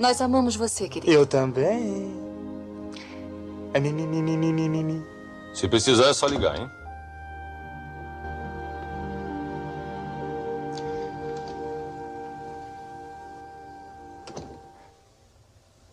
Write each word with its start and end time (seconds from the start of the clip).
Nós 0.00 0.18
amamos 0.22 0.56
você, 0.56 0.88
querido. 0.88 1.12
Eu 1.12 1.26
também. 1.26 2.10
É 3.74 3.78
mimimi, 3.78 4.22
mimimi, 4.22 4.66
mimimi. 4.66 5.06
Se 5.52 5.68
precisar, 5.68 6.08
é 6.08 6.14
só 6.14 6.26
ligar, 6.26 6.58
hein? 6.58 6.70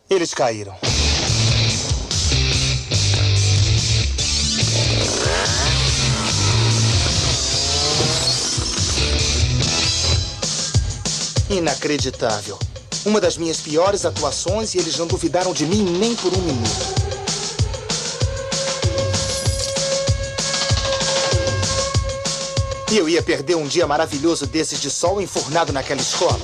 Eles 0.09 0.33
caíram. 0.33 0.73
Inacreditável. 11.49 12.57
Uma 13.07 13.21
das 13.21 13.37
minhas 13.37 13.61
piores 13.61 14.03
atuações 14.03 14.75
e 14.75 14.79
eles 14.79 14.97
não 14.97 15.07
duvidaram 15.07 15.53
de 15.53 15.65
mim 15.65 15.81
nem 15.97 16.13
por 16.13 16.33
um 16.33 16.41
minuto. 16.41 16.67
E 22.91 22.97
eu 22.97 23.07
ia 23.07 23.23
perder 23.23 23.55
um 23.55 23.65
dia 23.65 23.87
maravilhoso 23.87 24.45
desses 24.45 24.81
de 24.81 24.89
sol 24.89 25.21
enfurnado 25.21 25.71
naquela 25.71 26.01
escola. 26.01 26.37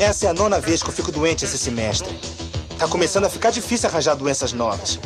Essa 0.00 0.24
é 0.24 0.30
a 0.30 0.32
nona 0.32 0.58
vez 0.58 0.82
que 0.82 0.88
eu 0.88 0.94
fico 0.94 1.12
doente 1.12 1.44
esse 1.44 1.58
semestre. 1.58 2.18
Tá 2.78 2.88
começando 2.88 3.26
a 3.26 3.30
ficar 3.30 3.50
difícil 3.50 3.90
arranjar 3.90 4.14
doenças 4.14 4.54
novas. 4.54 4.98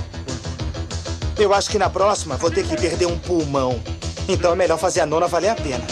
Eu 1.38 1.54
acho 1.54 1.70
que 1.70 1.78
na 1.78 1.88
próxima 1.88 2.36
vou 2.36 2.50
ter 2.50 2.66
que 2.66 2.76
perder 2.76 3.06
um 3.06 3.16
pulmão. 3.16 3.80
Então 4.28 4.52
é 4.52 4.56
melhor 4.56 4.76
fazer 4.76 5.00
a 5.00 5.06
nona 5.06 5.28
valer 5.28 5.50
a 5.50 5.54
pena. 5.54 5.86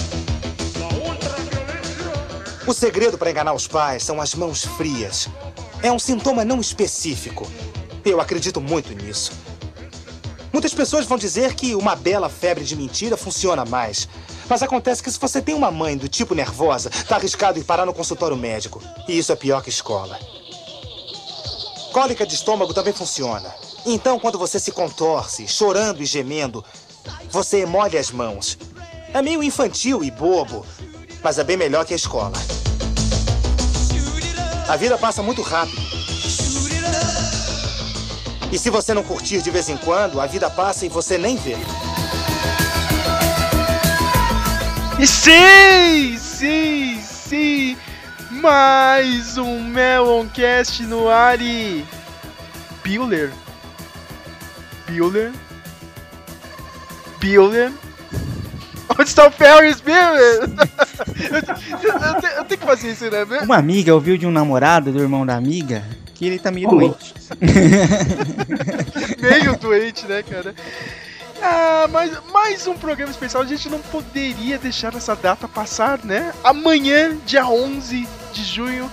O 2.67 2.73
segredo 2.73 3.17
para 3.17 3.31
enganar 3.31 3.55
os 3.55 3.69
pais 3.69 4.03
são 4.03 4.21
as 4.21 4.35
mãos 4.35 4.65
frias. 4.65 5.29
É 5.85 5.93
um 5.93 6.01
sintoma 6.01 6.45
não 6.45 6.61
específico. 6.61 7.47
Eu 8.05 8.21
acredito 8.21 8.61
muito 8.61 8.93
nisso. 8.93 9.31
Muitas 10.53 10.75
pessoas 10.75 11.07
vão 11.07 11.17
dizer 11.17 11.55
que 11.55 11.77
uma 11.77 11.95
bela 11.95 12.29
febre 12.29 12.65
de 12.65 12.75
mentira 12.75 13.17
funciona 13.17 13.65
mais. 13.65 14.09
Mas 14.49 14.65
acontece 14.65 15.01
que 15.01 15.11
se 15.11 15.19
você 15.19 15.41
tem 15.41 15.55
uma 15.55 15.71
mãe 15.71 15.97
do 15.97 16.09
tipo 16.09 16.35
nervosa, 16.35 16.91
tá 17.09 17.17
arriscado 17.17 17.59
ir 17.59 17.65
parar 17.65 17.87
no 17.87 17.95
consultório 17.95 18.37
médico. 18.37 18.83
E 19.07 19.17
isso 19.17 19.31
é 19.31 19.37
pior 19.37 19.63
que 19.63 19.71
escola. 19.71 20.19
Cólica 21.93 22.27
de 22.27 22.35
estômago 22.35 22.75
também 22.75 22.93
funciona. 22.93 23.66
Então, 23.89 24.19
quando 24.19 24.37
você 24.37 24.59
se 24.59 24.73
contorce, 24.73 25.47
chorando 25.47 26.03
e 26.03 26.05
gemendo, 26.05 26.65
você 27.31 27.65
molha 27.65 28.01
as 28.01 28.11
mãos. 28.11 28.59
É 29.15 29.23
meio 29.23 29.45
infantil 29.45 30.03
e 30.03 30.11
bobo, 30.11 30.67
mas 31.23 31.39
é 31.39 31.45
bem 31.45 31.57
melhor 31.57 31.87
que 31.87 31.93
a 31.93 31.97
escola. 31.97 32.33
A 34.69 34.77
vida 34.77 34.99
passa 34.99 35.23
muito 35.23 35.41
rápido. 35.41 35.81
E 38.51 38.59
se 38.59 38.71
você 38.71 38.93
não 38.93 39.05
curtir 39.05 39.41
de 39.41 39.53
vez 39.53 39.69
em 39.69 39.77
quando, 39.77 40.21
a 40.21 40.27
vida 40.27 40.51
passa 40.51 40.85
e 40.85 40.89
você 40.89 41.17
nem 41.17 41.37
vê. 41.37 41.57
E 44.99 45.07
sim, 45.07 46.19
sim, 46.19 47.01
sim, 47.01 47.77
mais 48.33 49.39
um 49.39 49.63
Meloncast 49.63 50.83
no 50.83 51.09
ar 51.09 51.41
e... 51.41 51.87
Bueller? 52.85 53.33
Bueller? 54.89 55.33
Bueller? 57.21 57.73
Onde 58.99 59.09
está 59.09 59.27
o 59.27 59.31
Ferris 59.31 59.81
Bueller? 59.81 60.43
eu, 61.83 61.93
eu, 61.93 62.31
eu, 62.39 62.45
tenho 62.45 62.61
que 62.61 62.67
fazer 62.67 62.93
isso, 62.93 63.11
né? 63.11 63.25
Uma 63.43 63.57
amiga 63.57 63.95
ouviu 63.95 64.17
de 64.17 64.27
um 64.27 64.31
namorado 64.31 64.93
do 64.93 65.01
irmão 65.01 65.27
da 65.27 65.37
amiga 65.37 65.85
que 66.15 66.25
ele 66.25 66.39
tá 66.39 66.51
meio 66.51 66.69
oh. 66.69 66.77
doente. 66.77 67.15
meio 69.21 69.59
doente, 69.59 70.07
né, 70.07 70.23
cara? 70.23 70.55
Ah, 71.43 71.87
mas 71.91 72.19
mais 72.33 72.67
um 72.67 72.75
programa 72.75 73.11
especial. 73.11 73.43
A 73.43 73.47
gente 73.47 73.69
não 73.69 73.81
poderia 73.81 74.59
deixar 74.59 74.95
essa 74.95 75.15
data 75.15 75.47
passar, 75.47 76.03
né? 76.03 76.33
Amanhã, 76.43 77.17
dia 77.27 77.47
11 77.47 78.09
de 78.33 78.45
junho, 78.45 78.91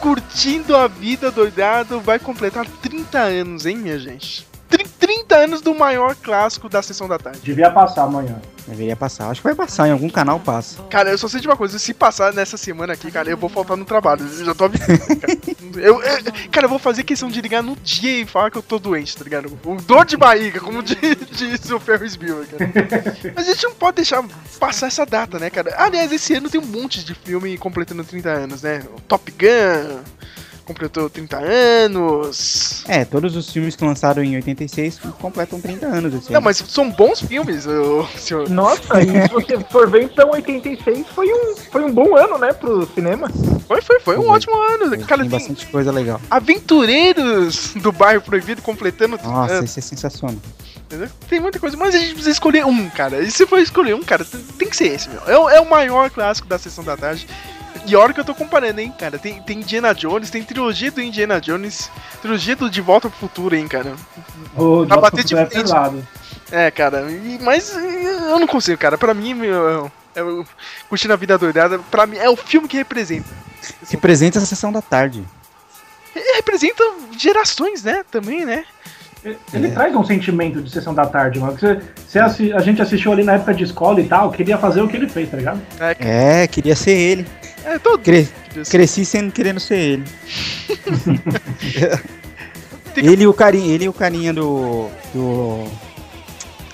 curtindo 0.00 0.76
a 0.76 0.88
vida 0.88 1.30
doidado, 1.30 2.00
vai 2.00 2.18
completar 2.18 2.66
30 2.82 3.18
anos, 3.18 3.66
hein, 3.66 3.76
minha 3.76 3.98
gente? 3.98 4.46
30 4.68 5.36
anos 5.36 5.60
do 5.60 5.74
maior 5.74 6.14
clássico 6.16 6.68
da 6.68 6.82
sessão 6.82 7.08
da 7.08 7.18
tarde. 7.18 7.40
Devia 7.42 7.70
passar 7.70 8.04
amanhã. 8.04 8.40
Deveria 8.66 8.96
passar. 8.96 9.28
Acho 9.28 9.42
que 9.42 9.46
vai 9.46 9.54
passar, 9.54 9.88
em 9.88 9.92
algum 9.92 10.08
canal 10.08 10.40
passa. 10.40 10.82
Cara, 10.84 11.10
eu 11.10 11.18
só 11.18 11.28
sei 11.28 11.40
de 11.40 11.46
uma 11.46 11.56
coisa, 11.56 11.78
se 11.78 11.92
passar 11.92 12.32
nessa 12.32 12.56
semana 12.56 12.94
aqui, 12.94 13.10
cara, 13.10 13.28
eu 13.28 13.36
vou 13.36 13.50
faltar 13.50 13.76
no 13.76 13.84
trabalho. 13.84 14.26
Eu 14.26 14.44
já 14.44 14.54
tô 14.54 14.64
avisando, 14.64 14.98
cara. 14.98 15.34
Eu, 15.74 16.00
eu, 16.00 16.18
cara, 16.52 16.66
eu 16.66 16.70
vou 16.70 16.78
fazer 16.78 17.02
questão 17.02 17.28
de 17.28 17.40
ligar 17.40 17.60
no 17.60 17.74
dia 17.74 18.20
e 18.22 18.24
falar 18.24 18.48
que 18.48 18.56
eu 18.56 18.62
tô 18.62 18.78
doente, 18.78 19.16
tá 19.16 19.24
ligado? 19.24 19.58
O 19.64 19.74
dor 19.82 20.04
de 20.04 20.16
barriga, 20.16 20.60
como 20.60 20.80
disse 20.84 21.74
o 21.74 21.80
Ferris 21.80 22.14
Bueller, 22.14 22.46
cara. 22.46 22.70
Mas 23.34 23.48
a 23.48 23.52
gente 23.52 23.64
não 23.64 23.74
pode 23.74 23.96
deixar 23.96 24.24
passar 24.60 24.86
essa 24.86 25.04
data, 25.04 25.36
né, 25.36 25.50
cara? 25.50 25.74
Aliás, 25.76 26.12
esse 26.12 26.32
ano 26.32 26.48
tem 26.48 26.60
um 26.60 26.66
monte 26.66 27.04
de 27.04 27.12
filme 27.12 27.58
completando 27.58 28.04
30 28.04 28.30
anos, 28.30 28.62
né? 28.62 28.84
O 28.96 29.00
Top 29.00 29.28
Gun 29.32 30.00
completou 30.64 31.08
30 31.10 31.38
anos. 31.38 32.84
É, 32.88 33.04
todos 33.04 33.36
os 33.36 33.50
filmes 33.50 33.76
que 33.76 33.84
lançaram 33.84 34.22
em 34.22 34.34
86 34.36 34.98
completam 35.20 35.60
30 35.60 35.86
anos. 35.86 36.14
Assim. 36.14 36.32
Não, 36.32 36.40
mas 36.40 36.56
são 36.56 36.90
bons 36.90 37.20
filmes, 37.20 37.66
o 37.66 38.06
senhor. 38.16 38.48
Nossa, 38.48 39.00
e 39.02 39.06
se 39.06 39.32
você 39.32 39.58
for 39.70 39.88
ver, 39.88 40.04
então 40.04 40.30
86 40.30 41.06
foi 41.08 41.32
um, 41.32 41.56
foi 41.56 41.84
um 41.84 41.92
bom 41.92 42.16
ano, 42.16 42.38
né, 42.38 42.52
pro 42.52 42.86
cinema. 42.94 43.28
Foi, 43.66 43.80
foi, 43.80 44.00
foi 44.00 44.18
um 44.18 44.28
ótimo 44.28 44.54
ano. 44.56 44.90
Cara, 45.06 45.22
tem, 45.22 45.30
tem 45.30 45.38
bastante 45.38 45.66
coisa 45.66 45.92
legal. 45.92 46.20
Aventureiros 46.30 47.74
do 47.74 47.92
Bairro 47.92 48.22
Proibido 48.22 48.62
completando 48.62 49.18
30 49.18 49.32
Nossa, 49.32 49.52
anos. 49.54 49.70
esse 49.70 49.78
é 49.78 49.82
sensacional. 49.82 50.36
Tem 51.28 51.40
muita 51.40 51.58
coisa, 51.58 51.76
mas 51.76 51.94
a 51.94 51.98
gente 51.98 52.10
precisa 52.10 52.30
escolher 52.30 52.64
um, 52.64 52.88
cara. 52.90 53.20
E 53.20 53.30
se 53.30 53.46
for 53.46 53.58
escolher 53.58 53.94
um, 53.94 54.02
cara, 54.02 54.24
tem 54.58 54.68
que 54.68 54.76
ser 54.76 54.88
esse, 54.88 55.08
meu. 55.08 55.22
É, 55.26 55.56
é 55.56 55.60
o 55.60 55.68
maior 55.68 56.10
clássico 56.10 56.46
da 56.46 56.58
sessão 56.58 56.84
da 56.84 56.96
tarde. 56.96 57.26
E 57.86 57.94
olha 57.94 58.14
que 58.14 58.20
eu 58.20 58.24
tô 58.24 58.34
comparando, 58.34 58.80
hein, 58.80 58.92
cara. 58.98 59.18
Tem, 59.18 59.40
tem 59.42 59.58
Indiana 59.58 59.94
Jones, 59.94 60.30
tem 60.30 60.42
trilogia 60.42 60.90
do 60.90 61.02
Indiana 61.02 61.40
Jones, 61.40 61.90
trilogia 62.20 62.56
do 62.56 62.70
De 62.70 62.80
Volta 62.80 63.10
pro 63.10 63.18
Futuro, 63.18 63.54
hein, 63.54 63.68
cara. 63.68 63.94
O 64.56 64.86
pra 64.86 64.96
bater 64.96 65.24
de 65.24 65.36
é 65.36 65.46
frente. 65.46 65.72
É, 66.50 66.70
cara, 66.70 67.06
mas 67.40 67.74
eu 67.74 68.38
não 68.38 68.46
consigo, 68.46 68.78
cara. 68.78 68.96
Pra 68.96 69.12
mim, 69.12 69.34
meu, 69.34 69.90
eu, 70.14 70.46
curtindo 70.88 71.12
a 71.12 71.16
vida 71.16 71.36
doidada, 71.36 71.78
pra 71.90 72.06
mim 72.06 72.16
é 72.16 72.28
o 72.30 72.36
filme 72.36 72.68
que 72.68 72.76
representa. 72.76 73.28
Representa 73.90 74.38
a 74.38 74.42
sessão 74.42 74.72
da 74.72 74.80
tarde. 74.80 75.24
Representa 76.36 76.82
gerações, 77.18 77.82
né? 77.82 78.04
Também, 78.10 78.44
né? 78.44 78.64
Ele 79.52 79.68
é. 79.68 79.70
traz 79.70 79.94
um 79.96 80.04
sentimento 80.04 80.62
de 80.62 80.70
sessão 80.70 80.94
da 80.94 81.06
tarde, 81.06 81.38
mano. 81.38 81.58
Você, 81.58 81.80
você 82.06 82.18
a 82.52 82.60
gente 82.60 82.82
assistiu 82.82 83.10
ali 83.10 83.24
na 83.24 83.34
época 83.34 83.54
de 83.54 83.64
escola 83.64 84.00
e 84.00 84.06
tal, 84.06 84.30
queria 84.30 84.58
fazer 84.58 84.82
o 84.82 84.88
que 84.88 84.96
ele 84.96 85.08
fez, 85.08 85.30
tá 85.30 85.36
ligado? 85.36 85.60
É, 85.80 86.42
é 86.42 86.46
queria 86.46 86.76
ser 86.76 86.92
ele. 86.92 87.26
É, 87.64 87.78
todo 87.78 87.98
Cre 87.98 88.28
Cresci 88.70 89.04
sendo 89.04 89.32
querendo 89.32 89.58
ser 89.58 89.76
ele. 89.76 90.04
ele 92.96 93.24
e 93.24 93.26
o 93.26 93.34
carinha, 93.34 93.74
ele 93.74 93.88
o 93.88 93.92
carinha 93.92 94.32
do. 94.32 94.88
do. 95.12 95.64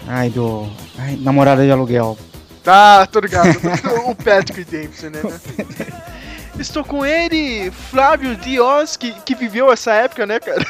Ai, 0.06 0.28
do. 0.30 0.68
Ai, 0.98 1.16
namorada 1.20 1.64
de 1.64 1.70
aluguel. 1.70 2.18
Ah, 2.66 3.06
tô 3.10 3.20
ligado. 3.20 3.48
o 4.06 4.14
Patrick 4.14 4.64
Dempsey, 4.64 5.10
né? 5.10 5.20
Estou 6.58 6.84
com 6.84 7.06
ele, 7.06 7.70
Flávio 7.70 8.36
Dios, 8.36 8.94
que, 8.94 9.12
que 9.22 9.34
viveu 9.34 9.72
essa 9.72 9.92
época, 9.92 10.26
né, 10.26 10.38
cara? 10.38 10.62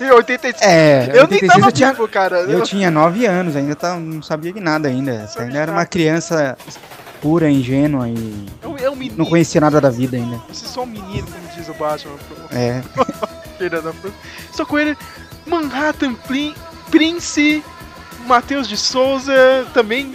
em 0.00 0.10
85. 0.10 0.64
É, 0.64 1.10
eu 1.14 1.22
86 1.22 1.30
nem 1.30 1.48
tava 1.48 1.68
eu 1.68 1.72
tinha, 1.72 1.92
vivo, 1.92 2.08
cara. 2.08 2.38
Eu 2.40 2.62
tinha 2.62 2.90
9 2.90 3.26
anos, 3.26 3.54
ainda 3.54 3.76
tá, 3.76 3.94
não 3.94 4.20
sabia 4.22 4.52
de 4.52 4.58
nada 4.58 4.88
ainda. 4.88 5.30
Ainda 5.38 5.58
era 5.58 5.70
uma 5.70 5.86
criança 5.86 6.58
pura, 7.20 7.50
ingênua 7.50 8.08
e 8.08 8.46
é 8.62 8.66
um, 8.66 8.76
é 8.76 9.10
não 9.16 9.24
conhecia 9.24 9.60
nada 9.60 9.80
da 9.80 9.90
vida 9.90 10.16
ainda. 10.16 10.40
Você 10.48 10.64
é 10.64 10.68
só 10.68 10.82
um 10.82 10.86
menino, 10.86 11.26
como 11.26 11.48
diz 11.54 11.68
o 11.68 11.74
Batman. 11.74 12.16
É. 12.50 12.82
Estou 14.50 14.64
com 14.64 14.78
ele, 14.78 14.96
Manhattan 15.46 16.14
Prince, 16.90 17.62
Matheus 18.26 18.66
de 18.66 18.76
Souza, 18.76 19.66
também 19.74 20.14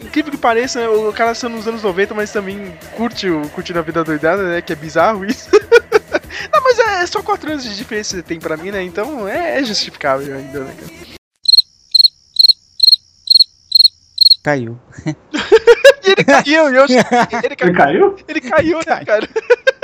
incrível 0.00 0.30
que 0.32 0.38
pareça, 0.38 0.80
né, 0.80 0.88
o 0.88 1.12
cara 1.12 1.34
sendo 1.34 1.56
nos 1.56 1.66
anos 1.66 1.82
90, 1.82 2.14
mas 2.14 2.32
também 2.32 2.76
curte 2.96 3.28
o 3.28 3.48
curte 3.50 3.76
a 3.76 3.82
vida 3.82 4.02
doidada, 4.02 4.42
né? 4.42 4.62
Que 4.62 4.72
é 4.72 4.76
bizarro 4.76 5.24
isso. 5.24 5.48
Não, 6.52 6.62
mas 6.62 6.78
é, 6.78 7.02
é, 7.02 7.06
só 7.06 7.22
4 7.22 7.50
anos 7.50 7.64
de 7.64 7.76
diferença 7.76 8.16
que 8.16 8.22
tem 8.22 8.38
pra 8.38 8.56
mim, 8.56 8.70
né? 8.70 8.82
Então 8.82 9.28
é, 9.28 9.58
é 9.58 9.64
justificável 9.64 10.36
ainda, 10.36 10.60
né, 10.60 10.74
cara? 10.78 10.92
Caiu. 14.42 14.78
ele 16.20 16.24
caiu, 16.24 16.74
eu, 16.74 16.86
ele 17.44 17.56
caiu. 17.56 17.68
Ele 17.68 17.74
caiu? 17.74 18.16
Ele 18.28 18.40
caiu, 18.40 18.78
né, 18.86 19.04
cara? 19.04 19.28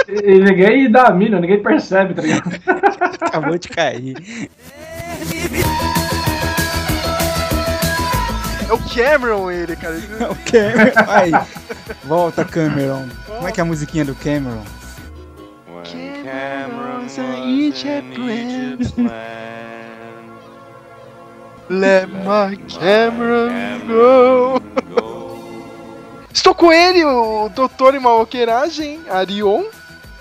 E 0.09 0.39
ninguém 0.39 0.91
dá 0.91 1.09
a 1.09 1.11
mina, 1.11 1.41
ninguém 1.41 1.63
percebe, 1.63 2.15
tá 2.15 2.23
ligado? 2.23 2.51
Acabou 3.21 3.59
de 3.59 3.69
cair. 3.69 4.17
Cameron 8.97 9.51
ele, 9.51 9.77
cara. 9.77 9.97
o 10.31 10.37
Cameron. 10.51 10.93
Aí, 11.07 11.31
volta 12.05 12.45
Cameron. 12.47 13.07
Como 13.27 13.47
é 13.47 13.53
que 13.53 13.61
é 13.61 13.63
a 13.63 13.67
musiquinha 13.67 14.07
do 14.07 14.15
Cameron? 14.15 14.65
Cameron's 15.85 17.19
a 17.19 17.47
Egypt 17.47 18.19
land. 18.19 18.93
Let 21.69 22.09
my 22.09 22.57
Cameron 22.69 23.87
go. 23.87 24.63
Estou 26.37 26.55
com 26.55 26.71
ele, 26.71 27.03
o 27.03 27.49
doutor 27.49 27.95
em 27.95 27.99
maloqueiragem, 27.99 29.01
Arion. 29.09 29.65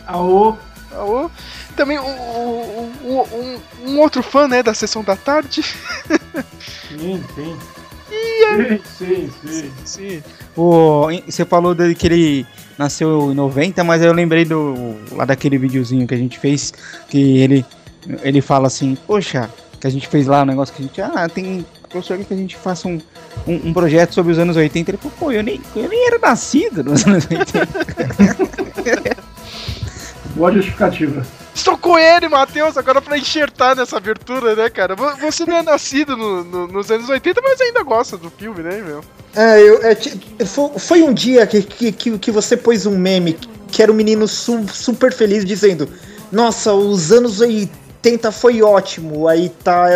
Aô. 0.07 0.55
Aô. 0.93 1.29
Também 1.75 1.99
um, 1.99 2.05
um, 2.05 3.19
um, 3.19 3.59
um, 3.85 3.99
outro 3.99 4.23
fã, 4.23 4.47
né, 4.47 4.63
da 4.63 4.73
sessão 4.73 5.03
da 5.03 5.17
tarde. 5.17 5.61
Sim, 5.61 7.21
sim. 7.35 7.57
Sim, 8.55 8.79
sim, 8.97 9.31
sim. 9.45 9.71
sim. 9.83 10.23
O, 10.55 11.07
você 11.25 11.43
falou 11.43 11.75
dele 11.75 11.93
que 11.93 12.07
ele 12.07 12.47
nasceu 12.77 13.31
em 13.31 13.35
90, 13.35 13.83
mas 13.83 14.01
eu 14.01 14.13
lembrei 14.13 14.45
do 14.45 14.95
lá 15.11 15.25
daquele 15.25 15.57
videozinho 15.57 16.07
que 16.07 16.13
a 16.13 16.17
gente 16.17 16.39
fez 16.39 16.71
que 17.09 17.39
ele 17.39 17.65
ele 18.21 18.39
fala 18.39 18.67
assim, 18.67 18.95
poxa, 19.07 19.49
que 19.81 19.87
a 19.87 19.89
gente 19.89 20.07
fez 20.07 20.27
lá 20.27 20.43
um 20.43 20.45
negócio 20.45 20.73
que 20.73 20.81
a 20.81 20.85
gente, 20.85 21.01
ah, 21.01 21.27
tem 21.27 21.65
professor 21.95 22.17
que 22.17 22.33
a 22.33 22.37
gente 22.37 22.55
faça 22.57 22.87
um, 22.87 22.99
um, 23.47 23.69
um, 23.69 23.73
projeto 23.73 24.13
sobre 24.13 24.31
os 24.31 24.39
anos 24.39 24.57
80. 24.57 24.91
Ele 24.91 24.97
falou, 24.97 25.13
pô, 25.17 25.31
eu 25.31 25.41
nem, 25.41 25.61
eu 25.75 25.87
nem 25.87 26.07
era 26.07 26.19
nascido 26.19 26.83
nos 26.83 27.05
anos 27.05 27.25
80. 27.29 29.15
Boa 30.35 30.51
justificativa. 30.51 31.25
Estou 31.53 31.77
com 31.77 31.97
ele, 31.97 32.27
Matheus, 32.27 32.75
agora 32.77 33.01
pra 33.01 33.17
enxertar 33.17 33.77
nessa 33.77 33.95
abertura, 33.95 34.53
né, 34.55 34.69
cara? 34.69 34.93
Você 35.21 35.45
não 35.45 35.55
é 35.55 35.63
nascido 35.63 36.17
no, 36.17 36.43
no, 36.43 36.67
nos 36.67 36.91
anos 36.91 37.07
80, 37.07 37.41
mas 37.41 37.61
ainda 37.61 37.81
gosta 37.83 38.17
do 38.17 38.29
filme, 38.29 38.61
né, 38.61 38.81
meu? 38.81 39.01
É, 39.33 39.61
eu, 39.61 39.81
é, 39.81 39.95
foi 40.77 41.01
um 41.01 41.13
dia 41.13 41.47
que, 41.47 41.61
que, 41.61 42.17
que 42.17 42.31
você 42.31 42.57
pôs 42.57 42.85
um 42.85 42.97
meme 42.97 43.37
que 43.71 43.81
era 43.81 43.89
um 43.91 43.95
menino 43.95 44.27
su, 44.27 44.65
super 44.67 45.13
feliz 45.13 45.45
dizendo: 45.45 45.87
Nossa, 46.31 46.73
os 46.73 47.13
anos 47.13 47.39
80 47.39 47.84
foi 48.31 48.61
ótimo. 48.61 49.27
Aí 49.27 49.49
tá 49.63 49.87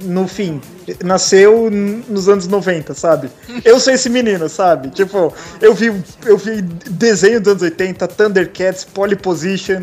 no 0.00 0.26
fim. 0.26 0.60
Nasceu 1.04 1.70
nos 1.70 2.28
anos 2.28 2.48
90, 2.48 2.94
sabe? 2.94 3.30
Eu 3.64 3.78
sou 3.78 3.92
esse 3.92 4.08
menino, 4.08 4.48
sabe? 4.48 4.88
Tipo, 4.90 5.32
eu 5.60 5.74
vi, 5.74 5.92
eu 6.24 6.36
vi 6.38 6.62
desenho 6.62 7.40
dos 7.40 7.52
anos 7.52 7.62
80, 7.62 8.08
Thundercats, 8.08 8.84
Poly 8.84 9.16
Position. 9.16 9.82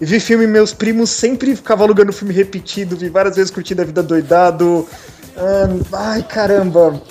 Vi 0.00 0.20
filme, 0.20 0.46
meus 0.46 0.72
primos 0.72 1.10
sempre 1.10 1.56
ficavam 1.56 1.84
alugando 1.84 2.12
filme 2.12 2.32
repetido, 2.32 2.96
vi 2.96 3.08
várias 3.08 3.34
vezes 3.34 3.50
curtindo 3.50 3.82
a 3.82 3.84
vida 3.84 4.02
doidado. 4.02 4.86
ai, 5.92 6.22
caramba. 6.22 7.02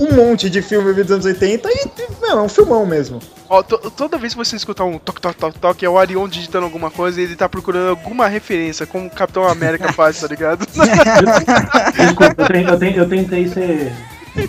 Um 0.00 0.14
monte 0.16 0.48
de 0.48 0.62
filme 0.62 0.92
dos 0.92 1.10
anos 1.10 1.24
80 1.24 1.68
e 1.68 1.88
não, 2.20 2.38
é 2.38 2.42
um 2.42 2.48
filmão 2.48 2.86
mesmo. 2.86 3.20
Ó, 3.48 3.62
toda 3.62 4.16
vez 4.16 4.32
que 4.32 4.38
você 4.38 4.56
escutar 4.56 4.84
um 4.84 4.98
toque, 4.98 5.20
toque, 5.20 5.38
toque, 5.38 5.58
toque, 5.58 5.86
é 5.86 5.88
o 5.88 5.98
Arion 5.98 6.28
digitando 6.28 6.64
alguma 6.64 6.90
coisa 6.90 7.20
e 7.20 7.24
ele 7.24 7.36
tá 7.36 7.48
procurando 7.48 7.90
alguma 7.90 8.26
referência, 8.26 8.86
como 8.86 9.06
o 9.06 9.10
Capitão 9.10 9.46
América 9.46 9.92
faz, 9.94 10.20
tá 10.20 10.26
ligado? 10.26 10.66
Desculpa, 10.66 12.42
eu 12.42 12.46
tentei, 12.46 12.66
eu 12.66 12.78
tentei, 12.78 13.00
eu 13.00 13.08
tentei 13.08 13.48
ser 13.48 13.92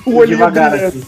o 0.06 0.26
devagar 0.26 0.74
aqui. 0.74 1.04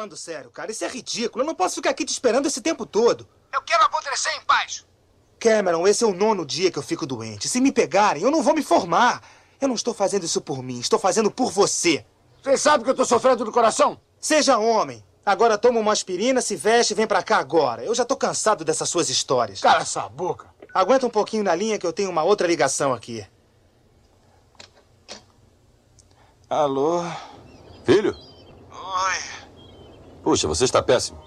Falando 0.00 0.16
sério, 0.16 0.50
cara. 0.50 0.70
Isso 0.70 0.84
é 0.84 0.88
ridículo. 0.88 1.42
Eu 1.42 1.46
não 1.46 1.54
posso 1.54 1.74
ficar 1.74 1.90
aqui 1.90 2.04
te 2.04 2.12
esperando 2.12 2.46
esse 2.46 2.62
tempo 2.62 2.86
todo. 2.86 3.28
Eu 3.52 3.60
quero 3.62 3.84
apodrecer 3.84 4.34
em 4.34 4.40
paz. 4.42 4.86
Cameron, 5.38 5.86
esse 5.86 6.04
é 6.04 6.06
o 6.06 6.14
nono 6.14 6.46
dia 6.46 6.70
que 6.70 6.78
eu 6.78 6.82
fico 6.82 7.06
doente. 7.06 7.48
Se 7.48 7.60
me 7.60 7.70
pegarem, 7.70 8.22
eu 8.22 8.30
não 8.30 8.42
vou 8.42 8.54
me 8.54 8.62
formar. 8.62 9.22
Eu 9.60 9.68
não 9.68 9.74
estou 9.74 9.92
fazendo 9.92 10.24
isso 10.24 10.40
por 10.40 10.62
mim, 10.62 10.80
estou 10.80 10.98
fazendo 10.98 11.30
por 11.30 11.50
você. 11.50 12.04
Você 12.42 12.56
sabe 12.56 12.82
que 12.82 12.88
eu 12.88 12.92
estou 12.92 13.04
sofrendo 13.04 13.44
do 13.44 13.52
coração? 13.52 14.00
Seja 14.18 14.56
homem. 14.56 15.04
Agora 15.24 15.58
toma 15.58 15.78
uma 15.78 15.92
aspirina, 15.92 16.40
se 16.40 16.56
veste 16.56 16.94
e 16.94 16.96
vem 16.96 17.06
pra 17.06 17.22
cá 17.22 17.36
agora. 17.36 17.84
Eu 17.84 17.94
já 17.94 18.06
tô 18.06 18.16
cansado 18.16 18.64
dessas 18.64 18.88
suas 18.88 19.10
histórias. 19.10 19.60
Cala 19.60 19.82
essa 19.82 20.08
boca. 20.08 20.48
Aguenta 20.72 21.06
um 21.06 21.10
pouquinho 21.10 21.44
na 21.44 21.54
linha 21.54 21.78
que 21.78 21.86
eu 21.86 21.92
tenho 21.92 22.08
uma 22.08 22.22
outra 22.22 22.46
ligação 22.46 22.94
aqui. 22.94 23.26
Alô? 26.48 27.04
Filho? 27.84 28.16
Oi. 28.72 29.39
Puxa, 30.22 30.46
você 30.46 30.64
está 30.64 30.82
péssimo. 30.82 31.22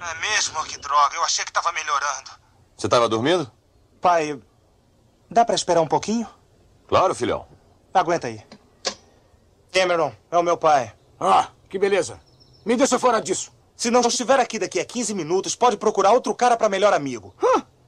É 0.00 0.14
mesmo? 0.20 0.62
Que 0.64 0.78
droga. 0.78 1.16
Eu 1.16 1.24
achei 1.24 1.44
que 1.44 1.50
estava 1.50 1.72
melhorando. 1.72 2.30
Você 2.76 2.86
estava 2.86 3.08
dormindo? 3.08 3.50
Pai, 4.00 4.40
dá 5.30 5.44
para 5.44 5.54
esperar 5.54 5.80
um 5.80 5.86
pouquinho? 5.86 6.28
Claro, 6.86 7.14
filhão. 7.14 7.46
Aguenta 7.92 8.26
aí. 8.26 8.44
Cameron, 9.72 10.12
é 10.30 10.38
o 10.38 10.42
meu 10.42 10.56
pai. 10.56 10.94
Ah, 11.18 11.48
que 11.68 11.78
beleza. 11.78 12.20
Me 12.64 12.76
deixa 12.76 12.98
fora 12.98 13.20
disso. 13.20 13.52
Se 13.76 13.90
não 13.90 14.00
estiver 14.00 14.38
aqui 14.38 14.58
daqui 14.58 14.78
a 14.78 14.84
15 14.84 15.14
minutos, 15.14 15.56
pode 15.56 15.76
procurar 15.76 16.12
outro 16.12 16.34
cara 16.34 16.56
para 16.56 16.68
melhor 16.68 16.92
amigo. 16.92 17.34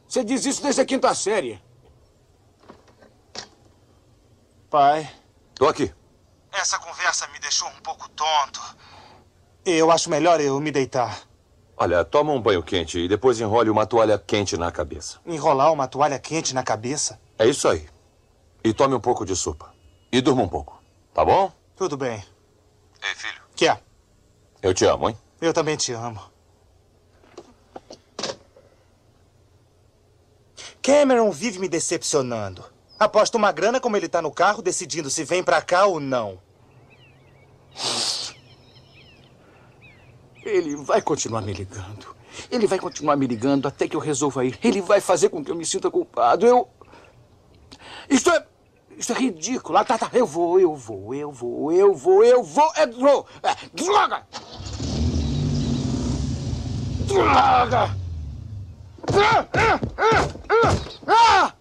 Você 0.09 0.25
diz 0.25 0.45
isso 0.45 0.63
desde 0.63 0.81
a 0.81 0.85
quinta 0.85 1.15
série. 1.15 1.63
Pai. 4.71 5.11
Tô 5.55 5.67
aqui. 5.69 5.93
Essa 6.53 6.79
conversa 6.79 7.27
me 7.29 7.39
deixou 7.39 7.69
um 7.69 7.81
pouco 7.81 8.09
tonto. 8.11 8.61
Eu 9.69 9.91
acho 9.91 10.09
melhor 10.09 10.41
eu 10.41 10.61
me 10.61 10.71
deitar. 10.71 11.23
Olha, 11.77 12.05
toma 12.05 12.33
um 12.33 12.41
banho 12.41 12.63
quente 12.63 13.01
e 13.01 13.09
depois 13.09 13.41
enrole 13.41 13.69
uma 13.69 13.85
toalha 13.85 14.17
quente 14.17 14.57
na 14.57 14.71
cabeça. 14.71 15.19
Enrolar 15.27 15.73
uma 15.73 15.89
toalha 15.89 16.21
quente 16.21 16.55
na 16.55 16.63
cabeça? 16.63 17.21
É 17.37 17.49
isso 17.49 17.67
aí. 17.67 17.85
E 18.63 18.73
tome 18.73 18.95
um 18.95 19.01
pouco 19.01 19.27
de 19.27 19.35
sopa. 19.35 19.75
E 20.13 20.21
durma 20.21 20.45
um 20.45 20.49
pouco. 20.49 20.81
Tá 21.13 21.25
bom? 21.25 21.53
Tudo 21.75 21.97
bem. 21.97 22.25
Ei, 23.03 23.15
filho. 23.17 23.43
Que 23.57 23.67
é? 23.67 23.81
Eu 24.63 24.73
te 24.73 24.85
amo, 24.85 25.09
hein? 25.11 25.19
Eu 25.41 25.53
também 25.53 25.77
te 25.77 25.93
amo. 25.93 26.23
Cameron 30.81 31.33
vive 31.33 31.59
me 31.59 31.69
decepcionando. 31.69 32.65
Aposto 33.01 33.35
uma 33.35 33.51
grana 33.51 33.81
como 33.81 33.97
ele 33.97 34.09
tá 34.09 34.23
no 34.23 34.31
carro 34.31 34.63
decidindo 34.63 35.11
se 35.11 35.25
vem 35.25 35.43
pra 35.43 35.61
cá 35.61 35.87
ou 35.87 35.99
não. 35.99 36.39
Ele 40.47 40.77
vai 40.77 41.03
continuar 41.03 41.43
me 41.43 41.53
ligando. 41.53 42.15
Ele 42.53 42.69
vai 42.69 42.79
continuar 42.79 43.17
me 43.17 43.27
ligando 43.27 43.67
até 43.67 43.89
que 43.89 43.97
eu 43.97 44.01
resolva 44.01 44.45
ir. 44.45 44.57
Ele 44.63 44.81
vai 44.81 45.01
fazer 45.01 45.29
com 45.29 45.45
que 45.45 45.51
eu 45.51 45.57
me 45.57 45.67
sinta 45.67 45.91
culpado. 45.91 46.47
Eu. 46.47 46.69
Isto 48.09 48.31
é. 48.31 48.47
Isso 48.97 49.13
é 49.13 49.17
ridículo. 49.17 49.77
Ah, 49.77 49.85
tá, 49.85 49.99
tá. 49.99 50.09
Eu 50.13 50.25
vou, 50.25 50.61
eu 50.61 50.75
vou, 50.77 51.13
eu 51.13 51.33
vou, 51.33 51.73
eu 51.73 51.93
vou, 51.95 52.25
eu 52.25 52.45
vou. 52.45 52.73
É, 52.77 52.87
vou. 52.87 53.27
É, 53.43 53.57
droga! 53.75 54.27
Droga! 57.07 57.97
Ah! 59.13 59.47
Ah! 59.53 59.81
Ah! 59.99 60.29
Ah! 60.49 61.53
Ah! 61.53 61.56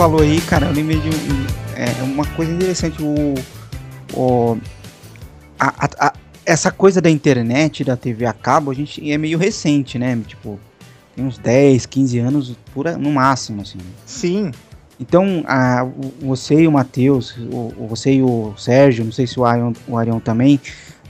Falou 0.00 0.22
aí, 0.22 0.40
cara, 0.40 0.64
eu 0.64 0.72
lembrei 0.72 0.98
de 0.98 1.10
um, 1.10 1.46
é, 1.76 2.02
uma 2.02 2.24
coisa 2.28 2.50
interessante. 2.50 3.02
O, 3.02 3.34
o, 4.14 4.56
a, 5.58 5.84
a, 5.84 6.06
a, 6.06 6.12
essa 6.46 6.70
coisa 6.70 7.02
da 7.02 7.10
internet, 7.10 7.84
da 7.84 7.98
TV 7.98 8.24
a 8.24 8.32
cabo, 8.32 8.70
a 8.70 8.74
gente 8.74 9.12
é 9.12 9.18
meio 9.18 9.36
recente, 9.36 9.98
né? 9.98 10.18
Tipo, 10.26 10.58
tem 11.14 11.22
uns 11.22 11.36
10, 11.36 11.84
15 11.84 12.18
anos 12.18 12.56
pura, 12.72 12.96
no 12.96 13.12
máximo, 13.12 13.60
assim. 13.60 13.76
Sim. 14.06 14.52
Então, 14.98 15.44
a, 15.46 15.86
você 16.22 16.62
e 16.62 16.66
o 16.66 16.72
Matheus, 16.72 17.36
você 17.86 18.14
e 18.14 18.22
o 18.22 18.54
Sérgio, 18.56 19.04
não 19.04 19.12
sei 19.12 19.26
se 19.26 19.38
o 19.38 19.44
Arion, 19.44 19.74
o 19.86 19.98
Arion 19.98 20.18
também, 20.18 20.58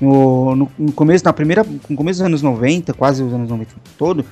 no, 0.00 0.56
no, 0.56 0.72
no 0.76 0.90
começo, 0.90 1.24
na 1.24 1.32
primeira, 1.32 1.64
no 1.88 1.96
começo 1.96 2.18
dos 2.18 2.26
anos 2.26 2.42
90, 2.42 2.92
quase 2.94 3.22
os 3.22 3.32
anos 3.32 3.48
90 3.48 3.70
todo, 3.96 4.24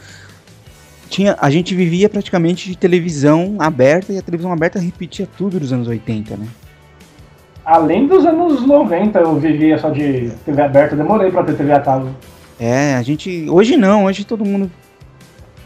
tinha, 1.09 1.37
a 1.41 1.51
gente 1.51 1.75
vivia 1.75 2.09
praticamente 2.09 2.69
de 2.69 2.77
televisão 2.77 3.57
aberta 3.59 4.13
e 4.13 4.19
a 4.19 4.23
televisão 4.23 4.53
aberta 4.53 4.79
repetia 4.79 5.29
tudo 5.37 5.59
dos 5.59 5.73
anos 5.73 5.89
80, 5.89 6.37
né? 6.37 6.47
Além 7.65 8.07
dos 8.07 8.25
anos 8.25 8.67
90, 8.67 9.19
eu 9.19 9.39
vivia 9.39 9.79
só 9.79 9.91
de 9.91 10.31
TV 10.45 10.63
aberta, 10.63 10.97
demorei 10.97 11.31
pra 11.31 11.43
ter 11.45 11.55
TV 11.55 11.73
a 11.73 11.81
cabo. 11.81 12.09
É, 12.59 12.95
a 12.95 13.03
gente. 13.03 13.47
Hoje 13.51 13.77
não, 13.77 14.05
hoje 14.07 14.25
todo 14.25 14.45
mundo 14.45 14.71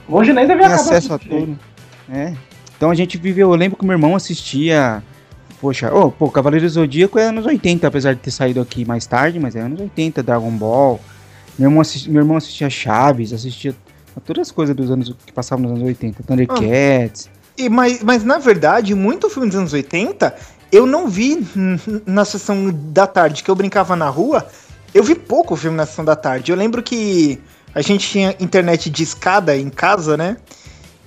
Hoje 0.09 0.33
nem 0.33 0.47
TV 0.47 0.65
a 0.65 0.69
tem 0.69 0.77
cabo. 0.77 0.89
acesso 0.89 1.15
a 1.15 1.19
tudo. 1.19 1.59
É. 2.13 2.35
Então 2.77 2.91
a 2.91 2.95
gente 2.95 3.17
viveu, 3.17 3.51
eu 3.51 3.57
lembro 3.57 3.79
que 3.79 3.85
meu 3.85 3.95
irmão 3.95 4.17
assistia. 4.17 5.03
Poxa, 5.61 5.95
oh, 5.95 6.11
pô, 6.11 6.29
Cavaleiro 6.29 6.67
do 6.67 6.71
Zodíaco 6.73 7.21
é 7.21 7.27
anos 7.27 7.47
80, 7.47 7.87
apesar 7.87 8.15
de 8.15 8.21
ter 8.21 8.33
saído 8.33 8.61
aqui 8.61 8.85
mais 8.85 9.07
tarde, 9.07 9.39
mas 9.39 9.55
é 9.55 9.61
anos 9.61 9.79
80, 9.81 10.21
Dragon 10.21 10.51
Ball. 10.51 10.99
Meu 11.57 11.69
irmão, 11.69 11.81
assisti- 11.81 12.11
meu 12.11 12.21
irmão 12.23 12.37
assistia 12.37 12.69
Chaves, 12.69 13.33
assistia 13.33 13.71
a 13.71 13.75
todas 14.21 14.49
as 14.49 14.53
coisas 14.53 14.75
dos 14.75 14.91
anos 14.91 15.15
que 15.25 15.33
passavam 15.33 15.63
nos 15.63 15.73
anos 15.73 15.85
80, 15.85 16.23
Thundercats. 16.23 17.31
E, 17.57 17.69
mas, 17.69 18.03
mas 18.03 18.25
na 18.25 18.39
verdade, 18.39 18.95
muito 18.95 19.29
filme 19.29 19.49
dos 19.49 19.59
anos 19.59 19.73
80, 19.73 20.35
eu 20.71 20.87
não 20.87 21.09
vi 21.09 21.47
na 22.07 22.25
sessão 22.25 22.71
da 22.73 23.07
tarde 23.07 23.43
que 23.43 23.51
eu 23.51 23.55
brincava 23.55 23.95
na 23.95 24.09
rua. 24.09 24.47
Eu 24.95 25.03
vi 25.05 25.15
pouco 25.15 25.55
filme 25.57 25.77
na 25.77 25.87
sessão 25.87 26.05
da 26.05 26.17
tarde. 26.17 26.51
Eu 26.51 26.57
lembro 26.57 26.83
que 26.83 27.41
a 27.75 27.83
gente 27.83 28.09
tinha 28.09 28.35
internet 28.41 28.91
de 28.91 29.03
escada 29.03 29.57
em 29.57 29.69
casa, 29.69 30.17
né? 30.17 30.37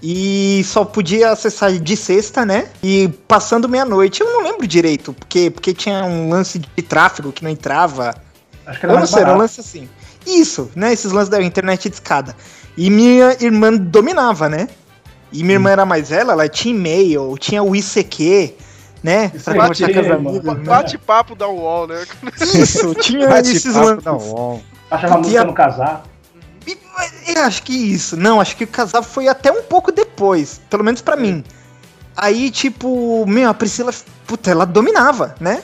E 0.01 0.63
só 0.65 0.85
podia 0.85 1.31
acessar 1.31 1.71
de 1.71 1.97
sexta, 1.97 2.45
né? 2.45 2.67
E 2.83 3.07
passando 3.27 3.67
meia-noite. 3.67 4.21
Eu 4.21 4.31
não 4.31 4.43
lembro 4.43 4.67
direito, 4.67 5.13
porque, 5.13 5.49
porque 5.49 5.73
tinha 5.73 6.03
um 6.03 6.29
lance 6.29 6.59
de 6.59 6.83
tráfego 6.83 7.31
que 7.31 7.43
não 7.43 7.49
entrava. 7.49 8.13
Acho 8.65 8.79
que 8.79 8.85
era 8.85 8.93
Eu 8.93 8.99
não 8.99 9.07
sei, 9.07 9.21
era 9.21 9.33
um 9.33 9.37
lance 9.37 9.59
assim. 9.59 9.89
Isso, 10.25 10.69
né? 10.75 10.93
Esses 10.93 11.11
lances 11.11 11.29
da 11.29 11.41
internet 11.41 11.89
de 11.89 11.95
escada. 11.95 12.35
E 12.77 12.89
minha 12.89 13.37
irmã 13.39 13.73
dominava, 13.73 14.49
né? 14.49 14.67
E 15.31 15.43
minha 15.43 15.55
irmã 15.55 15.69
era 15.69 15.85
mais 15.85 16.09
velha, 16.09 16.31
ela 16.31 16.47
tinha 16.47 16.73
e-mail, 16.73 17.37
tinha 17.37 17.61
o 17.63 17.75
ICQ, 17.75 18.55
né? 19.03 19.31
Amigas. 20.15 20.57
né? 20.57 20.63
Bate-papo 20.63 21.35
da 21.35 21.47
UOL, 21.47 21.87
né? 21.87 22.05
Isso, 22.41 22.93
tinha 22.95 23.39
esses 23.39 23.63
Bate-papo 23.73 23.85
lances. 23.85 24.03
da 24.03 24.13
UOL. 24.13 24.61
Achava 24.89 25.17
música 25.17 25.43
no 25.43 25.53
casar. 25.53 26.03
E, 26.67 26.77
eu 27.27 27.41
acho 27.43 27.63
que 27.63 27.73
isso. 27.73 28.17
Não, 28.17 28.39
acho 28.39 28.55
que 28.55 28.63
o 28.63 28.67
casal 28.67 29.03
foi 29.03 29.27
até 29.27 29.51
um 29.51 29.63
pouco 29.63 29.91
depois. 29.91 30.61
Pelo 30.69 30.83
menos 30.83 31.01
pra 31.01 31.15
mim. 31.15 31.43
Aí, 32.15 32.49
tipo, 32.49 33.25
meu, 33.27 33.49
a 33.49 33.53
Priscila, 33.53 33.91
puta, 34.25 34.49
ela 34.51 34.65
dominava, 34.65 35.35
né? 35.39 35.63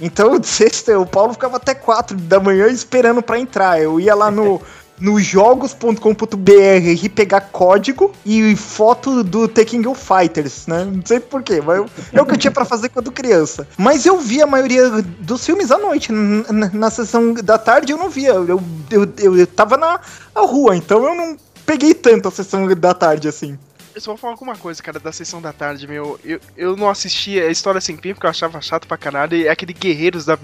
Então, 0.00 0.40
sexta, 0.44 0.98
o 0.98 1.06
Paulo 1.06 1.32
ficava 1.32 1.56
até 1.56 1.74
quatro 1.74 2.16
da 2.16 2.38
manhã 2.38 2.66
esperando 2.68 3.22
pra 3.22 3.38
entrar. 3.38 3.80
Eu 3.80 3.98
ia 3.98 4.14
lá 4.14 4.30
no, 4.30 4.60
no 5.00 5.18
jogos.com.br 5.18 6.00
e 7.02 7.08
pegar 7.08 7.40
código 7.40 8.12
e 8.24 8.54
foto 8.54 9.24
do 9.24 9.48
Tekken 9.48 9.82
Go 9.82 9.94
Fighters, 9.94 10.66
né? 10.66 10.84
Não 10.84 11.04
sei 11.04 11.18
porquê, 11.18 11.60
mas 11.60 11.90
é 12.12 12.20
o 12.20 12.26
que 12.26 12.34
eu 12.34 12.38
tinha 12.38 12.50
pra 12.50 12.64
fazer 12.64 12.90
quando 12.90 13.10
criança. 13.10 13.66
Mas 13.78 14.04
eu 14.04 14.18
via 14.18 14.44
a 14.44 14.46
maioria 14.46 15.02
dos 15.20 15.44
filmes 15.44 15.70
à 15.70 15.78
noite. 15.78 16.12
Na 16.12 16.90
sessão 16.90 17.32
da 17.34 17.58
tarde 17.58 17.92
eu 17.92 17.98
não 17.98 18.10
via. 18.10 18.30
Eu, 18.30 18.62
eu, 18.90 19.12
eu, 19.18 19.38
eu 19.38 19.46
tava 19.46 19.76
na, 19.76 20.00
rua, 20.34 20.76
então 20.76 21.04
eu 21.04 21.14
não 21.14 21.36
peguei 21.64 21.94
tanto 21.94 22.28
a 22.28 22.30
sessão 22.30 22.66
da 22.66 22.94
tarde 22.94 23.28
assim. 23.28 23.58
Eu 23.94 24.00
só 24.00 24.12
vou 24.12 24.18
falar 24.18 24.34
alguma 24.34 24.56
coisa, 24.56 24.80
cara, 24.82 25.00
da 25.00 25.10
sessão 25.10 25.42
da 25.42 25.52
tarde, 25.52 25.86
meu. 25.86 26.18
Eu, 26.24 26.40
eu 26.56 26.76
não 26.76 26.88
assisti 26.88 27.40
a 27.40 27.50
História 27.50 27.80
Sem 27.80 27.96
Fim 27.96 28.14
porque 28.14 28.26
eu 28.26 28.30
achava 28.30 28.60
chato 28.60 28.86
pra 28.86 28.96
caralho. 28.96 29.36
E 29.36 29.46
é 29.46 29.50
aquele 29.50 29.72
Guerreiros 29.72 30.24
da, 30.24 30.38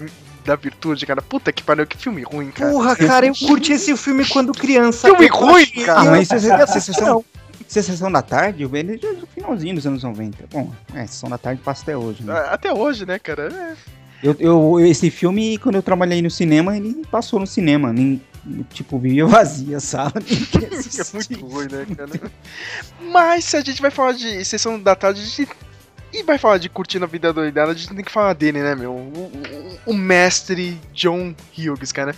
da 0.47 0.55
Virtude, 0.55 1.05
cara. 1.05 1.21
Puta 1.21 1.51
que 1.51 1.61
pariu, 1.61 1.85
que 1.85 1.97
filme 1.97 2.23
ruim, 2.23 2.49
cara. 2.51 2.71
Porra, 2.71 2.95
cara, 2.95 3.25
eu 3.27 3.33
curti 3.35 3.73
esse 3.73 3.95
filme 3.95 4.25
quando 4.27 4.51
criança. 4.53 5.07
Filme 5.09 5.27
ruim, 5.27 5.63
achei- 5.63 5.83
cara. 5.85 5.99
Ah, 5.99 6.05
mas 6.05 6.27
se 6.27 6.35
eu- 6.35 7.23
você 7.67 7.83
sessão, 7.83 8.11
da 8.11 8.21
tarde, 8.21 8.63
eu 8.63 8.69
vejo 8.69 8.91
ele 8.91 9.19
no 9.19 9.27
finalzinho 9.27 9.75
dos 9.75 9.85
anos 9.85 10.01
90. 10.03 10.45
Bom, 10.51 10.71
é, 10.93 11.05
sessão 11.05 11.29
da 11.29 11.37
tarde 11.37 11.61
passa 11.61 11.83
até 11.83 11.97
hoje, 11.97 12.23
né? 12.23 12.33
Ah, 12.33 12.53
Até 12.53 12.71
hoje, 12.73 13.05
né, 13.05 13.19
cara? 13.19 13.49
É. 13.53 13.97
Eu, 14.23 14.35
eu, 14.39 14.79
esse 14.85 15.11
filme, 15.11 15.57
quando 15.59 15.75
eu 15.75 15.83
trabalhei 15.83 16.21
no 16.21 16.31
cinema, 16.31 16.75
ele 16.75 17.03
passou 17.11 17.39
no 17.39 17.45
cinema. 17.45 17.91
Nem, 17.93 18.19
tipo, 18.73 18.97
vivia 18.97 19.25
vazia 19.27 19.77
a 19.77 19.79
sala. 19.79 20.13
É 20.57 21.13
muito 21.13 21.45
ruim, 21.45 21.67
né, 21.71 21.85
cara? 21.95 22.31
Mas 23.11 23.45
se 23.45 23.57
a 23.57 23.61
gente 23.61 23.81
vai 23.81 23.91
falar 23.91 24.13
de 24.13 24.43
sessão 24.45 24.79
da 24.79 24.95
tarde, 24.95 25.21
a 25.21 25.23
gente. 25.23 25.47
E 26.13 26.23
vai 26.23 26.37
falar 26.37 26.57
de 26.57 26.69
curtindo 26.69 27.05
a 27.05 27.07
vida 27.07 27.31
doidada, 27.33 27.71
a 27.71 27.75
gente 27.75 27.93
tem 27.93 28.03
que 28.03 28.11
falar 28.11 28.33
dele, 28.33 28.61
né, 28.61 28.75
meu? 28.75 28.91
O, 28.93 29.31
o- 29.85 29.91
o 29.91 29.93
mestre 29.93 30.79
John 30.93 31.35
Hughes, 31.57 31.91
cara. 31.91 32.15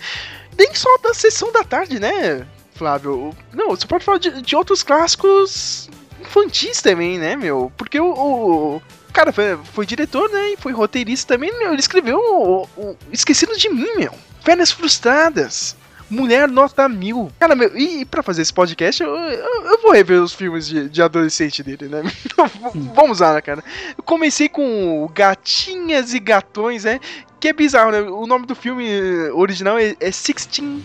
Nem 0.58 0.74
só 0.74 0.88
da 0.98 1.12
sessão 1.14 1.52
da 1.52 1.64
tarde, 1.64 1.98
né, 2.00 2.46
Flávio? 2.74 3.34
Não, 3.52 3.70
você 3.70 3.86
pode 3.86 4.04
falar 4.04 4.18
de, 4.18 4.42
de 4.42 4.56
outros 4.56 4.82
clássicos 4.82 5.88
infantis 6.20 6.80
também, 6.80 7.18
né, 7.18 7.36
meu? 7.36 7.72
Porque 7.76 7.98
o. 8.00 8.06
o 8.10 8.82
cara 9.12 9.32
foi, 9.32 9.58
foi 9.72 9.84
diretor, 9.86 10.30
né? 10.30 10.50
E 10.52 10.56
foi 10.56 10.72
roteirista 10.72 11.34
também, 11.34 11.52
meu. 11.58 11.72
Ele 11.72 11.80
escreveu 11.80 12.18
o, 12.18 12.68
o 12.76 12.96
Esquecido 13.12 13.56
de 13.56 13.68
Mim, 13.68 13.88
meu. 13.96 14.14
Férias 14.42 14.70
Frustradas. 14.70 15.76
Mulher 16.10 16.48
Nota 16.48 16.88
Mil. 16.88 17.30
Cara, 17.38 17.54
meu, 17.54 17.76
e 17.78 18.04
pra 18.04 18.22
fazer 18.22 18.42
esse 18.42 18.52
podcast, 18.52 19.02
eu, 19.02 19.10
eu, 19.14 19.64
eu 19.66 19.80
vou 19.82 19.92
rever 19.92 20.20
os 20.20 20.32
filmes 20.34 20.66
de, 20.66 20.88
de 20.88 21.00
adolescente 21.00 21.62
dele, 21.62 21.86
né? 21.88 22.02
Vamos 22.94 23.20
lá, 23.20 23.34
né, 23.34 23.40
cara? 23.40 23.62
Eu 23.96 24.02
comecei 24.02 24.48
com 24.48 25.08
Gatinhas 25.14 26.12
e 26.12 26.18
Gatões, 26.18 26.84
né? 26.84 26.98
Que 27.38 27.48
é 27.48 27.52
bizarro, 27.52 27.92
né? 27.92 28.00
O 28.02 28.26
nome 28.26 28.44
do 28.46 28.54
filme 28.54 28.84
eh, 28.88 29.30
original 29.32 29.78
é, 29.78 29.94
é 30.00 30.10
Sixteen. 30.10 30.84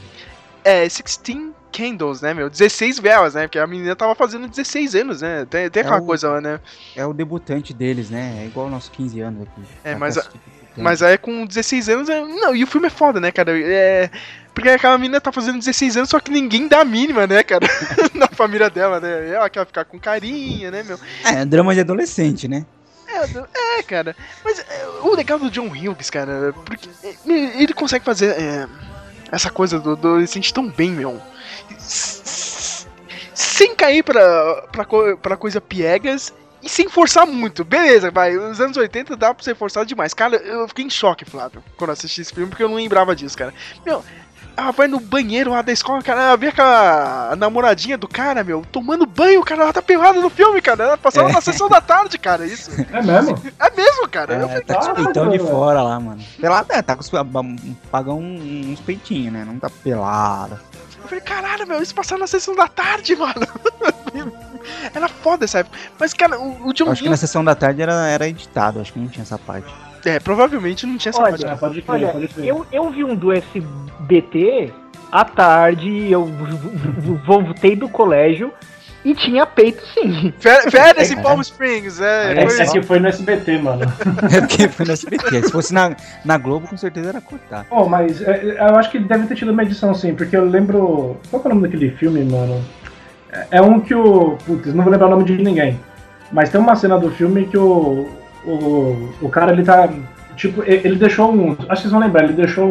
É, 0.64 0.88
Sixteen 0.88 1.54
Candles, 1.72 2.22
né, 2.22 2.34
meu? 2.34 2.50
16 2.50 3.00
velas, 3.00 3.34
né? 3.34 3.44
Porque 3.48 3.60
a 3.60 3.68
menina 3.68 3.96
tava 3.96 4.16
fazendo 4.16 4.48
16 4.48 4.96
anos, 4.96 5.22
né? 5.22 5.46
Tem, 5.50 5.70
tem 5.70 5.82
É 5.82 5.86
aquela 5.86 6.02
o- 6.02 6.06
coisa 6.06 6.30
lá, 6.30 6.40
né? 6.40 6.60
É 6.96 7.06
o 7.06 7.14
debutante 7.14 7.74
deles, 7.74 8.10
né? 8.10 8.44
É 8.44 8.46
igual 8.46 8.70
nossos 8.70 8.90
15 8.90 9.20
anos 9.22 9.42
aqui. 9.44 9.62
É, 9.84 9.94
Tá 9.94 10.00
mas 10.00 10.18
a- 10.18 10.22
debutante. 10.22 10.46
Mas 10.78 11.02
aí 11.02 11.18
com 11.18 11.46
16 11.46 11.88
anos. 11.90 12.08
Não, 12.10 12.56
e 12.56 12.64
o 12.64 12.68
filme 12.68 12.88
é 12.88 12.90
foda, 12.90 13.20
né, 13.20 13.32
cara? 13.32 13.52
É. 13.58 14.10
Porque 14.56 14.70
aquela 14.70 14.98
menina 14.98 15.20
tá 15.20 15.34
fazendo 15.34 15.60
16 15.60 15.98
anos, 15.98 16.10
só 16.10 16.18
que 16.18 16.32
ninguém 16.32 16.70
dá 16.70 16.80
a 16.80 16.86
mínima, 16.86 17.28
né, 17.28 17.44
cara? 17.44 17.68
Na 18.16 18.28
família 18.28 18.70
dela, 18.70 19.02
né? 19.02 19.30
Ela 19.30 19.50
quer 19.50 19.66
ficar 19.66 19.84
com 19.84 20.00
carinha, 20.00 20.72
né, 20.72 20.82
meu? 20.82 20.98
É, 21.26 21.44
drama 21.44 21.74
de 21.74 21.82
adolescente, 21.82 22.48
né? 22.48 22.66
É, 23.06 23.80
é, 23.80 23.84
cara. 23.84 24.16
Mas 24.46 24.60
é, 24.60 24.88
o 25.04 25.14
legal 25.14 25.38
do 25.38 25.52
John 25.52 25.68
Hughes, 25.68 26.10
cara, 26.10 26.54
porque 26.66 26.90
é, 27.04 27.62
ele 27.62 27.74
consegue 27.74 28.06
fazer 28.06 28.30
é, 28.40 28.66
essa 29.30 29.50
coisa 29.50 29.78
do 29.78 29.92
adolescente 29.92 30.54
tão 30.54 30.70
bem, 30.70 30.92
meu. 30.92 31.22
Sem 33.34 33.76
cair 33.76 34.04
pra, 34.04 34.68
pra, 34.72 34.86
pra 35.22 35.38
coisa 35.38 35.60
piegas 35.60 36.34
e 36.64 36.70
sem 36.70 36.88
forçar 36.88 37.28
muito. 37.28 37.66
Beleza, 37.66 38.10
vai. 38.10 38.38
Os 38.38 38.62
anos 38.62 38.78
80 38.78 39.18
dá 39.18 39.34
pra 39.34 39.44
você 39.44 39.54
forçar 39.54 39.86
demais. 39.86 40.14
Cara, 40.14 40.38
eu 40.38 40.66
fiquei 40.70 40.86
em 40.86 40.90
choque, 40.90 41.26
Flávio, 41.26 41.62
quando 41.76 41.92
assisti 41.92 42.22
esse 42.22 42.34
filme, 42.34 42.50
porque 42.50 42.64
eu 42.64 42.70
não 42.70 42.78
lembrava 42.78 43.14
disso, 43.14 43.38
cara. 43.38 43.54
Meu. 43.86 44.02
Ela 44.58 44.72
vai 44.72 44.88
no 44.88 45.00
banheiro 45.00 45.52
lá 45.52 45.62
da 45.62 45.72
escola, 45.72 46.02
cara. 46.02 46.22
Ela 46.22 46.38
vê 46.38 46.48
aquela 46.48 47.36
namoradinha 47.38 47.98
do 47.98 48.08
cara, 48.08 48.44
meu, 48.44 48.64
tomando 48.72 49.06
banho, 49.06 49.44
cara. 49.44 49.64
Ela 49.64 49.74
tá 49.74 49.82
pelada 49.82 50.20
no 50.22 50.30
filme, 50.30 50.62
cara. 50.62 50.84
Ela 50.84 50.98
passava 50.98 51.30
É. 51.30 51.34
na 51.34 51.42
sessão 51.42 51.68
da 51.68 51.82
tarde, 51.82 52.18
cara. 52.18 52.46
Isso. 52.46 52.72
É 52.92 53.02
mesmo? 53.02 53.38
É 53.60 53.70
mesmo, 53.76 54.08
cara. 54.08 54.34
Eu 54.36 54.50
É, 54.50 54.62
tá 54.62 54.76
com 54.76 54.80
os 54.82 54.88
"Ah, 54.88 54.94
peitão 54.96 55.30
de 55.30 55.38
mano." 55.38 55.50
fora 55.50 55.82
lá, 55.82 56.00
mano. 56.00 56.22
Pelada, 56.40 56.74
é, 56.74 56.82
tá 56.82 56.96
com 56.96 57.02
os. 57.02 57.12
Paga 57.92 58.14
um, 58.14 58.72
uns 58.72 58.80
peitinhos, 58.80 59.34
né? 59.34 59.44
Não 59.46 59.60
tá 59.60 59.70
pelada. 59.70 60.62
Eu 61.02 61.08
falei, 61.10 61.24
caralho, 61.24 61.68
meu, 61.68 61.82
isso 61.84 61.94
passava 61.94 62.20
na 62.22 62.28
sessão 62.28 62.56
da 62.56 62.68
tarde, 62.68 63.16
mano. 63.16 63.36
Era 64.94 65.08
foda 65.08 65.46
essa 65.46 65.60
época. 65.60 65.78
Mas, 66.00 66.14
cara, 66.14 66.40
o, 66.40 66.70
o 66.70 66.74
John 66.74 66.90
acho 66.90 67.04
que 67.04 67.10
na 67.10 67.18
sessão 67.18 67.44
da 67.44 67.54
tarde 67.54 67.82
era, 67.82 68.08
era 68.08 68.28
editado, 68.28 68.80
acho 68.82 68.92
que 68.94 69.00
não 69.00 69.08
tinha 69.08 69.22
essa 69.24 69.38
parte. 69.38 69.72
É, 70.06 70.20
provavelmente 70.20 70.86
não 70.86 70.98
tinha 70.98 71.10
essa 71.10 71.20
Olha, 71.22 71.30
parte. 71.32 71.46
É, 71.46 71.56
pode 71.56 71.82
crer, 71.82 71.94
Olha, 71.96 72.08
pode 72.10 72.28
crer. 72.28 72.46
eu, 72.48 72.66
eu 72.72 72.90
vi 72.92 73.04
um 73.04 73.16
do 73.16 73.32
SBT 73.34 74.72
à 75.12 75.26
tarde, 75.26 76.12
eu 76.12 76.30
voltei 77.26 77.76
do 77.76 77.90
colégio 77.90 78.52
e 79.04 79.14
tinha 79.14 79.46
peito 79.46 79.86
sim. 79.94 80.34
Fé- 80.40 80.70
Férias 80.70 81.10
em 81.12 81.22
Palm 81.22 81.40
Springs, 81.42 82.02
é. 82.02 82.44
É, 82.44 82.48
foi- 82.50 82.60
é 82.62 82.66
que 82.72 82.82
foi 82.84 83.00
no 83.00 83.08
SBT, 83.08 83.58
mano. 83.60 83.82
É 84.36 84.42
porque 84.42 84.68
foi 84.68 84.86
no 84.86 84.92
SBT. 84.94 85.44
Se 85.44 85.52
fosse 85.52 85.74
na, 85.74 85.96
na 86.24 86.38
Globo, 86.38 86.68
com 86.68 86.78
certeza 86.78 87.10
era 87.10 87.22
cortar. 87.22 87.66
Pô, 87.66 87.88
mas 87.88 88.22
é, 88.22 88.58
eu 88.60 88.76
acho 88.76 88.90
que 88.92 89.00
deve 89.00 89.28
ter 89.28 89.36
tido 89.36 89.52
uma 89.52 89.64
edição 89.64 89.94
sim, 89.94 90.14
porque 90.16 90.36
eu 90.36 90.46
lembro. 90.46 91.18
Qual 91.30 91.42
que 91.42 91.48
é 91.48 91.52
o 91.52 91.54
nome 91.56 91.68
daquele 91.68 91.92
filme, 91.92 92.24
mano? 92.24 92.64
É, 93.32 93.58
é 93.58 93.62
um 93.62 93.80
que 93.80 93.94
o. 93.94 94.38
Putz, 94.46 94.74
não 94.74 94.84
vou 94.84 94.92
lembrar 94.92 95.08
o 95.08 95.12
nome 95.12 95.24
de 95.24 95.38
ninguém. 95.38 95.80
Mas 96.32 96.50
tem 96.50 96.60
uma 96.60 96.76
cena 96.76 96.98
do 96.98 97.12
filme 97.12 97.46
que 97.46 97.58
o. 97.58 98.08
O, 98.46 99.10
o 99.22 99.30
cara 99.30 99.52
ele 99.52 99.64
tá. 99.64 99.90
Tipo, 100.36 100.64
ele 100.66 100.96
deixou 100.98 101.32
um. 101.34 101.52
Acho 101.54 101.58
que 101.68 101.76
vocês 101.82 101.92
vão 101.92 102.00
lembrar, 102.00 102.24
ele 102.26 102.34
deixou 102.34 102.66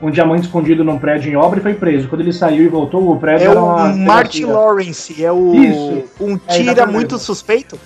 um, 0.00 0.06
um 0.06 0.10
diamante 0.10 0.42
escondido 0.46 0.84
num 0.84 0.98
prédio 0.98 1.30
em 1.32 1.36
obra 1.36 1.58
e 1.58 1.62
foi 1.62 1.74
preso. 1.74 2.08
Quando 2.08 2.20
ele 2.22 2.32
saiu 2.32 2.64
e 2.64 2.68
voltou, 2.68 3.10
o 3.10 3.18
prédio 3.18 3.48
É 3.48 3.50
era 3.50 3.62
o. 3.62 3.96
Martin. 3.98 4.44
Lawrence, 4.44 5.22
é 5.24 5.30
o 5.32 5.54
Isso. 5.54 6.04
um 6.20 6.34
É, 6.34 6.52
tira 6.52 6.62
exatamente. 6.72 6.94
muito 6.94 7.18
suspeito. 7.18 7.78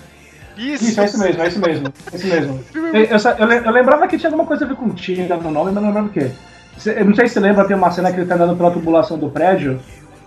Isso. 0.57 0.83
Isso, 0.83 1.01
é 1.01 1.05
isso 1.05 1.17
mesmo, 1.19 1.41
é 1.41 1.47
isso 1.47 1.59
mesmo. 1.59 1.87
É 2.11 2.15
isso 2.15 2.27
mesmo. 2.27 2.59
Eu, 2.93 3.03
eu 3.05 3.17
eu 3.39 3.45
le- 3.47 3.67
eu 3.67 3.71
lembrava 3.71 4.07
que 4.07 4.17
tinha 4.17 4.29
alguma 4.29 4.45
coisa 4.45 4.65
a 4.65 4.67
ver 4.67 4.75
com 4.75 4.89
tira 4.89 5.35
no 5.37 5.49
nome, 5.49 5.71
mas 5.71 5.75
não 5.75 5.85
lembrava 5.87 6.07
o 6.07 6.11
quê. 6.11 6.29
Eu 6.85 7.05
não 7.05 7.15
sei 7.15 7.27
se 7.27 7.33
você 7.33 7.39
lembra, 7.39 7.65
tem 7.65 7.75
uma 7.75 7.89
cena 7.91 8.11
que 8.11 8.19
ele 8.19 8.25
tá 8.27 8.35
andando 8.35 8.55
pela 8.55 8.69
tubulação 8.71 9.17
do 9.17 9.29
prédio, 9.29 9.79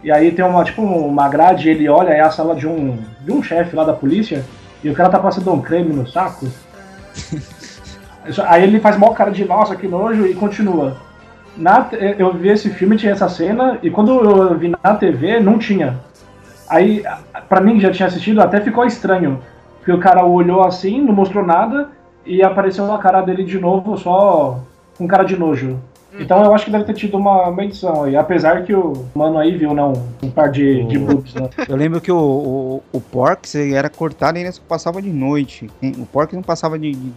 e 0.03 0.11
aí 0.11 0.33
tem 0.33 0.45
uma, 0.45 0.65
tipo, 0.65 0.83
uma 0.83 1.29
grade, 1.29 1.69
ele 1.69 1.89
olha, 1.89 2.11
é 2.11 2.21
a 2.21 2.31
sala 2.31 2.55
de 2.55 2.67
um, 2.67 2.99
de 3.21 3.33
um 3.33 3.43
chefe 3.43 3.75
lá 3.77 3.85
da 3.85 3.93
polícia, 3.93 4.45
e 4.83 4.89
o 4.91 4.95
cara 4.95 5.09
tá 5.09 5.19
passando 5.19 5.53
um 5.53 5.61
creme 5.61 5.93
no 5.93 6.07
saco. 6.07 6.47
Aí 8.47 8.63
ele 8.63 8.81
faz 8.81 8.97
mó 8.97 9.11
cara 9.11 9.31
de 9.31 9.45
nossa, 9.45 9.77
que 9.77 9.87
nojo, 9.87 10.27
e 10.27 10.35
continua. 10.35 10.97
Na, 11.57 11.89
eu 12.19 12.33
vi 12.33 12.49
esse 12.49 12.71
filme, 12.71 12.97
tinha 12.97 13.13
essa 13.13 13.29
cena, 13.29 13.79
e 13.83 13.91
quando 13.91 14.13
eu 14.13 14.59
vi 14.59 14.69
na 14.69 14.95
TV, 14.95 15.41
não 15.41 15.59
tinha. 15.59 16.01
Aí, 16.69 17.05
pra 17.49 17.61
mim 17.61 17.75
que 17.75 17.81
já 17.81 17.93
tinha 17.93 18.09
assistido, 18.09 18.41
até 18.41 18.61
ficou 18.61 18.85
estranho. 18.85 19.41
Porque 19.79 19.93
o 19.93 20.01
cara 20.01 20.25
olhou 20.25 20.65
assim, 20.65 21.01
não 21.01 21.15
mostrou 21.15 21.45
nada, 21.45 21.91
e 22.25 22.43
apareceu 22.43 22.91
a 22.93 22.99
cara 22.99 23.21
dele 23.21 23.45
de 23.45 23.59
novo, 23.59 23.97
só 23.99 24.61
com 24.97 25.07
cara 25.07 25.25
de 25.25 25.37
nojo. 25.37 25.79
Então 26.19 26.45
eu 26.45 26.55
acho 26.55 26.65
que 26.65 26.71
deve 26.71 26.85
ter 26.85 26.95
tido 26.95 27.17
uma, 27.17 27.49
uma 27.49 27.65
edição 27.65 28.05
aí, 28.05 28.17
apesar 28.17 28.65
que 28.65 28.75
o 28.75 29.07
mano 29.15 29.39
aí 29.39 29.57
viu, 29.57 29.75
não, 29.75 29.93
um 30.23 30.31
par 30.31 30.51
de, 30.51 30.85
de 30.85 30.99
boobs, 30.99 31.35
né? 31.35 31.49
Eu 31.69 31.77
lembro 31.77 32.01
que 32.01 32.13
o, 32.13 32.17
o, 32.17 32.83
o 32.93 33.01
Porks 33.01 33.55
ele 33.55 33.75
era 33.75 33.89
cortado 33.91 34.39
e 34.39 34.41
ainda 34.41 34.53
só 34.53 34.63
passava 34.69 35.03
de 35.03 35.11
noite. 35.11 35.71
O 35.83 36.07
Porks 36.07 36.35
não 36.35 36.43
passava 36.43 36.79
de, 36.79 36.93
de, 36.93 37.13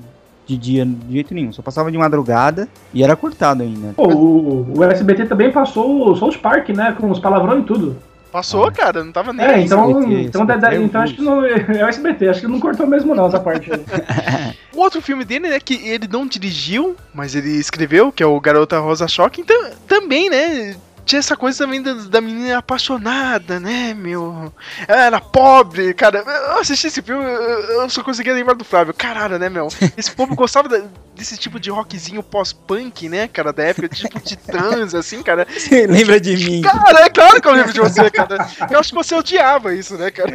de 0.47 0.57
dia 0.57 0.85
de 0.85 1.13
jeito 1.13 1.33
nenhum, 1.33 1.53
só 1.53 1.61
passava 1.61 1.91
de 1.91 1.97
madrugada 1.97 2.67
e 2.93 3.03
era 3.03 3.15
cortado 3.15 3.63
ainda. 3.63 3.93
Pô, 3.95 4.07
o, 4.07 4.77
o 4.77 4.83
SBT 4.83 5.25
também 5.25 5.51
passou 5.51 6.09
o 6.09 6.15
South 6.15 6.39
Park, 6.41 6.69
né, 6.69 6.95
com 6.99 7.11
os 7.11 7.19
palavrões 7.19 7.63
e 7.63 7.65
tudo. 7.65 7.95
Passou, 8.31 8.71
cara, 8.71 9.03
não 9.03 9.11
tava 9.11 9.31
nem 9.33 9.45
É, 9.45 9.55
aí. 9.55 9.63
então, 9.65 9.89
SBT, 9.89 10.21
então, 10.23 10.41
SBT 10.43 10.65
é 10.67 10.79
então 10.79 11.01
acho 11.01 11.13
que 11.15 11.21
não, 11.21 11.45
é 11.45 11.83
o 11.83 11.87
SBT, 11.87 12.27
acho 12.29 12.41
que 12.41 12.47
não 12.47 12.59
cortou 12.59 12.85
mesmo 12.85 13.15
não 13.15 13.27
essa 13.27 13.39
parte 13.39 13.71
aí. 13.71 13.83
O 14.73 14.79
outro 14.81 15.01
filme 15.01 15.25
dele, 15.25 15.49
né, 15.49 15.59
que 15.59 15.73
ele 15.87 16.07
não 16.07 16.27
dirigiu, 16.27 16.95
mas 17.13 17.33
ele 17.33 17.49
escreveu, 17.57 18.11
que 18.11 18.21
é 18.21 18.25
o 18.27 18.39
Garota 18.39 18.77
Rosa 18.79 19.07
Choque, 19.07 19.41
então 19.41 19.71
também, 19.87 20.29
né, 20.29 20.75
tinha 21.07 21.19
essa 21.19 21.37
coisa 21.37 21.57
também 21.57 21.81
da, 21.81 21.93
da 21.93 22.19
menina 22.19 22.57
apaixonada, 22.57 23.59
né, 23.59 23.93
meu. 23.93 24.51
Ela 24.87 25.05
era 25.05 25.21
pobre, 25.21 25.93
cara. 25.93 26.19
Eu 26.19 26.59
assisti 26.59 26.87
esse 26.87 27.01
filme, 27.01 27.23
eu, 27.23 27.89
só 27.89 28.03
conseguia 28.03 28.33
lembrar 28.33 28.53
do 28.53 28.65
Flávio. 28.65 28.93
Caralho, 28.93 29.39
né, 29.39 29.49
meu? 29.49 29.69
Esse 29.95 30.11
povo 30.11 30.35
gostava 30.35 30.67
desse 31.15 31.37
tipo 31.37 31.59
de 31.59 31.71
rockzinho 31.71 32.21
pós-punk, 32.21 33.07
né, 33.07 33.27
cara, 33.27 33.53
da 33.53 33.63
época, 33.63 33.87
tipo 33.87 34.19
Titãs, 34.19 34.93
assim, 34.93 35.23
cara. 35.23 35.47
Você 35.49 35.87
lembra 35.87 36.19
de 36.19 36.35
mim? 36.35 36.61
Cara, 36.61 37.05
é 37.05 37.09
claro 37.09 37.41
que 37.41 37.47
eu 37.47 37.53
lembro 37.53 37.73
de 37.73 37.79
você, 37.79 38.09
cara. 38.11 38.45
Eu 38.69 38.79
acho 38.79 38.89
que 38.89 38.95
você 38.95 39.15
odiava 39.15 39.73
isso, 39.73 39.95
né, 39.97 40.11
cara? 40.11 40.31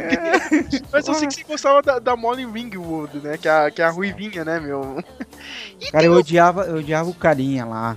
Mas 0.91 1.07
eu 1.07 1.13
sei 1.13 1.27
que 1.27 1.35
você 1.35 1.43
gostava 1.43 1.81
da, 1.83 1.99
da 1.99 2.15
Molly 2.15 2.45
Ringwood, 2.45 3.19
né? 3.19 3.37
Que 3.37 3.47
é 3.47 3.51
a, 3.51 3.71
que 3.71 3.81
é 3.81 3.85
a 3.85 3.91
Ruivinha, 3.91 4.43
né, 4.43 4.59
meu? 4.59 5.03
E 5.79 5.91
Cara, 5.91 6.05
eu 6.05 6.13
odiava, 6.13 6.63
eu 6.63 6.77
odiava 6.77 7.09
o 7.09 7.13
carinha 7.13 7.63
lá. 7.63 7.95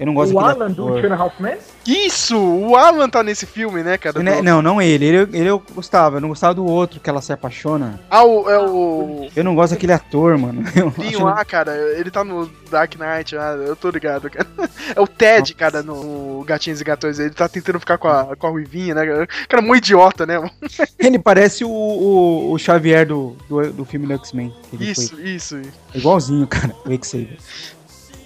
Eu 0.00 0.06
não 0.06 0.14
gosto 0.14 0.34
O 0.34 0.40
Alan 0.40 0.70
do. 0.70 0.86
Two 1.00 1.06
and 1.06 1.14
a 1.14 1.16
Half 1.16 1.38
Men? 1.38 1.58
Isso! 1.86 2.36
O 2.38 2.74
Alan 2.74 3.08
tá 3.08 3.22
nesse 3.22 3.44
filme, 3.44 3.82
né, 3.82 3.98
cara? 3.98 4.22
Né, 4.22 4.36
do- 4.38 4.42
Não, 4.42 4.62
não 4.62 4.80
ele. 4.80 5.04
ele. 5.04 5.16
Ele 5.36 5.46
eu 5.48 5.62
gostava. 5.74 6.16
Eu 6.16 6.20
não 6.22 6.30
gostava 6.30 6.54
do 6.54 6.64
outro 6.64 6.98
que 7.00 7.10
ela 7.10 7.20
se 7.20 7.32
apaixona. 7.32 8.00
Ah, 8.10 8.24
o, 8.24 8.48
é 8.50 8.58
o. 8.58 9.28
Eu 9.36 9.44
não 9.44 9.54
gosto 9.54 9.72
daquele 9.74 9.92
ator, 9.92 10.38
mano. 10.38 10.62
Acho- 10.98 11.22
lá, 11.24 11.44
cara, 11.44 11.76
ele 11.98 12.10
tá 12.10 12.24
no 12.24 12.50
Dark 12.70 12.94
Knight, 12.96 13.36
ah, 13.36 13.56
eu 13.66 13.76
tô 13.76 13.90
ligado, 13.90 14.30
cara. 14.30 14.48
É 14.96 15.00
o 15.00 15.06
Ted, 15.06 15.54
cara, 15.54 15.82
no 15.82 16.42
Gatinhos 16.44 16.80
e 16.80 16.84
Gatões, 16.84 17.18
ele 17.18 17.30
tá 17.30 17.48
tentando 17.48 17.78
ficar 17.78 17.96
com 17.98 18.08
a, 18.08 18.34
com 18.34 18.46
a 18.46 18.50
Ruivinha, 18.50 18.94
né? 18.94 19.26
Cara, 19.48 19.62
muito 19.62 19.84
idiota, 19.84 20.26
né? 20.26 20.38
mano? 20.38 20.50
Ele 20.98 21.18
parece 21.18 21.64
o, 21.64 21.68
o, 21.70 22.52
o 22.52 22.58
Xavier 22.58 23.06
do, 23.06 23.36
do, 23.48 23.70
do 23.72 23.84
filme 23.84 24.06
do 24.06 24.14
X-Men. 24.14 24.52
Isso, 24.80 25.14
foi 25.14 25.24
isso. 25.24 25.60
igualzinho, 25.94 26.46
cara, 26.46 26.74
o 26.84 27.04
Xavier. 27.04 27.36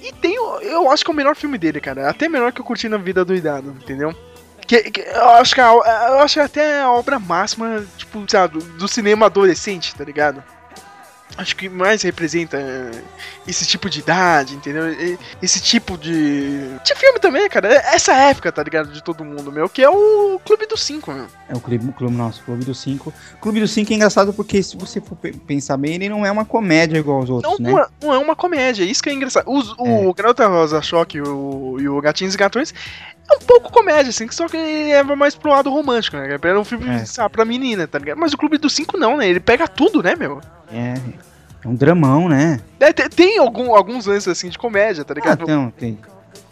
E 0.06 0.12
tem, 0.12 0.34
eu 0.34 0.90
acho 0.90 1.02
que 1.04 1.10
é 1.10 1.14
o 1.14 1.16
melhor 1.16 1.34
filme 1.34 1.56
dele, 1.56 1.80
cara. 1.80 2.10
Até 2.10 2.28
melhor 2.28 2.52
que 2.52 2.60
eu 2.60 2.64
curti 2.64 2.88
na 2.88 2.98
vida 2.98 3.24
doidado, 3.24 3.70
entendeu? 3.82 4.14
Que, 4.66 4.90
que- 4.90 5.00
eu 5.00 5.28
acho 5.30 5.54
que 5.54 5.60
a- 5.60 5.66
eu 6.10 6.18
acho 6.20 6.34
que 6.34 6.40
até 6.40 6.80
a 6.82 6.90
obra 6.90 7.18
máxima, 7.18 7.84
tipo, 7.96 8.22
sabe, 8.28 8.58
do, 8.58 8.64
do 8.78 8.88
cinema 8.88 9.26
adolescente, 9.26 9.94
tá 9.94 10.04
ligado? 10.04 10.42
Acho 11.36 11.56
que 11.56 11.68
mais 11.68 12.02
representa 12.02 12.56
eh, 12.56 12.90
esse 13.48 13.66
tipo 13.66 13.90
de 13.90 13.98
idade, 13.98 14.54
entendeu? 14.54 14.84
Esse 15.42 15.60
tipo 15.60 15.98
de. 15.98 16.68
de 16.84 16.94
filme 16.94 17.18
também, 17.18 17.48
cara. 17.48 17.68
Essa 17.92 18.12
época, 18.14 18.52
tá 18.52 18.62
ligado? 18.62 18.92
De 18.92 19.02
todo 19.02 19.24
mundo, 19.24 19.50
meu. 19.50 19.68
Que 19.68 19.82
é 19.82 19.90
o 19.90 20.38
Clube 20.44 20.66
dos 20.66 20.80
Cinco, 20.82 21.12
meu. 21.12 21.26
É 21.48 21.54
o 21.54 21.58
clube, 21.60 21.88
o 21.88 21.92
clube 21.92 22.14
nosso, 22.14 22.40
Clube 22.44 22.64
dos 22.64 22.78
Cinco. 22.80 23.12
Clube 23.40 23.58
dos 23.58 23.72
Cinco 23.72 23.92
é 23.92 23.96
engraçado 23.96 24.32
porque, 24.32 24.62
se 24.62 24.76
você 24.76 25.00
for 25.00 25.16
pe- 25.16 25.32
pensar 25.32 25.76
bem, 25.76 25.94
ele 25.96 26.08
não 26.08 26.24
é 26.24 26.30
uma 26.30 26.44
comédia 26.44 26.98
igual 26.98 27.18
aos 27.18 27.30
outros, 27.30 27.58
Não, 27.58 27.66
né? 27.66 27.72
não, 27.72 27.80
é, 27.80 27.86
não 28.02 28.14
é 28.14 28.18
uma 28.18 28.36
comédia, 28.36 28.84
isso 28.84 29.02
que 29.02 29.10
é 29.10 29.12
engraçado. 29.12 29.50
Os- 29.50 29.74
O 29.76 30.14
Garota 30.14 30.46
Rosa 30.46 30.80
Choque 30.82 31.18
e 31.18 31.20
o, 31.20 31.78
e 31.80 31.88
o 31.88 32.00
Gatinhos 32.00 32.34
e 32.34 32.38
Gatões 32.38 32.72
é 33.30 33.36
um 33.36 33.46
pouco 33.46 33.72
comédia, 33.72 34.10
assim, 34.10 34.26
que 34.26 34.34
só 34.34 34.46
que 34.48 34.56
ele 34.56 34.92
leva 34.92 35.16
mais 35.16 35.34
pro 35.34 35.50
lado 35.50 35.70
romântico, 35.70 36.16
né? 36.16 36.38
Era 36.42 36.60
um 36.60 36.64
filme, 36.64 36.88
É. 36.88 37.04
sabe, 37.04 37.30
pra 37.30 37.44
menina, 37.44 37.86
tá 37.86 37.98
ligado? 37.98 38.18
Mas 38.18 38.32
o 38.32 38.36
Clube 38.38 38.58
dos 38.58 38.72
Cinco 38.74 38.96
não, 38.98 39.16
né? 39.16 39.28
Ele 39.28 39.40
pega 39.40 39.66
tudo, 39.66 40.02
né, 40.02 40.14
meu? 40.14 40.40
É, 40.72 40.94
é 41.64 41.68
um 41.68 41.74
dramão, 41.74 42.28
né? 42.28 42.60
É, 42.78 42.92
tem 42.92 43.08
tem 43.08 43.38
algum, 43.38 43.74
alguns 43.74 44.06
lances, 44.06 44.28
assim, 44.28 44.48
de 44.48 44.58
comédia, 44.58 45.04
tá 45.04 45.14
Ah, 45.14 45.20
ligado? 45.20 45.42
então, 45.44 45.72
tem. 45.76 45.98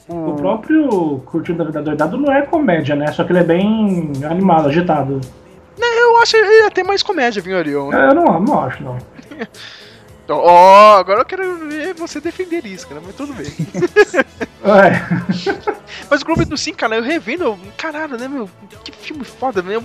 O 0.09 0.35
próprio 0.35 1.23
Curtindo 1.27 1.63
a 1.63 1.67
Vida 1.67 1.81
Doidado 1.81 2.19
não 2.19 2.31
é 2.33 2.43
comédia, 2.43 2.95
né? 2.97 3.07
Só 3.13 3.25
que 3.25 3.33
ele 3.33 3.39
é 3.39 3.45
bem 3.45 4.13
animado, 4.29 4.69
agitado. 4.69 5.21
Eu 5.81 6.19
acho 6.19 6.37
ele 6.37 6.65
até 6.67 6.83
mais 6.83 7.03
comédia, 7.03 7.41
viu, 7.41 7.57
Ariel? 7.57 7.91
Eu 7.93 8.15
não, 8.15 8.41
não 8.41 8.61
acho, 8.61 8.83
não. 8.83 8.99
Ó, 10.29 10.97
agora 10.99 11.21
eu 11.21 11.25
quero 11.25 11.69
ver 11.69 11.95
você 11.95 12.21
defender 12.21 12.65
isso, 12.65 12.87
cara, 12.89 13.01
mas 13.05 13.15
tudo 13.15 13.33
bem. 13.35 13.47
É. 14.65 15.73
Mas 16.11 16.23
o 16.23 16.25
Clube 16.25 16.59
Cinco, 16.59 16.79
cara, 16.79 16.97
eu 16.97 17.03
revendo, 17.03 17.45
eu- 17.45 17.59
caralho, 17.77 18.17
né, 18.19 18.29
meu? 18.29 18.49
Que 18.85 18.93
filme 18.93 19.25
foda, 19.25 19.63
meu. 19.63 19.83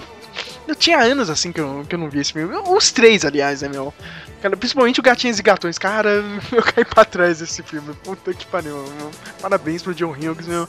Eu 0.67 0.75
tinha 0.75 0.99
anos 0.99 1.29
assim 1.29 1.51
que 1.51 1.61
eu, 1.61 1.85
que 1.87 1.95
eu 1.95 1.99
não 1.99 2.09
vi 2.09 2.19
esse 2.19 2.33
filme. 2.33 2.53
Os 2.67 2.91
três, 2.91 3.23
aliás, 3.25 3.61
né, 3.61 3.69
meu? 3.69 3.93
Cara, 4.41 4.55
principalmente 4.57 4.99
o 4.99 5.03
Gatinhos 5.03 5.39
e 5.39 5.41
Gatões. 5.43 5.77
Cara, 5.77 6.09
eu 6.51 6.61
caí 6.61 6.83
pra 6.85 7.05
trás 7.05 7.39
desse 7.39 7.63
filme. 7.63 7.93
Puta 8.03 8.33
que 8.33 8.45
pariu. 8.45 8.75
Meu. 8.75 9.11
Parabéns 9.41 9.81
pro 9.81 9.93
John 9.95 10.11
Hughes, 10.11 10.45
meu. 10.45 10.67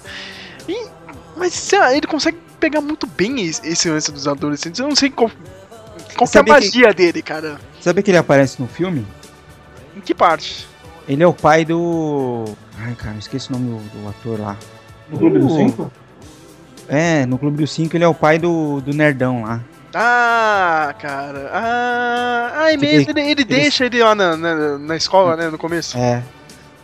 E, 0.69 0.87
mas 1.37 1.53
sei 1.53 1.79
lá, 1.79 1.93
ele 1.95 2.07
consegue 2.07 2.39
pegar 2.61 2.81
muito 2.81 3.07
bem 3.07 3.41
esse, 3.45 3.91
lance 3.91 4.11
dos 4.13 4.27
adolescentes. 4.29 4.79
Eu 4.81 4.89
não 4.89 4.97
sei 4.97 5.11
qual, 5.11 5.31
qual 5.31 6.07
que 6.17 6.23
é 6.23 6.25
a 6.25 6.27
Sabia 6.27 6.55
que- 6.55 6.61
magia 6.67 6.95
dele, 6.95 7.21
cara. 7.23 7.59
Sabe 7.81 8.03
que 8.03 8.11
ele 8.11 8.19
aparece 8.19 8.61
no 8.63 8.69
filme? 8.69 9.07
Em 9.97 10.01
que 10.01 10.15
parte? 10.15 10.67
Ele 11.09 11.23
é 11.23 11.27
o 11.27 11.33
pai 11.35 11.65
do. 11.65 12.45
Ai, 12.81 12.95
cara, 12.95 13.17
esqueci 13.19 13.49
o 13.51 13.53
nome 13.53 13.79
do, 13.81 14.03
do 14.03 14.09
ator 14.09 14.41
lá. 14.41 14.57
No 15.11 15.19
Clube 15.19 15.39
dos 15.39 15.53
Uh, 15.53 15.57
Cinco? 15.57 15.93
É, 16.89 17.27
no 17.27 17.39
Clube 17.39 17.59
dos 17.59 17.71
Cinco 17.73 17.97
ele 17.97 18.05
é 18.05 18.09
o 18.09 18.15
pai 18.15 18.39
do, 18.39 18.81
do 18.81 18.93
Nerdão 18.95 19.43
lá. 19.43 19.61
Ah, 19.95 20.95
cara. 21.01 21.51
Ah, 21.53 22.53
ah 22.57 22.73
é 22.73 22.77
mesmo. 22.77 23.11
Ele, 23.11 23.21
ele 23.21 23.31
ele- 23.33 23.45
deixa 23.45 23.87
ele 23.87 24.03
lá 24.03 24.15
na, 24.15 24.37
na, 24.37 24.79
na 24.79 24.97
escola, 24.97 25.37
né, 25.37 25.49
no 25.51 25.59
começo. 25.59 25.97
É. 25.99 26.23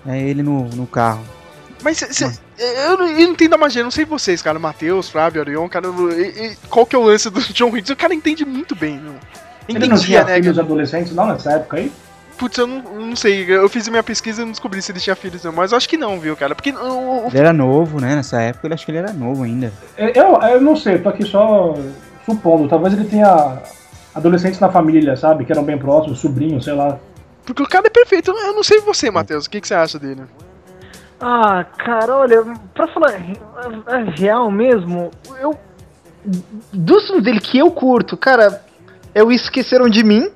É 0.07 0.19
ele 0.21 0.43
no, 0.43 0.65
no 0.71 0.87
carro. 0.87 1.23
Mas 1.83 1.99
cê- 1.99 2.13
cê- 2.13 2.39
eu, 2.59 2.97
não, 2.97 3.07
eu 3.09 3.27
não 3.27 3.33
entendo 3.33 3.55
a 3.55 3.59
magia, 3.59 3.83
não 3.85 3.91
sei 3.91 4.05
vocês, 4.07 4.41
cara. 4.43 4.59
Matheus, 4.59 5.09
Flávio, 5.09 5.41
Orion, 5.43 5.69
cara. 5.69 5.87
eu- 5.87 6.11
e- 6.21 6.47
e 6.53 6.57
qual 6.69 6.87
que 6.87 6.97
é 6.97 6.99
o 6.99 7.03
lance 7.05 7.29
do 7.31 7.41
John 7.53 7.69
Higgs? 7.77 7.93
O 7.93 7.97
cara 7.97 8.15
entende 8.15 8.45
muito 8.45 8.75
bem, 8.75 8.99
meu. 8.99 9.15
Ele 9.69 9.79
não 9.79 9.87
Entendia, 9.97 9.99
tinha 10.07 10.25
né? 10.25 10.35
filhos 10.37 10.55
que- 10.57 10.61
adolescentes, 10.61 11.15
não, 11.15 11.27
nessa 11.27 11.53
época 11.53 11.77
aí? 11.79 11.93
Putz, 12.39 12.59
eu 12.59 12.67
não, 12.67 12.83
não 12.83 13.17
sei. 13.17 13.45
Eu 13.49 13.69
fiz 13.69 13.87
a 13.87 13.91
minha 13.91 14.03
pesquisa 14.03 14.43
e 14.43 14.45
não 14.45 14.51
descobri 14.53 14.83
se 14.83 14.91
ele 14.91 14.99
tinha 15.01 15.15
filhos, 15.15 15.45
não. 15.45 15.53
Mas 15.53 15.71
eu 15.73 15.77
acho 15.79 15.89
que 15.89 15.97
não, 15.97 16.19
viu, 16.19 16.37
cara? 16.37 16.55
Porque 16.55 16.71
o, 16.73 17.27
o- 17.27 17.29
Ele 17.29 17.39
era 17.39 17.53
novo, 17.53 18.01
né? 18.01 18.17
Nessa 18.17 18.41
época 18.43 18.67
ele 18.67 18.75
acho 18.75 18.85
que 18.85 18.91
ele 18.91 18.99
era 18.99 19.13
novo 19.13 19.45
ainda. 19.45 19.73
Eu, 19.97 20.13
eu 20.43 20.61
não 20.61 20.75
sei, 20.77 20.95
eu 20.97 21.03
tô 21.03 21.09
aqui 21.11 21.25
só 21.25 21.75
supondo. 22.27 22.69
Talvez 22.69 22.93
ele 22.95 23.05
tenha 23.05 23.63
adolescentes 24.15 24.59
na 24.61 24.69
família, 24.71 25.17
sabe? 25.17 25.45
Que 25.45 25.53
eram 25.53 25.63
bem 25.65 25.79
próximos, 25.79 26.19
sobrinhos, 26.21 26.65
sei 26.65 26.75
lá. 26.75 26.99
porque 27.45 27.63
o 27.63 27.69
cara 27.69 27.87
é 27.87 27.91
perfeito. 27.91 28.31
Eu 28.33 28.53
não 28.55 28.63
sei 28.65 28.81
você, 28.81 29.11
Matheus. 29.11 29.47
O 29.47 29.51
que, 29.51 29.61
que 29.61 29.69
você 29.69 29.75
acha 29.75 29.99
dele? 29.99 30.23
Ah, 31.21 31.65
cara, 31.79 32.17
olha, 32.17 32.43
pra 32.75 32.89
falar 32.89 33.13
a 33.87 33.99
real 34.19 34.51
mesmo, 34.51 35.11
eu. 35.41 35.57
Dos 36.73 37.07
filmes 37.07 37.25
dele 37.25 37.41
que 37.41 37.59
eu 37.59 37.71
curto, 37.71 38.17
cara, 38.17 38.63
é 39.15 39.23
o 39.23 39.31
Esqueceram 39.31 39.89
de 39.89 40.03
Mim, 40.03 40.29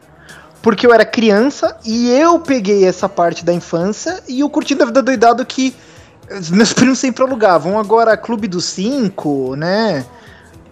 porque 0.69 0.87
eu 0.87 0.93
era 0.93 1.03
criança 1.03 1.79
e 1.83 2.11
eu 2.11 2.39
peguei 2.39 2.85
essa 2.85 3.09
parte 3.09 3.43
da 3.43 3.55
infância 3.55 4.23
e 4.29 4.45
o 4.45 4.51
Curtindo 4.51 4.83
a 4.83 4.87
Vida 4.87 5.01
Doidado 5.01 5.43
que 5.47 5.75
meus 6.51 6.75
primos 6.77 6.99
sempre 6.99 7.25
alugavam. 7.25 7.79
Agora, 7.79 8.15
Clube 8.19 8.47
dos 8.47 8.67
Cinco, 8.67 9.57
né? 9.57 10.05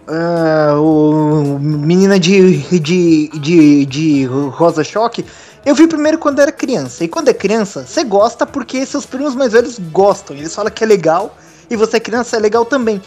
Ah, 0.07 0.75
o 0.79 1.57
Menina 1.59 2.19
de, 2.19 2.57
de, 2.79 3.27
de, 3.39 3.85
de 3.87 4.25
Rosa 4.25 4.83
Choque. 4.83 5.25
Eu 5.65 5.73
vi 5.73 5.87
primeiro 5.87 6.19
quando 6.19 6.37
era 6.43 6.51
criança. 6.51 7.03
E 7.03 7.07
quando 7.07 7.29
é 7.29 7.33
criança, 7.33 7.83
você 7.83 8.03
gosta 8.03 8.45
porque 8.45 8.85
seus 8.85 9.07
primos 9.07 9.33
mais 9.33 9.53
velhos 9.53 9.79
gostam. 9.91 10.37
Eles 10.37 10.53
falam 10.53 10.71
que 10.71 10.83
é 10.83 10.87
legal. 10.87 11.35
E 11.71 11.75
você 11.75 11.97
é 11.97 11.99
criança, 11.99 12.37
é 12.37 12.39
legal 12.39 12.65
também. 12.65 13.01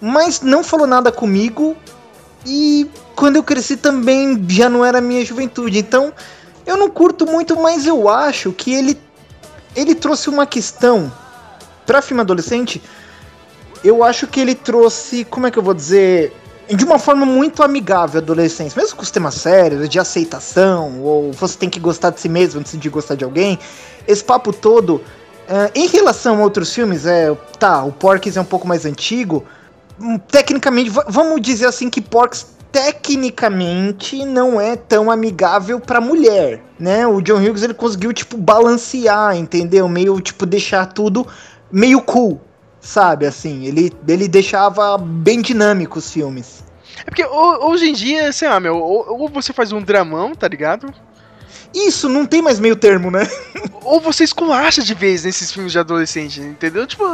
Mas 0.00 0.40
não 0.40 0.64
falou 0.64 0.88
nada 0.88 1.12
comigo. 1.12 1.76
E 2.44 2.88
quando 3.14 3.36
eu 3.36 3.42
cresci 3.42 3.76
também 3.76 4.42
já 4.48 4.68
não 4.68 4.84
era 4.84 5.00
minha 5.00 5.24
juventude. 5.24 5.78
Então 5.78 6.12
eu 6.66 6.76
não 6.76 6.88
curto 6.90 7.26
muito, 7.26 7.56
mas 7.60 7.86
eu 7.86 8.08
acho 8.08 8.52
que 8.52 8.72
ele, 8.74 8.98
ele 9.76 9.94
trouxe 9.94 10.28
uma 10.28 10.46
questão 10.46 11.12
pra 11.86 12.02
filme 12.02 12.20
adolescente. 12.20 12.82
Eu 13.82 14.02
acho 14.02 14.26
que 14.26 14.40
ele 14.40 14.54
trouxe, 14.54 15.24
como 15.24 15.46
é 15.46 15.50
que 15.50 15.58
eu 15.58 15.62
vou 15.62 15.74
dizer, 15.74 16.32
de 16.68 16.84
uma 16.84 16.98
forma 16.98 17.26
muito 17.26 17.62
amigável 17.62 18.20
a 18.20 18.22
adolescência, 18.22 18.80
mesmo 18.80 18.96
com 18.96 19.02
os 19.02 19.10
temas 19.10 19.34
sérios, 19.34 19.88
de 19.88 19.98
aceitação, 19.98 21.02
ou 21.02 21.32
você 21.32 21.58
tem 21.58 21.68
que 21.68 21.78
gostar 21.78 22.10
de 22.10 22.20
si 22.20 22.28
mesmo 22.28 22.60
antes 22.60 22.78
de 22.78 22.88
gostar 22.88 23.14
de 23.14 23.24
alguém, 23.24 23.58
esse 24.08 24.24
papo 24.24 24.52
todo, 24.52 24.94
uh, 24.94 25.70
em 25.74 25.86
relação 25.86 26.38
a 26.38 26.42
outros 26.42 26.72
filmes, 26.72 27.04
é, 27.04 27.34
tá, 27.58 27.84
o 27.84 27.92
Porks 27.92 28.36
é 28.36 28.40
um 28.40 28.44
pouco 28.46 28.66
mais 28.66 28.86
antigo, 28.86 29.44
tecnicamente, 30.28 30.90
vamos 31.08 31.40
dizer 31.40 31.66
assim 31.66 31.88
que 31.88 32.00
Porks 32.00 32.54
tecnicamente 32.72 34.24
não 34.24 34.60
é 34.60 34.74
tão 34.74 35.08
amigável 35.10 35.78
para 35.78 36.00
mulher, 36.00 36.60
né? 36.78 37.06
O 37.06 37.20
John 37.20 37.38
Hughes 37.38 37.62
ele 37.62 37.74
conseguiu 37.74 38.12
tipo 38.12 38.36
balancear, 38.36 39.36
entendeu? 39.36 39.88
Meio 39.88 40.20
tipo 40.20 40.44
deixar 40.44 40.86
tudo 40.86 41.24
meio 41.70 42.02
cool, 42.02 42.40
sabe? 42.80 43.26
Assim, 43.26 43.64
ele 43.64 43.92
ele 44.08 44.26
deixava 44.26 44.98
bem 44.98 45.40
dinâmico 45.40 46.00
os 46.00 46.10
filmes. 46.10 46.64
É 47.06 47.10
porque 47.10 47.24
hoje 47.24 47.90
em 47.90 47.92
dia, 47.92 48.32
sei 48.32 48.48
lá, 48.48 48.58
meu, 48.58 48.76
ou, 48.76 49.20
ou 49.20 49.28
você 49.28 49.52
faz 49.52 49.72
um 49.72 49.80
dramão, 49.80 50.34
tá 50.34 50.48
ligado? 50.48 50.92
Isso, 51.74 52.08
não 52.08 52.24
tem 52.24 52.40
mais 52.40 52.60
meio 52.60 52.76
termo, 52.76 53.10
né? 53.10 53.28
Ou 53.82 54.00
você 54.00 54.22
esculacha 54.22 54.82
de 54.82 54.94
vez 54.94 55.24
nesses 55.24 55.52
filmes 55.52 55.72
de 55.72 55.78
adolescente, 55.78 56.40
entendeu? 56.40 56.86
Tipo, 56.86 57.04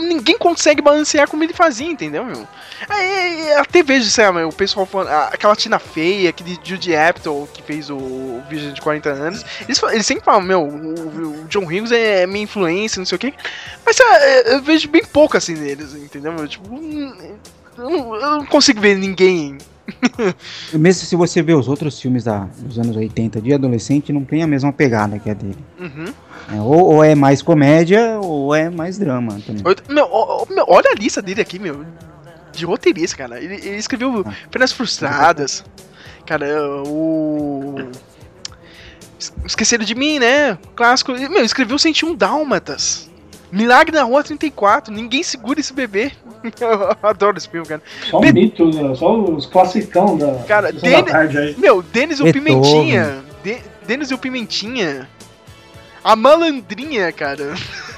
ninguém 0.00 0.36
consegue 0.36 0.82
balancear 0.82 1.28
como 1.28 1.44
ele 1.44 1.52
fazia, 1.52 1.86
entendeu, 1.86 2.24
meu? 2.24 2.46
Aí, 2.88 3.52
até 3.52 3.82
vejo, 3.82 4.10
sei 4.10 4.28
lá, 4.28 4.46
o 4.46 4.52
pessoal 4.52 4.84
falando, 4.84 5.08
aquela 5.32 5.54
Tina 5.54 5.78
Feia, 5.78 6.30
aquele 6.30 6.58
Judy 6.62 6.96
Apatow 6.96 7.48
que 7.52 7.62
fez 7.62 7.88
o 7.88 8.42
Virgem 8.50 8.72
de 8.72 8.80
40 8.80 9.08
anos, 9.08 9.44
eles, 9.62 9.82
eles 9.84 10.06
sempre 10.06 10.24
falam, 10.24 10.42
meu, 10.42 10.62
o, 10.62 11.42
o 11.42 11.44
John 11.48 11.64
Hughes 11.64 11.92
é 11.92 12.26
minha 12.26 12.44
influência, 12.44 12.98
não 12.98 13.06
sei 13.06 13.16
o 13.16 13.18
quê. 13.18 13.32
Mas 13.86 13.96
eu 14.46 14.60
vejo 14.60 14.88
bem 14.88 15.04
pouco 15.04 15.36
assim 15.36 15.54
neles, 15.54 15.94
entendeu? 15.94 16.46
Tipo, 16.46 16.74
eu 17.78 17.90
não, 17.90 18.14
eu 18.16 18.30
não 18.38 18.46
consigo 18.46 18.80
ver 18.80 18.98
ninguém 18.98 19.56
Mesmo 20.72 21.06
se 21.06 21.16
você 21.16 21.42
vê 21.42 21.54
os 21.54 21.68
outros 21.68 22.00
filmes 22.00 22.24
da, 22.24 22.48
dos 22.58 22.78
anos 22.78 22.96
80 22.96 23.40
de 23.40 23.52
adolescente, 23.52 24.12
não 24.12 24.24
tem 24.24 24.42
a 24.42 24.46
mesma 24.46 24.72
pegada 24.72 25.18
que 25.18 25.30
a 25.30 25.34
dele. 25.34 25.58
Uhum. 25.78 26.12
É, 26.52 26.60
ou, 26.60 26.94
ou, 26.94 27.04
é 27.04 27.14
mais 27.14 27.42
comédia, 27.42 28.18
ou 28.20 28.54
é 28.54 28.70
mais 28.70 28.98
drama 28.98 29.40
também. 29.46 29.62
Meu, 29.88 30.08
olha 30.66 30.90
a 30.90 30.94
lista 30.94 31.20
dele 31.20 31.40
aqui, 31.40 31.58
meu. 31.58 31.84
De 32.52 32.64
roteirista, 32.64 33.16
cara. 33.16 33.42
Ele, 33.42 33.54
ele 33.54 33.76
escreveu 33.76 34.24
ah. 34.26 34.32
Penas 34.50 34.72
Frustradas. 34.72 35.64
Cara, 36.26 36.46
o. 36.86 37.76
Esqueceram 39.44 39.84
de 39.84 39.94
mim, 39.94 40.18
né? 40.18 40.56
Clássico. 40.74 41.12
Meu, 41.12 41.44
escreveu 41.44 41.78
101 41.78 42.14
Dálmatas. 42.14 43.10
Milagre 43.50 43.96
na 43.96 44.02
Rua 44.02 44.22
34. 44.22 44.92
Ninguém 44.92 45.22
segura 45.22 45.60
esse 45.60 45.72
bebê. 45.72 46.12
Eu 46.60 46.96
adoro 47.02 47.36
esse 47.36 47.48
filme, 47.48 47.66
cara. 47.66 47.82
Só 48.10 48.18
um 48.18 48.32
mito, 48.32 48.66
né? 48.66 48.94
só 48.94 49.18
os 49.18 49.46
classicão 49.46 50.16
da, 50.16 50.34
cara, 50.46 50.72
Den 50.72 50.90
da 50.90 51.02
tarde 51.02 51.38
aí. 51.38 51.56
Meu, 51.58 51.82
Denis 51.82 52.20
o 52.20 52.32
Pimentinha. 52.32 53.22
De 53.42 53.58
Denis 53.86 54.10
e 54.10 54.14
o 54.14 54.18
Pimentinha. 54.18 55.08
A 56.04 56.14
malandrinha, 56.14 57.10
cara. 57.12 57.54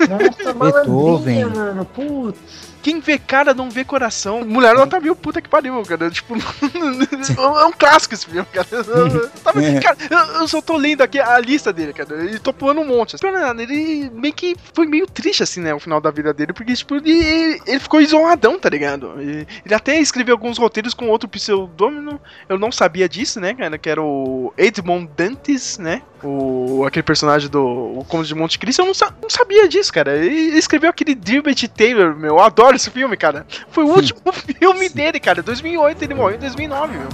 Nossa, 0.09 0.55
malandrinha, 0.55 1.49
mano. 1.49 1.85
Putz. 1.85 2.70
Quem 2.83 3.01
vê 3.01 3.19
cara 3.19 3.53
não 3.53 3.71
vê 3.71 3.85
coração. 3.85 4.45
Mulher 4.45 4.75
não 4.75 4.87
tá 4.87 4.99
viu, 4.99 5.15
puta 5.15 5.41
que 5.41 5.49
pariu, 5.49 5.83
cara. 5.83 6.11
Tipo, 6.11 6.35
é 6.35 7.67
um 7.67 7.73
clássico 7.73 8.15
esse 8.15 8.27
filme, 8.27 8.47
cara. 8.53 8.67
Eu, 8.71 9.29
tava, 9.43 9.63
é. 9.63 9.81
cara, 9.81 9.97
eu, 10.41 10.49
só 10.49 10.61
tô 10.61 10.77
lendo 10.77 11.03
aqui 11.03 11.19
a 11.19 11.39
lista 11.39 11.73
dele, 11.73 11.93
cara. 11.93 12.25
E 12.25 12.39
tô 12.39 12.53
pulando 12.53 12.81
um 12.81 12.87
monte. 12.87 13.17
Assim. 13.17 13.27
Ele 13.61 14.11
meio 14.15 14.35
que 14.35 14.57
foi 14.75 14.87
meio 14.87 15.07
triste, 15.07 15.43
assim, 15.43 15.61
né? 15.61 15.75
O 15.75 15.81
final 15.81 16.01
da 16.01 16.11
vida 16.11 16.33
dele, 16.33 16.53
porque, 16.53 16.75
tipo, 16.75 16.97
ele, 16.97 17.61
ele 17.67 17.81
ficou 17.81 18.01
isoladão, 18.01 18.59
tá 18.59 18.69
ligado? 18.69 19.21
Ele, 19.21 19.47
ele 19.65 19.75
até 19.75 19.99
escreveu 19.99 20.35
alguns 20.35 20.59
roteiros 20.59 20.95
com 20.95 21.09
outro 21.09 21.29
pseudônimo. 21.29 22.21
Eu 22.49 22.59
não 22.59 22.73
sabia 22.73 23.09
disso, 23.09 23.41
né, 23.41 23.55
cara? 23.55 23.79
Que 23.79 23.91
era 23.91 24.03
o 24.03 24.53
Edmond 24.57 25.11
Dantes, 25.17 25.79
né? 25.79 26.03
O, 26.23 26.85
aquele 26.87 27.03
personagem 27.03 27.49
do 27.49 28.05
Conde 28.09 28.29
de 28.29 28.35
Monte 28.35 28.59
Cristo. 28.59 28.83
Eu 28.83 28.87
não, 28.87 28.93
não 29.23 29.31
sabia 29.31 29.69
disso, 29.69 29.93
cara. 29.93 30.17
Ele 30.17 30.59
escreveu 30.59 30.91
aquele 30.91 31.15
Dilbert 31.15 31.69
Taylor, 31.69 32.15
meu. 32.15 32.31
Eu 32.31 32.41
adoro 32.41 32.70
adoro 32.71 32.77
esse 32.77 32.91
filme, 32.91 33.17
cara. 33.17 33.45
Foi 33.71 33.85
o 33.85 33.89
último 33.89 34.21
filme 34.33 34.89
dele, 34.89 35.19
cara. 35.19 35.43
2008, 35.43 36.03
ele 36.03 36.15
morreu 36.15 36.37
em 36.37 36.41
2009, 36.41 36.99
meu. 36.99 37.09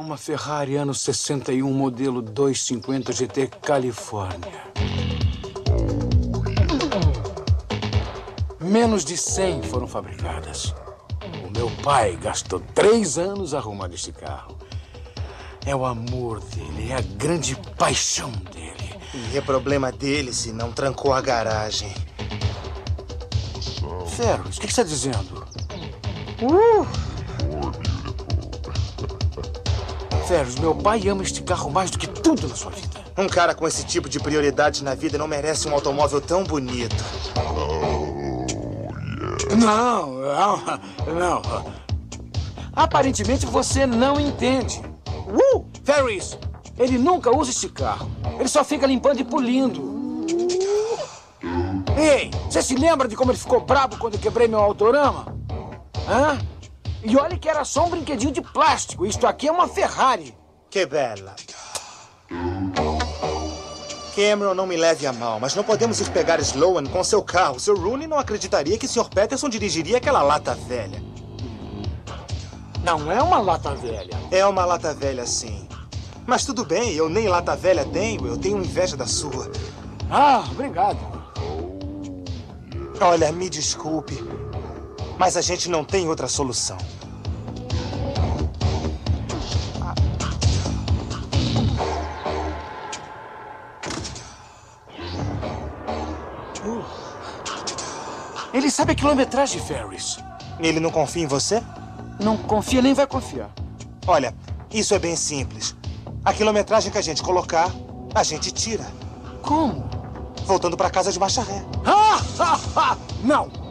Uma 0.00 0.16
Ferrari 0.16 0.76
ano 0.76 0.94
61, 0.94 1.70
modelo 1.70 2.22
250 2.22 3.12
GT 3.12 3.48
Califórnia. 3.60 4.64
Menos 8.58 9.04
de 9.04 9.18
100 9.18 9.64
foram 9.64 9.86
fabricadas. 9.86 10.74
O 11.46 11.50
meu 11.50 11.70
pai 11.82 12.16
gastou 12.16 12.60
três 12.74 13.18
anos 13.18 13.52
arrumando 13.52 13.92
este 13.92 14.10
carro. 14.10 14.56
É 15.66 15.76
o 15.76 15.84
amor 15.84 16.40
dele, 16.40 16.90
é 16.90 16.96
a 16.96 17.02
grande 17.02 17.54
paixão 17.76 18.30
dele. 18.30 18.96
E 19.30 19.36
é 19.36 19.40
problema 19.42 19.92
dele 19.92 20.32
se 20.32 20.50
não 20.50 20.72
trancou 20.72 21.12
a 21.12 21.20
garagem. 21.20 21.92
Ferros, 24.16 24.56
o 24.56 24.60
que 24.62 24.66
você 24.66 24.80
está 24.80 24.82
dizendo? 24.82 25.46
Uh! 26.40 27.89
Ferros, 30.30 30.54
meu 30.60 30.72
pai 30.76 31.08
ama 31.08 31.24
este 31.24 31.42
carro 31.42 31.68
mais 31.72 31.90
do 31.90 31.98
que 31.98 32.06
tudo 32.06 32.46
na 32.46 32.54
sua 32.54 32.70
vida. 32.70 33.00
Um 33.18 33.28
cara 33.28 33.52
com 33.52 33.66
esse 33.66 33.84
tipo 33.84 34.08
de 34.08 34.20
prioridade 34.20 34.84
na 34.84 34.94
vida 34.94 35.18
não 35.18 35.26
merece 35.26 35.66
um 35.66 35.74
automóvel 35.74 36.20
tão 36.20 36.44
bonito. 36.44 36.94
Não, 39.58 40.12
não, 40.12 40.62
não. 41.18 41.42
Aparentemente 42.72 43.44
você 43.44 43.84
não 43.84 44.20
entende. 44.20 44.80
Uh! 45.26 45.64
Ferris, 45.82 46.38
ele 46.78 46.96
nunca 46.96 47.36
usa 47.36 47.50
este 47.50 47.68
carro. 47.68 48.08
Ele 48.38 48.48
só 48.48 48.62
fica 48.62 48.86
limpando 48.86 49.18
e 49.18 49.24
polindo. 49.24 50.24
Ei, 51.98 52.30
você 52.48 52.62
se 52.62 52.76
lembra 52.76 53.08
de 53.08 53.16
como 53.16 53.32
ele 53.32 53.38
ficou 53.38 53.62
bravo 53.62 53.98
quando 53.98 54.14
eu 54.14 54.20
quebrei 54.20 54.46
meu 54.46 54.60
autorama? 54.60 55.36
Hã? 56.08 56.38
E 57.02 57.16
olha 57.16 57.38
que 57.38 57.48
era 57.48 57.64
só 57.64 57.86
um 57.86 57.90
brinquedinho 57.90 58.32
de 58.32 58.42
plástico. 58.42 59.06
Isto 59.06 59.26
aqui 59.26 59.48
é 59.48 59.52
uma 59.52 59.68
Ferrari. 59.68 60.34
Que 60.68 60.84
bela. 60.86 61.34
Cameron, 64.14 64.54
não 64.54 64.66
me 64.66 64.76
leve 64.76 65.06
a 65.06 65.12
mal, 65.12 65.40
mas 65.40 65.54
não 65.54 65.64
podemos 65.64 66.00
ir 66.00 66.10
pegar 66.10 66.40
Sloan 66.40 66.84
com 66.84 67.02
seu 67.02 67.22
carro. 67.22 67.58
Seu 67.58 67.76
Rooney 67.76 68.06
não 68.06 68.18
acreditaria 68.18 68.76
que 68.76 68.86
Sr. 68.88 69.08
Peterson 69.08 69.48
dirigiria 69.48 69.96
aquela 69.96 70.22
lata 70.22 70.54
velha. 70.54 71.02
Não 72.84 73.10
é 73.10 73.22
uma 73.22 73.38
lata 73.38 73.74
velha. 73.74 74.18
É 74.30 74.44
uma 74.44 74.64
lata 74.64 74.92
velha, 74.92 75.26
sim. 75.26 75.66
Mas 76.26 76.44
tudo 76.44 76.64
bem, 76.64 76.92
eu 76.92 77.08
nem 77.08 77.28
lata 77.28 77.56
velha 77.56 77.84
tenho, 77.84 78.26
eu 78.26 78.36
tenho 78.36 78.58
inveja 78.58 78.96
da 78.96 79.06
sua. 79.06 79.50
Ah, 80.10 80.44
obrigado. 80.50 80.98
Olha, 83.00 83.32
me 83.32 83.48
desculpe. 83.48 84.22
Mas 85.20 85.36
a 85.36 85.42
gente 85.42 85.68
não 85.68 85.84
tem 85.84 86.08
outra 86.08 86.26
solução. 86.26 86.78
Ele 98.54 98.70
sabe 98.70 98.92
a 98.92 98.94
quilometragem, 98.94 99.60
Ferris. 99.60 100.16
Ele 100.58 100.80
não 100.80 100.90
confia 100.90 101.22
em 101.22 101.26
você? 101.26 101.62
Não 102.18 102.38
confia 102.38 102.80
nem 102.80 102.94
vai 102.94 103.06
confiar. 103.06 103.50
Olha, 104.06 104.34
isso 104.72 104.94
é 104.94 104.98
bem 104.98 105.16
simples. 105.16 105.76
A 106.24 106.32
quilometragem 106.32 106.90
que 106.90 106.96
a 106.96 107.02
gente 107.02 107.22
colocar, 107.22 107.70
a 108.14 108.22
gente 108.22 108.50
tira. 108.50 108.90
Como? 109.42 109.84
Voltando 110.46 110.78
para 110.78 110.88
casa 110.88 111.12
de 111.12 111.20
marcha 111.20 111.42
ré. 111.42 111.62
Ah, 111.84 112.18
ah, 112.38 112.60
ah, 112.74 112.96
não! 113.22 113.69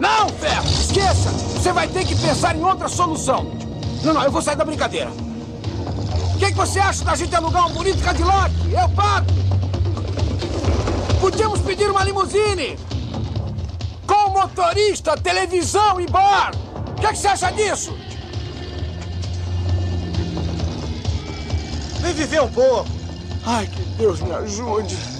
Não, 0.00 0.30
Ferro! 0.30 0.66
Esqueça! 0.66 1.28
Você 1.30 1.72
vai 1.72 1.86
ter 1.86 2.06
que 2.06 2.14
pensar 2.16 2.56
em 2.56 2.64
outra 2.64 2.88
solução. 2.88 3.44
Não, 4.02 4.14
não, 4.14 4.22
eu 4.22 4.32
vou 4.32 4.40
sair 4.40 4.56
da 4.56 4.64
brincadeira. 4.64 5.10
O 6.34 6.38
que, 6.38 6.46
que 6.46 6.54
você 6.54 6.80
acha 6.80 7.04
da 7.04 7.14
gente 7.14 7.36
alugar 7.36 7.68
um 7.68 7.74
bonito 7.74 8.02
Cadillac? 8.02 8.50
Eu 8.72 8.88
pago! 8.88 9.26
Podíamos 11.20 11.60
pedir 11.60 11.90
uma 11.90 12.02
limusine! 12.02 12.78
Com 14.06 14.30
motorista, 14.30 15.18
televisão 15.18 16.00
e 16.00 16.06
bar! 16.06 16.52
O 16.92 16.94
que, 16.94 17.06
é 17.06 17.10
que 17.10 17.18
você 17.18 17.28
acha 17.28 17.52
disso? 17.52 17.94
Vem 22.00 22.14
viver 22.14 22.40
um 22.40 22.50
pouco. 22.50 22.88
Ai, 23.44 23.66
que 23.66 23.82
Deus 23.98 24.20
me 24.20 24.32
ajude. 24.32 25.19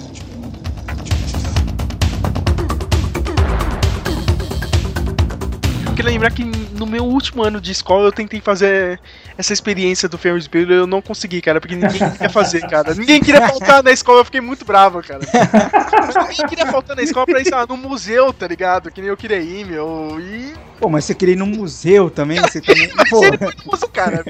Queria 5.95 6.11
lembrar 6.11 6.31
que 6.31 6.43
no 6.43 6.85
meu 6.85 7.03
último 7.03 7.43
ano 7.43 7.59
de 7.59 7.71
escola 7.71 8.07
eu 8.07 8.11
tentei 8.11 8.41
fazer 8.41 8.99
essa 9.37 9.53
experiência 9.53 10.07
do 10.07 10.17
Ferris 10.17 10.47
Bueller 10.47 10.79
eu 10.79 10.87
não 10.87 11.01
consegui, 11.01 11.41
cara, 11.41 11.59
porque 11.59 11.75
ninguém 11.75 12.11
queria 12.11 12.29
fazer, 12.29 12.61
cara. 12.61 12.93
Ninguém 12.93 13.21
queria 13.21 13.47
faltar 13.47 13.83
na 13.83 13.91
escola, 13.91 14.21
eu 14.21 14.25
fiquei 14.25 14.41
muito 14.41 14.65
bravo, 14.65 15.01
cara. 15.03 15.21
ninguém 16.29 16.47
queria 16.47 16.67
faltar 16.67 16.95
na 16.95 17.03
escola 17.03 17.25
pra 17.25 17.39
ir, 17.39 17.45
sei 17.45 17.55
lá, 17.55 17.65
museu, 17.67 18.31
tá 18.31 18.47
ligado? 18.47 18.91
Que 18.91 19.01
nem 19.01 19.09
eu 19.09 19.17
queria 19.17 19.39
ir, 19.39 19.65
meu. 19.65 20.17
E. 20.19 20.53
Pô, 20.81 20.89
mas 20.89 21.05
você 21.05 21.13
queria 21.13 21.35
ir 21.35 21.37
num 21.37 21.45
museu 21.45 22.09
também? 22.09 22.39
Você 22.41 22.59
também. 22.65 22.89
Pô, 23.09 23.23
ele 23.23 23.37
foi 23.37 23.47
no 23.65 23.71
museu, 23.71 23.89
cara. 23.89 24.25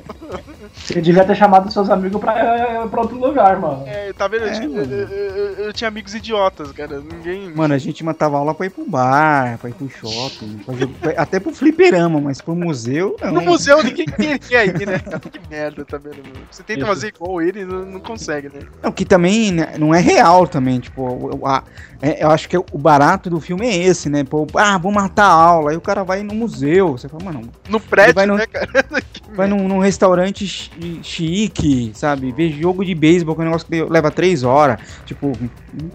Você 0.75 1.01
devia 1.01 1.23
ter 1.23 1.35
chamado 1.35 1.71
seus 1.71 1.89
amigos 1.89 2.19
pra, 2.19 2.87
pra 2.89 3.01
outro 3.01 3.17
lugar, 3.17 3.57
mano. 3.59 3.83
É, 3.87 4.11
tá 4.13 4.27
vendo? 4.27 4.43
Eu, 4.43 4.47
É, 4.49 4.53
tinha, 4.59 4.69
mano. 4.69 4.93
eu- 4.93 5.07
eu- 5.07 5.51
eu 5.65 5.73
tinha 5.73 5.87
amigos 5.87 6.13
idiotas, 6.13 6.71
cara. 6.73 6.99
Ninguém. 7.01 7.53
Mano, 7.55 7.73
a 7.73 7.77
gente 7.77 8.03
matava 8.03 8.37
aula 8.37 8.53
pra 8.53 8.65
ir 8.65 8.69
pro 8.69 8.83
bar, 8.89 9.57
pra 9.59 9.69
ir 9.69 9.73
pro 9.73 9.89
shopping, 9.89 10.59
pra 10.99 11.11
até 11.21 11.39
pro 11.39 11.53
fliperama, 11.53 12.19
mas 12.19 12.41
pro 12.41 12.55
museu, 12.55 13.15
não. 13.21 13.31
No 13.31 13.41
museu 13.41 13.81
ninguém 13.83 14.05
queria 14.05 14.65
ir, 14.65 14.85
né? 14.85 14.99
Que 15.31 15.39
merda, 15.49 15.85
tá 15.85 15.97
vendo? 15.97 16.15
meu? 16.17 16.43
Você 16.51 16.63
tenta 16.63 16.79
Isso. 16.81 16.87
fazer 16.89 17.07
igual 17.15 17.41
ele 17.41 17.61
e 17.61 17.65
não, 17.65 17.85
não 17.85 17.99
consegue, 17.99 18.47
né? 18.49 18.61
Não, 18.83 18.91
que 18.91 19.05
também 19.05 19.51
né, 19.51 19.75
não 19.77 19.93
é 19.95 19.99
real 19.99 20.45
também, 20.47 20.79
tipo, 20.79 21.01
o- 21.01 21.45
a- 21.47 21.63
é, 22.01 22.23
eu 22.23 22.31
acho 22.31 22.49
que 22.49 22.57
o 22.57 22.77
barato 22.77 23.29
do 23.29 23.39
filme 23.39 23.65
é 23.67 23.75
esse, 23.77 24.09
né? 24.09 24.23
Pô, 24.23 24.45
ah, 24.55 24.77
vou 24.77 24.91
matar 24.91 25.25
a 25.25 25.31
aula, 25.33 25.71
aí 25.71 25.77
o 25.77 25.81
cara 25.81 26.03
vai 26.03 26.23
no 26.23 26.40
museu, 26.41 26.91
você 26.97 27.07
fala, 27.07 27.23
mano, 27.25 27.41
No 27.69 27.79
prédio, 27.79 28.15
vai 28.15 28.25
no- 28.25 28.35
né, 28.35 28.45
cara? 28.45 28.67
Vai 29.33 29.47
num, 29.47 29.65
num 29.65 29.79
restaurante 29.79 30.45
chi- 30.45 30.99
chique, 31.01 31.91
sabe? 31.95 32.33
Ver 32.33 32.51
jogo 32.51 32.83
de 32.83 32.93
beisebol, 32.93 33.33
que 33.33 33.39
é 33.41 33.43
um 33.43 33.47
negócio 33.47 33.65
que 33.65 33.81
leva 33.83 34.11
três 34.11 34.43
horas, 34.43 34.77
tipo, 35.05 35.31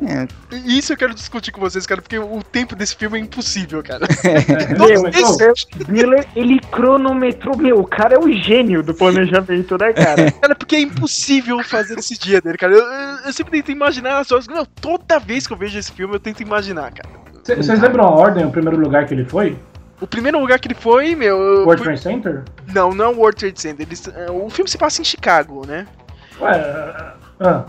é, 0.06 0.26
Isso 0.64 0.94
eu 0.94 0.96
quero 0.96 1.12
discutir 1.14 1.52
com 1.52 1.60
vocês, 1.60 1.84
cara, 1.84 2.00
porque 2.00 2.18
o 2.18 2.42
tempo 2.42 2.74
desse 2.74 2.96
filme 2.96 3.18
é 3.18 3.20
impossível, 3.20 3.82
cara. 3.82 4.06
Meu, 4.78 5.02
Todos 5.02 5.66
então, 5.68 5.86
Miller, 5.88 6.26
ele 6.34 6.58
cronometrou, 6.72 7.56
meu, 7.58 7.78
o 7.80 7.84
cara 7.86 8.14
é 8.14 8.18
o 8.18 8.32
gênio 8.32 8.82
do 8.82 8.94
planejamento, 8.94 9.76
né, 9.78 9.92
cara? 9.92 10.30
Cara, 10.40 10.54
porque 10.54 10.76
é 10.76 10.80
impossível 10.80 11.62
fazer 11.62 11.98
esse 11.98 12.18
dia 12.18 12.40
dele, 12.40 12.56
cara. 12.56 12.72
Eu, 12.72 12.78
eu- 12.84 13.16
eu 13.26 13.32
sempre 13.34 13.52
tento 13.52 13.70
imaginar 13.70 14.18
as 14.20 14.28
coisas. 14.28 14.46
Não, 14.48 14.64
toda 14.64 15.18
vez 15.18 15.46
que 15.46 15.52
eu 15.52 15.56
vejo 15.58 15.78
esse 15.78 15.92
filme, 15.92 16.14
eu 16.14 16.20
tento 16.20 16.40
imaginar, 16.42 16.90
cara. 16.92 17.08
cê- 17.44 17.56
Vocês 17.56 17.80
lembram 17.80 18.04
a 18.04 18.10
ordem, 18.10 18.44
o 18.46 18.50
primeiro 18.50 18.78
lugar 18.80 19.06
que 19.06 19.12
ele 19.14 19.24
foi? 19.24 19.56
O 20.00 20.06
primeiro 20.06 20.38
lugar 20.38 20.58
que 20.58 20.68
ele 20.68 20.74
foi, 20.74 21.14
meu. 21.14 21.36
eu 21.40 21.64
World 21.64 21.82
fui- 21.82 21.94
Trade 21.96 22.00
Center? 22.02 22.42
Não, 22.74 22.92
não 22.94 23.04
é 23.06 23.08
o 23.08 23.16
World 23.18 23.36
Trade 23.38 23.60
Center. 23.60 23.86
Eles, 23.86 24.06
é, 24.08 24.30
o 24.30 24.48
filme 24.50 24.68
se 24.70 24.76
passa 24.76 25.00
em 25.00 25.04
Chicago, 25.04 25.66
né? 25.66 25.86
Ué, 26.40 27.14
ah. 27.40 27.64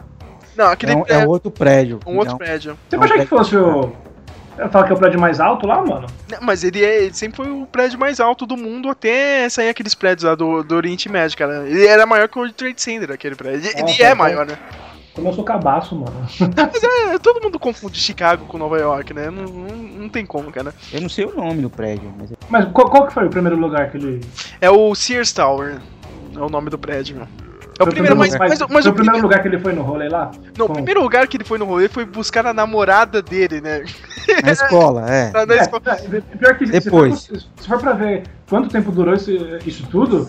Não, 0.56 0.66
aquele 0.68 0.92
é, 0.92 0.96
um, 0.96 1.04
é, 1.08 1.22
é 1.24 1.28
outro 1.28 1.52
prédio. 1.52 2.00
um 2.06 2.18
outro 2.18 2.34
Então, 2.34 2.38
prédio. 2.38 2.78
Você 2.90 2.96
achou 2.98 3.18
que 3.20 3.26
fosse 3.26 3.56
o. 3.56 3.94
Eu 4.58 4.68
falo 4.70 4.86
que 4.88 4.92
é 4.92 4.96
o 4.96 4.98
prédio 4.98 5.20
mais 5.20 5.40
alto 5.40 5.68
lá, 5.68 5.86
mano? 5.86 6.08
Não, 6.32 6.40
mas 6.42 6.64
ele, 6.64 6.84
é, 6.84 7.04
ele 7.04 7.14
sempre 7.14 7.38
foi 7.38 7.52
o 7.52 7.68
prédio 7.68 8.00
mais 8.00 8.20
alto 8.20 8.44
do 8.48 8.58
mundo 8.58 8.90
até 8.90 9.48
sair 9.50 9.70
aqueles 9.70 9.94
prédios 9.94 10.24
lá 10.28 10.34
do, 10.34 10.64
do 10.64 10.76
Oriente 10.76 11.08
Médio, 11.08 11.38
cara. 11.38 11.64
Ele 11.68 11.86
era 11.86 12.08
maior 12.08 12.28
que 12.28 12.38
o 12.38 12.40
World 12.42 12.56
Trade 12.56 12.82
Center, 12.82 13.12
aquele 13.12 13.36
prédio. 13.36 13.70
Ele, 13.70 13.74
Ah, 13.78 13.80
ele 13.82 13.98
tá, 13.98 14.04
é 14.04 14.10
tá. 14.10 14.16
maior, 14.16 14.46
né? 14.48 14.58
Como 15.18 15.30
eu 15.30 15.34
sou 15.34 15.44
cabaço, 15.44 15.96
mano. 15.96 16.14
Mas 16.56 16.84
é, 16.84 17.18
todo 17.18 17.42
mundo 17.42 17.58
confunde 17.58 18.00
Chicago 18.00 18.46
com 18.46 18.60
Nova 18.60 18.78
York, 18.78 19.16
né? 19.16 19.32
Não, 19.32 19.46
não, 19.46 19.76
não 19.76 20.10
tem 20.10 20.24
como, 20.24 20.52
cara. 20.52 20.76
Eu 20.94 21.02
não 21.02 21.10
sei 21.10 21.26
o 21.26 21.36
nome 21.36 21.60
do 21.60 21.72
prédio, 21.72 22.14
mas 22.16 22.32
Mas 22.48 22.72
qual, 22.72 22.88
qual 22.88 23.08
que 23.08 23.14
foi 23.16 23.26
o 23.26 23.30
primeiro 23.30 23.58
lugar 23.58 23.90
que 23.90 23.98
ele. 23.98 24.22
É 24.62 24.70
o 24.70 24.94
Sears 24.94 25.34
Tower. 25.34 25.82
É 26.36 26.40
o 26.40 26.50
nome 26.50 26.70
do 26.70 26.78
prédio, 26.78 27.16
meu. 27.16 27.28
É 27.80 27.84
o 27.84 27.88
primeiro, 27.88 28.16
mas, 28.18 28.34
lugar- 28.34 28.50
mas, 28.50 28.58
foi 28.60 28.68
mas 28.74 28.86
o 28.86 28.90
o 28.90 28.94
primeiro 28.94 29.22
lugar 29.22 29.42
que 29.42 29.48
ele 29.48 29.60
foi 29.60 29.74
no 29.74 29.82
rolê 29.84 30.10
lá? 30.10 30.32
Não, 30.58 30.66
o 30.66 30.68
Com- 30.70 30.74
primeiro 30.76 31.02
lugar 31.02 31.28
que 31.28 31.38
ele 31.38 31.44
foi 31.44 31.58
no 31.58 31.66
rolê 31.66 31.88
foi 31.88 32.06
buscar 32.06 32.46
a 32.48 32.54
namorada 32.54 33.22
dele, 33.22 33.62
né? 33.62 33.84
na 34.44 34.52
escola, 34.52 35.06
é. 35.10 35.30
Na, 35.36 35.46
na 35.46 35.54
É, 35.54 35.58
escola. 35.62 35.82
é, 35.88 36.22
pior 36.38 36.56
que 36.58 36.66
Depois. 36.66 37.20
Se, 37.20 37.28
for, 37.30 37.40
se 37.62 37.68
for 37.68 37.80
pra 37.80 37.94
ver 37.94 38.24
quanto 38.50 38.70
tempo 38.70 38.92
durou 38.92 39.14
esse- 39.14 39.60
isso 39.66 39.86
tudo, 39.92 40.28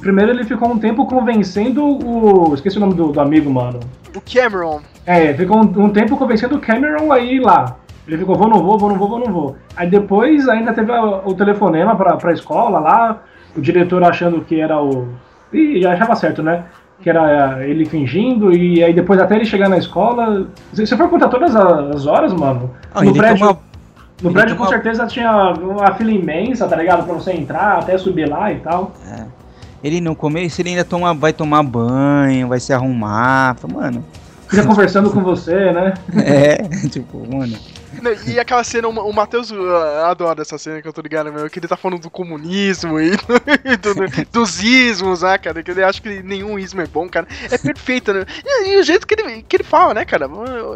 primeiro 0.00 0.30
ele 0.32 0.44
ficou 0.44 0.68
um 0.70 0.78
tempo 0.78 1.06
convencendo 1.06 1.84
o. 1.84 2.52
Esqueci 2.54 2.76
o 2.76 2.80
nome 2.80 2.94
do, 2.94 3.12
do 3.12 3.20
amigo, 3.20 3.50
mano. 3.50 3.80
O 4.14 4.20
Cameron. 4.20 4.80
É, 5.06 5.32
ficou 5.34 5.56
um, 5.58 5.84
um 5.86 5.90
tempo 5.90 6.16
convencendo 6.16 6.56
o 6.56 6.60
Cameron 6.60 7.10
a 7.12 7.18
ir 7.18 7.40
lá. 7.40 7.76
Ele 8.06 8.18
ficou, 8.18 8.36
vou, 8.36 8.48
não 8.48 8.62
vou, 8.62 8.76
vou, 8.78 8.88
não 8.90 8.98
vou, 8.98 9.08
vou, 9.08 9.18
não 9.20 9.32
vou. 9.32 9.56
Aí 9.76 9.88
depois 9.88 10.48
ainda 10.48 10.72
teve 10.74 10.90
a- 10.92 11.22
o 11.24 11.32
telefonema 11.34 11.94
pra, 11.96 12.16
pra 12.16 12.32
escola 12.32 12.78
lá, 12.80 13.22
o 13.56 13.60
diretor 13.60 14.02
achando 14.02 14.40
que 14.42 14.60
era 14.60 14.82
o. 14.82 15.08
Ih, 15.52 15.80
já 15.80 15.92
achava 15.92 16.14
certo, 16.16 16.42
né? 16.42 16.64
Que 17.02 17.08
era 17.08 17.66
ele 17.66 17.84
fingindo, 17.86 18.52
e 18.52 18.84
aí 18.84 18.92
depois 18.92 19.18
até 19.18 19.34
ele 19.36 19.44
chegar 19.46 19.68
na 19.68 19.78
escola. 19.78 20.46
Você 20.72 20.96
for 20.96 21.08
contar 21.08 21.28
todas 21.28 21.56
as 21.56 22.06
horas, 22.06 22.32
mano, 22.32 22.70
Ah, 22.94 23.02
no 23.02 23.12
prédio. 23.14 23.38
toma- 23.46 23.58
No 24.22 24.32
prédio 24.32 24.54
com 24.54 24.64
toma- 24.64 24.76
certeza 24.76 25.06
tinha 25.06 25.52
uma 25.54 25.94
fila 25.94 26.10
imensa, 26.10 26.68
tá 26.68 26.76
ligado? 26.76 27.04
Pra 27.06 27.14
você 27.14 27.32
entrar, 27.32 27.78
até 27.78 27.96
subir 27.96 28.28
lá 28.28 28.52
e 28.52 28.56
tal. 28.56 28.92
Ele 29.82 29.98
no 29.98 30.14
começo 30.14 30.60
ele 30.60 30.68
ainda 30.70 30.84
toma, 30.84 31.14
vai 31.14 31.32
tomar 31.32 31.62
banho, 31.62 32.46
vai 32.48 32.60
se 32.60 32.70
arrumar. 32.72 33.56
Mano, 33.72 34.04
Fica 34.46 34.66
conversando 34.66 35.10
com 35.10 35.20
você, 35.22 35.72
né? 35.72 35.94
é, 36.22 36.56
tipo, 36.88 37.18
mano. 37.34 37.56
Não, 38.02 38.12
E 38.32 38.38
aquela 38.38 38.62
cena, 38.64 38.88
o 38.88 38.90
o 39.10 39.12
Matheus 39.12 39.50
uh, 39.50 40.04
adora 40.04 40.42
essa 40.42 40.58
cena 40.58 40.80
que 40.82 40.88
eu 40.88 40.92
tô 40.92 41.00
ligado, 41.00 41.32
meu, 41.32 41.48
que 41.48 41.58
ele 41.58 41.66
tá 41.68 41.76
falando 41.76 42.00
do 42.00 42.10
comunismo 42.10 43.00
e 43.00 43.10
do- 43.10 43.94
do- 43.94 44.30
dos 44.32 44.62
ismos, 44.62 45.22
né, 45.22 45.38
cara? 45.38 45.62
Que 45.62 45.70
ele 45.70 45.82
acha 45.82 46.00
que 46.00 46.22
nenhum 46.22 46.58
ismo 46.58 46.80
é 46.80 46.86
bom, 46.86 47.08
cara. 47.08 47.26
É 47.50 47.58
perfeito, 47.58 48.12
né? 48.12 48.24
E, 48.44 48.72
e 48.74 48.78
o 48.78 48.82
jeito 48.82 49.06
que 49.06 49.14
ele, 49.20 49.42
que 49.42 49.56
ele 49.56 49.64
fala, 49.64 49.94
né, 49.94 50.04
cara? 50.04 50.28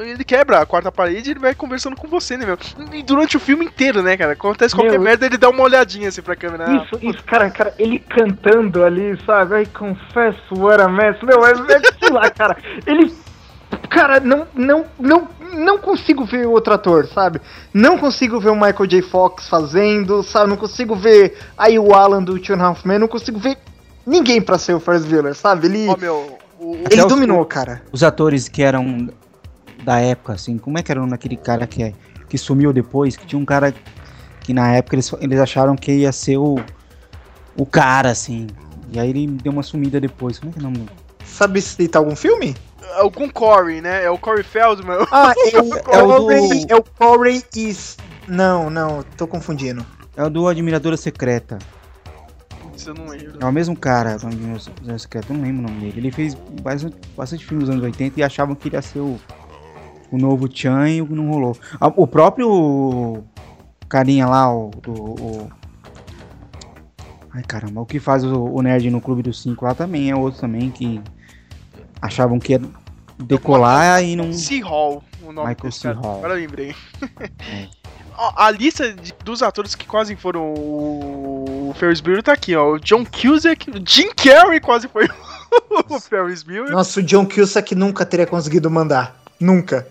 Ele 0.03 0.25
quebra 0.25 0.61
a 0.61 0.67
quarta 0.67 0.91
parede 0.91 1.31
e 1.31 1.33
ele 1.33 1.41
vai 1.41 1.55
conversando 1.55 1.97
com 1.97 2.09
você, 2.09 2.37
né, 2.37 2.47
meu? 2.47 2.59
E 2.93 3.03
durante 3.03 3.37
o 3.37 3.41
filme 3.41 3.65
inteiro, 3.65 4.03
né, 4.03 4.17
cara? 4.17 4.33
Acontece 4.33 4.75
qualquer 4.75 4.93
Meu, 4.93 5.03
merda, 5.03 5.27
ele 5.27 5.37
dá 5.39 5.49
uma 5.51 5.63
olhadinha 5.63 6.09
assim 6.09 6.23
pra 6.23 6.37
câmera. 6.37 6.65
Ah, 6.69 6.77
Isso, 6.85 6.99
isso, 7.03 7.23
cara, 7.25 7.51
cara, 7.51 7.75
ele 7.79 7.99
cantando 7.99 8.83
ali, 8.85 9.19
sabe? 9.25 9.63
I 9.63 9.67
confess 9.67 10.37
what 10.51 10.81
a 10.83 10.89
mess. 10.89 11.17
Meu, 11.23 11.45
é, 11.47 11.51
é 11.53 11.81
sei 12.01 12.11
lá, 12.11 12.31
cara. 12.31 12.57
Ele. 12.87 13.15
Cara, 13.89 14.19
não, 14.21 14.47
não, 14.55 14.85
não, 14.99 15.29
não 15.53 15.79
consigo 15.79 16.25
ver 16.25 16.47
outro 16.47 16.73
ator, 16.75 17.07
sabe? 17.07 17.41
Não 17.73 17.99
consigo 17.99 18.41
ver 18.41 18.51
o 18.51 18.55
Michael 18.55 18.87
J. 18.87 19.03
Fox 19.03 19.49
fazendo, 19.49 20.23
sabe? 20.23 20.49
Não 20.51 20.57
consigo 20.57 20.95
ver 20.97 21.37
aí 21.57 21.79
o 21.79 21.93
Alan 21.95 22.23
do 22.23 22.39
Two 22.39 22.57
and 22.57 22.63
Half 22.63 22.85
Men, 22.85 22.99
não 22.99 23.09
consigo 23.09 23.39
ver 23.39 23.59
ninguém 24.07 24.41
pra 24.41 24.59
ser 24.59 24.75
o 24.75 24.81
Ferris 24.81 25.05
Bueller, 25.05 25.35
sabe? 25.35 25.67
Ele, 25.67 25.89
Ó, 25.89 25.97
meu. 25.97 26.39
O, 26.59 26.73
o- 26.73 26.85
ele 26.91 27.03
os- 27.03 27.09
dominou, 27.09 27.45
cara. 27.45 27.83
Os 27.93 28.03
atores 28.03 28.49
que 28.49 28.63
eram 28.63 29.09
da 29.83 29.99
época, 30.01 30.33
assim, 30.35 30.57
como 30.57 30.79
é 30.79 30.83
que 30.83 30.91
era 30.91 30.99
o 30.99 31.03
nome 31.03 31.11
daquele 31.13 31.37
cara 31.37 31.67
que, 31.67 31.83
é, 31.83 31.93
que 32.29 32.39
sumiu 32.39 32.73
depois? 32.73 33.17
Que 33.17 33.27
tinha 33.27 33.39
um 33.39 33.45
cara 33.45 33.75
que 34.41 34.55
na 34.55 34.73
época 34.73 34.95
eles, 34.97 35.13
eles 35.21 35.39
acharam 35.41 35.77
que 35.77 35.93
ia 35.93 36.13
ser 36.13 36.37
o, 36.39 36.57
o 37.57 37.67
cara, 37.67 38.11
assim. 38.11 38.47
E 38.93 38.99
aí 38.99 39.11
ele 39.11 39.27
deu 39.27 39.53
uma 39.53 39.63
sumida 39.63 40.01
depois. 40.01 40.39
Como 40.39 40.51
é 40.51 40.53
que 40.53 40.59
é 40.59 40.63
o 40.63 40.71
nome? 40.71 40.89
Sabe 41.25 41.61
citar 41.61 42.01
algum 42.01 42.15
filme? 42.15 42.55
Algum 42.97 43.29
Corey, 43.29 43.81
né? 43.81 44.05
É 44.05 44.11
o 44.11 44.19
Corey 44.19 44.43
Feldman. 44.45 45.07
Ah, 45.11 45.33
é 45.53 45.61
o 45.61 45.75
É 45.95 46.03
o 46.03 46.07
do- 46.07 46.23
Corey. 46.25 46.67
É 46.69 46.77
o 46.77 46.83
Corey 46.83 47.43
is. 47.57 47.97
Não, 48.29 48.71
não, 48.71 49.03
tô 49.17 49.27
confundindo. 49.27 49.85
É 50.17 50.23
o 50.25 50.31
do 50.31 50.47
Admiradora 50.49 50.97
Secreta. 50.97 51.59
Isso 52.77 52.91
eu 52.91 52.95
não 52.95 53.07
lembro. 53.09 53.39
É 53.41 53.45
o 53.45 53.53
mesmo 53.53 53.77
cara 53.77 54.17
do 54.19 54.27
Admiradora 54.27 54.99
Secreta, 54.99 55.27
eu 55.33 55.37
não 55.37 55.45
lembro 55.45 55.61
o 55.65 55.69
nome 55.69 55.81
dele. 55.81 55.95
Ele 55.99 56.11
fez 56.13 56.35
bastante, 56.63 56.97
bastante 57.17 57.45
filmes 57.45 57.69
nos 57.69 57.75
anos 57.77 57.85
80 57.85 58.19
e 58.19 58.23
achavam 58.23 58.55
que 58.55 58.69
ele 58.69 58.77
ia 58.77 58.83
ser 58.83 58.99
o, 59.01 59.19
o 60.11 60.19
novo 60.19 60.49
Chan 60.53 60.89
e 60.89 61.01
não 61.03 61.31
rolou. 61.31 61.57
Ah, 61.81 61.93
O 61.97 62.07
próprio 62.07 63.23
carinha 63.89 64.27
lá, 64.27 64.53
o, 64.53 64.71
do, 64.71 64.93
o- 64.93 65.51
Ai 67.33 67.43
caramba, 67.43 67.81
o 67.81 67.87
que 67.87 67.99
faz 67.99 68.25
o, 68.25 68.45
o 68.45 68.63
Nerd 68.63 68.89
no 68.91 69.01
Clube 69.01 69.23
dos 69.23 69.43
Cinco 69.43 69.65
lá 69.65 69.75
também 69.75 70.11
é 70.11 70.15
outro 70.17 70.41
também 70.41 70.71
que 70.71 71.01
achavam 72.05 72.39
que 72.39 72.53
ia 72.53 72.61
decolar 73.19 74.03
e 74.03 74.17
não. 74.17 74.33
C. 74.33 74.61
Hall, 74.61 75.03
o 75.23 75.33
nome 75.33 75.49
Michael 75.51 75.73
C. 75.73 75.83
cara. 75.83 75.97
Hall. 75.97 76.19
Agora 76.19 76.35
eu 76.35 76.39
lembrei. 76.41 76.75
É. 77.21 77.67
Ó, 78.17 78.33
a 78.37 78.49
lista 78.53 78.93
de- 78.93 79.13
dos 79.25 79.43
atores 79.43 79.75
que 79.75 79.89
quase 79.89 80.15
foram 80.15 80.55
o 80.55 81.75
Ferris 81.77 82.01
Bueller 82.01 82.23
tá 82.23 82.33
aqui, 82.33 82.55
ó. 82.55 82.75
O 82.75 82.79
John 82.79 83.05
Cusack, 83.05 83.69
o 83.71 83.83
Jim 83.85 84.09
Carrey 84.15 84.61
quase 84.61 84.87
foi 84.87 85.09
o 85.89 85.99
Ferris 85.99 86.45
Bueller. 86.45 86.71
Nossa, 86.71 87.01
o 87.01 87.03
John 87.03 87.27
Cusack 87.27 87.75
nunca 87.75 88.07
teria 88.07 88.25
conseguido 88.25 88.71
mandar. 88.71 89.17
Nunca. 89.41 89.89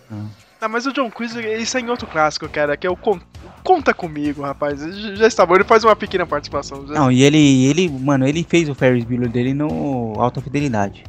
Ah, 0.62 0.70
mas 0.70 0.86
o 0.86 0.94
John 0.94 1.12
Cusack, 1.12 1.46
isso 1.62 1.78
é 1.78 1.82
em 1.82 1.90
outro 1.90 2.08
clássico, 2.08 2.48
cara, 2.48 2.78
que 2.78 2.88
é 2.88 2.90
o 2.90 2.96
Con- 2.96 3.20
Conta 3.62 3.94
Comigo, 3.94 4.42
rapaz. 4.44 4.80
Já 4.80 5.16
já 5.16 5.28
está 5.28 5.46
bom, 5.46 5.56
ele 5.56 5.66
faz 5.66 5.84
uma 5.84 5.94
pequena 5.94 6.26
participação. 6.26 6.88
já- 6.88 6.94
Não, 6.94 7.12
e 7.12 7.24
ele, 7.24 7.66
ele, 7.66 7.90
mano, 7.90 8.26
ele 8.26 8.46
fez 8.48 8.70
o 8.70 8.74
Ferris 8.76 9.04
Bueller 9.04 9.28
dele 9.30 9.54
no 9.54 10.14
Alta 10.18 10.40
Fidelidade. 10.40 11.04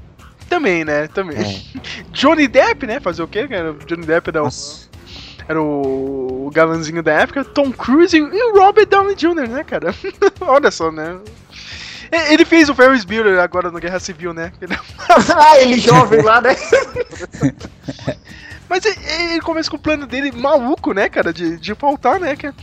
Também, 0.55 0.85
né? 0.85 1.09
Também. 1.09 1.37
É. 1.38 1.81
Johnny 2.12 2.47
Depp, 2.49 2.87
né? 2.87 3.01
Fazer 3.01 3.23
o 3.23 3.29
quê, 3.29 3.47
cara? 3.49 3.75
Johnny 3.87 4.07
Depp 4.07 4.29
é 4.29 4.33
da 4.33 4.43
Nossa. 4.43 4.88
era 5.49 5.61
o, 5.61 6.47
o 6.47 6.51
galanzinho 6.51 7.03
da 7.03 7.12
época, 7.12 7.45
Tom 7.45 7.73
Cruise 7.73 8.17
e, 8.17 8.21
o 8.23 8.59
Robert 8.59 8.87
Downey 8.87 9.14
Jr., 9.17 9.49
né, 9.49 9.64
cara? 9.64 9.95
Olha 10.40 10.71
só, 10.71 10.90
né? 10.93 11.19
Ele 12.31 12.45
fez 12.45 12.69
o 12.69 12.75
Ferris 12.75 13.05
Bueller 13.05 13.40
agora 13.40 13.71
no 13.73 13.81
Guerra 13.81 13.99
Civil, 13.99 14.33
né? 14.33 14.53
Ele- 14.62 14.79
ah, 15.35 15.59
ele 15.61 15.79
jovem 15.81 16.23
lá, 16.23 16.40
né? 16.40 16.55
Mas 18.69 18.85
ele 18.85 19.40
começa 19.40 19.71
com 19.71 19.77
o 19.77 19.81
plano 19.81 20.07
dele 20.07 20.33
maluco, 20.33 20.93
né, 20.93 21.09
cara? 21.09 21.33
De, 21.33 21.57
de 21.57 21.75
faltar, 21.75 22.19
né, 22.21 22.35
cara? 22.37 22.55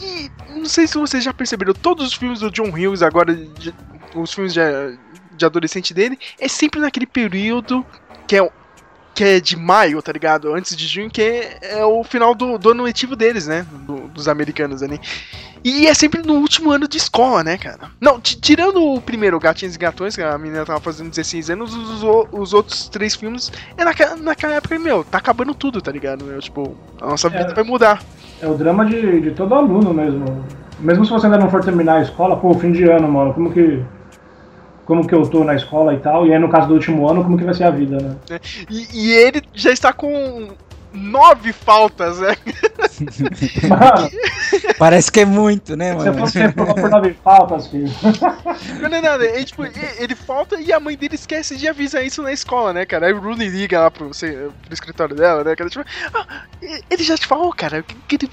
E 0.00 0.30
não 0.50 0.64
sei 0.66 0.86
se 0.86 0.98
vocês 0.98 1.22
já 1.22 1.32
perceberam, 1.32 1.72
todos 1.74 2.06
os 2.08 2.14
filmes 2.14 2.40
do 2.40 2.50
John 2.50 2.70
Hughes 2.70 3.02
agora, 3.02 3.34
de- 3.34 3.74
os 4.14 4.32
filmes 4.32 4.52
de, 4.54 4.60
de 5.36 5.44
adolescente 5.44 5.92
dele, 5.94 6.18
é 6.38 6.48
sempre 6.48 6.80
naquele 6.80 7.06
período 7.06 7.84
que 8.26 8.36
é, 8.36 8.48
que 9.14 9.22
é 9.24 9.40
de 9.40 9.56
maio, 9.56 10.00
tá 10.02 10.10
ligado? 10.12 10.52
Antes 10.54 10.76
de 10.76 10.86
junho, 10.86 11.10
que 11.10 11.22
é, 11.22 11.58
é 11.78 11.84
o 11.84 12.02
final 12.02 12.34
do, 12.34 12.58
do 12.58 12.70
ano 12.70 12.82
letivo 12.82 13.14
deles, 13.14 13.46
né? 13.46 13.66
Do- 13.86 14.08
dos 14.08 14.26
americanos 14.28 14.82
ali. 14.82 15.00
E 15.62 15.86
é 15.86 15.94
sempre 15.94 16.20
no 16.22 16.34
último 16.34 16.70
ano 16.70 16.86
de 16.86 16.98
escola, 16.98 17.42
né, 17.42 17.56
cara? 17.56 17.90
Não, 18.00 18.20
ti- 18.20 18.38
tirando 18.38 18.82
o 18.84 19.00
primeiro, 19.00 19.38
Gatinhos 19.40 19.74
e 19.74 19.78
Gatões, 19.78 20.14
que 20.14 20.20
a 20.22 20.36
menina 20.36 20.64
tava 20.64 20.78
fazendo 20.80 21.08
16 21.10 21.48
anos, 21.50 21.74
os, 21.74 22.02
os- 22.02 22.28
os 22.32 22.52
outros 22.52 22.88
três 22.88 23.14
filmes 23.14 23.50
é 23.76 23.84
naquela, 23.84 24.16
naquela 24.16 24.54
época, 24.54 24.78
meu, 24.78 25.02
tá 25.04 25.18
acabando 25.18 25.54
tudo, 25.54 25.80
tá 25.80 25.90
ligado? 25.90 26.24
Meu, 26.24 26.38
tipo, 26.40 26.76
a 27.00 27.06
nossa 27.06 27.28
vida 27.30 27.50
É. 27.50 27.54
vai 27.54 27.64
mudar. 27.64 28.02
É 28.42 28.46
o 28.48 28.54
drama 28.54 28.84
de, 28.84 29.20
de 29.22 29.30
todo 29.30 29.54
aluno 29.54 29.94
mesmo. 29.94 30.44
Mesmo 30.80 31.04
se 31.06 31.10
você 31.12 31.26
ainda 31.26 31.38
não 31.38 31.48
for 31.50 31.64
terminar 31.64 31.98
a 31.98 32.02
escola, 32.02 32.36
pô, 32.36 32.52
fim 32.54 32.72
de 32.72 32.82
ano, 32.84 33.08
mano, 33.08 33.32
como 33.32 33.50
que. 33.52 33.82
Como 34.84 35.06
que 35.06 35.14
eu 35.14 35.22
tô 35.28 35.44
na 35.44 35.54
escola 35.54 35.94
e 35.94 35.98
tal, 35.98 36.26
e 36.26 36.32
aí 36.32 36.38
no 36.38 36.48
caso 36.48 36.68
do 36.68 36.74
último 36.74 37.08
ano, 37.08 37.24
como 37.24 37.38
que 37.38 37.44
vai 37.44 37.54
ser 37.54 37.64
a 37.64 37.70
vida, 37.70 37.96
né? 37.96 38.40
E, 38.70 38.86
e 38.92 39.12
ele 39.12 39.42
já 39.54 39.70
está 39.70 39.92
com 39.92 40.48
nove 40.94 41.52
faltas, 41.52 42.20
né? 42.20 42.36
Mano, 43.68 44.10
Parece 44.78 45.10
que 45.10 45.20
é 45.20 45.24
muito, 45.24 45.76
né, 45.76 45.94
mano? 45.94 46.12
você 46.12 46.46
reprovou 46.46 46.74
por 46.74 46.88
nove 46.88 47.14
faltas, 47.24 47.66
filho. 47.66 47.90
Não, 48.80 48.88
não, 48.88 49.00
não, 49.00 49.22
ele, 49.22 49.44
tipo, 49.44 49.64
ele, 49.64 49.74
ele 49.98 50.14
falta 50.14 50.60
e 50.60 50.72
a 50.72 50.78
mãe 50.78 50.96
dele 50.96 51.14
esquece 51.14 51.56
de 51.56 51.66
avisar 51.66 52.04
isso 52.04 52.22
na 52.22 52.32
escola, 52.32 52.72
né, 52.72 52.84
cara? 52.84 53.06
Aí 53.06 53.12
o 53.12 53.20
Rooney 53.20 53.48
liga 53.48 53.80
lá 53.80 53.90
pro, 53.90 54.12
sei, 54.12 54.32
pro 54.32 54.74
escritório 54.74 55.16
dela, 55.16 55.42
né, 55.42 55.56
cara? 55.56 55.68
Tipo, 55.68 55.84
ah, 56.12 56.44
ele 56.90 57.02
já 57.02 57.16
te 57.16 57.26
falou, 57.26 57.52
cara, 57.52 57.82
que, 57.82 57.94
que 58.06 58.26
ele, 58.26 58.32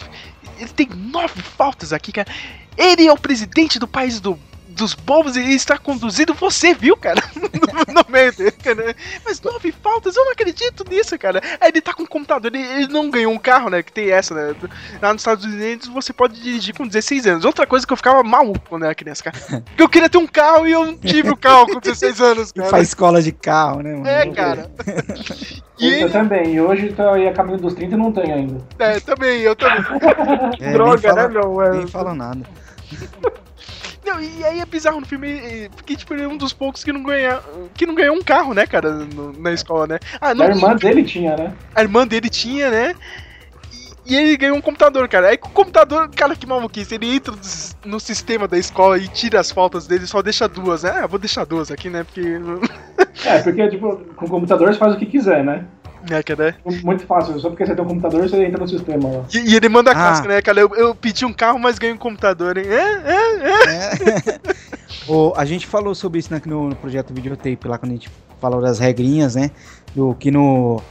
ele 0.60 0.70
tem 0.70 0.90
nove 0.94 1.42
faltas 1.42 1.94
aqui, 1.94 2.12
cara. 2.12 2.28
Ele 2.78 3.08
é 3.08 3.12
o 3.12 3.18
presidente 3.18 3.80
do 3.80 3.88
país 3.88 4.20
do, 4.20 4.38
dos 4.72 4.94
bobos 4.94 5.36
e 5.36 5.54
está 5.54 5.78
conduzindo 5.78 6.34
você, 6.34 6.74
viu, 6.74 6.96
cara? 6.98 7.22
No, 7.62 7.94
no 7.94 8.06
meio 8.10 8.34
dele, 8.36 8.52
cara. 8.52 8.96
Mas 9.24 9.40
nove 9.42 9.72
faltas, 9.72 10.16
eu 10.16 10.26
não 10.26 10.32
acredito 10.32 10.84
nisso, 10.90 11.18
cara. 11.18 11.42
Aí 11.60 11.70
ele 11.70 11.80
tá 11.82 11.94
com 11.94 12.04
um 12.04 12.08
computador, 12.08 12.54
ele, 12.54 12.62
ele 12.66 12.88
não 12.88 13.10
ganhou 13.10 13.32
um 13.32 13.38
carro, 13.38 13.70
né? 13.70 13.82
Que 13.84 13.92
tem 13.92 14.10
essa, 14.12 14.34
né? 14.34 14.56
Lá 15.02 15.14
nos 15.14 15.22
Estados 15.22 15.46
Unidos 15.46 15.88
você 15.88 16.12
pode 16.12 16.40
dirigir 16.42 16.76
com 16.76 16.88
16 16.88 17.28
anos. 17.28 17.46
Outra 17.46 17.66
coisa 17.68 17.86
que 17.86 17.94
eu 17.94 17.98
ficava 17.98 18.24
maluco 18.24 18.62
quando 18.68 18.86
era 18.86 18.96
criança, 18.96 19.24
cara. 19.24 19.38
Porque 19.66 19.82
eu 19.84 19.90
queria 19.90 20.10
ter 20.10 20.18
um 20.18 20.28
carro 20.28 20.68
e 20.68 20.72
eu 20.72 20.86
não 20.86 20.98
tive 20.98 21.30
o 21.30 21.38
carro 21.38 21.68
com 21.68 21.80
16 21.80 22.20
anos, 22.22 22.52
cara. 22.54 22.70
Faz 22.70 22.88
escola 22.90 23.22
de 23.22 23.32
carro, 23.32 23.82
né, 23.82 23.94
mano? 23.94 24.08
É, 24.08 24.28
cara. 24.32 24.72
E 25.80 25.86
Eu 25.88 25.92
ele, 26.02 26.10
também, 26.10 26.54
e 26.56 26.62
hoje 26.62 26.94
tô 26.94 27.04
aí 27.10 27.28
a 27.28 27.34
caminho 27.34 27.58
dos 27.58 27.74
30 27.74 27.96
e 27.96 27.98
não 27.98 28.12
tenho 28.12 28.34
ainda. 28.34 28.62
é, 28.80 29.00
também, 29.00 29.42
eu 29.42 29.56
também. 29.56 29.82
É, 30.60 30.74
Droga, 30.74 31.02
fala- 31.10 31.28
né, 31.28 31.34
meu? 31.40 31.72
Nem 31.74 31.88
fala 31.88 32.14
nada. 32.14 32.42
Não, 34.06 34.20
e 34.20 34.44
aí 34.44 34.60
é 34.60 34.66
bizarro 34.66 35.00
no 35.00 35.06
filme, 35.06 35.70
porque 35.76 35.96
tipo, 35.96 36.14
ele 36.14 36.24
é 36.24 36.28
um 36.28 36.38
dos 36.38 36.54
poucos 36.54 36.84
que 36.84 36.92
não 36.92 37.04
ganha, 37.04 37.40
que 37.76 37.86
não 37.86 37.94
ganhou 37.96 38.16
um 38.16 38.22
carro, 38.24 38.54
né, 38.54 38.66
cara, 38.66 38.92
no- 38.92 39.32
na 39.34 39.52
escola, 39.54 39.86
né? 39.88 40.00
Ah, 40.20 40.34
não, 40.34 40.46
A 40.46 40.50
irmã 40.50 40.76
dele 40.76 41.04
tinha, 41.04 41.38
né? 41.38 41.54
a 41.76 41.82
irmã 41.82 42.08
dele 42.08 42.30
tinha, 42.30 42.70
né? 42.72 42.96
E, 44.08 44.14
e 44.14 44.16
ele 44.16 44.38
ganhou 44.38 44.58
um 44.58 44.62
computador, 44.62 45.08
cara. 45.08 45.30
Aí 45.30 45.38
com 45.38 45.50
o 45.50 45.52
computador, 45.52 46.10
cara, 46.10 46.36
que 46.36 46.48
maluquice. 46.48 46.96
Ele 46.96 47.16
entra 47.16 47.34
no 47.86 48.00
sistema 48.00 48.48
da 48.48 48.58
escola 48.58 48.98
e 48.98 49.08
tira 49.08 49.40
as 49.40 49.52
faltas 49.52 49.86
dele, 49.86 50.08
só 50.08 50.22
deixa 50.22 50.48
duas, 50.48 50.82
né? 50.84 50.92
Ah, 51.04 51.08
vou 51.08 51.20
deixar 51.20 51.46
duas 51.46 51.70
aqui, 51.72 51.90
né? 51.90 52.04
Porque. 52.04 52.22
É, 53.26 53.40
porque, 53.40 53.68
tipo, 53.70 53.98
com 54.16 54.26
o 54.26 54.30
computador 54.30 54.74
você 54.74 54.80
faz 54.80 54.96
o 54.96 54.98
que 54.98 55.06
quiser, 55.06 55.44
né? 55.44 55.66
É, 56.10 56.24
que, 56.24 56.36
né? 56.36 56.56
Muito 56.84 57.06
fácil, 57.06 57.40
só 57.40 57.50
porque 57.50 57.66
você 57.66 57.76
tem 57.76 57.84
um 57.84 57.88
computador 57.88 58.28
você 58.28 58.44
entra 58.46 58.60
no 58.60 58.68
sistema 58.68 59.08
lá. 59.10 59.26
E, 59.34 59.52
e 59.52 59.56
ele 59.56 59.70
manda 59.70 59.92
a 59.92 59.94
Ah. 59.94 59.96
clássica, 59.96 60.28
né, 60.28 60.42
cara? 60.42 60.60
Eu, 60.60 60.74
eu 60.76 60.96
pedi 60.96 61.26
um 61.26 61.34
carro, 61.34 61.60
mas 61.60 61.78
ganhei 61.78 61.94
um 61.96 62.00
computador, 62.00 62.58
hein? 62.58 62.66
É, 62.68 62.74
é, 62.76 64.36
é. 64.36 64.40
O, 65.08 65.34
a 65.36 65.46
gente 65.46 65.66
falou 65.66 65.96
sobre 65.96 66.20
isso 66.20 66.32
né, 66.32 66.40
no, 66.46 66.70
no 66.70 66.76
projeto 66.76 67.14
Videotape, 67.14 67.68
lá 67.68 67.78
quando 67.78 67.92
a 67.92 67.96
gente 67.96 68.10
falou 68.40 68.62
das 68.62 68.78
regrinhas, 68.78 69.36
né? 69.36 69.50
Do 69.96 70.14
que 70.16 70.30
no, 70.30 70.82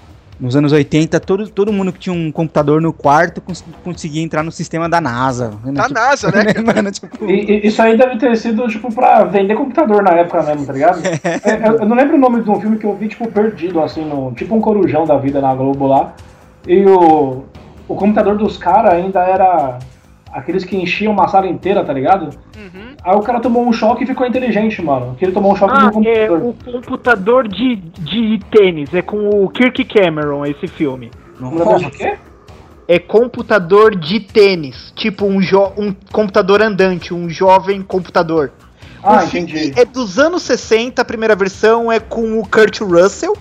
nos 0.40 0.56
anos 0.56 0.72
80, 0.72 1.20
todo, 1.20 1.48
todo 1.48 1.70
mundo 1.72 1.92
que 1.92 1.98
tinha 1.98 2.14
um 2.14 2.32
computador 2.32 2.80
no 2.80 2.92
quarto 2.92 3.40
cons- 3.42 3.62
conseguia 3.84 4.22
entrar 4.22 4.42
no 4.42 4.50
sistema 4.50 4.88
da 4.88 5.00
NASA. 5.00 5.50
né, 5.62 5.72
Da 5.72 5.82
tipo, 5.82 5.94
NASA, 5.94 6.30
né? 6.30 6.44
mano, 6.74 6.90
tipo, 6.90 7.24
E, 7.24 7.32
e 7.64 7.66
isso 7.66 7.82
aí 7.82 7.96
deve 7.96 8.16
ter 8.16 8.34
sido, 8.36 8.66
tipo, 8.68 8.92
pra 8.94 9.24
vender 9.24 9.54
computador 9.54 10.02
na 10.02 10.12
época 10.12 10.42
mesmo, 10.42 10.64
tá 10.66 10.72
ligado? 10.72 11.00
É, 11.44 11.68
eu, 11.68 11.80
eu 11.80 11.86
não 11.86 11.94
lembro 11.96 12.16
o 12.16 12.18
nome 12.18 12.42
de 12.42 12.50
um 12.50 12.60
filme 12.60 12.78
que 12.78 12.84
eu 12.86 12.94
vi, 12.96 13.08
tipo, 13.08 13.30
perdido, 13.30 13.80
assim, 13.82 14.04
no, 14.04 14.32
tipo 14.32 14.54
um 14.54 14.60
corujão 14.60 15.04
da 15.04 15.16
vida 15.18 15.40
na 15.40 15.54
Globo 15.54 15.86
lá. 15.86 16.14
E 16.66 16.82
o, 16.84 17.44
o 17.88 17.94
computador 17.94 18.36
dos 18.38 18.56
caras 18.56 18.94
ainda 18.94 19.20
era 19.20 19.78
aqueles 20.32 20.64
que 20.64 20.76
enchiam 20.76 21.12
uma 21.12 21.28
sala 21.28 21.46
inteira, 21.48 21.84
tá 21.84 21.92
ligado? 21.92 22.30
Uhum. 22.56 22.89
Aí 23.02 23.16
o 23.16 23.20
cara 23.20 23.40
tomou 23.40 23.66
um 23.66 23.72
choque 23.72 24.04
e 24.04 24.06
ficou 24.06 24.26
inteligente, 24.26 24.82
mano. 24.82 25.14
Que 25.18 25.24
ele 25.24 25.32
tomou 25.32 25.52
um 25.52 25.56
choque 25.56 25.74
Ah, 25.76 25.90
no 25.90 26.06
é 26.06 26.26
computador. 26.28 26.42
o 26.42 26.54
computador 26.72 27.48
de, 27.48 27.76
de 27.76 28.40
tênis. 28.50 28.92
É 28.92 29.00
com 29.02 29.44
o 29.44 29.48
Kirk 29.48 29.84
Cameron 29.84 30.44
esse 30.44 30.66
filme. 30.66 31.10
Negócio 31.40 31.90
de 31.90 31.96
quê? 31.96 32.18
É 32.86 32.98
computador 32.98 33.96
de 33.96 34.20
tênis. 34.20 34.92
Tipo 34.96 35.24
um, 35.24 35.40
jo 35.40 35.72
um 35.78 35.94
computador 36.12 36.60
andante, 36.60 37.14
um 37.14 37.28
jovem 37.30 37.80
computador. 37.82 38.52
Ah, 39.02 39.22
O 39.22 39.24
entendi. 39.24 39.72
É 39.76 39.84
dos 39.84 40.18
anos 40.18 40.42
60, 40.42 41.00
a 41.00 41.04
primeira 41.04 41.34
versão 41.34 41.90
é 41.90 41.98
com 41.98 42.38
o 42.38 42.46
Kurt 42.46 42.80
Russell. 42.80 43.34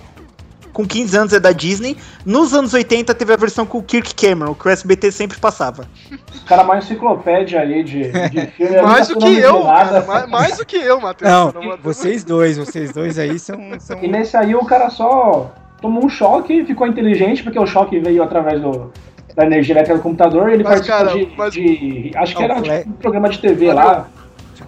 Com 0.79 0.85
15 0.87 1.17
anos 1.17 1.33
é 1.33 1.41
da 1.41 1.51
Disney. 1.51 1.97
Nos 2.25 2.53
anos 2.53 2.73
80 2.73 3.13
teve 3.13 3.33
a 3.33 3.35
versão 3.35 3.65
com 3.65 3.79
o 3.79 3.83
Kirk 3.83 4.15
Cameron, 4.15 4.53
que 4.55 4.65
o 4.65 4.69
SBT 4.71 5.11
sempre 5.11 5.37
passava. 5.37 5.85
O 6.09 6.45
cara 6.45 6.63
mais 6.63 6.85
enciclopédia 6.85 7.59
aí 7.59 7.83
de, 7.83 8.09
de 8.29 8.45
filme. 8.55 8.81
Mais 8.81 9.09
do 9.09 9.15
nunca 9.15 9.25
que 9.27 9.39
eu, 9.39 9.61
cara. 9.63 10.05
Mais, 10.05 10.29
mais 10.29 10.57
do 10.57 10.65
que 10.65 10.77
eu, 10.77 11.01
Matheus. 11.01 11.29
não, 11.29 11.51
Cara, 11.51 11.65
Matheus- 11.65 11.83
vocês 11.83 12.23
dois, 12.23 12.57
vocês 12.57 12.93
dois 12.93 13.19
aí 13.19 13.37
são. 13.37 13.57
são... 13.77 14.01
E 14.01 14.07
nesse 14.07 14.37
aí 14.37 14.55
o 14.55 14.63
cara 14.63 14.89
só 14.89 15.51
tomou 15.81 16.05
um 16.05 16.09
choque 16.09 16.53
e 16.61 16.65
ficou 16.65 16.87
inteligente, 16.87 17.43
porque 17.43 17.59
o 17.59 17.67
choque 17.67 17.99
veio 17.99 18.23
através 18.23 18.61
do, 18.61 18.89
da 19.35 19.45
energia 19.45 19.73
elétrica 19.73 19.97
do 19.97 20.01
computador 20.01 20.49
e 20.49 20.53
ele 20.53 20.63
Mas, 20.63 20.87
participou 20.87 20.97
cara, 21.05 21.19
de, 21.19 21.35
mas- 21.37 21.53
de- 21.53 22.11
Acho 22.15 22.35
que 22.37 22.41
Não, 22.47 22.49
era 22.51 22.59
Fle- 22.63 22.77
tipo, 22.79 22.89
um 22.89 22.93
programa 22.93 23.27
de 23.27 23.37
TV 23.39 23.73
lá. 23.73 24.07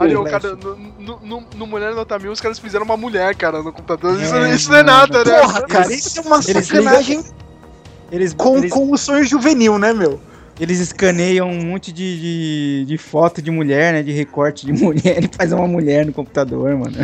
Ali, 0.03 0.15
o 0.15 0.23
cara, 0.23 0.55
no, 0.55 0.75
no, 0.99 1.19
no- 1.21 1.43
no 1.55 1.67
Mulher 1.67 1.93
Nota 1.93 2.17
Mil, 2.19 2.31
os 2.31 2.41
caras 2.41 2.59
fizeram 2.59 2.85
uma 2.85 2.97
mulher, 2.97 3.35
cara, 3.35 3.61
no 3.63 3.71
computador. 3.71 4.19
Isso, 4.21 4.35
É, 4.35 4.55
isso 4.55 4.69
não 4.71 4.77
é 4.77 4.83
nada, 4.83 5.23
né? 5.23 5.39
Porra, 5.41 5.61
cara, 5.63 5.93
isso 5.93 6.19
é 6.19 6.21
uma 6.21 6.39
eles 6.47 6.67
sacanagem 6.67 7.23
Eles, 8.11 8.33
com, 8.33 8.57
eles, 8.57 8.71
com 8.71 8.91
o 8.91 8.97
sonho 8.97 9.23
juvenil, 9.23 9.77
né, 9.79 9.93
meu? 9.93 10.19
eles 10.59 10.79
escaneiam 10.79 11.49
um 11.49 11.65
monte 11.65 11.91
de, 11.91 12.19
de, 12.19 12.85
de 12.85 12.97
foto 12.97 13.41
de 13.41 13.49
mulher, 13.49 13.93
né? 13.93 14.03
De 14.03 14.11
recorte 14.11 14.65
de 14.65 14.73
mulher 14.83 15.23
e 15.23 15.29
faz 15.35 15.51
uma 15.51 15.65
mulher 15.67 16.05
no 16.05 16.13
computador, 16.13 16.77
mano. 16.77 16.95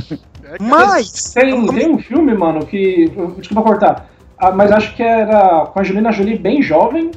É, 0.44 0.58
Mas. 0.62 1.34
Tem, 1.34 1.66
tem 1.68 1.90
um 1.90 1.98
filme, 1.98 2.34
mano, 2.36 2.66
que. 2.66 3.12
Desculpa 3.38 3.64
cortar. 3.64 4.10
ah, 4.38 4.52
mas 4.52 4.72
acho 4.72 4.96
que 4.96 5.02
era 5.02 5.66
com 5.66 5.80
a 5.80 5.82
Angelina 5.82 6.12
Jolie 6.12 6.38
bem 6.38 6.62
jovem. 6.62 7.10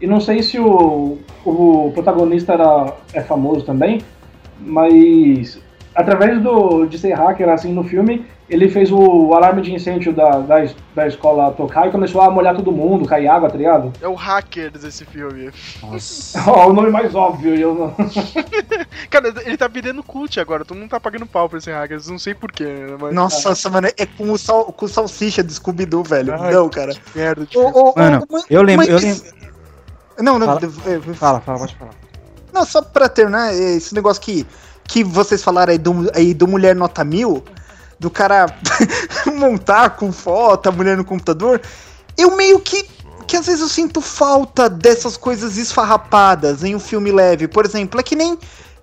E 0.00 0.06
não 0.06 0.18
sei 0.18 0.42
se 0.42 0.58
o, 0.58 1.18
o 1.44 1.90
protagonista 1.94 2.54
era, 2.54 2.92
é 3.12 3.20
famoso 3.20 3.64
também. 3.64 4.00
Mas 4.64 5.58
através 5.94 6.40
do, 6.40 6.86
de 6.86 6.98
ser 6.98 7.12
hacker 7.12 7.48
assim 7.48 7.72
no 7.72 7.84
filme, 7.84 8.26
ele 8.48 8.68
fez 8.68 8.90
o 8.92 9.32
alarme 9.34 9.62
de 9.62 9.72
incêndio 9.72 10.12
da, 10.12 10.40
da, 10.40 10.66
da 10.94 11.06
escola 11.06 11.52
tocar 11.52 11.88
e 11.88 11.90
começou 11.90 12.20
a 12.20 12.30
molhar 12.30 12.54
todo 12.54 12.70
mundo, 12.70 13.08
cair 13.08 13.28
água, 13.28 13.48
tá 13.48 13.56
ligado? 13.56 13.92
É 14.00 14.06
o 14.06 14.14
Hackers 14.14 14.84
esse 14.84 15.04
filme. 15.06 15.50
Nossa. 15.82 16.42
Ó, 16.50 16.68
o 16.68 16.72
nome 16.72 16.90
mais 16.90 17.14
óbvio. 17.14 17.54
Eu 17.54 17.74
não... 17.74 17.94
Cara, 19.08 19.32
ele 19.44 19.56
tá 19.56 19.68
virando 19.68 20.02
cult 20.02 20.38
agora, 20.38 20.64
todo 20.64 20.76
mundo 20.76 20.90
tá 20.90 21.00
pagando 21.00 21.26
pau 21.26 21.48
pra 21.48 21.58
esse 21.58 21.70
Hackers, 21.70 22.08
não 22.08 22.18
sei 22.18 22.34
porquê, 22.34 22.66
mas 23.00 23.14
Nossa, 23.14 23.50
essa, 23.50 23.70
mano, 23.70 23.88
é 23.96 24.06
com 24.06 24.30
o, 24.30 24.36
sal, 24.36 24.66
com 24.66 24.84
o 24.84 24.88
salsicha 24.88 25.42
do 25.42 25.52
Scooby-Doo, 25.52 26.04
velho. 26.04 26.34
Ai, 26.34 26.52
não, 26.52 26.68
cara. 26.68 26.92
merda. 27.14 27.46
ô, 27.54 27.90
ô, 27.90 27.94
Mano, 27.96 28.26
eu 28.50 28.62
lembro, 28.62 28.86
eu 28.86 28.94
mas- 28.94 29.02
lembro. 29.02 29.42
Não, 30.18 30.38
não, 30.38 30.46
Fala. 30.46 30.60
Fala, 31.14 31.40
fala, 31.40 31.58
pode 31.58 31.74
falar. 31.74 32.01
Não, 32.52 32.66
só 32.66 32.82
pra 32.82 33.08
terminar, 33.08 33.54
esse 33.54 33.94
negócio 33.94 34.22
que, 34.22 34.46
que 34.84 35.02
vocês 35.02 35.42
falaram 35.42 35.72
aí 35.72 35.78
do, 35.78 36.10
aí 36.14 36.34
do 36.34 36.46
Mulher 36.46 36.76
Nota 36.76 37.02
Mil, 37.02 37.42
do 37.98 38.10
cara 38.10 38.46
montar 39.34 39.90
com 39.90 40.12
foto, 40.12 40.68
a 40.68 40.72
mulher 40.72 40.96
no 40.96 41.04
computador, 41.04 41.60
eu 42.18 42.36
meio 42.36 42.60
que, 42.60 42.84
que 43.26 43.36
às 43.36 43.46
vezes 43.46 43.62
eu 43.62 43.68
sinto 43.68 44.00
falta 44.00 44.68
dessas 44.68 45.16
coisas 45.16 45.56
esfarrapadas 45.56 46.62
em 46.62 46.74
um 46.74 46.80
filme 46.80 47.10
leve. 47.10 47.48
Por 47.48 47.64
exemplo, 47.64 47.98
é 47.98 48.02
que 48.02 48.14
nem 48.14 48.38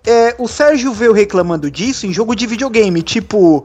é, 0.05 0.35
o 0.39 0.47
Sérgio 0.47 0.91
veio 0.91 1.13
reclamando 1.13 1.69
disso 1.69 2.07
em 2.07 2.13
jogo 2.13 2.35
de 2.35 2.47
videogame, 2.47 3.01
tipo... 3.03 3.63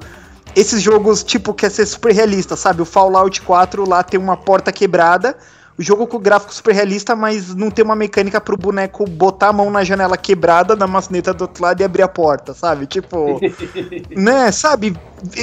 Esses 0.57 0.81
jogos, 0.81 1.25
tipo, 1.25 1.53
quer 1.53 1.69
ser 1.69 1.85
super 1.85 2.15
realista, 2.15 2.55
sabe? 2.55 2.81
O 2.81 2.85
Fallout 2.85 3.43
4 3.43 3.89
lá 3.89 4.05
tem 4.05 4.21
uma 4.21 4.37
porta 4.37 4.71
quebrada, 4.71 5.37
o 5.77 5.83
jogo 5.83 6.07
com 6.07 6.18
gráfico 6.18 6.55
super 6.55 6.72
realista, 6.75 7.16
mas 7.16 7.55
não 7.55 7.70
tem 7.70 7.85
uma 7.85 7.97
mecânica 7.97 8.41
pro 8.41 8.57
boneco 8.57 9.05
botar 9.05 9.49
a 9.49 9.53
mão 9.53 9.70
na 9.70 9.83
janela 9.83 10.16
quebrada, 10.16 10.77
na 10.77 10.87
maçaneta 10.87 11.35
do 11.35 11.43
outro 11.43 11.62
lado 11.62 11.81
e 11.81 11.85
abrir 11.85 12.03
a 12.03 12.09
porta, 12.09 12.55
sabe? 12.55 12.87
Tipo, 12.87 13.41
né, 14.14 14.53
sabe? 14.53 14.97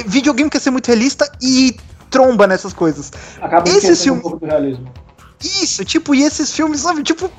Videogame 0.06 0.48
quer 0.48 0.60
ser 0.60 0.70
muito 0.70 0.86
realista 0.86 1.30
e 1.40 1.76
tromba 2.08 2.46
nessas 2.46 2.72
coisas. 2.72 3.12
Acaba 3.40 3.68
Esse 3.68 3.94
filme- 3.96 4.18
um 4.20 4.22
pouco 4.22 4.38
do 4.38 4.46
realismo. 4.46 4.90
Isso, 5.44 5.84
tipo, 5.84 6.14
e 6.14 6.22
esses 6.22 6.52
filmes, 6.52 6.80
sabe? 6.80 7.02
Tipo. 7.02 7.30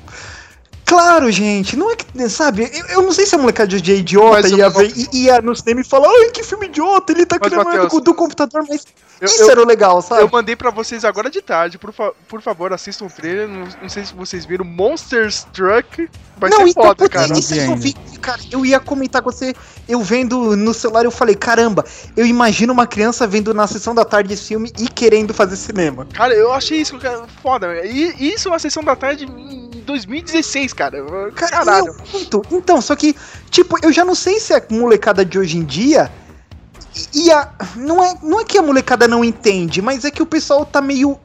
Claro, 0.94 1.32
gente, 1.32 1.76
não 1.76 1.90
é 1.92 1.96
que, 1.96 2.30
sabe, 2.30 2.70
eu, 2.72 2.86
eu 2.98 3.02
não 3.02 3.12
sei 3.12 3.26
se 3.26 3.34
a 3.34 3.38
molecada 3.38 3.68
de 3.68 3.76
hoje 3.78 3.92
é 3.94 3.96
idiota 3.96 4.42
Mas, 4.44 4.52
ia, 4.52 4.70
ver, 4.70 4.92
i- 4.96 5.10
ia 5.24 5.42
no 5.42 5.56
cinema 5.56 5.82
e 5.82 5.84
falar, 5.84 6.08
ai, 6.08 6.30
que 6.30 6.44
filme 6.44 6.68
idiota, 6.68 7.12
ele 7.12 7.26
tá 7.26 7.38
Mas, 7.40 7.50
criando 7.50 7.66
Matheus, 7.66 7.92
do, 7.94 8.00
do 8.02 8.14
computador, 8.14 8.64
mas 8.70 8.86
eu- 9.20 9.26
isso 9.26 9.42
eu- 9.42 9.50
era 9.50 9.62
o 9.62 9.66
legal, 9.66 10.02
sabe? 10.04 10.22
Eu 10.22 10.30
mandei 10.32 10.56
pra 10.56 10.70
vocês 10.70 11.04
agora 11.04 11.32
de 11.32 11.42
tarde, 11.42 11.80
por, 11.80 11.92
fa- 11.92 12.14
por 12.28 12.42
favor, 12.44 12.72
assistam 12.74 13.06
o 13.06 13.10
trailer. 13.10 13.48
Não, 13.48 13.68
não 13.82 13.90
sei 13.90 14.06
se 14.06 14.14
vocês 14.14 14.46
viram 14.46 14.64
Monsters 14.66 15.48
Truck. 15.52 16.08
Vai 16.38 16.50
não, 16.52 16.58
ser 16.60 16.70
então, 16.70 16.84
foda, 16.84 17.10
cara. 17.10 17.34
isso 17.40 17.54
vi 17.54 17.60
eu 17.66 17.76
vi, 17.76 17.94
cara, 18.20 18.40
eu 18.52 18.66
ia 18.66 18.80
comentar 18.80 19.22
com 19.22 19.32
você, 19.32 19.56
eu 19.88 20.02
vendo 20.02 20.56
no 20.56 20.74
celular, 20.74 21.06
eu 21.06 21.12
falei, 21.12 21.36
caramba, 21.36 21.84
eu 22.18 22.26
imagino 22.26 22.72
uma 22.74 22.86
criança 22.86 23.26
vendo 23.26 23.54
na 23.54 23.66
sessão 23.66 23.96
da 23.96 24.04
tarde 24.06 24.34
esse 24.34 24.48
filme 24.50 24.72
e 24.80 24.88
querendo 24.88 25.34
fazer 25.34 25.56
cinema. 25.56 26.08
Cara, 26.14 26.34
eu 26.34 26.52
achei 26.54 26.82
isso 26.82 26.98
cara, 27.00 27.24
foda. 27.42 27.84
E 27.86 28.32
isso 28.34 28.48
é 28.48 28.52
uma 28.52 28.60
sessão 28.60 28.84
da 28.84 28.96
tarde 28.96 29.26
2016, 29.84 30.74
cara. 30.74 30.98
Caralho. 31.36 31.96
Muito. 32.12 32.42
Então, 32.52 32.82
só 32.82 32.96
que, 32.96 33.16
tipo, 33.50 33.78
eu 33.84 33.92
já 33.92 34.04
não 34.04 34.16
sei 34.16 34.40
se 34.40 34.54
a 34.54 34.62
molecada 34.70 35.24
de 35.24 35.38
hoje 35.38 35.58
em 35.58 35.64
dia. 35.64 36.12
E 37.14 37.32
a, 37.32 37.50
não, 37.76 38.04
é, 38.04 38.16
não 38.22 38.40
é 38.40 38.44
que 38.44 38.58
a 38.58 38.62
molecada 38.62 39.08
não 39.08 39.24
entende, 39.24 39.82
mas 39.82 40.06
é 40.06 40.12
que 40.12 40.22
o 40.22 40.26
pessoal 40.26 40.66
tá 40.66 40.82
meio. 40.82 41.18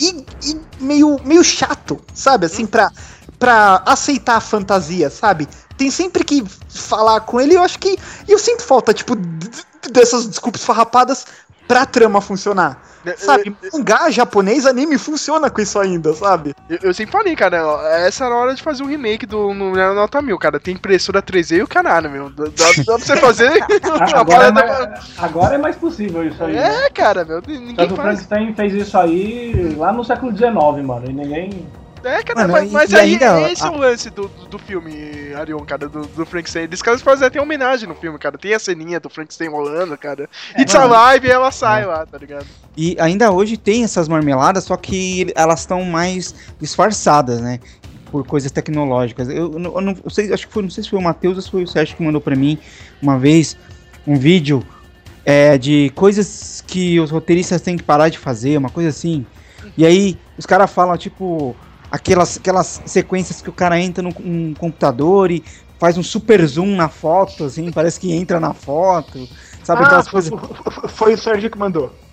i- 0.00 0.24
i- 0.44 0.60
meio, 0.78 1.18
meio 1.24 1.42
chato, 1.42 1.98
sabe? 2.14 2.46
Assim, 2.46 2.66
pra, 2.66 2.92
pra 3.38 3.82
aceitar 3.86 4.36
a 4.36 4.40
fantasia, 4.40 5.08
sabe? 5.10 5.48
Tem 5.76 5.90
sempre 5.90 6.22
que 6.22 6.44
falar 6.68 7.20
com 7.22 7.40
ele, 7.40 7.54
eu 7.56 7.62
acho 7.62 7.78
que. 7.78 7.98
E 8.28 8.32
eu 8.32 8.38
sinto 8.38 8.62
falta, 8.62 8.92
tipo, 8.94 9.16
dessas 9.90 10.26
desculpas 10.26 10.62
farrapadas 10.64 11.24
pra 11.66 11.86
trama 11.86 12.20
funcionar. 12.20 12.82
Sabe? 13.16 13.56
Mangá 13.72 14.10
japonês, 14.10 14.66
anime 14.66 14.98
funciona 14.98 15.48
com 15.48 15.60
isso 15.60 15.78
ainda, 15.78 16.12
sabe? 16.12 16.54
Eu, 16.68 16.78
eu 16.82 16.94
sempre 16.94 17.12
falei, 17.12 17.36
cara, 17.36 17.64
ó, 17.64 17.86
essa 17.86 18.24
era 18.24 18.34
a 18.34 18.38
hora 18.38 18.54
de 18.54 18.62
fazer 18.62 18.82
um 18.82 18.86
remake 18.86 19.24
do 19.24 19.54
no 19.54 19.66
Mulher 19.70 19.94
Nota 19.94 20.20
Mil, 20.20 20.36
cara. 20.38 20.58
Tem 20.58 20.74
impressora 20.74 21.22
3D 21.22 21.58
e 21.58 21.62
o 21.62 21.68
caralho, 21.68 22.10
meu. 22.10 22.30
Dá, 22.30 22.44
dá 22.46 22.50
pra 22.52 22.98
você 22.98 23.16
fazer 23.16 23.52
Agora 24.12 24.46
é, 24.46 24.50
mais, 24.50 25.18
agora 25.18 25.54
é 25.54 25.58
mais 25.58 25.76
possível 25.76 26.26
isso 26.26 26.42
aí. 26.42 26.54
né? 26.54 26.86
É, 26.86 26.90
cara, 26.90 27.24
meu. 27.24 27.40
Ninguém 27.46 27.76
Tanto 27.76 27.94
o 27.94 27.96
faz. 27.96 28.24
Frankenstein 28.24 28.54
fez 28.54 28.74
isso 28.74 28.98
aí 28.98 29.74
lá 29.76 29.92
no 29.92 30.04
século 30.04 30.36
XIX, 30.36 30.52
mano. 30.84 31.08
E 31.08 31.12
ninguém. 31.12 31.66
É, 32.06 32.22
cara, 32.22 32.42
Mano, 32.42 32.52
mas, 32.52 32.70
mas 32.70 32.92
e 32.92 32.96
aí 32.96 33.12
ainda- 33.12 33.50
esse 33.50 33.64
é 33.64 33.68
o 33.68 33.76
lance 33.76 34.10
do, 34.10 34.28
do, 34.28 34.58
filme, 34.58 35.32
Arion, 35.34 35.58
cara, 35.64 35.88
do, 35.88 36.06
do 36.06 36.24
Frankenstein. 36.24 36.62
Eles 36.62 36.80
caras 36.80 37.02
fazem 37.02 37.26
até 37.26 37.40
homenagem 37.40 37.88
no 37.88 37.96
filme, 37.96 38.16
cara. 38.16 38.38
Tem 38.38 38.54
a 38.54 38.58
ceninha 38.60 39.00
do 39.00 39.10
Frankenstein 39.10 39.48
rolando, 39.48 39.98
cara. 39.98 40.28
It's 40.56 40.72
mano. 40.72 40.94
alive 40.94 41.26
e 41.26 41.30
ela 41.30 41.50
sai 41.50 41.84
lá, 41.84 42.06
tá 42.06 42.16
ligado? 42.16 42.46
E 42.76 42.96
ainda 43.00 43.32
hoje 43.32 43.56
tem 43.56 43.82
essas 43.82 44.06
marmeladas, 44.08 44.64
só 44.64 44.76
que 44.76 45.32
elas 45.34 45.60
estão 45.60 45.82
mais 45.84 46.32
disfarçadas, 46.60 47.40
né? 47.40 47.58
Por 48.10 48.24
coisas 48.24 48.52
tecnológicas. 48.52 49.28
Eu, 49.28 49.52
eu 49.52 49.58
não, 49.58 49.74
eu 49.74 49.80
não 49.80 49.96
eu 50.04 50.10
sei, 50.10 50.32
acho 50.32 50.46
que 50.46 50.52
foi, 50.52 50.62
não 50.62 50.70
sei 50.70 50.84
se 50.84 50.90
foi 50.90 51.00
o 51.00 51.02
Matheus 51.02 51.36
ou 51.36 51.42
se 51.42 51.50
foi 51.50 51.64
o 51.64 51.66
Sérgio 51.66 51.96
que 51.96 52.02
mandou 52.04 52.20
pra 52.20 52.36
mim 52.36 52.56
uma 53.02 53.18
vez 53.18 53.56
um 54.06 54.16
vídeo 54.16 54.64
é, 55.24 55.58
de 55.58 55.90
coisas 55.96 56.62
que 56.64 57.00
os 57.00 57.10
roteiristas 57.10 57.60
têm 57.60 57.76
que 57.76 57.82
parar 57.82 58.08
de 58.08 58.18
fazer, 58.18 58.56
uma 58.56 58.70
coisa 58.70 58.90
assim. 58.90 59.26
E 59.76 59.84
aí 59.84 60.16
os 60.38 60.46
caras 60.46 60.70
falam, 60.70 60.96
tipo, 60.96 61.56
aquelas, 61.90 62.36
aquelas 62.38 62.82
sequências 62.86 63.40
que 63.42 63.50
o 63.50 63.52
cara 63.52 63.80
entra 63.80 64.02
num, 64.02 64.12
num 64.18 64.54
computador 64.54 65.30
e 65.30 65.44
faz 65.78 65.98
um 65.98 66.02
super 66.02 66.44
zoom 66.46 66.74
na 66.76 66.88
foto, 66.88 67.44
assim, 67.44 67.70
parece 67.72 68.00
que 68.00 68.12
entra 68.12 68.40
na 68.40 68.54
foto. 68.54 69.28
Sabe 69.62 69.82
Ah, 69.82 69.84
aquelas 69.84 70.08
foi, 70.10 70.22
coisas. 70.22 70.32
foi 70.88 71.14
o 71.14 71.18
Sérgio 71.18 71.50
que 71.50 71.58
mandou. 71.58 72.05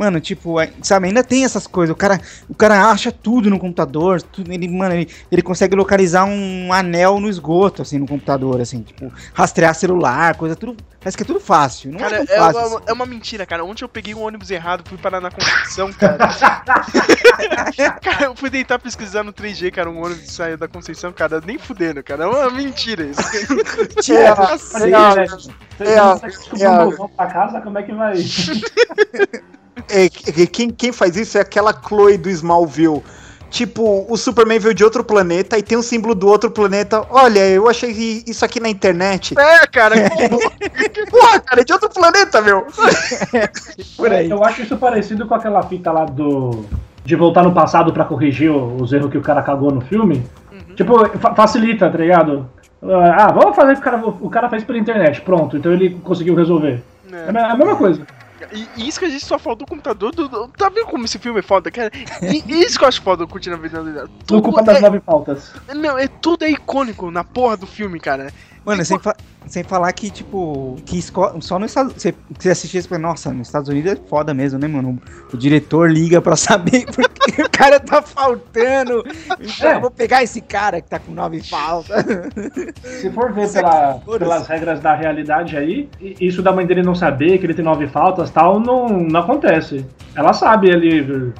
Mano, 0.00 0.18
tipo, 0.18 0.58
é- 0.58 0.72
sabe, 0.80 1.08
ainda 1.08 1.22
tem 1.22 1.44
essas 1.44 1.66
coisas. 1.66 1.92
O 1.92 1.96
cara, 1.96 2.18
o 2.48 2.54
cara 2.54 2.90
acha 2.90 3.12
tudo 3.12 3.50
no 3.50 3.58
computador. 3.58 4.22
Tudo, 4.22 4.50
ele, 4.50 4.66
mano, 4.66 4.94
ele, 4.94 5.10
ele 5.30 5.42
consegue 5.42 5.76
localizar 5.76 6.24
um 6.24 6.72
anel 6.72 7.20
no 7.20 7.28
esgoto, 7.28 7.82
assim, 7.82 7.98
no 7.98 8.08
computador, 8.08 8.62
assim, 8.62 8.80
tipo, 8.80 9.12
rastrear 9.34 9.74
celular, 9.74 10.36
coisa, 10.36 10.56
tudo. 10.56 10.74
Parece 10.98 11.18
que 11.18 11.22
é 11.22 11.26
tudo 11.26 11.38
fácil. 11.38 11.92
Não 11.92 11.98
Cara, 11.98 12.16
é 12.16 12.22
é 12.22 12.24
tão 12.24 12.36
fácil. 12.36 12.60
uma, 12.60 12.76
assim. 12.78 12.84
é 12.86 12.92
uma 12.94 13.06
mentira, 13.06 13.44
cara. 13.44 13.62
Ontem 13.62 13.84
eu 13.84 13.88
peguei 13.90 14.14
um 14.14 14.22
ônibus 14.22 14.50
errado, 14.50 14.84
fui 14.86 14.96
parar 14.96 15.20
na 15.20 15.30
Conceição, 15.30 15.92
cara. 15.92 16.16
cara, 18.02 18.24
eu 18.24 18.34
fui 18.34 18.50
tentar 18.50 18.78
pesquisar 18.78 19.22
no 19.22 19.34
3G, 19.34 19.70
cara, 19.70 19.90
um 19.90 20.02
ônibus 20.02 20.24
que 20.24 20.32
saiu 20.32 20.56
da 20.56 20.68
Conceição, 20.68 21.12
cara, 21.12 21.42
nem 21.44 21.58
fudendo, 21.58 22.02
cara. 22.02 22.24
É 22.24 22.26
uma 22.26 22.50
mentira 22.50 23.04
isso. 23.04 23.20
Tira 24.00 24.34
Olha 24.34 24.36
cacete. 24.36 24.94
aí, 24.94 25.16
né? 25.16 25.26
Você 25.26 25.84
é, 25.84 25.96
não 25.96 26.12
consegue 26.12 26.36
descobrir 26.36 26.64
é, 26.64 26.70
um 26.70 26.72
é. 26.72 26.76
balcão 26.78 27.08
pra 27.08 27.26
casa, 27.26 27.60
como 27.60 27.78
é 27.78 27.82
que 27.82 27.92
vai? 27.92 28.14
É, 28.18 29.40
que- 29.82 30.46
quem, 30.46 30.70
quem 30.70 30.92
faz 30.92 31.16
isso 31.16 31.38
é 31.38 31.40
aquela 31.40 31.72
Chloe 31.72 32.16
do 32.18 32.28
Smallville. 32.30 33.02
Tipo, 33.50 34.06
o 34.08 34.16
Superman 34.16 34.60
veio 34.60 34.72
de 34.74 34.84
outro 34.84 35.02
planeta 35.02 35.58
e 35.58 35.62
tem 35.62 35.76
um 35.76 35.82
símbolo 35.82 36.14
do 36.14 36.28
outro 36.28 36.52
planeta. 36.52 37.04
Olha, 37.10 37.40
eu 37.48 37.68
achei 37.68 38.22
isso 38.24 38.44
aqui 38.44 38.60
na 38.60 38.68
internet. 38.68 39.34
É, 39.36 39.66
cara, 39.66 39.96
Porra, 41.10 41.40
cara, 41.40 41.60
é 41.60 41.64
de 41.64 41.72
outro 41.72 41.88
planeta, 41.90 42.40
meu. 42.40 42.64
Por 43.96 44.12
aí. 44.12 44.30
Eu 44.30 44.44
acho 44.44 44.62
isso 44.62 44.76
parecido 44.76 45.26
com 45.26 45.34
aquela 45.34 45.62
fita 45.64 45.90
lá 45.90 46.04
do. 46.04 46.64
De 47.04 47.16
voltar 47.16 47.42
no 47.42 47.52
passado 47.52 47.92
pra 47.92 48.04
corrigir 48.04 48.50
o- 48.50 48.76
os 48.80 48.92
erros 48.92 49.10
que 49.10 49.18
o 49.18 49.22
cara 49.22 49.42
cagou 49.42 49.72
no 49.72 49.80
filme. 49.80 50.24
Tipo, 50.76 51.08
fa- 51.18 51.34
facilita, 51.34 51.90
tá 51.90 51.98
ligado? 51.98 52.48
Ah, 52.82 53.32
vamos 53.32 53.56
fazer 53.56 53.72
o 53.72 53.74
que 53.74 53.80
o 53.80 53.84
cara, 53.84 54.06
o 54.06 54.30
cara 54.30 54.48
fez 54.48 54.62
pela 54.62 54.78
internet. 54.78 55.20
Pronto, 55.22 55.56
então 55.56 55.72
ele 55.72 55.98
conseguiu 56.04 56.34
resolver. 56.36 56.82
É 57.12 57.32
me- 57.32 57.40
a 57.40 57.56
mesma 57.56 57.74
coisa. 57.74 58.06
E 58.52 58.88
isso 58.88 58.98
que 58.98 59.04
a 59.06 59.08
gente 59.08 59.24
só 59.24 59.38
faltou 59.38 59.64
o 59.66 59.68
computador. 59.68 60.12
Do, 60.14 60.28
do- 60.28 60.48
tá 60.48 60.68
vendo 60.68 60.86
como 60.86 61.04
esse 61.04 61.18
filme 61.18 61.40
é 61.40 61.42
foda, 61.42 61.70
cara? 61.70 61.90
E 62.22 62.62
isso 62.62 62.78
que 62.78 62.84
eu 62.84 62.88
acho 62.88 63.02
foda 63.02 63.26
curtindo 63.26 63.56
a 63.56 63.58
vida 63.58 63.82
dela. 63.82 64.10
Tudo 64.26 64.42
culpa 64.42 64.62
das 64.62 64.78
é, 64.78 64.80
nove 64.80 65.00
pautas. 65.00 65.52
não, 65.74 65.98
é 65.98 66.08
tudo 66.08 66.44
é 66.44 66.50
icônico 66.50 67.10
na 67.10 67.22
porra 67.24 67.56
do 67.56 67.66
filme, 67.66 68.00
cara. 68.00 68.32
Mano, 68.64 68.84
sem, 68.84 68.98
fa- 68.98 69.16
sem 69.46 69.64
falar 69.64 69.90
que, 69.92 70.10
tipo, 70.10 70.76
que 70.84 71.00
só 71.40 71.58
nos 71.58 71.70
Estados 71.70 71.94
Você, 71.94 72.14
você 72.38 72.50
assistir 72.50 72.84
e 72.90 72.98
nossa, 72.98 73.32
nos 73.32 73.48
Estados 73.48 73.68
Unidos 73.68 73.92
é 73.92 73.96
foda 73.96 74.34
mesmo, 74.34 74.58
né, 74.58 74.68
mano? 74.68 75.00
O 75.32 75.36
diretor 75.36 75.90
liga 75.90 76.20
pra 76.20 76.36
saber 76.36 76.84
porque 76.94 77.42
o 77.42 77.50
cara 77.50 77.80
tá 77.80 78.02
faltando. 78.02 79.02
Então, 79.40 79.70
É. 79.70 79.76
eu 79.76 79.80
vou 79.80 79.90
pegar 79.90 80.22
esse 80.22 80.40
cara 80.40 80.80
que 80.80 80.88
tá 80.90 80.98
com 80.98 81.12
nove 81.12 81.42
faltas. 81.42 82.04
Se 82.82 83.10
for 83.10 83.32
ver 83.32 83.50
pela- 83.52 83.94
pelas 84.18 84.46
regras 84.46 84.80
da 84.80 84.94
realidade 84.94 85.56
aí, 85.56 85.88
isso 86.20 86.42
da 86.42 86.52
mãe 86.52 86.66
dele 86.66 86.82
não 86.82 86.94
saber 86.94 87.38
que 87.38 87.46
ele 87.46 87.54
tem 87.54 87.64
nove 87.64 87.86
faltas 87.86 88.30
tal, 88.30 88.60
não, 88.60 88.88
não 88.88 89.20
acontece. 89.20 89.86
Ela 90.14 90.32
sabe 90.32 90.70
ali. 90.70 91.32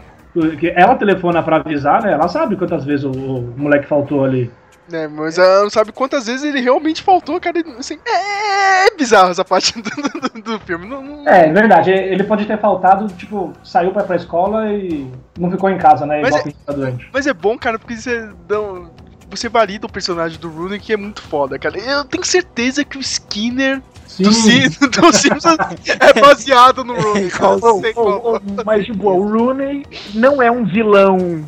que 0.59 0.69
Ela 0.71 0.95
telefona 0.95 1.43
pra 1.43 1.57
avisar, 1.57 2.03
né? 2.03 2.13
Ela 2.13 2.29
sabe 2.29 2.57
quantas 2.57 2.85
vezes 2.85 3.05
o, 3.05 3.11
o 3.11 3.55
moleque 3.57 3.87
faltou 3.87 4.25
ali. 4.25 4.51
É, 4.93 5.07
mas 5.09 5.39
ela 5.39 5.63
não 5.63 5.71
sabe 5.71 5.93
quantas 5.93 6.27
vezes 6.27 6.43
ele 6.45 6.61
realmente 6.61 7.03
faltou, 7.03 7.41
cara. 7.41 7.63
Assim, 7.79 7.99
é, 8.07 8.87
é 8.87 8.97
bizarro 8.97 9.31
essa 9.31 9.45
parte 9.45 9.75
do, 9.81 9.91
do- 9.91 10.43
do 10.43 10.61
filme. 10.61 10.87
Não, 10.87 11.03
não- 11.03 11.29
É, 11.29 11.47
é 11.49 11.53
verdade. 11.53 11.91
Ele 11.91 12.25
pode 12.25 12.45
ter 12.47 12.59
faltado, 12.59 13.07
tipo, 13.15 13.53
saiu 13.63 13.93
pra 13.93 14.03
ir 14.03 14.07
pra 14.07 14.17
escola 14.17 14.73
e 14.73 15.07
não 15.39 15.51
ficou 15.51 15.71
em 15.71 15.79
casa, 15.79 16.05
né? 16.07 16.21
Mas 16.23 16.35
Igual 16.35 16.49
é- 16.49 16.53
tá 16.67 16.73
doente. 16.73 17.09
Mas 17.13 17.27
é 17.27 17.33
bom, 17.35 17.57
cara, 17.59 17.79
porque 17.79 17.97
você 17.97 18.29
dá 18.49 18.61
um- 18.61 18.89
Você 19.31 19.49
valida 19.49 19.87
o 19.87 19.93
personagem 19.93 20.41
do 20.41 20.49
Rooney, 20.49 20.81
que 20.81 20.93
é 20.93 20.97
muito 20.97 21.23
foda, 21.23 21.57
cara. 21.57 21.79
Eu 21.79 22.05
tenho 22.05 22.25
certeza 22.25 22.85
que 22.85 22.99
o 22.99 23.01
Skinner 23.01 23.81
do, 24.19 24.33
Sim, 24.33 24.69
do 24.69 25.13
Simpsons 25.15 25.57
é 25.87 26.21
baseado 26.21 26.83
no 26.83 26.95
Rooney. 27.01 27.31
cara. 27.31 27.57
Igual- 27.57 27.75
Não 27.75 27.81
sei 27.81 27.93
qual. 27.95 28.43
Mas, 28.67 28.87
tipo, 28.87 29.09
o 29.09 29.29
Rooney 29.31 29.85
não 30.15 30.43
é 30.43 30.51
um 30.51 30.65
vilão 30.65 31.45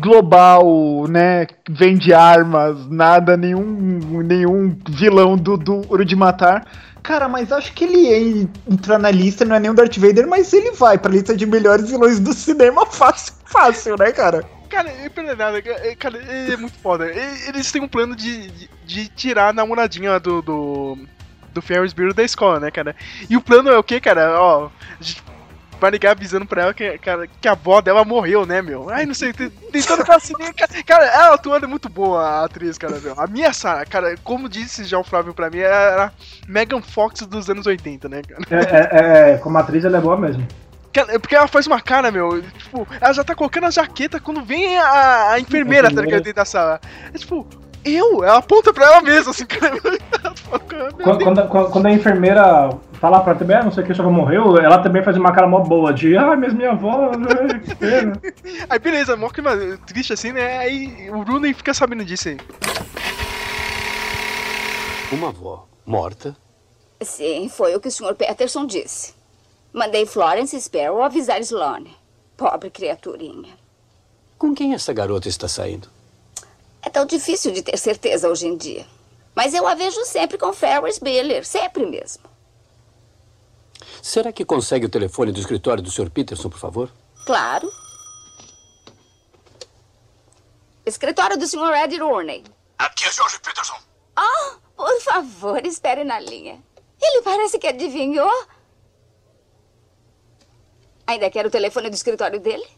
global, 0.00 1.06
né? 1.08 1.46
Vende 1.68 2.12
armas, 2.12 2.86
nada, 2.88 3.36
nenhum, 3.36 4.22
nenhum 4.22 4.76
vilão 4.88 5.36
do, 5.36 5.56
do 5.56 5.76
Ouro 5.90 6.04
de 6.04 6.16
Matar. 6.16 6.66
Cara, 7.02 7.28
mas 7.28 7.52
acho 7.52 7.72
que 7.72 7.84
ele 7.84 8.42
en- 8.42 8.48
entra 8.68 8.98
na 8.98 9.10
lista, 9.10 9.44
não 9.44 9.54
é 9.54 9.60
nem 9.60 9.70
o 9.70 9.74
Darth 9.74 9.96
Vader, 9.96 10.26
mas 10.26 10.52
ele 10.52 10.72
vai 10.72 10.98
pra 10.98 11.10
lista 11.10 11.36
de 11.36 11.46
melhores 11.46 11.88
vilões 11.88 12.18
do 12.18 12.32
cinema 12.32 12.84
fácil, 12.90 13.32
fácil, 13.44 13.96
né, 13.96 14.10
cara? 14.10 14.44
Cara, 14.68 14.90
é 14.90 15.06
é- 15.06 15.94
cara, 15.94 16.18
é 16.18 16.52
é 16.52 16.56
muito 16.56 16.76
foda. 16.78 17.06
Eles 17.46 17.70
têm 17.70 17.80
um 17.80 17.88
plano 17.88 18.16
de, 18.16 18.48
de, 18.50 18.70
de 18.84 19.08
tirar 19.08 19.48
a 19.50 19.52
namoradinha 19.52 20.18
do, 20.18 20.42
do, 20.42 20.98
do 21.54 21.62
Ferris 21.62 21.92
Bueller 21.92 22.12
da 22.12 22.24
escola, 22.24 22.58
né, 22.58 22.70
cara? 22.72 22.94
E 23.30 23.36
o 23.36 23.40
plano 23.40 23.70
é 23.70 23.78
o 23.78 23.84
que, 23.84 24.00
cara? 24.00 24.40
Ó, 24.40 24.66
a 24.66 25.02
gente 25.02 25.22
vai 25.80 25.90
ligar 25.90 26.12
avisando 26.12 26.46
pra 26.46 26.62
ela 26.62 26.74
que, 26.74 26.98
cara, 26.98 27.26
que 27.40 27.46
a 27.48 27.52
avó 27.52 27.80
dela 27.80 28.04
morreu, 28.04 28.44
né, 28.46 28.62
meu? 28.62 28.88
Ai, 28.90 29.04
não 29.06 29.14
sei, 29.14 29.32
tem- 29.32 29.50
tentando 29.50 30.04
fascinar. 30.04 30.54
Cara, 30.54 30.82
cara, 30.84 31.04
ela 31.06 31.34
atuando 31.34 31.66
é 31.66 31.68
muito 31.68 31.88
boa, 31.88 32.22
a 32.22 32.44
atriz, 32.44 32.76
cara, 32.78 32.98
meu. 32.98 33.18
A 33.18 33.26
minha 33.26 33.52
Sarah, 33.52 33.84
cara, 33.86 34.14
como 34.24 34.48
disse 34.48 34.84
já 34.84 34.98
o 34.98 35.04
Flávio 35.04 35.34
pra 35.34 35.50
mim, 35.50 35.58
era 35.58 36.06
a 36.06 36.10
Megan 36.48 36.80
Fox 36.82 37.20
dos 37.26 37.48
anos 37.50 37.66
80, 37.66 38.08
né, 38.08 38.22
cara? 38.22 38.42
É, 38.50 39.30
é- 39.30 39.32
é- 39.34 39.38
como 39.38 39.58
atriz, 39.58 39.84
ela 39.84 39.98
é 39.98 40.00
boa 40.00 40.16
mesmo. 40.16 40.46
Ela- 40.94 41.18
Porque 41.20 41.34
ela 41.36 41.46
faz 41.46 41.66
uma 41.66 41.78
cara, 41.80 42.10
meu. 42.10 42.40
Tipo, 42.42 42.88
ela 42.98 43.12
já 43.12 43.22
tá 43.22 43.34
colocando 43.34 43.64
a 43.66 43.70
jaqueta 43.70 44.18
quando 44.18 44.42
vem 44.42 44.78
a, 44.78 45.32
a 45.32 45.38
enfermeira, 45.40 45.88
tá 45.94 46.00
ligado? 46.00 46.22
Dentro 46.22 46.36
da 46.36 46.44
sala. 46.46 46.80
É 47.12 47.18
tipo, 47.18 47.46
eu? 47.86 48.24
Ela 48.24 48.38
aponta 48.38 48.72
pra 48.72 48.86
ela 48.86 49.02
mesma, 49.02 49.30
assim, 49.30 49.46
cara. 49.46 49.76
Ela 50.22 50.34
fala, 50.36 50.58
"Cara, 50.60 50.84
meu 50.84 50.92
Quando, 51.04 51.18
Deus." 51.18 51.48
quando, 51.48 51.70
quando- 51.70 51.86
a 51.86 51.92
enfermeira 51.92 52.70
fala 53.00 53.20
pra 53.20 53.34
também, 53.34 53.56
ah, 53.56 53.62
não 53.64 53.70
sei 53.70 53.84
o 53.84 53.86
que, 53.86 53.94
sua 53.94 54.04
avó 54.04 54.12
morreu, 54.14 54.56
ela 54.58 54.78
também 54.78 55.02
faz 55.02 55.16
uma 55.16 55.32
cara 55.32 55.46
mó 55.46 55.60
boa 55.60 55.92
de, 55.92 56.16
ah, 56.16 56.34
mas 56.36 56.52
minha 56.54 56.70
avó, 56.72 57.12
né, 57.16 57.60
que 57.64 57.74
pena. 57.74 58.20
Aí 58.70 58.78
beleza, 58.78 59.16
mó 59.16 59.28
clima 59.28 59.50
triste 59.86 60.12
assim, 60.12 60.32
né? 60.32 60.58
Aí 60.58 61.10
o 61.10 61.22
Rooney 61.22 61.52
fica 61.54 61.72
sabendo 61.74 62.04
disso 62.04 62.28
aí. 62.28 62.38
Uma 65.12 65.28
avó 65.28 65.66
morta? 65.84 66.36
Sim, 67.02 67.48
foi 67.48 67.74
o 67.76 67.80
que 67.80 67.88
o 67.88 67.90
Sr. 67.90 68.14
Peterson 68.14 68.66
disse. 68.66 69.14
Mandei 69.72 70.06
Florence 70.06 70.58
Sparrow 70.60 71.02
avisar 71.02 71.40
Sloane. 71.40 71.94
Pobre 72.36 72.70
criaturinha. 72.70 73.52
Com 74.38 74.54
quem 74.54 74.74
essa 74.74 74.92
garota 74.92 75.28
está 75.28 75.46
saindo? 75.48 75.88
É 76.86 76.88
tão 76.88 77.04
difícil 77.04 77.50
de 77.50 77.62
ter 77.62 77.76
certeza 77.76 78.28
hoje 78.28 78.46
em 78.46 78.56
dia. 78.56 78.86
Mas 79.34 79.52
eu 79.52 79.66
a 79.66 79.74
vejo 79.74 80.04
sempre 80.04 80.38
com 80.38 80.52
Ferris 80.52 81.00
Bueller, 81.00 81.44
sempre 81.44 81.84
mesmo. 81.84 82.22
Será 84.00 84.30
que 84.32 84.44
consegue 84.44 84.86
o 84.86 84.88
telefone 84.88 85.32
do 85.32 85.40
escritório 85.40 85.82
do 85.82 85.90
Sr. 85.90 86.08
Peterson, 86.10 86.48
por 86.48 86.60
favor? 86.60 86.92
Claro. 87.26 87.68
Escritório 90.86 91.36
do 91.36 91.44
Sr. 91.48 91.74
Ed 91.74 91.98
Rooney. 91.98 92.44
Aqui 92.78 93.04
é 93.04 93.10
George 93.10 93.40
Peterson. 93.40 93.78
Ah, 94.14 94.54
por 94.76 95.00
favor, 95.00 95.66
espere 95.66 96.04
na 96.04 96.20
linha. 96.20 96.62
Ele 97.02 97.22
parece 97.22 97.58
que 97.58 97.66
adivinhou. 97.66 98.30
Ainda 101.04 101.28
quer 101.30 101.46
o 101.46 101.50
telefone 101.50 101.90
do 101.90 101.96
escritório 101.96 102.38
dele? 102.38 102.68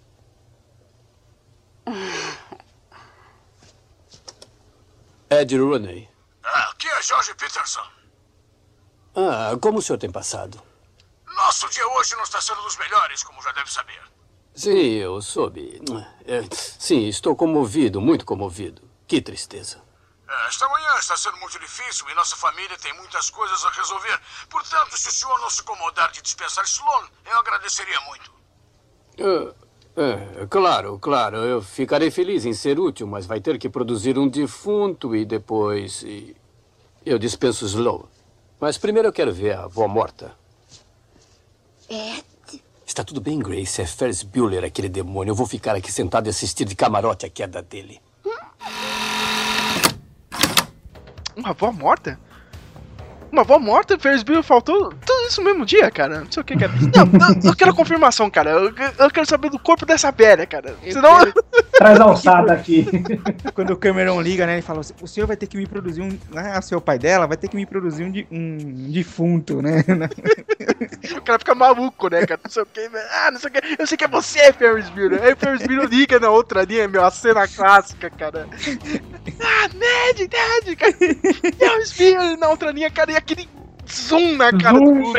Ed 5.31 5.57
Rooney. 5.57 6.09
Aqui 6.43 6.89
é 6.89 7.03
George 7.03 7.35
Peterson. 7.35 7.87
Ah, 9.14 9.57
como 9.61 9.79
o 9.79 9.83
senhor 9.83 9.99
tem 9.99 10.11
passado? 10.11 10.61
Nosso 11.26 11.68
dia 11.68 11.87
hoje 11.89 12.14
não 12.16 12.22
está 12.22 12.41
sendo 12.41 12.62
dos 12.62 12.76
melhores, 12.76 13.22
como 13.22 13.41
já 13.43 13.53
deve 13.53 13.70
saber. 13.70 14.01
Sim, 14.55 14.95
eu 14.95 15.20
soube. 15.20 15.81
É, 16.24 16.43
sim, 16.53 17.07
estou 17.09 17.37
comovido, 17.37 18.01
muito 18.01 18.24
comovido. 18.24 18.83
Que 19.07 19.20
tristeza. 19.20 19.83
É, 20.29 20.47
Esta 20.49 20.68
manhã 20.68 20.95
está 20.99 21.16
sendo 21.16 21.37
muito 21.39 21.59
difícil 21.59 22.09
e 22.11 22.14
nossa 22.14 22.37
família 22.37 22.76
tem 22.79 22.93
muitas 22.95 23.31
coisas 23.31 23.64
a 23.64 23.70
resolver. 23.70 24.20
Portanto, 24.51 24.97
se 24.97 25.09
o 25.09 25.12
senhor 25.12 25.39
não 25.41 25.51
se 25.51 25.62
incomodar 25.62 26.11
de 26.11 26.22
dispensar 26.22 26.64
Sloan, 26.64 27.07
eu 27.26 27.39
agradeceria 27.39 28.01
muito. 28.03 28.33
É, 29.18 29.55
é, 29.99 30.46
claro, 30.46 30.99
claro, 30.99 31.36
eu 31.38 31.61
ficarei 31.61 32.11
feliz 32.11 32.44
em 32.44 32.53
ser 32.53 32.78
útil, 32.78 33.07
mas 33.07 33.26
vai 33.26 33.40
ter 33.40 33.59
que 33.59 33.68
produzir 33.68 34.18
um 34.18 34.28
defunto 34.28 35.14
e 35.14 35.24
depois. 35.24 36.03
e 36.03 36.36
eu 37.05 37.18
dispenso 37.18 37.64
Slow. 37.64 38.09
Mas 38.61 38.76
primeiro 38.76 39.09
eu 39.09 39.12
quero 39.12 39.32
ver 39.32 39.57
a 39.57 39.64
avó 39.64 39.86
morta. 39.88 40.32
Ed, 41.88 42.24
Está 42.86 43.05
tudo 43.05 43.20
bem, 43.20 43.38
Grace. 43.38 43.80
É 43.80 43.86
Ferris 43.86 44.22
Bueller, 44.22 44.64
aquele 44.64 44.88
demônio. 44.88 45.30
Eu 45.30 45.34
vou 45.34 45.46
ficar 45.46 45.76
aqui 45.76 45.92
sentado 45.92 46.26
e 46.26 46.30
assistir 46.30 46.64
de 46.64 46.74
camarote 46.74 47.26
a 47.26 47.30
queda 47.30 47.62
dele. 47.62 48.01
Uma 51.36 51.51
avó 51.51 51.70
morta? 51.70 52.18
Uma 53.30 53.42
avó 53.42 53.59
morta? 53.59 53.99
Ferris 53.99 54.22
Bueller 54.22 54.42
faltou 54.42 54.92
isso 55.29 55.43
no 55.43 55.51
mesmo 55.51 55.64
dia, 55.64 55.91
cara. 55.91 56.20
Não 56.20 56.33
sei 56.33 56.41
o 56.41 56.45
que, 56.45 56.57
cara. 56.57 56.72
Não, 56.72 57.43
eu, 57.45 57.51
eu 57.51 57.57
quero 57.57 57.74
confirmação, 57.74 58.31
cara. 58.31 58.51
Eu, 58.51 58.74
eu 58.99 59.11
quero 59.11 59.26
saber 59.26 59.51
do 59.51 59.59
corpo 59.59 59.87
dessa 59.87 60.11
velha, 60.11 60.47
cara. 60.47 60.74
Senão. 60.91 61.18
Traz 61.72 62.01
a 62.01 62.05
alçada 62.05 62.53
aqui. 62.53 62.87
Quando 63.55 63.70
o 63.70 63.76
Cameron 63.76 64.20
liga, 64.20 64.47
né, 64.47 64.55
ele 64.55 64.62
fala 64.62 64.81
assim, 64.81 64.95
o 65.01 65.07
senhor 65.07 65.26
vai 65.26 65.37
ter 65.37 65.47
que 65.47 65.57
me 65.57 65.66
produzir 65.66 66.03
um... 66.03 66.18
Ah, 66.35 66.61
seu 66.61 66.81
pai 66.81 66.99
dela 66.99 67.26
vai 67.26 67.37
ter 67.37 67.49
que 67.49 67.57
me 67.57 67.64
produzir 67.64 68.05
um, 68.05 68.37
um 68.37 68.59
defunto, 68.91 69.62
né? 69.62 69.85
O 71.16 71.22
cara 71.22 71.39
fica 71.39 71.55
maluco, 71.55 72.09
né, 72.09 72.26
cara? 72.26 72.41
Não 72.43 72.51
sei 72.51 72.62
o 72.62 72.66
que, 72.66 72.81
ah, 72.81 73.31
não 73.31 73.39
sei 73.39 73.51
o 73.51 73.53
que. 73.53 73.76
Eu 73.79 73.87
sei 73.87 73.97
que 73.97 74.05
é 74.05 74.09
você, 74.09 74.53
Ferris 74.53 74.89
Bueller. 74.91 75.22
Aí 75.22 75.33
o 75.33 75.37
Ferris 75.37 75.66
Bueller 75.66 75.89
liga 75.89 76.18
na 76.18 76.31
outra 76.31 76.62
linha, 76.62 76.89
meu, 76.89 77.05
a 77.05 77.11
cena 77.11 77.47
clássica, 77.47 78.11
cara. 78.11 78.49
Ah, 79.41 79.68
Ned, 79.74 80.29
Ned, 80.29 80.76
cara. 80.76 80.93
Ferris 81.57 81.93
Bueller 81.93 82.37
na 82.39 82.49
outra 82.49 82.70
linha, 82.70 82.91
cara, 82.91 83.12
e 83.12 83.16
aquele 83.16 83.49
zoom 83.93 84.36
na 84.36 84.53
cara 84.53 84.78
do 84.78 84.86
Zoom. 84.86 84.95
mundo. 84.95 85.18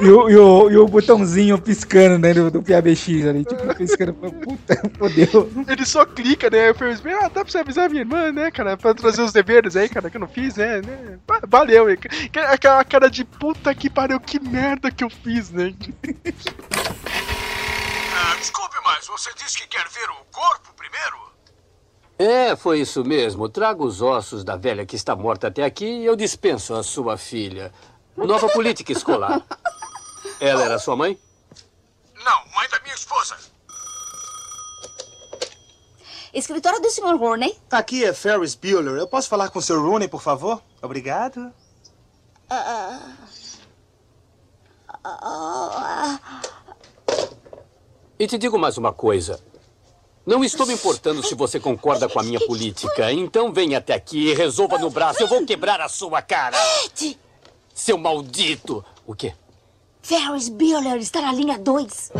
E 0.00 0.08
o, 0.08 0.30
e 0.30 0.36
o, 0.36 0.70
e 0.70 0.76
o 0.78 0.86
botãozinho 0.86 1.60
piscando, 1.60 2.18
né, 2.18 2.32
do, 2.32 2.50
do 2.50 2.62
PABX 2.62 3.26
ali, 3.26 3.44
tipo, 3.44 3.74
piscando, 3.74 4.14
puta, 4.14 4.80
fodeu. 4.98 5.52
Ele 5.68 5.84
só 5.84 6.06
clica, 6.06 6.48
né? 6.48 6.70
O 6.70 6.74
Ferris 6.74 7.00
Bueller, 7.00 7.24
ah, 7.24 7.28
dá 7.28 7.42
pra 7.44 7.50
você 7.52 7.58
avisar 7.58 7.90
minha 7.90 8.00
irmã, 8.00 8.32
né, 8.32 8.50
cara? 8.50 8.78
Pra 8.78 8.94
trazer 8.94 9.20
os 9.20 9.32
deveres 9.32 9.76
aí, 9.76 9.88
cara, 9.90 10.08
que 10.08 10.16
eu 10.16 10.20
não 10.20 10.28
fiz, 10.28 10.56
né? 10.56 10.80
né? 10.80 11.18
Va- 11.28 11.42
Valeu, 11.46 11.90
hein? 11.90 11.98
Aquela 12.48 12.82
cara 12.82 13.10
de 13.10 13.24
puta 13.26 13.74
que 13.74 13.90
pariu, 13.90 14.18
que 14.20 14.40
merda 14.40 14.90
que 14.90 15.04
eu 15.04 15.10
fiz, 15.10 15.50
né? 15.50 15.74
Ah, 18.14 18.36
desculpe, 18.38 18.76
mas 18.84 19.06
você 19.06 19.30
disse 19.36 19.58
que 19.58 19.66
quer 19.68 19.84
ver 19.88 20.08
o 20.10 20.24
corpo 20.32 20.72
primeiro? 20.76 21.29
É, 22.20 22.54
foi 22.54 22.80
isso 22.80 23.02
mesmo. 23.02 23.48
Traga 23.48 23.82
os 23.82 24.02
ossos 24.02 24.44
da 24.44 24.54
velha 24.54 24.84
que 24.84 24.94
está 24.94 25.16
morta 25.16 25.46
até 25.46 25.64
aqui 25.64 25.86
e 25.86 26.04
eu 26.04 26.14
dispenso 26.14 26.74
a 26.74 26.82
sua 26.82 27.16
filha. 27.16 27.72
Nova 28.14 28.46
política 28.50 28.92
escolar. 28.92 29.42
Ela 30.38 30.64
era 30.64 30.78
sua 30.78 30.94
mãe? 30.94 31.18
Não, 32.22 32.44
mãe 32.54 32.68
da 32.68 32.78
minha 32.80 32.94
esposa. 32.94 33.38
escritório 36.34 36.78
do 36.82 36.90
Sr. 36.90 37.16
Rooney. 37.16 37.58
Aqui 37.70 38.04
é 38.04 38.12
Ferris 38.12 38.54
Bueller. 38.54 38.98
Eu 38.98 39.08
posso 39.08 39.26
falar 39.26 39.48
com 39.48 39.58
o 39.58 39.62
Sr. 39.62 39.80
Rooney, 39.80 40.06
por 40.06 40.20
favor? 40.20 40.62
Obrigado. 40.82 41.50
Ah, 42.50 43.00
ah, 45.02 46.30
E 48.18 48.26
te 48.26 48.36
digo 48.36 48.58
mais 48.58 48.76
uma 48.76 48.92
coisa. 48.92 49.42
Não 50.30 50.44
estou 50.44 50.64
me 50.64 50.72
importando 50.72 51.26
se 51.26 51.34
você 51.34 51.58
concorda 51.58 52.08
com 52.08 52.20
a 52.20 52.22
minha 52.22 52.38
política. 52.38 53.10
Então 53.10 53.52
venha 53.52 53.78
até 53.78 53.94
aqui 53.94 54.28
e 54.28 54.32
resolva 54.32 54.78
no 54.78 54.88
braço. 54.88 55.20
Eu 55.20 55.26
vou 55.26 55.44
quebrar 55.44 55.80
a 55.80 55.88
sua 55.88 56.22
cara. 56.22 56.56
Ed, 56.84 57.18
Seu 57.74 57.98
maldito. 57.98 58.84
O 59.04 59.12
quê? 59.12 59.34
Ferris 60.00 60.48
Bueller 60.48 60.98
está 60.98 61.20
na 61.20 61.32
linha 61.32 61.58
2. 61.58 62.12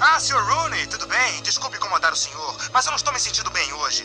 Ah, 0.00 0.18
Sr. 0.18 0.34
Rooney, 0.34 0.84
tudo 0.88 1.06
bem? 1.06 1.42
Desculpe 1.44 1.76
incomodar 1.76 2.12
o 2.12 2.16
senhor, 2.16 2.56
mas 2.72 2.86
eu 2.86 2.90
não 2.90 2.96
estou 2.96 3.12
me 3.12 3.20
sentindo 3.20 3.50
bem 3.52 3.72
hoje. 3.74 4.04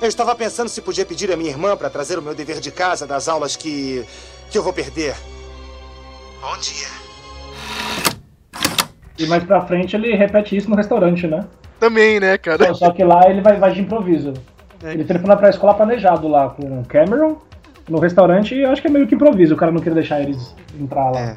Eu 0.00 0.08
estava 0.08 0.34
pensando 0.34 0.68
se 0.68 0.82
podia 0.82 1.06
pedir 1.06 1.32
a 1.32 1.36
minha 1.36 1.50
irmã 1.50 1.76
para 1.76 1.88
trazer 1.88 2.18
o 2.18 2.22
meu 2.22 2.34
dever 2.34 2.60
de 2.60 2.70
casa 2.70 3.06
das 3.06 3.28
aulas 3.28 3.56
que. 3.56 4.04
que 4.50 4.58
eu 4.58 4.62
vou 4.62 4.72
perder. 4.72 5.14
Bom 6.40 6.56
dia. 6.58 6.88
E 9.18 9.26
mais 9.26 9.42
pra 9.44 9.62
frente 9.62 9.96
ele 9.96 10.14
repete 10.14 10.56
isso 10.56 10.68
no 10.68 10.76
restaurante, 10.76 11.26
né? 11.26 11.46
Também, 11.80 12.20
né, 12.20 12.36
cara? 12.36 12.66
Só, 12.68 12.74
só 12.74 12.90
que 12.90 13.02
lá 13.02 13.28
ele 13.28 13.40
vai, 13.40 13.58
vai 13.58 13.72
de 13.72 13.80
improviso. 13.80 14.34
É. 14.84 14.92
Ele 14.92 15.04
telefona 15.04 15.36
pra 15.36 15.48
escola 15.48 15.74
planejado 15.74 16.28
lá 16.28 16.50
com 16.50 16.80
o 16.80 16.84
Cameron 16.84 17.38
no 17.88 17.98
restaurante 17.98 18.54
e 18.54 18.62
eu 18.62 18.70
acho 18.70 18.82
que 18.82 18.88
é 18.88 18.90
meio 18.90 19.06
que 19.06 19.14
improviso, 19.14 19.54
o 19.54 19.56
cara 19.56 19.72
não 19.72 19.78
queria 19.78 19.94
deixar 19.94 20.20
eles 20.20 20.54
entrar 20.78 21.10
lá. 21.10 21.20
É. 21.20 21.36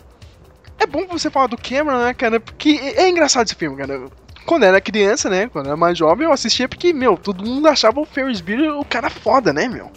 É 0.80 0.86
bom 0.86 1.05
você 1.07 1.30
falar 1.30 1.47
do 1.47 1.57
Cameron, 1.57 1.99
né, 1.99 2.14
cara? 2.14 2.39
Porque 2.39 2.80
é 2.95 3.10
engraçado 3.10 3.45
esse 3.45 3.55
filme, 3.55 3.78
cara. 3.78 4.05
Quando 4.45 4.63
era 4.63 4.81
criança, 4.81 5.29
né? 5.29 5.47
Quando 5.47 5.67
era 5.67 5.77
mais 5.77 5.97
jovem, 5.97 6.25
eu 6.25 6.33
assistia 6.33 6.67
porque, 6.67 6.91
meu, 6.93 7.17
todo 7.17 7.45
mundo 7.45 7.67
achava 7.67 7.99
o 7.99 8.05
Ferris 8.05 8.41
Bueller 8.41 8.77
o 8.77 8.85
cara 8.85 9.09
foda, 9.09 9.53
né, 9.53 9.67
meu? 9.67 9.91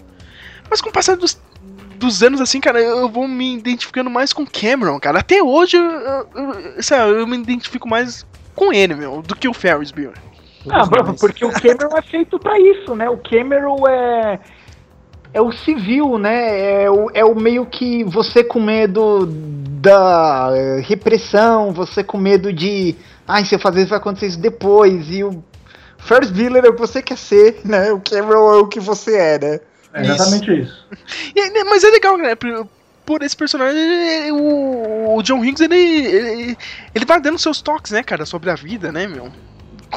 Mas 0.69 0.81
com 0.81 0.91
o 0.91 0.93
passar 0.93 1.17
dos, 1.17 1.41
dos 1.97 2.23
anos, 2.23 2.41
assim, 2.41 2.61
cara, 2.61 2.81
eu 2.81 3.09
vou 3.09 3.29
me 3.29 3.57
identificando 3.57 4.11
mais 4.11 4.33
com 4.33 4.47
Cameron, 4.47 4.99
cara. 4.99 5.21
Até 5.21 5.43
hoje, 5.43 5.77
eu, 5.77 6.29
eu, 6.35 7.19
eu, 7.19 7.27
me 7.27 7.37
identifico 7.37 7.89
mais 7.89 8.27
com 8.55 8.73
ele, 8.73 8.95
meu, 8.95 9.23
do 9.23 9.37
que 9.37 9.49
o 9.49 9.55
Ferris 9.55 9.91
Bueller. 9.91 10.19
Ah, 10.71 10.85
porque 11.19 11.45
o 11.45 11.53
Cameron 11.53 11.97
é 11.97 12.03
feito 12.03 12.39
pra 12.39 12.59
isso, 12.59 12.95
né? 12.95 13.09
O 13.11 13.19
Cameron 13.19 13.87
é 13.89 14.39
é 15.35 15.41
o 15.41 15.53
civil, 15.53 16.19
né? 16.19 16.83
É 16.85 16.91
o, 16.91 17.11
é 17.15 17.25
o 17.25 17.35
meio 17.35 17.65
que 17.67 18.05
você 18.05 18.45
com 18.45 18.61
medo 18.61 19.27
da 19.27 20.51
repressão, 20.83 21.73
você 21.73 22.05
com 22.05 22.19
medo 22.19 22.53
de, 22.53 22.95
ai, 23.27 23.45
se 23.45 23.55
eu 23.55 23.59
fazer 23.59 23.81
isso 23.81 23.91
vai 23.91 23.99
acontecer 23.99 24.27
isso 24.27 24.39
depois 24.39 25.11
e 25.11 25.25
o 25.25 25.43
First 25.99 26.33
Bueller 26.33 26.65
é 26.65 26.69
o 26.69 26.75
que 26.75 26.81
você 26.81 27.01
quer 27.01 27.17
ser, 27.17 27.61
né? 27.65 27.93
O 27.93 28.01
Cameron 28.01 28.55
é 28.55 28.59
o 28.59 28.67
que 28.67 28.81
você 28.81 29.17
é, 29.17 29.39
né? 29.39 29.61
É 29.95 30.03
exatamente 30.03 30.61
isso. 30.61 30.87
E, 31.35 31.51
né, 31.51 31.65
mas 31.65 31.85
é 31.85 31.91
legal, 31.91 32.17
né? 32.17 32.35
Por, 33.05 33.23
esse 33.23 33.37
personagem, 33.37 33.81
o, 34.33 35.17
o 35.17 35.23
John 35.23 35.45
Higgs, 35.45 35.63
ele, 35.63 35.77
ele, 35.77 36.59
ele 36.95 37.05
vai 37.05 37.21
dando 37.21 37.39
seus 37.39 37.61
toques, 37.61 37.93
né, 37.93 38.03
cara, 38.03 38.25
sobre 38.25 38.51
a 38.51 38.55
vida, 38.55 38.93
né, 38.93 39.07
meu? 39.07 39.31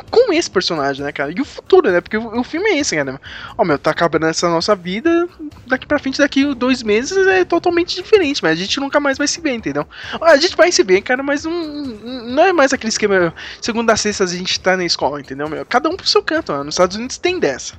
Com 0.04 0.34
esse 0.34 0.50
personagem, 0.50 1.04
né, 1.04 1.12
cara? 1.12 1.32
E 1.32 1.40
o 1.42 1.46
futuro, 1.46 1.92
né? 1.92 2.02
Porque 2.02 2.18
o, 2.18 2.40
o 2.40 2.44
filme 2.44 2.70
é 2.70 2.80
esse, 2.80 2.96
cara. 2.96 3.20
Ó, 3.58 3.64
meu, 3.64 3.78
tá 3.78 3.92
acabando 3.92 4.26
essa 4.26 4.50
nossa 4.50 4.76
vida, 4.76 5.28
daqui 5.68 5.86
pra 5.86 6.00
frente, 6.00 6.18
daqui 6.18 6.54
dois 6.54 6.84
meses 6.84 7.16
é 7.28 7.46
totalmente 7.46 7.96
diferente, 7.96 8.42
mas 8.44 8.54
a 8.54 8.56
gente 8.56 8.80
nunca 8.80 9.00
mais 9.00 9.18
vai 9.18 9.28
se 9.28 9.40
ver, 9.42 9.54
entendeu? 9.54 9.88
A 10.22 10.38
gente 10.38 10.56
vai 10.56 10.72
se 10.72 10.84
ver, 10.84 11.02
cara, 11.02 11.24
mas 11.24 11.46
não, 11.46 11.54
não 11.54 12.44
é 12.44 12.54
mais 12.54 12.74
aquele 12.74 12.90
esquema, 12.90 13.34
segunda 13.62 13.94
a 13.94 13.98
sexta 13.98 14.24
a 14.24 14.28
gente 14.28 14.60
tá 14.60 14.76
na 14.76 14.86
escola, 14.86 15.20
entendeu, 15.20 15.48
meu? 15.50 15.66
Cada 15.66 15.90
um 15.90 15.96
pro 15.96 16.08
seu 16.08 16.22
canto, 16.22 16.52
ó. 16.52 16.64
Nos 16.64 16.76
Estados 16.76 16.98
Unidos 16.98 17.18
tem 17.18 17.40
dessa. 17.40 17.76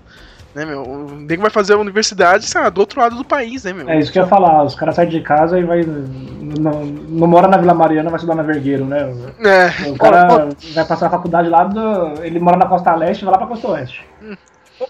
Né, 0.57 0.65
meu? 0.65 0.85
O 0.85 1.11
nego 1.11 1.43
vai 1.43 1.51
fazer 1.51 1.75
a 1.75 1.79
universidade, 1.79 2.47
sei 2.47 2.59
lá, 2.59 2.71
do 2.71 2.81
outro 2.81 2.99
lado 2.99 3.15
do 3.15 3.23
país, 3.23 3.65
né, 3.65 3.75
meu? 3.75 3.91
É 3.91 3.99
isso 3.99 4.11
que 4.11 4.19
eu 4.19 4.23
ia 4.23 4.29
falar, 4.29 4.65
os 4.65 4.75
caras 4.75 4.95
saem 4.95 5.11
de 5.11 5.21
casa 5.21 5.59
e 5.59 5.63
vai. 5.63 5.83
Não, 5.83 6.83
não 6.83 7.27
mora 7.27 7.47
na 7.47 7.59
Vila 7.59 7.75
Mariana, 7.75 8.09
vai 8.09 8.17
estudar 8.17 8.35
na 8.35 8.43
Vergueiro, 8.43 8.87
né? 8.87 9.15
É. 9.41 9.91
O 9.91 9.99
cara 9.99 10.49
vai 10.73 10.85
passar 10.87 11.09
a 11.09 11.11
faculdade 11.11 11.51
lá 11.51 11.65
do. 11.65 12.25
Ele 12.25 12.41
mora 12.41 12.57
na 12.57 12.65
Costa 12.65 12.95
Leste 12.95 13.21
e 13.21 13.25
vai 13.27 13.33
lá 13.33 13.39
pra 13.39 13.49
Costa 13.49 13.69
Oeste. 13.69 14.03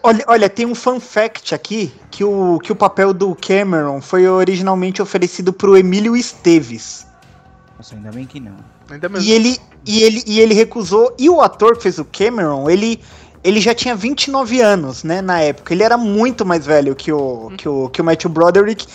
Olha, 0.05 0.25
olha, 0.29 0.49
tem 0.49 0.65
um 0.65 0.75
fun 0.75 1.01
fact 1.01 1.53
aqui 1.53 1.93
que 2.13 2.23
o, 2.23 2.61
que 2.61 2.71
o 2.71 2.77
papel 2.77 3.13
do 3.13 3.35
Cameron 3.35 4.01
foi 4.01 4.29
originalmente 4.29 5.03
oferecido 5.03 5.53
pro 5.53 5.77
Emílio 5.77 6.17
Esteves. 6.17 7.09
Nossa, 7.77 7.97
ainda 7.97 8.13
bem 8.13 8.25
que 8.25 8.39
não. 8.39 8.55
Ainda 8.89 9.09
mesmo. 9.09 9.29
E 9.29 9.33
ele, 9.33 9.59
e, 9.85 10.03
ele, 10.05 10.23
e 10.29 10.39
ele 10.39 10.55
recusou. 10.55 11.13
E 11.19 11.29
o 11.29 11.41
ator 11.41 11.77
que 11.77 11.83
fez 11.83 11.99
o 11.99 12.05
Cameron, 12.05 12.71
ele, 12.71 13.01
ele 13.47 13.61
já 13.61 13.73
tinha 13.73 13.95
29 13.95 14.61
anos, 14.61 15.05
né, 15.05 15.23
na 15.23 15.41
época. 15.41 15.73
Ele 15.73 15.85
era 15.85 15.97
muito 15.97 16.45
mais 16.45 16.67
velho 16.67 16.97
que 16.97 17.13
o, 17.13 17.53
que 17.57 17.69
o, 17.69 17.89
que 17.89 18.01
o 18.01 18.05
Matthew 18.05 18.29
Broderick. 18.29 18.87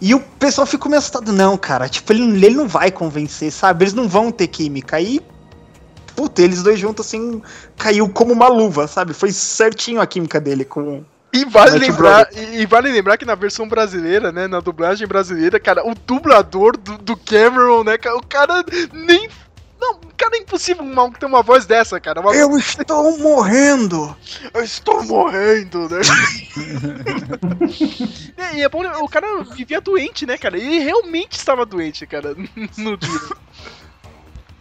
E 0.00 0.14
o 0.14 0.20
pessoal 0.20 0.66
ficou 0.66 0.90
meio 0.90 0.98
assustado. 0.98 1.32
Não, 1.32 1.56
cara, 1.56 1.88
tipo, 1.88 2.12
ele, 2.12 2.22
ele 2.44 2.56
não 2.56 2.66
vai 2.66 2.90
convencer, 2.90 3.52
sabe? 3.52 3.84
Eles 3.84 3.94
não 3.94 4.08
vão 4.08 4.32
ter 4.32 4.48
química. 4.48 4.96
Aí, 4.96 5.20
puta, 6.16 6.42
eles 6.42 6.60
dois 6.60 6.80
juntos, 6.80 7.06
assim, 7.06 7.40
caiu 7.78 8.08
como 8.08 8.32
uma 8.32 8.48
luva, 8.48 8.88
sabe? 8.88 9.12
Foi 9.12 9.30
certinho 9.30 10.00
a 10.00 10.06
química 10.06 10.40
dele 10.40 10.64
com... 10.64 11.04
E 11.32 11.44
vale, 11.44 11.72
Matthew 11.72 11.88
lembrar, 11.88 12.28
e, 12.32 12.62
e 12.62 12.66
vale 12.66 12.90
lembrar 12.90 13.16
que 13.16 13.24
na 13.24 13.36
versão 13.36 13.68
brasileira, 13.68 14.32
né, 14.32 14.48
na 14.48 14.58
dublagem 14.58 15.06
brasileira, 15.06 15.60
cara, 15.60 15.86
o 15.86 15.94
dublador 15.94 16.76
do, 16.76 16.98
do 16.98 17.16
Cameron, 17.16 17.84
né, 17.84 17.96
o 18.16 18.26
cara 18.26 18.64
nem... 18.92 19.28
Não, 19.80 19.98
cara, 20.16 20.36
é 20.36 20.40
impossível 20.40 20.84
um 20.84 20.94
maluco 20.94 21.18
ter 21.18 21.26
uma 21.26 21.42
voz 21.42 21.64
dessa, 21.64 21.98
cara. 21.98 22.20
Uma... 22.20 22.34
Eu 22.34 22.56
estou 22.58 23.18
morrendo! 23.18 24.14
Eu 24.52 24.62
estou 24.62 25.02
morrendo, 25.04 25.88
né? 25.88 26.00
e, 28.54 28.62
é 28.62 28.68
bom, 28.68 28.84
o 29.02 29.08
cara 29.08 29.42
vivia 29.44 29.80
doente, 29.80 30.26
né, 30.26 30.36
cara? 30.36 30.58
Ele 30.58 30.80
realmente 30.80 31.32
estava 31.32 31.64
doente, 31.64 32.06
cara, 32.06 32.36
no 32.76 32.96
dia. 32.96 33.20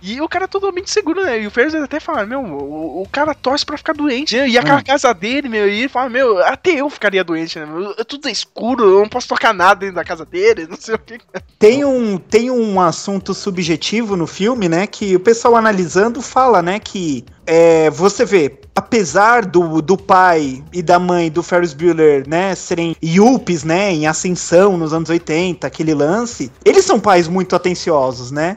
E 0.02 0.22
o 0.22 0.30
cara 0.30 0.46
é 0.46 0.48
totalmente 0.48 0.90
seguro, 0.90 1.24
né? 1.24 1.42
E 1.42 1.48
o 1.48 1.52
Ferris 1.52 1.76
até 1.76 2.00
fala, 2.00 2.26
meu, 2.26 2.42
o, 2.42 3.02
o 3.02 3.08
cara 3.12 3.34
torce 3.34 3.66
pra 3.66 3.78
ficar 3.78 3.94
doente. 3.94 4.36
né? 4.36 4.48
E 4.48 4.58
aquela 4.58 4.82
casa 4.82 5.14
dele, 5.14 5.50
meu, 5.50 5.68
e 5.68 5.80
ele 5.80 5.90
fala, 5.90 6.10
meu, 6.10 6.38
até 6.46 6.72
eu 6.72 6.90
ficaria 6.90 7.24
doente, 7.24 7.60
né? 7.60 7.66
Meu, 7.66 7.94
tudo 8.06 8.28
é 8.28 8.32
escuro, 8.32 8.84
eu 8.84 9.00
não 9.02 9.10
posso 9.10 9.28
tocar 9.28 9.54
nada 9.54 9.82
dentro 9.82 9.96
da 9.96 10.04
casa 10.04 10.26
dele, 10.26 10.68
não 10.70 10.78
sei 10.78 10.96
o 10.96 11.00
que. 11.00 11.20
Tem 11.58 11.84
um, 11.84 12.18
tem 12.18 12.50
um 12.50 12.80
assunto 12.80 13.34
subjetivo 13.34 14.16
no 14.16 14.26
filme, 14.26 14.70
né? 14.70 14.88
Que 14.88 15.16
o 15.16 15.20
pessoal 15.20 15.56
analisando 15.56 16.22
fala, 16.22 16.62
né? 16.62 16.80
Que 16.80 17.26
é, 17.46 17.90
você 17.90 18.24
vê, 18.26 18.60
apesar 18.76 19.46
do, 19.46 19.82
do 19.82 19.98
pai 19.98 20.64
e 20.72 20.82
da 20.82 21.00
mãe 21.00 21.30
do 21.30 21.42
Ferris 21.44 21.74
Bueller, 21.74 22.28
né? 22.28 22.56
Serem 22.56 22.96
yuppies, 23.04 23.64
né? 23.64 23.92
Em 23.92 24.08
ascensão 24.08 24.78
nos 24.78 24.94
anos 24.94 25.10
80, 25.10 25.66
aquele 25.66 25.94
lance. 25.94 26.52
Eles 26.64 26.86
são 26.86 27.00
pais 27.00 27.28
muito 27.28 27.56
atenciosos, 27.56 28.32
né? 28.32 28.56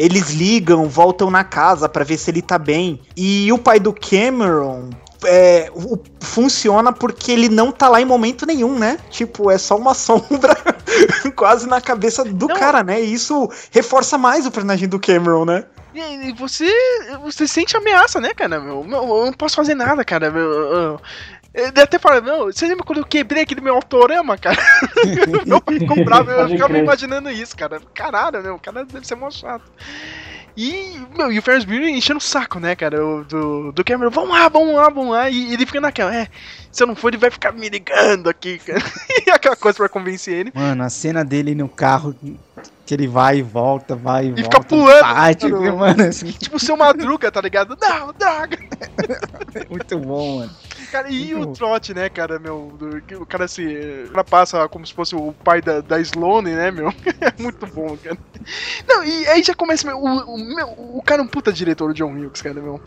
Eles 0.00 0.30
ligam, 0.30 0.88
voltam 0.88 1.30
na 1.30 1.44
casa 1.44 1.88
pra 1.88 2.04
ver 2.04 2.16
se 2.16 2.30
ele 2.30 2.40
tá 2.40 2.58
bem. 2.58 3.00
E 3.16 3.52
o 3.52 3.58
pai 3.58 3.78
do 3.78 3.92
Cameron 3.92 4.88
é, 5.24 5.70
o- 5.74 5.98
funciona 6.20 6.90
porque 6.92 7.30
ele 7.30 7.50
não 7.50 7.70
tá 7.70 7.86
lá 7.88 8.00
em 8.00 8.06
momento 8.06 8.46
nenhum, 8.46 8.78
né? 8.78 8.98
Tipo, 9.10 9.50
é 9.50 9.58
só 9.58 9.76
uma 9.76 9.92
sombra 9.94 10.56
quase 11.36 11.68
na 11.68 11.80
cabeça 11.80 12.24
do 12.24 12.48
Não. 12.48 12.54
cara, 12.56 12.82
né? 12.82 13.02
E 13.02 13.12
isso 13.12 13.50
reforça 13.70 14.16
mais 14.16 14.46
o 14.46 14.50
personagem 14.50 14.88
do 14.88 14.98
Cameron, 14.98 15.44
né? 15.44 15.64
E, 15.94 16.32
você, 16.34 16.72
você 17.22 17.46
sente 17.48 17.76
ameaça, 17.76 18.20
né, 18.20 18.32
cara? 18.32 18.60
Meu, 18.60 18.86
eu 18.88 19.24
não 19.26 19.32
posso 19.32 19.56
fazer 19.56 19.74
nada, 19.74 20.04
cara. 20.04 20.30
Meu, 20.30 20.50
eu- 20.50 21.00
ele 21.54 21.80
até 21.80 21.98
fala, 21.98 22.20
não, 22.20 22.46
você 22.46 22.66
lembra 22.66 22.84
quando 22.84 22.98
eu 22.98 23.04
quebrei 23.04 23.42
aquele 23.42 23.60
meu 23.60 23.74
autorama, 23.74 24.36
cara? 24.38 24.56
meu 25.46 25.60
pai 25.60 25.80
comprava, 25.80 26.30
eu 26.32 26.48
ficava 26.48 26.78
imaginando 26.78 27.30
isso, 27.30 27.56
cara. 27.56 27.80
Caralho, 27.94 28.42
meu, 28.42 28.54
o 28.54 28.60
cara 28.60 28.84
deve 28.84 29.06
ser 29.06 29.14
mó 29.16 29.30
chato. 29.30 29.64
E, 30.56 31.00
meu, 31.16 31.32
e 31.32 31.38
o 31.38 31.42
Ferris 31.42 31.64
Bueller 31.64 31.88
enchendo 31.90 32.18
o 32.18 32.22
saco, 32.22 32.58
né, 32.58 32.74
cara, 32.74 33.04
o- 33.04 33.24
do, 33.24 33.72
do 33.72 33.84
Cameron, 33.84 34.10
vamos 34.10 34.30
lá, 34.30 34.48
vamos 34.48 34.74
lá, 34.74 34.88
vamos 34.90 35.12
lá, 35.12 35.30
e 35.30 35.54
ele 35.54 35.64
fica 35.64 35.80
naquela, 35.80 36.14
é, 36.14 36.26
se 36.72 36.82
eu 36.82 36.88
não 36.88 36.96
for, 36.96 37.08
ele 37.08 37.16
vai 37.18 37.30
ficar 37.30 37.52
me 37.52 37.68
ligando 37.68 38.28
aqui, 38.28 38.58
cara, 38.58 38.82
e 39.26 39.30
aquela 39.30 39.54
coisa 39.56 39.76
pra 39.78 39.88
convencer 39.88 40.34
ele. 40.34 40.52
Mano, 40.52 40.82
a 40.82 40.90
cena 40.90 41.24
dele 41.24 41.54
no 41.54 41.68
carro, 41.68 42.14
que 42.84 42.92
ele 42.92 43.06
vai 43.06 43.38
e 43.38 43.42
volta, 43.42 43.94
vai 43.94 44.24
e, 44.24 44.28
E 44.28 44.30
volta. 44.32 44.42
fica 44.42 44.60
pulando, 44.60 45.00
Bate, 45.02 45.48
mano. 45.48 45.76
mano, 45.78 46.02
assim, 46.02 46.32
Tipo 46.32 46.56
o 46.56 46.60
seu 46.60 46.76
Madruga, 46.76 47.30
tá 47.30 47.40
ligado? 47.40 47.78
Não, 47.80 48.12
droga! 48.12 48.58
muito 49.70 49.98
bom, 49.98 50.38
mano. 50.40 50.50
Cara, 50.90 51.08
e 51.08 51.34
Muito 51.34 51.50
o 51.50 51.52
trote, 51.52 51.94
né, 51.94 52.08
cara, 52.08 52.38
meu, 52.38 52.76
o 53.20 53.26
cara 53.26 53.46
se. 53.46 53.64
O 54.08 54.10
cara 54.10 54.24
passa 54.24 54.68
como 54.68 54.84
se 54.84 54.92
fosse 54.92 55.14
o 55.14 55.32
pai 55.32 55.62
da, 55.62 55.80
da 55.80 56.00
Sloane, 56.00 56.50
né, 56.50 56.70
meu? 56.70 56.92
É 57.20 57.42
muito 57.42 57.66
bom, 57.66 57.96
cara. 57.96 58.18
Não, 58.88 59.04
e 59.04 59.26
aí 59.28 59.42
já 59.42 59.54
começa, 59.54 59.86
meu, 59.86 59.98
o, 59.98 60.34
o, 60.34 60.38
meu, 60.38 60.68
o 60.68 61.02
cara 61.02 61.22
é 61.22 61.24
um 61.24 61.28
puta 61.28 61.52
diretor, 61.52 61.90
o 61.90 61.94
John 61.94 62.12
Hughes, 62.12 62.42
cara, 62.42 62.60
meu. 62.60 62.80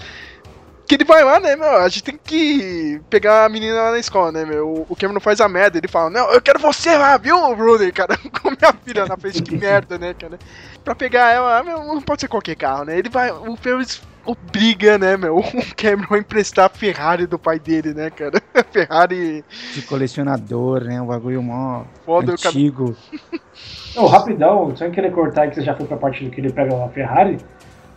Que 0.85 0.95
ele 0.95 1.05
vai 1.05 1.23
lá, 1.23 1.39
né, 1.39 1.55
meu? 1.55 1.77
A 1.77 1.87
gente 1.87 2.03
tem 2.03 2.19
que 2.21 2.99
pegar 3.09 3.45
a 3.45 3.49
menina 3.49 3.81
lá 3.81 3.91
na 3.91 3.99
escola, 3.99 4.31
né, 4.31 4.43
meu? 4.43 4.85
O 4.89 4.95
Cameron 4.95 5.21
faz 5.21 5.39
a 5.39 5.47
merda, 5.47 5.77
ele 5.77 5.87
fala, 5.87 6.09
não, 6.09 6.29
eu 6.31 6.41
quero 6.41 6.59
você 6.59 6.97
lá, 6.97 7.15
viu, 7.17 7.37
Rooney, 7.55 7.91
cara? 7.93 8.17
Com 8.17 8.49
minha 8.49 8.73
filha 8.83 9.05
na 9.05 9.15
frente, 9.15 9.41
que 9.41 9.55
merda, 9.55 9.97
né, 9.97 10.13
cara? 10.13 10.37
Pra 10.83 10.93
pegar 10.93 11.31
ela, 11.31 11.63
meu, 11.63 11.77
não 11.77 12.01
pode 12.01 12.21
ser 12.21 12.27
qualquer 12.27 12.55
carro, 12.55 12.83
né? 12.83 12.97
Ele 12.97 13.09
vai, 13.09 13.31
o 13.31 13.55
Ferris 13.55 14.01
obriga, 14.25 14.97
né, 14.97 15.17
meu, 15.17 15.37
o 15.39 15.43
Cameron 15.75 16.15
a 16.15 16.17
emprestar 16.17 16.65
a 16.65 16.69
Ferrari 16.69 17.25
do 17.25 17.37
pai 17.37 17.59
dele, 17.59 17.93
né, 17.93 18.09
cara? 18.09 18.41
A 18.53 18.63
Ferrari 18.63 19.43
De 19.73 19.81
colecionador, 19.81 20.83
né? 20.83 21.01
Um 21.01 21.07
bagulho 21.07 21.41
mó 21.41 21.83
foda, 22.05 22.33
o 22.33 22.37
cara. 22.37 22.49
antigo. 22.49 22.95
Não, 23.95 24.07
rapidão, 24.07 24.75
sem 24.75 24.89
querer 24.91 25.11
cortar 25.11 25.47
que 25.47 25.55
você 25.55 25.61
já 25.61 25.75
foi 25.75 25.85
pra 25.85 25.97
parte 25.97 26.25
que 26.29 26.41
ele 26.41 26.51
pega 26.51 26.73
uma 26.73 26.89
Ferrari, 26.89 27.37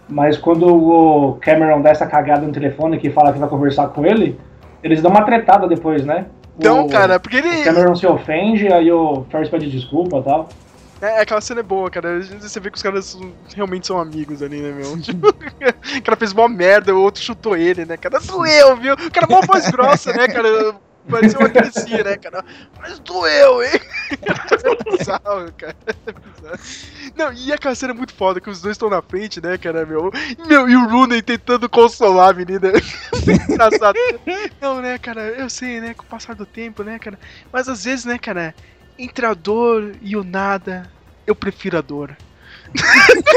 mas 0.09 0.37
quando 0.37 0.66
o 0.66 1.39
Cameron 1.41 1.81
dá 1.81 1.91
essa 1.91 2.07
cagada 2.07 2.47
no 2.47 2.53
telefone 2.53 2.99
que 2.99 3.11
fala 3.11 3.33
que 3.33 3.39
vai 3.39 3.49
conversar 3.49 3.89
com 3.89 4.05
ele, 4.05 4.39
eles 4.83 5.01
dão 5.01 5.11
uma 5.11 5.24
tretada 5.24 5.66
depois, 5.66 6.05
né? 6.05 6.27
Então, 6.59 6.87
o, 6.87 6.89
cara, 6.89 7.18
porque 7.18 7.37
o 7.37 7.39
ele. 7.39 7.64
Cameron 7.64 7.95
se 7.95 8.07
ofende, 8.07 8.72
aí 8.72 8.91
o 8.91 9.24
Ferris 9.31 9.49
pede 9.49 9.70
desculpa 9.70 10.18
e 10.18 10.22
tal. 10.22 10.49
É, 11.01 11.20
aquela 11.20 11.40
cena 11.40 11.61
é 11.61 11.62
boa, 11.62 11.90
cara. 11.90 12.20
Você 12.20 12.59
vê 12.59 12.70
que 12.70 12.76
os 12.76 12.82
caras 12.82 13.18
realmente 13.55 13.86
são 13.86 13.99
amigos 13.99 14.42
ali, 14.42 14.61
né, 14.61 14.72
meu? 14.72 14.99
Tipo, 15.01 15.28
o 15.28 16.03
cara 16.03 16.16
fez 16.16 16.32
mó 16.32 16.49
merda, 16.49 16.94
o 16.94 17.03
outro 17.03 17.22
chutou 17.22 17.57
ele, 17.57 17.84
né, 17.84 17.97
cara? 17.97 18.18
Doeu, 18.20 18.76
viu? 18.76 18.94
O 18.94 19.11
cara 19.11 19.26
mó 19.28 19.40
voz 19.42 19.70
grossa, 19.70 20.12
né, 20.12 20.26
cara? 20.26 20.74
Parecia 21.09 21.38
uma 21.38 21.49
criancinha, 21.49 22.03
né, 22.03 22.16
cara? 22.16 22.44
Mas 22.80 22.99
doeu, 22.99 23.62
hein? 23.62 23.80
É 24.11 24.90
bizarro, 24.90 25.53
cara. 25.57 25.76
É 25.88 26.12
bizarro. 26.12 26.59
Não, 27.14 27.32
e 27.32 27.53
aquela 27.53 27.74
cena 27.74 27.92
é 27.92 27.97
muito 27.97 28.12
foda, 28.12 28.40
que 28.40 28.51
os 28.51 28.61
dois 28.61 28.74
estão 28.74 28.90
na 28.90 29.01
frente, 29.01 29.40
né, 29.40 29.57
cara, 29.57 29.86
meu? 29.86 30.11
Meu, 30.47 30.68
e 30.68 30.74
o 30.74 30.88
Rooney 30.88 31.22
tentando 31.22 31.68
consolar 31.68 32.30
a 32.30 32.32
menina. 32.32 32.72
Engraçado. 33.49 33.97
Não, 34.61 34.80
né, 34.80 34.99
cara, 34.99 35.28
eu 35.28 35.49
sei, 35.49 35.80
né, 35.80 35.94
com 35.94 36.03
o 36.03 36.07
passar 36.07 36.34
do 36.34 36.44
tempo, 36.44 36.82
né, 36.82 36.99
cara? 36.99 37.18
Mas 37.53 37.68
às 37.68 37.84
vezes, 37.84 38.05
né, 38.05 38.18
cara, 38.18 38.55
entre 38.99 39.26
a 39.26 39.34
dor 39.34 39.94
e 40.01 40.16
o 40.16 40.24
nada, 40.24 40.90
eu 41.26 41.34
prefiro 41.34 41.78
a 41.78 41.80
dor. 41.80 42.16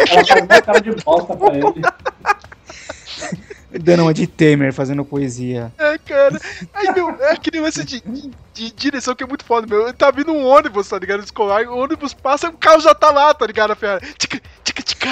Ela 0.10 0.26
faz 0.26 0.42
uma 0.42 0.62
cara 0.62 0.80
de 0.80 0.92
bosta 1.04 1.36
pra 1.36 1.54
ele. 1.54 1.82
Dando 3.72 4.04
uma 4.04 4.14
de 4.14 4.26
Temer, 4.26 4.74
fazendo 4.74 5.06
poesia. 5.06 5.72
É, 5.78 5.98
cara. 6.00 6.40
Aí, 6.74 6.92
meu, 6.92 7.10
é 7.22 7.34
aquele 7.34 7.60
lance 7.60 7.84
de, 7.84 8.02
de, 8.02 8.32
de 8.54 8.72
direção 8.72 9.16
que 9.16 9.24
é 9.24 9.28
muito 9.28 9.46
foda, 9.46 9.68
meu. 9.68 9.94
Tá 9.94 10.10
vindo 10.10 10.32
um 10.32 10.44
ônibus, 10.46 10.90
tá 10.90 10.98
ligado? 10.98 11.24
Escolar, 11.24 11.68
o 11.68 11.78
ônibus 11.78 12.14
passa, 12.14 12.50
o 12.50 12.58
carro 12.58 12.80
já 12.80 12.96
tá 12.96 13.12
lá, 13.12 13.34
tá 13.34 13.46
ligado? 13.46 13.76
Ferrari. 13.76 14.06
Tica, 14.18 14.42
tica, 14.64 14.82
tica. 14.82 15.10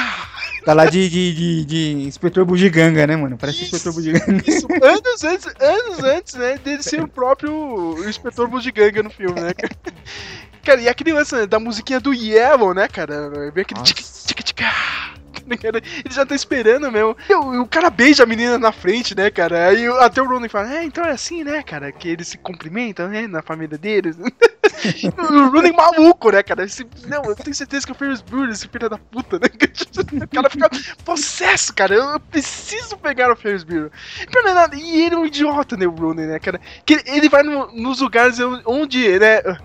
Tá 0.66 0.74
lá 0.74 0.86
de, 0.86 1.08
de, 1.08 1.34
de, 1.34 1.66
de 1.66 1.92
Inspetor 2.08 2.46
Bugiganga, 2.46 3.06
né, 3.06 3.16
mano? 3.16 3.38
Parece 3.38 3.64
Isso. 3.64 3.76
Inspetor 3.76 3.94
Bugiganga. 3.94 4.44
Isso, 4.46 4.68
anos 4.82 5.24
antes, 5.24 5.48
anos 5.62 6.04
antes, 6.04 6.34
né, 6.34 6.58
dele 6.58 6.84
ser 6.84 7.02
o 7.02 7.08
próprio 7.08 7.98
inspetor 8.10 8.48
Bugiganga 8.48 9.04
no 9.04 9.10
filme, 9.10 9.40
né, 9.40 9.54
cara? 9.54 9.76
Cara, 10.64 10.82
e 10.82 10.90
aquele 10.90 11.14
lance 11.14 11.34
né, 11.34 11.48
da 11.48 11.60
musiquinha 11.60 12.00
do 12.02 12.14
Yellow, 12.14 12.74
né, 12.74 12.90
cara? 12.90 13.30
Vem 13.54 13.62
aquele 13.62 13.82
tica, 13.84 14.02
tica, 14.26 14.44
tica. 14.44 14.66
Ele 15.48 16.14
já 16.14 16.26
tá 16.26 16.36
esperando 16.36 16.92
mesmo. 16.92 17.16
E 17.30 17.34
o, 17.34 17.62
o 17.62 17.68
cara 17.68 17.90
beija 17.90 18.24
a 18.24 18.26
menina 18.26 18.58
na 18.58 18.72
frente, 18.72 19.16
né, 19.16 19.30
cara? 19.30 19.68
Aí 19.70 19.88
até 20.00 20.22
o 20.22 20.28
Ronan 20.28 20.50
fala, 20.50 20.74
é, 20.74 20.84
então 20.84 21.04
é 21.04 21.12
assim, 21.12 21.44
né, 21.44 21.62
cara? 21.64 21.92
Que 21.92 22.10
eles 22.10 22.28
se 22.28 22.38
cumprimentam, 22.38 23.08
né, 23.08 23.28
na 23.28 23.42
família 23.42 23.78
deles. 23.78 24.18
o 25.18 25.50
Rooney 25.50 25.72
maluco, 25.72 26.32
né, 26.32 26.44
cara? 26.44 26.64
Esse, 26.64 26.86
não, 27.08 27.24
eu 27.26 27.36
tenho 27.36 27.56
certeza 27.56 27.86
que 27.86 27.92
é 27.92 27.96
o 27.96 27.98
Ferris 27.98 28.22
Bueller, 28.22 28.52
esse 28.52 28.68
filho 28.68 28.90
da 28.90 28.98
puta, 28.98 29.40
né? 29.40 29.48
O 29.98 30.28
cara 30.28 30.50
fica 30.50 30.70
possesso, 31.04 31.74
cara. 31.74 31.96
Eu 31.96 32.20
preciso 32.20 32.98
pegar 32.98 33.32
o 33.32 33.36
Ferris 33.36 33.64
Bueller. 33.64 33.92
E 34.74 35.02
ele 35.02 35.16
é 35.16 35.18
um 35.18 35.26
idiota, 35.26 35.76
né, 35.76 35.88
o 35.88 35.92
Rooney, 35.92 36.26
né, 36.26 36.40
cara? 36.40 36.60
Que 36.86 37.02
ele 37.06 37.30
vai 37.30 37.44
no, 37.44 37.72
nos 37.72 38.00
lugares 38.00 38.38
onde, 38.66 39.20
né 39.20 39.42
eu 39.44 39.56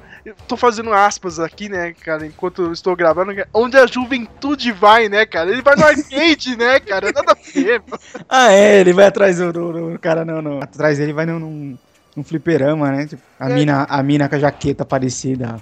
tô 0.47 0.57
fazendo 0.57 0.93
aspas 0.93 1.39
aqui, 1.41 1.69
né, 1.69 1.93
cara, 1.93 2.27
enquanto 2.27 2.63
eu 2.63 2.73
estou 2.73 2.95
gravando, 2.95 3.33
onde 3.53 3.77
a 3.77 3.87
juventude 3.87 4.71
vai, 4.73 5.09
né, 5.09 5.27
cara? 5.27 5.51
Ele 5.51 5.63
vai 5.63 5.77
no 5.77 5.85
arcade, 5.85 6.57
né, 6.57 6.79
cara? 6.81 7.13
Nada 7.13 7.33
a 7.33 7.35
ver. 7.35 7.83
Ah, 8.29 8.53
é, 8.53 8.81
ele 8.81 8.93
vai 8.93 9.07
atrás 9.07 9.39
do, 9.39 9.53
do, 9.53 9.91
do 9.93 9.99
cara, 9.99 10.25
não, 10.25 10.41
não. 10.41 10.63
Atrás 10.63 10.99
dele 10.99 11.13
vai 11.13 11.27
num, 11.27 11.39
num, 11.39 11.79
num 12.17 12.25
fliperama, 12.25 12.91
né? 12.91 13.07
Tipo, 13.07 13.23
a, 13.39 13.51
é. 13.51 13.55
mina, 13.55 13.87
a 13.89 14.03
mina 14.03 14.29
com 14.29 14.37
a 14.37 14.39
jaqueta 14.39 14.85
parecida. 14.85 15.61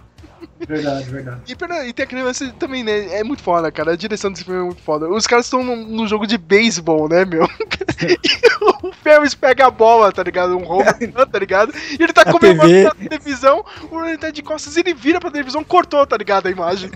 Verdade, 0.67 1.11
verdade. 1.11 1.41
E, 1.49 1.89
e 1.89 1.93
tem 1.93 2.05
aquele 2.05 2.23
lance 2.23 2.53
também, 2.53 2.85
né? 2.85 3.19
É 3.19 3.25
muito 3.25 3.43
foda, 3.43 3.71
cara. 3.73 3.93
A 3.93 3.97
direção 3.97 4.31
desse 4.31 4.45
filme 4.45 4.61
é 4.61 4.65
muito 4.65 4.83
foda. 4.83 5.09
Os 5.09 5.27
caras 5.27 5.47
estão 5.47 5.65
no, 5.65 6.07
jogo 6.07 6.27
de 6.27 6.37
beisebol, 6.37 7.09
né, 7.09 7.25
meu? 7.25 7.45
e 8.05 8.87
o 8.87 8.93
Ferris 8.93 9.35
pega 9.35 9.67
a 9.67 9.71
bola, 9.71 10.13
tá 10.13 10.23
ligado? 10.23 10.57
Um 10.57 10.71
home 10.71 10.85
tá 11.31 11.39
ligado? 11.39 11.73
E 11.99 12.03
ele 12.03 12.13
tá 12.13 12.23
a 12.23 12.33
comemorando 12.33 12.89
a 12.89 12.95
televisão, 12.95 13.65
o 13.91 13.99
Ryan 13.99 14.17
tá 14.17 14.31
de 14.31 14.43
costas 14.43 14.77
e 14.77 14.81
ele 14.81 14.95
vira 14.95 15.21
pra 15.21 15.31
televisão, 15.31 15.65
cortou, 15.65 16.07
tá 16.07 16.17
ligado? 16.17 16.47
A 16.47 16.51
imagem. 16.51 16.91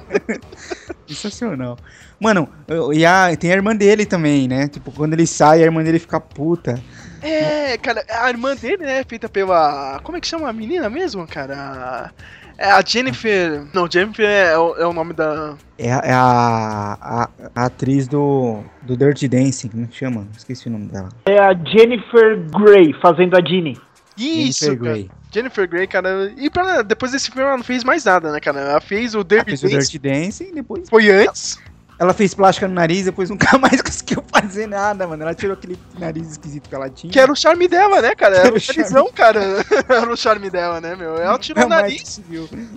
Sensacional. 1.07 1.79
Mano, 2.21 2.49
e 2.93 3.05
a, 3.05 3.37
tem 3.37 3.51
a 3.51 3.55
irmã 3.55 3.75
dele 3.75 4.07
também, 4.07 4.49
né? 4.49 4.69
Tipo, 4.69 4.93
quando 4.93 5.13
ele 5.15 5.27
sai, 5.27 5.63
a 5.63 5.65
irmã 5.65 5.83
dele 5.83 5.99
fica 5.99 6.21
puta. 6.21 6.83
É, 7.21 7.77
cara, 7.79 8.05
a 8.09 8.29
irmã 8.29 8.55
dele, 8.55 8.85
né, 8.85 9.03
feita 9.05 9.29
pela. 9.29 9.99
Como 10.03 10.17
é 10.17 10.21
que 10.21 10.27
chama 10.27 10.49
a 10.49 10.53
menina 10.53 10.91
mesmo, 10.91 11.27
cara? 11.27 12.13
É 12.59 12.71
a 12.71 12.83
Jennifer. 12.85 13.67
Não, 13.73 13.91
Jennifer 13.91 14.25
é, 14.25 14.57
o, 14.57 14.77
é 14.77 14.87
o 14.87 14.93
nome 14.93 15.13
da. 15.13 15.57
É, 15.79 15.93
a, 15.93 15.99
é 15.99 16.13
a, 16.13 16.99
a, 17.01 17.29
a, 17.55 17.65
atriz 17.67 18.07
do, 18.07 18.63
do 18.83 18.97
Dirty 18.97 19.29
Dancing, 19.29 19.69
como 19.69 19.85
é 19.85 19.87
que 19.87 19.97
chama? 19.97 20.27
Esqueci 20.37 20.69
o 20.69 20.71
nome 20.71 20.87
dela. 20.87 21.09
É 21.27 21.39
a 21.39 21.53
Jennifer 21.53 22.39
Grey, 22.51 22.95
fazendo 23.03 23.37
a 23.37 23.45
Ginny. 23.45 23.79
Isso, 24.17 24.67
Jennifer 24.67 24.79
Grey. 24.79 25.11
Jennifer 25.33 25.69
Grey, 25.69 25.87
cara. 25.87 26.33
E 26.37 26.49
pra, 26.49 26.83
depois 26.83 27.11
desse 27.11 27.31
filme 27.31 27.43
ela 27.43 27.57
não 27.57 27.65
fez 27.65 27.83
mais 27.83 28.05
nada, 28.05 28.31
né, 28.31 28.39
cara? 28.39 28.61
Ela 28.61 28.81
fez 28.81 29.15
o 29.15 29.25
Dirty 29.25 29.51
Dancing. 29.51 29.69
Fez 29.69 29.73
o 29.73 29.79
Dirty 29.79 29.99
Dancing 29.99 30.55
depois. 30.55 30.89
Foi 30.89 31.11
antes. 31.11 31.59
Ela 31.99 32.13
fez 32.13 32.35
plástica 32.35 32.67
no 32.67 32.75
nariz, 32.75 33.05
depois 33.05 33.31
nunca 33.31 33.57
mais 33.59 33.81
conseguiu 33.81 34.24
fazer 34.49 34.67
nada, 34.67 35.07
mano. 35.07 35.23
Ela 35.23 35.35
tirou 35.35 35.55
aquele 35.55 35.79
nariz 35.99 36.33
esquisito 36.33 36.69
que 36.69 36.75
ela 36.75 36.91
tinha. 36.91 37.13
Que 37.13 37.19
era 37.19 37.31
o 37.31 37.37
charme 37.37 37.69
dela, 37.69 38.01
né, 38.01 38.15
cara? 38.15 38.37
Era 38.37 38.49
o 38.55 38.61
narizão, 38.61 39.11
cara. 39.15 39.41
era 39.89 40.13
o 40.13 40.17
charme 40.17 40.51
dela, 40.51 40.81
né, 40.81 40.95
meu? 40.95 41.17
Ela 41.17 41.39
tirou 41.39 41.65
o 41.65 41.69
nariz. 41.69 42.21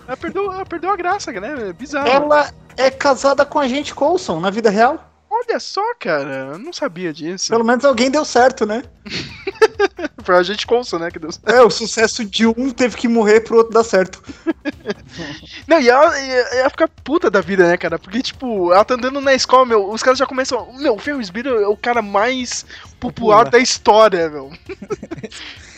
Ela 0.08 0.18
perdeu, 0.18 0.52
ela 0.52 0.66
perdeu 0.66 0.92
a 0.92 0.96
graça, 0.96 1.32
né? 1.32 1.74
Bizarro. 1.78 2.08
Ela 2.08 2.52
é 2.76 2.90
casada 2.90 3.46
com 3.46 3.60
a 3.60 3.68
gente 3.68 3.94
Coulson 3.94 4.40
na 4.40 4.50
vida 4.50 4.70
real. 4.70 5.04
Olha 5.40 5.60
só, 5.60 5.84
cara, 6.00 6.50
eu 6.54 6.58
não 6.58 6.74
sabia 6.74 7.14
disso. 7.14 7.50
Pelo 7.50 7.64
menos 7.64 7.86
alguém 7.86 8.10
deu 8.10 8.26
certo, 8.26 8.66
né? 8.66 8.84
Foi 10.24 10.36
a 10.36 10.44
gente 10.44 10.66
Coulson, 10.66 10.98
né, 10.98 11.12
que 11.12 11.20
deu 11.20 11.32
certo. 11.32 11.50
É, 11.50 11.62
o 11.62 11.70
sucesso 11.70 12.26
de 12.26 12.48
um 12.48 12.72
teve 12.72 12.98
que 12.98 13.08
morrer 13.08 13.42
pro 13.42 13.58
outro 13.58 13.72
dar 13.72 13.84
certo. 13.84 14.22
não, 15.68 15.80
e 15.80 15.88
ela, 15.90 16.18
ela 16.20 16.70
fica 16.70 16.88
puta 16.88 17.30
da 17.30 17.40
vida, 17.40 17.68
né, 17.68 17.78
cara? 17.78 18.00
Porque, 18.00 18.22
tipo, 18.22 18.74
ela 18.74 18.84
tá 18.84 18.96
andando 18.96 19.22
na 19.22 19.34
escola, 19.34 19.66
meu, 19.66 19.90
os 19.90 20.02
caras 20.02 20.18
já 20.18 20.26
começam. 20.26 20.74
Meu, 20.80 20.96
o 20.96 21.00
Ferris 21.00 21.30
Bueller 21.30 21.62
é 21.62 21.68
o 21.68 21.78
cara 21.78 22.02
mais 22.02 22.66
popular 23.00 23.40
Pula. 23.40 23.52
da 23.52 23.60
história, 23.60 24.30
meu. 24.30 24.52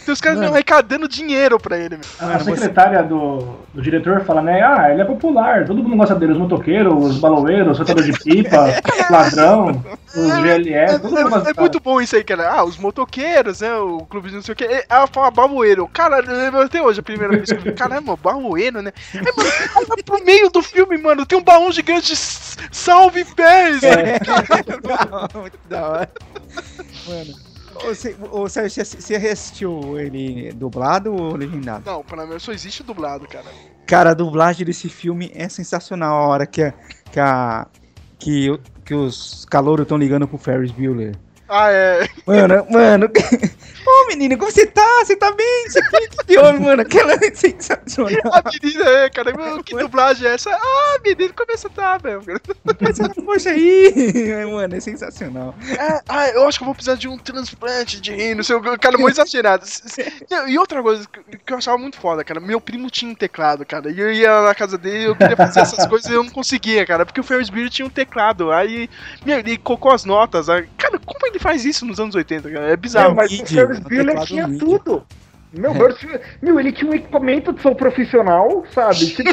Tem 0.09 0.13
os 0.13 0.21
caras 0.21 0.41
arrecadando 0.41 1.07
dinheiro 1.07 1.59
pra 1.59 1.77
ele. 1.77 1.97
Meu. 1.97 2.29
A 2.33 2.39
secretária 2.39 3.03
do, 3.03 3.59
do 3.71 3.79
diretor 3.79 4.21
fala, 4.21 4.41
né? 4.41 4.59
Ah, 4.59 4.91
ele 4.91 5.03
é 5.03 5.05
popular, 5.05 5.67
todo 5.67 5.83
mundo 5.83 5.95
gosta 5.97 6.15
dele. 6.15 6.31
Os 6.31 6.39
motoqueiros, 6.39 6.93
os 7.05 7.19
baloeiros, 7.19 7.73
os 7.73 7.77
soltadores 7.77 8.11
de 8.11 8.23
pipa, 8.23 8.69
ladrão, 9.07 9.83
os 10.07 10.39
GLS, 10.39 10.99
todo 10.99 11.11
mundo 11.11 11.29
gosta. 11.29 11.49
É, 11.49 11.53
é 11.55 11.59
muito 11.59 11.79
bom 11.79 12.01
isso 12.01 12.15
aí, 12.15 12.23
cara. 12.23 12.51
Ah, 12.51 12.63
os 12.63 12.75
motoqueiros, 12.77 13.61
né? 13.61 13.75
O 13.75 13.99
clube 13.99 14.29
de 14.29 14.35
não 14.35 14.41
sei 14.41 14.53
o 14.53 14.55
que. 14.55 14.85
Ela 14.89 15.05
fala 15.05 15.29
baloeiro. 15.29 15.87
Cara, 15.89 16.21
eu 16.21 16.61
até 16.61 16.81
hoje 16.81 17.01
a 17.01 17.03
primeira 17.03 17.35
vez 17.35 17.51
que 17.51 17.57
eu 17.57 17.61
vi. 17.61 17.71
Caramba, 17.73 18.15
baloeiro, 18.15 18.81
né? 18.81 18.91
É, 19.13 19.19
mano, 19.19 20.03
pro 20.03 20.25
meio 20.25 20.49
do 20.49 20.63
filme, 20.63 20.97
mano, 20.97 21.23
tem 21.23 21.37
um 21.37 21.43
baú 21.43 21.71
gigante. 21.71 22.15
Salve 22.15 23.23
pés! 23.35 23.83
É. 23.83 24.17
Muito 25.37 25.59
da 25.69 25.87
hora. 25.87 26.09
Mano. 27.07 27.48
Ô, 28.31 28.47
Sérgio, 28.49 28.85
você 28.85 29.15
assistiu 29.15 29.97
ele 29.99 30.51
dublado 30.53 31.13
ou 31.13 31.35
legendado? 31.35 31.89
Não, 31.89 32.03
pra 32.03 32.25
mim 32.25 32.37
só 32.39 32.51
existe 32.51 32.83
dublado, 32.83 33.27
cara. 33.27 33.47
Cara, 33.85 34.11
a 34.11 34.13
dublagem 34.13 34.65
desse 34.65 34.89
filme 34.89 35.31
é 35.33 35.47
sensacional. 35.47 36.23
A 36.23 36.27
hora 36.27 36.45
que, 36.45 36.61
a, 36.61 36.73
que, 37.11 37.19
a, 37.19 37.67
que, 38.19 38.59
que 38.85 38.93
os 38.93 39.45
calouros 39.45 39.83
estão 39.83 39.97
ligando 39.97 40.27
pro 40.27 40.37
Ferris 40.37 40.71
Bueller. 40.71 41.15
Ah, 41.49 41.71
é. 41.71 42.07
Mano, 42.25 42.67
mano. 42.69 43.09
Ô, 43.85 44.07
menino, 44.07 44.37
como 44.37 44.51
você 44.51 44.67
tá? 44.67 45.01
Você 45.03 45.15
tá 45.15 45.31
bem? 45.31 45.65
Você 45.67 45.81
que 45.81 46.27
de 46.27 46.37
homem, 46.37 46.61
mano. 46.61 46.81
Aquela 46.83 47.13
é 47.13 47.31
sensacional. 47.33 48.21
A 48.31 48.43
menina 48.51 48.89
é, 48.89 49.09
cara. 49.09 49.33
Que 49.63 49.75
dublagem 49.75 50.27
é 50.27 50.33
essa? 50.33 50.51
Ah, 50.51 50.99
menino, 51.03 51.33
como 51.33 51.57
você 51.57 51.69
tá, 51.69 51.97
velho? 51.97 52.21
Poxa 53.25 53.49
aí. 53.49 54.45
Mano, 54.51 54.75
é 54.75 54.79
sensacional. 54.79 55.55
É, 55.71 56.01
ah, 56.07 56.29
eu 56.29 56.47
acho 56.47 56.59
que 56.59 56.63
eu 56.63 56.67
vou 56.67 56.75
precisar 56.75 56.95
de 56.95 57.07
um 57.07 57.17
transplante 57.17 57.99
de 57.99 58.13
rim, 58.13 58.35
não 58.35 58.43
sei 58.43 58.55
o 58.55 58.77
cara 58.77 58.97
muito 58.97 59.15
exagerado. 59.15 59.65
E 60.47 60.57
outra 60.59 60.83
coisa 60.83 61.07
que 61.07 61.53
eu 61.53 61.57
achava 61.57 61.77
muito 61.77 61.97
foda, 61.97 62.23
cara. 62.23 62.39
Meu 62.39 62.61
primo 62.61 62.91
tinha 62.91 63.11
um 63.11 63.15
teclado, 63.15 63.65
cara. 63.65 63.89
E 63.91 63.99
eu 63.99 64.13
ia 64.13 64.41
na 64.41 64.53
casa 64.53 64.77
dele 64.77 65.05
eu 65.05 65.15
queria 65.15 65.35
fazer 65.35 65.61
essas 65.61 65.85
coisas 65.87 66.09
e 66.09 66.13
eu 66.13 66.23
não 66.23 66.31
conseguia, 66.31 66.85
cara. 66.85 67.05
Porque 67.05 67.19
o 67.19 67.23
Ferris 67.23 67.49
Bueller 67.49 67.71
tinha 67.71 67.85
um 67.85 67.89
teclado. 67.89 68.51
Aí, 68.51 68.89
meu, 69.25 69.39
ele 69.39 69.57
colocou 69.57 69.91
as 69.91 70.05
notas. 70.05 70.49
Aí, 70.49 70.67
cara, 70.77 70.99
como 70.99 71.25
ele 71.25 71.38
faz 71.39 71.65
isso 71.65 71.85
nos 71.85 71.99
anos 71.99 72.15
80, 72.15 72.49
cara? 72.51 72.71
É 72.71 72.77
bizarro. 72.77 73.11
É, 73.11 73.15
mas 73.15 73.31
o 73.31 73.45
Ferris 73.45 73.79
Bueller 73.79 74.19
tinha 74.21 74.47
tudo. 74.57 75.03
Meu, 75.51 75.71
é. 75.71 76.21
meu, 76.43 76.59
ele 76.59 76.71
tinha 76.71 76.91
um 76.91 76.93
equipamento 76.93 77.51
de 77.51 77.59
som 77.61 77.73
profissional, 77.73 78.63
sabe? 78.73 79.07
Tipo, 79.07 79.31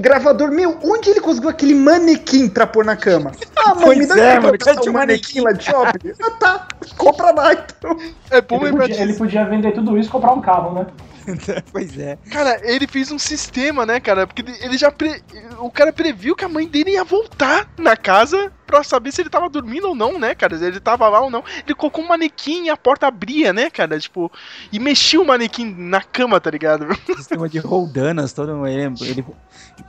gravador. 0.00 0.50
Meu, 0.50 0.78
onde 0.82 1.08
ele 1.08 1.20
conseguiu 1.20 1.48
aquele 1.48 1.74
manequim 1.74 2.46
pra 2.46 2.66
pôr 2.66 2.84
na 2.84 2.94
cama? 2.94 3.32
Ah, 3.56 3.70
mano, 3.70 3.80
pois 3.86 3.98
me 3.98 4.06
dá 4.06 4.18
é, 4.18 4.38
mano, 4.38 4.58
um 4.86 4.92
manequim 4.92 5.40
lá 5.40 5.52
de 5.52 5.64
shopping. 5.64 6.12
ah, 6.22 6.30
tá. 6.32 6.68
Compra 6.98 7.30
lá, 7.30 7.54
então. 7.54 7.96
É 8.30 8.42
bom 8.42 8.66
ele 8.66 8.76
podia, 8.76 9.02
ele 9.02 9.14
podia 9.14 9.44
vender 9.46 9.72
tudo 9.72 9.96
isso 9.96 10.10
e 10.10 10.12
comprar 10.12 10.32
um 10.32 10.42
carro, 10.42 10.74
né? 10.74 10.86
pois 11.72 11.98
é. 11.98 12.18
Cara, 12.30 12.60
ele 12.62 12.86
fez 12.86 13.10
um 13.10 13.18
sistema, 13.18 13.84
né, 13.84 14.00
cara? 14.00 14.26
Porque 14.26 14.44
ele 14.60 14.78
já. 14.78 14.90
Pre... 14.90 15.22
O 15.58 15.70
cara 15.70 15.92
previu 15.92 16.36
que 16.36 16.44
a 16.44 16.48
mãe 16.48 16.66
dele 16.66 16.92
ia 16.92 17.04
voltar 17.04 17.70
na 17.78 17.96
casa 17.96 18.52
pra 18.66 18.84
saber 18.84 19.10
se 19.12 19.22
ele 19.22 19.30
tava 19.30 19.48
dormindo 19.48 19.88
ou 19.88 19.94
não, 19.94 20.18
né, 20.18 20.34
cara? 20.34 20.58
Se 20.58 20.64
ele 20.64 20.78
tava 20.78 21.08
lá 21.08 21.20
ou 21.20 21.30
não. 21.30 21.42
Ele 21.64 21.74
colocou 21.74 22.04
um 22.04 22.08
manequim 22.08 22.66
e 22.66 22.70
a 22.70 22.76
porta 22.76 23.06
abria, 23.06 23.52
né, 23.52 23.70
cara? 23.70 23.98
Tipo, 23.98 24.30
e 24.70 24.78
mexia 24.78 25.20
o 25.20 25.26
manequim 25.26 25.74
na 25.76 26.02
cama, 26.02 26.38
tá 26.38 26.50
ligado? 26.50 26.86
Sistema 27.16 27.48
de 27.48 27.58
roldanas, 27.58 28.32
todo. 28.32 28.66
Ele, 28.66 28.92
ele, 29.00 29.24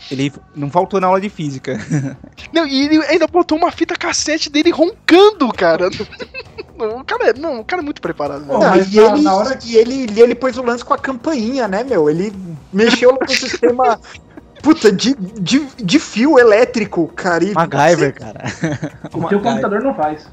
ele 0.09 0.33
não 0.55 0.69
faltou 0.69 1.01
na 1.01 1.07
aula 1.07 1.19
de 1.19 1.29
física. 1.29 1.77
Não, 2.53 2.65
e 2.65 2.85
ele 2.85 3.05
ainda 3.05 3.27
botou 3.27 3.57
uma 3.57 3.71
fita 3.71 3.95
cassete 3.95 4.49
dele 4.49 4.71
roncando, 4.71 5.51
cara. 5.51 5.89
O 6.79 7.03
cara 7.03 7.29
é, 7.29 7.33
não, 7.33 7.59
o 7.59 7.65
cara 7.65 7.81
é 7.81 7.85
muito 7.85 8.01
preparado. 8.01 8.45
Não, 8.45 8.75
e, 8.75 8.97
ele, 8.97 9.21
na 9.21 9.35
hora... 9.35 9.59
e 9.65 9.75
ele, 9.75 10.07
ele 10.19 10.35
pôs 10.35 10.57
o 10.57 10.63
lance 10.63 10.83
com 10.83 10.93
a 10.93 10.97
campainha, 10.97 11.67
né, 11.67 11.83
meu? 11.83 12.09
Ele 12.09 12.33
mexeu 12.71 13.17
no 13.19 13.27
sistema 13.27 13.99
Puta, 14.61 14.91
de, 14.91 15.15
de, 15.15 15.65
de 15.77 15.99
fio 15.99 16.37
elétrico, 16.37 17.07
cara. 17.15 17.43
E 17.43 17.53
MacGyver, 17.53 18.13
cara. 18.13 18.39
O 19.13 19.27
teu 19.27 19.39
computador 19.39 19.81
não 19.81 19.93
faz. 19.93 20.29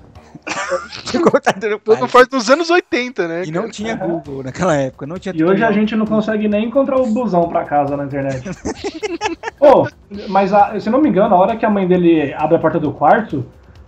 o 1.15 1.21
computador 1.21 1.81
não 1.87 1.97
faz. 1.97 2.11
faz 2.11 2.29
nos 2.31 2.51
anos 2.51 2.71
80, 2.71 3.29
né? 3.29 3.45
E 3.45 3.51
não 3.51 3.69
tinha 3.69 3.97
Google 3.97 4.43
naquela 4.45 4.77
época, 4.77 5.07
não 5.07 5.19
tinha 5.19 5.35
E 5.35 5.45
hoje 5.45 5.65
a 5.65 5.73
gente 5.73 5.95
não 5.97 6.07
consegue 6.07 6.49
nem 6.49 6.67
encontrar 6.67 7.01
o 7.01 7.07
busão 7.07 7.49
pra 7.49 7.65
casa 7.65 7.97
na 7.97 8.05
internet. 8.05 8.49
oh, 9.61 9.87
mas 10.29 10.53
a, 10.53 10.79
se 10.79 10.91
não 10.91 11.01
me 11.01 11.09
engano, 11.09 11.35
a 11.35 11.39
hora 11.39 11.57
que 11.57 11.67
a 11.67 11.71
mãe 11.71 11.87
dele 11.87 12.33
abre 12.35 12.57
a 12.57 12.61
porta 12.61 12.79
do 12.79 12.93
quarto, 12.93 13.45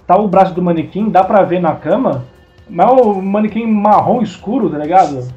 tá 0.07 0.17
o 0.17 0.29
braço 0.29 0.53
do 0.55 0.63
manequim, 0.63 1.11
dá 1.11 1.23
pra 1.23 1.43
ver 1.43 1.61
na 1.61 1.75
cama, 1.77 2.25
mas 2.69 2.89
é 2.89 2.93
o 2.93 3.23
manequim 3.23 3.67
marrom 3.67 4.23
escuro, 4.23 4.71
tá 4.71 4.79
ligado? 4.79 5.29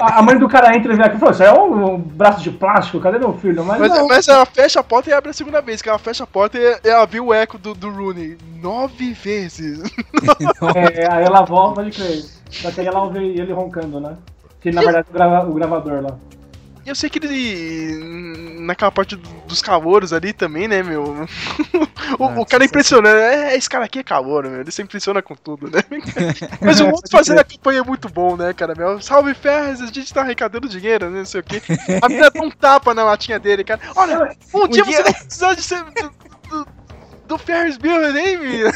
A 0.00 0.22
mãe 0.22 0.38
do 0.38 0.48
cara 0.48 0.74
entra 0.74 0.92
e 0.92 0.96
vê 0.96 1.02
aqui 1.02 1.16
e 1.16 1.18
fala: 1.18 1.32
Isso 1.32 1.42
é 1.42 1.52
um, 1.52 1.98
braço 1.98 2.42
de 2.42 2.50
plástico, 2.50 3.00
cadê 3.00 3.18
meu 3.18 3.34
filho? 3.34 3.64
Mas, 3.64 3.78
mas, 3.80 4.06
mas, 4.06 4.28
ela 4.28 4.46
fecha 4.46 4.80
a 4.80 4.84
porta 4.84 5.10
e 5.10 5.12
abre 5.12 5.30
a 5.30 5.34
segunda 5.34 5.60
vez, 5.60 5.82
que 5.82 5.88
ela 5.88 5.98
fecha 5.98 6.24
a 6.24 6.26
porta 6.26 6.58
e 6.58 6.88
ela 6.88 7.06
viu 7.06 7.26
o 7.26 7.34
eco 7.34 7.58
do, 7.58 7.74
do 7.74 7.90
Rooney 7.90 8.38
nove 8.60 9.12
vezes. 9.12 9.82
é, 10.74 11.12
aí 11.12 11.24
ela 11.24 11.42
volta 11.42 11.84
de 11.84 11.90
crer. 11.90 12.24
Só 12.50 12.70
que 12.70 12.80
aí 12.80 12.86
ela 12.86 13.02
ouve 13.02 13.18
ele 13.18 13.52
roncando, 13.52 14.00
né? 14.00 14.16
Que 14.60 14.70
na 14.70 14.80
verdade 14.80 15.06
é 15.08 15.10
o, 15.10 15.14
grava, 15.14 15.50
o 15.50 15.54
gravador 15.54 16.02
lá. 16.02 16.16
Eu 16.86 16.94
sei 16.94 17.08
que 17.10 17.18
ele. 17.18 18.60
Naquela 18.60 18.90
parte 18.90 19.16
do- 19.16 19.28
dos 19.46 19.60
calouros 19.60 20.12
ali 20.12 20.32
também, 20.32 20.66
né, 20.68 20.82
meu? 20.82 21.02
o, 22.18 22.24
Ah, 22.24 22.40
o 22.40 22.46
cara 22.46 22.64
é 22.64 22.66
impressionante. 22.66 23.16
É, 23.16 23.56
esse 23.56 23.68
cara 23.68 23.84
aqui 23.84 23.98
é 23.98 24.02
calouro, 24.02 24.48
meu. 24.50 24.60
Ele 24.60 24.70
se 24.70 24.82
impressiona 24.82 25.20
com 25.22 25.34
tudo, 25.34 25.70
né? 25.70 25.80
Mas 26.60 26.80
o 26.80 26.86
outro 26.86 27.10
fazendo 27.10 27.40
a 27.40 27.44
campanha 27.44 27.80
é 27.80 27.82
muito 27.84 28.08
bom, 28.08 28.36
né, 28.36 28.52
cara, 28.52 28.74
meu? 28.76 29.00
Salve 29.02 29.34
Ferres, 29.34 29.80
a 29.82 29.86
gente 29.86 30.12
tá 30.14 30.22
arrecadando 30.22 30.68
dinheiro, 30.68 31.10
né? 31.10 31.18
Não 31.18 31.24
sei 31.26 31.40
o 31.40 31.44
quê. 31.44 31.60
A 32.02 32.08
menina 32.08 32.30
dá 32.30 32.42
um 32.42 32.50
tapa 32.50 32.94
na 32.94 33.04
latinha 33.04 33.38
dele, 33.38 33.64
cara. 33.64 33.80
Olha, 33.96 34.34
um 34.54 34.68
dia 34.68 34.82
dia- 34.82 34.96
você 34.96 35.02
vai 35.02 35.12
precisar 35.14 35.54
de 35.54 35.62
ser. 35.62 35.82
Do, 35.84 36.10
do, 36.48 36.66
do 37.26 37.38
Ferris 37.38 37.76
Bueller, 37.78 38.14
hein, 38.16 38.38
menina? 38.38 38.70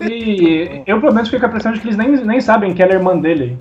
E 0.00 0.82
eu 0.86 1.00
pelo 1.00 1.12
menos 1.14 1.28
fico 1.28 1.40
com 1.40 1.46
a 1.46 1.48
impressão 1.48 1.72
de 1.72 1.80
que 1.80 1.86
eles 1.86 1.96
nem, 1.96 2.10
nem 2.10 2.40
sabem 2.40 2.74
que 2.74 2.82
ela 2.82 2.92
é 2.92 2.96
irmã 2.96 3.16
dele. 3.18 3.58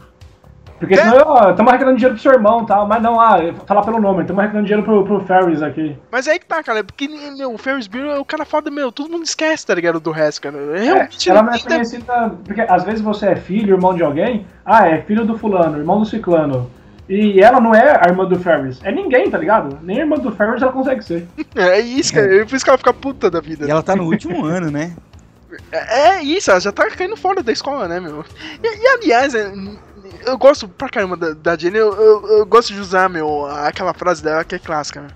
Porque 0.80 0.94
É? 0.94 0.98
senão, 0.98 1.24
ó, 1.26 1.50
estamos 1.50 1.70
arrecadando 1.72 1.98
dinheiro 1.98 2.14
pro 2.16 2.22
seu 2.22 2.34
irmão 2.34 2.62
e 2.64 2.66
tal, 2.68 2.88
mas 2.88 3.02
não, 3.02 3.20
ah, 3.20 3.38
falar 3.66 3.82
pelo 3.84 4.00
nome, 4.00 4.22
estamos 4.22 4.40
arrecadando 4.40 4.66
dinheiro 4.66 4.84
pro, 4.86 5.04
pro 5.04 5.20
Ferris 5.26 5.62
aqui. 5.62 5.98
Mas 6.12 6.28
aí 6.28 6.38
que 6.38 6.46
tá, 6.46 6.62
cara, 6.62 6.84
porque 6.84 7.08
meu, 7.08 7.54
o 7.54 7.58
Ferris 7.58 7.88
Bueller 7.88 8.16
é 8.16 8.20
o 8.20 8.26
cara 8.26 8.46
foda, 8.46 8.70
meu, 8.70 8.92
todo 8.92 9.10
mundo 9.10 9.24
esquece, 9.24 9.66
tá 9.66 9.74
ligado, 9.74 10.00
do 10.00 10.12
resto, 10.12 10.42
cara. 10.42 10.58
É, 10.78 10.84
Realmente, 10.84 11.30
ela 11.30 11.42
não 11.42 11.54
é 11.54 11.60
conhecida. 11.60 12.32
Porque 12.46 12.62
às 12.62 12.84
vezes 12.84 13.02
você 13.02 13.28
é 13.28 13.36
filho, 13.36 13.76
irmão 13.76 13.96
de 13.96 14.04
alguém, 14.04 14.46
ah, 14.66 14.88
é 14.88 15.02
filho 15.02 15.26
do 15.26 15.38
fulano, 15.38 15.78
irmão 15.78 16.00
do 16.00 16.06
ciclano. 16.06 16.70
E 17.10 17.40
ela 17.42 17.62
não 17.62 17.74
é 17.74 17.98
a 18.00 18.10
irmã 18.10 18.26
do 18.26 18.38
Ferris. 18.38 18.80
É 18.84 18.92
ninguém, 18.92 19.32
tá 19.32 19.38
ligado? 19.38 19.80
Nem 19.82 19.98
a 19.98 20.02
irmã 20.02 20.18
do 20.18 20.30
Ferris 20.30 20.62
ela 20.62 20.74
consegue 20.74 21.02
ser. 21.04 21.28
É 21.56 21.80
isso, 21.80 22.14
cara. 22.14 22.42
É. 22.42 22.46
Por 22.46 22.54
isso 22.56 22.66
que 22.66 22.70
ela 22.70 22.78
fica 22.78 22.94
puta 22.94 23.32
da 23.32 23.40
vida. 23.40 23.66
E 23.66 23.72
ela 23.72 23.82
tá 23.82 23.96
no 23.96 24.04
último 24.04 24.44
ano, 24.46 24.70
né? 24.70 24.94
É, 25.72 26.10
é 26.10 26.24
isso, 26.24 26.52
ela 26.52 26.60
já 26.60 26.72
tá 26.72 26.88
caindo 26.90 27.16
fora 27.16 27.42
da 27.42 27.52
escola, 27.52 27.88
né, 27.88 28.00
meu? 28.00 28.24
E, 28.62 28.68
e, 28.68 28.88
aliás, 28.90 29.34
é, 29.34 29.52
eu 30.26 30.38
gosto 30.38 30.68
pra 30.68 30.90
caramba 30.90 31.16
da, 31.16 31.34
da 31.34 31.58
Jenny, 31.58 31.78
eu, 31.78 31.94
eu, 31.94 32.28
eu 32.40 32.46
gosto 32.46 32.74
de 32.74 32.80
usar, 32.80 33.10
meu, 33.10 33.46
aquela 33.46 33.94
frase 33.94 34.24
dela 34.24 34.44
que 34.44 34.56
é 34.56 34.60
clássica, 34.60 35.02
meu. 35.02 35.12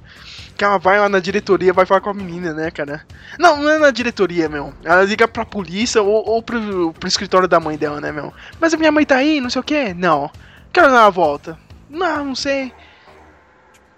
Que 0.58 0.64
ela 0.64 0.78
vai 0.78 1.00
lá 1.00 1.10
na 1.10 1.20
diretoria, 1.20 1.74
vai 1.74 1.86
falar 1.86 2.02
com 2.02 2.10
a 2.10 2.14
menina, 2.14 2.54
né, 2.54 2.70
cara? 2.70 3.06
Não, 3.40 3.58
não 3.58 3.70
é 3.70 3.80
na 3.80 3.92
diretoria, 3.92 4.48
meu. 4.48 4.74
Ela 4.84 5.04
liga 5.04 5.28
pra 5.28 5.46
polícia 5.46 6.02
ou, 6.02 6.28
ou 6.28 6.44
pro, 6.44 6.94
pro 6.94 7.08
escritório 7.08 7.48
da 7.48 7.60
mãe 7.60 7.78
dela, 7.78 8.00
né, 8.00 8.12
meu? 8.12 8.34
Mas 8.60 8.74
a 8.74 8.78
minha 8.78 8.92
mãe 8.92 9.06
tá 9.06 9.16
aí, 9.16 9.42
não 9.42 9.50
sei 9.50 9.60
o 9.60 9.64
que? 9.64 9.94
Não. 9.94 10.30
Quero 10.72 10.92
dar 10.92 11.04
uma 11.04 11.12
volta. 11.12 11.58
Não, 11.90 12.26
não 12.26 12.36
sei. 12.36 12.72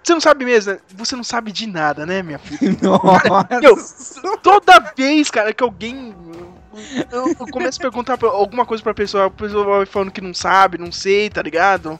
Você 0.04 0.12
não 0.12 0.20
sabe 0.20 0.44
mesmo, 0.44 0.72
né? 0.72 0.78
Você 0.96 1.16
não 1.16 1.24
sabe 1.24 1.50
de 1.50 1.66
nada, 1.66 2.04
né, 2.04 2.22
minha 2.22 2.38
filha? 2.38 2.76
Nossa. 2.82 4.20
Meu, 4.22 4.36
toda 4.38 4.92
vez, 4.94 5.30
cara, 5.30 5.52
que 5.54 5.64
alguém. 5.64 6.14
Eu, 7.10 7.28
eu 7.28 7.36
começo 7.50 7.78
a 7.78 7.82
perguntar 7.82 8.16
pra- 8.18 8.28
alguma 8.30 8.64
coisa 8.66 8.82
pra 8.82 8.94
pessoa, 8.94 9.26
a 9.26 9.30
pessoa 9.30 9.64
vai 9.78 9.86
falando 9.86 10.10
que 10.10 10.20
não 10.20 10.34
sabe, 10.34 10.78
não 10.78 10.90
sei, 10.92 11.30
tá 11.30 11.42
ligado? 11.42 11.98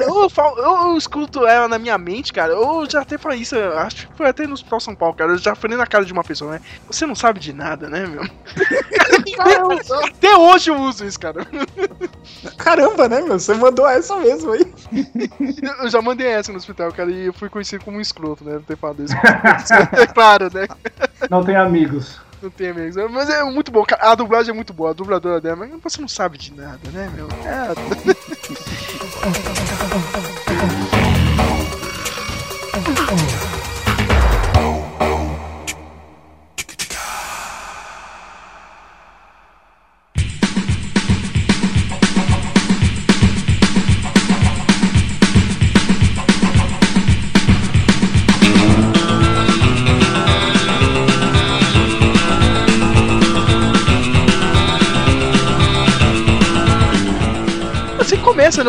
Eu, 0.00 0.28
falo- 0.30 0.58
eu, 0.58 0.90
eu 0.90 0.96
escuto 0.96 1.46
ela 1.46 1.68
na 1.68 1.78
minha 1.78 1.96
mente, 1.98 2.32
cara. 2.32 2.52
Eu 2.52 2.86
já 2.88 3.02
até 3.02 3.18
falei 3.18 3.40
isso, 3.40 3.54
eu 3.56 3.78
acho 3.78 4.08
que 4.08 4.16
foi 4.16 4.26
até 4.28 4.46
no 4.46 4.54
Hospital 4.54 4.80
São 4.80 4.94
Paulo, 4.94 5.14
cara. 5.14 5.32
Eu 5.32 5.38
já 5.38 5.54
falei 5.54 5.76
na 5.76 5.86
cara 5.86 6.04
de 6.04 6.12
uma 6.12 6.24
pessoa, 6.24 6.52
né? 6.52 6.60
Você 6.86 7.06
não 7.06 7.14
sabe 7.14 7.40
de 7.40 7.52
nada, 7.52 7.88
né, 7.88 8.06
meu? 8.06 8.22
até 10.04 10.36
hoje 10.36 10.70
eu 10.70 10.76
uso 10.76 11.04
isso, 11.04 11.18
cara. 11.18 11.46
Caramba, 12.56 13.08
né, 13.08 13.20
meu? 13.20 13.38
Você 13.38 13.54
mandou 13.54 13.88
essa 13.88 14.16
mesmo 14.16 14.52
aí. 14.52 14.72
Eu 15.82 15.88
já 15.90 16.00
mandei 16.02 16.26
essa 16.26 16.52
no 16.52 16.58
hospital, 16.58 16.92
cara, 16.92 17.10
e 17.10 17.26
eu 17.26 17.32
fui 17.32 17.48
conhecido 17.48 17.84
como 17.84 17.98
um 17.98 18.00
escroto, 18.00 18.44
né? 18.44 18.60
Ter 18.66 18.76
falado 18.76 19.02
isso. 19.02 19.14
É 19.92 20.06
claro, 20.06 20.50
né? 20.52 20.66
Não 21.30 21.44
tem 21.44 21.56
amigos. 21.56 22.20
Não 22.42 22.50
tem 22.50 22.70
amigos. 22.70 22.96
Mas 23.10 23.28
é 23.28 23.42
muito 23.44 23.72
bom. 23.72 23.84
A 23.98 24.14
dublagem 24.14 24.52
é 24.52 24.54
muito 24.54 24.72
boa. 24.72 24.90
A 24.90 24.94
dubladora 24.94 25.40
dela, 25.40 25.56
mas 25.56 25.70
você 25.82 26.00
não 26.00 26.08
sabe 26.08 26.38
de 26.38 26.54
nada, 26.54 26.78
né, 26.92 27.10
meu? 27.14 27.28
É. 27.44 27.74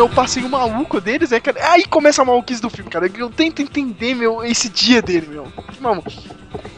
né? 0.00 0.02
O 0.02 0.08
passeio 0.08 0.48
maluco 0.48 1.00
deles, 1.00 1.30
né, 1.30 1.40
cara? 1.40 1.58
Aí 1.70 1.84
começa 1.84 2.22
a 2.22 2.24
maluquice 2.24 2.62
do 2.62 2.70
filme, 2.70 2.90
cara. 2.90 3.10
Eu 3.16 3.30
tento 3.30 3.60
entender, 3.60 4.14
meu, 4.14 4.44
esse 4.44 4.68
dia 4.68 5.02
dele, 5.02 5.26
meu. 5.28 5.46
Mano, 5.80 6.02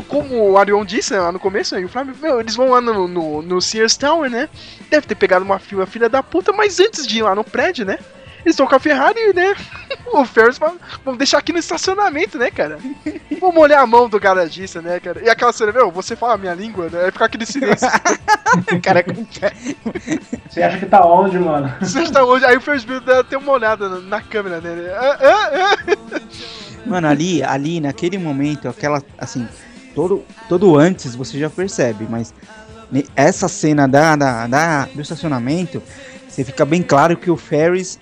como 0.08 0.50
o 0.50 0.58
Arion 0.58 0.84
disse 0.84 1.12
né, 1.12 1.20
lá 1.20 1.32
no 1.32 1.38
começo, 1.38 1.74
né, 1.74 1.82
e 1.82 1.84
o 1.84 1.88
Flávio, 1.88 2.14
meu, 2.20 2.40
eles 2.40 2.54
vão 2.54 2.70
lá 2.70 2.80
no, 2.80 3.06
no, 3.08 3.42
no 3.42 3.60
Sears 3.60 3.96
Tower, 3.96 4.30
né? 4.30 4.48
Deve 4.90 5.06
ter 5.06 5.14
pegado 5.14 5.44
uma 5.44 5.58
fila 5.58 5.86
filha 5.86 6.08
da 6.08 6.22
puta, 6.22 6.52
mas 6.52 6.80
antes 6.80 7.06
de 7.06 7.18
ir 7.18 7.22
lá 7.22 7.34
no 7.34 7.44
prédio, 7.44 7.84
né? 7.84 7.98
Eles 8.44 8.54
estão 8.54 8.66
com 8.66 8.74
a 8.74 8.80
Ferrari, 8.80 9.32
né? 9.34 9.54
O 10.12 10.24
Ferris 10.26 10.58
fala, 10.58 10.74
vamos 11.04 11.18
deixar 11.18 11.38
aqui 11.38 11.52
no 11.52 11.58
estacionamento, 11.58 12.36
né, 12.38 12.50
cara? 12.50 12.78
Vamos 13.40 13.56
olhar 13.56 13.80
a 13.80 13.86
mão 13.86 14.08
do 14.08 14.20
garagista, 14.20 14.82
né, 14.82 15.00
cara? 15.00 15.22
E 15.24 15.28
aquela 15.30 15.52
cena, 15.52 15.72
meu, 15.72 15.90
você 15.90 16.14
fala 16.14 16.34
a 16.34 16.38
minha 16.38 16.54
língua, 16.54 16.88
né? 16.90 17.04
Aí 17.06 17.10
fica 17.10 17.24
aquele 17.24 17.46
silêncio. 17.46 17.88
Cara, 18.82 19.02
Você 20.48 20.62
acha 20.62 20.78
que 20.78 20.86
tá 20.86 21.04
onde, 21.06 21.38
mano? 21.38 21.72
Você 21.80 22.02
está 22.02 22.22
hoje, 22.24 22.44
aí 22.44 22.56
o 22.56 22.60
Ferris 22.60 22.84
Bueller 22.84 23.24
tem 23.24 23.38
uma 23.38 23.52
olhada 23.52 23.88
na, 23.88 24.00
na 24.00 24.20
câmera 24.20 24.60
dele. 24.60 24.88
Ah, 24.90 25.18
ah, 25.20 25.50
ah. 25.54 26.20
Mano, 26.84 27.08
ali, 27.08 27.42
ali, 27.42 27.80
naquele 27.80 28.18
momento, 28.18 28.68
aquela, 28.68 29.02
assim, 29.16 29.48
todo, 29.94 30.24
todo 30.48 30.76
antes 30.76 31.14
você 31.14 31.38
já 31.38 31.48
percebe, 31.48 32.06
mas 32.08 32.34
essa 33.16 33.48
cena 33.48 33.88
da, 33.88 34.14
da, 34.16 34.46
da- 34.46 34.84
do 34.92 35.00
estacionamento, 35.00 35.82
você 36.28 36.44
fica 36.44 36.64
bem 36.66 36.82
claro 36.82 37.16
que 37.16 37.30
o 37.30 37.36
Ferris, 37.36 37.98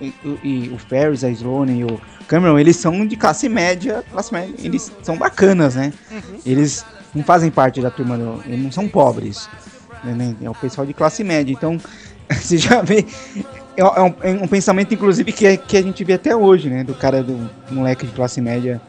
e, 0.00 0.12
o- 0.24 0.38
e 0.44 0.70
o 0.74 0.78
Ferris, 0.78 1.24
a 1.24 1.30
Sloane 1.30 1.80
e 1.80 1.84
o 1.84 2.00
Cameron, 2.26 2.58
eles 2.58 2.76
são 2.76 3.06
de 3.06 3.16
classe 3.16 3.48
média, 3.48 4.04
classe 4.10 4.32
média, 4.32 4.54
eles 4.62 4.92
são 5.02 5.16
bacanas, 5.16 5.74
né? 5.74 5.92
Eles 6.44 6.84
não 7.14 7.24
fazem 7.24 7.50
parte 7.50 7.80
da 7.80 7.90
turma, 7.90 8.16
do, 8.18 8.42
eles 8.46 8.62
não 8.62 8.70
são 8.72 8.86
pobres, 8.88 9.48
né? 10.04 10.34
É 10.42 10.48
o 10.50 10.54
pessoal 10.54 10.86
de 10.86 10.92
classe 10.94 11.24
média, 11.24 11.52
então 11.52 11.78
você 12.30 12.56
já 12.58 12.82
vê 12.82 13.04
é 13.76 13.80
é 13.80 14.02
um, 14.02 14.14
é 14.22 14.30
um 14.44 14.48
pensamento, 14.48 14.92
inclusive, 14.92 15.32
que, 15.32 15.46
é- 15.46 15.56
que 15.56 15.76
a 15.76 15.82
gente 15.82 16.02
vê 16.04 16.14
até 16.14 16.34
hoje, 16.34 16.68
né? 16.68 16.82
Do 16.84 16.94
cara 16.94 17.22
do 17.22 17.48
moleque 17.70 18.06
de 18.06 18.12
classe 18.12 18.40
média 18.40 18.80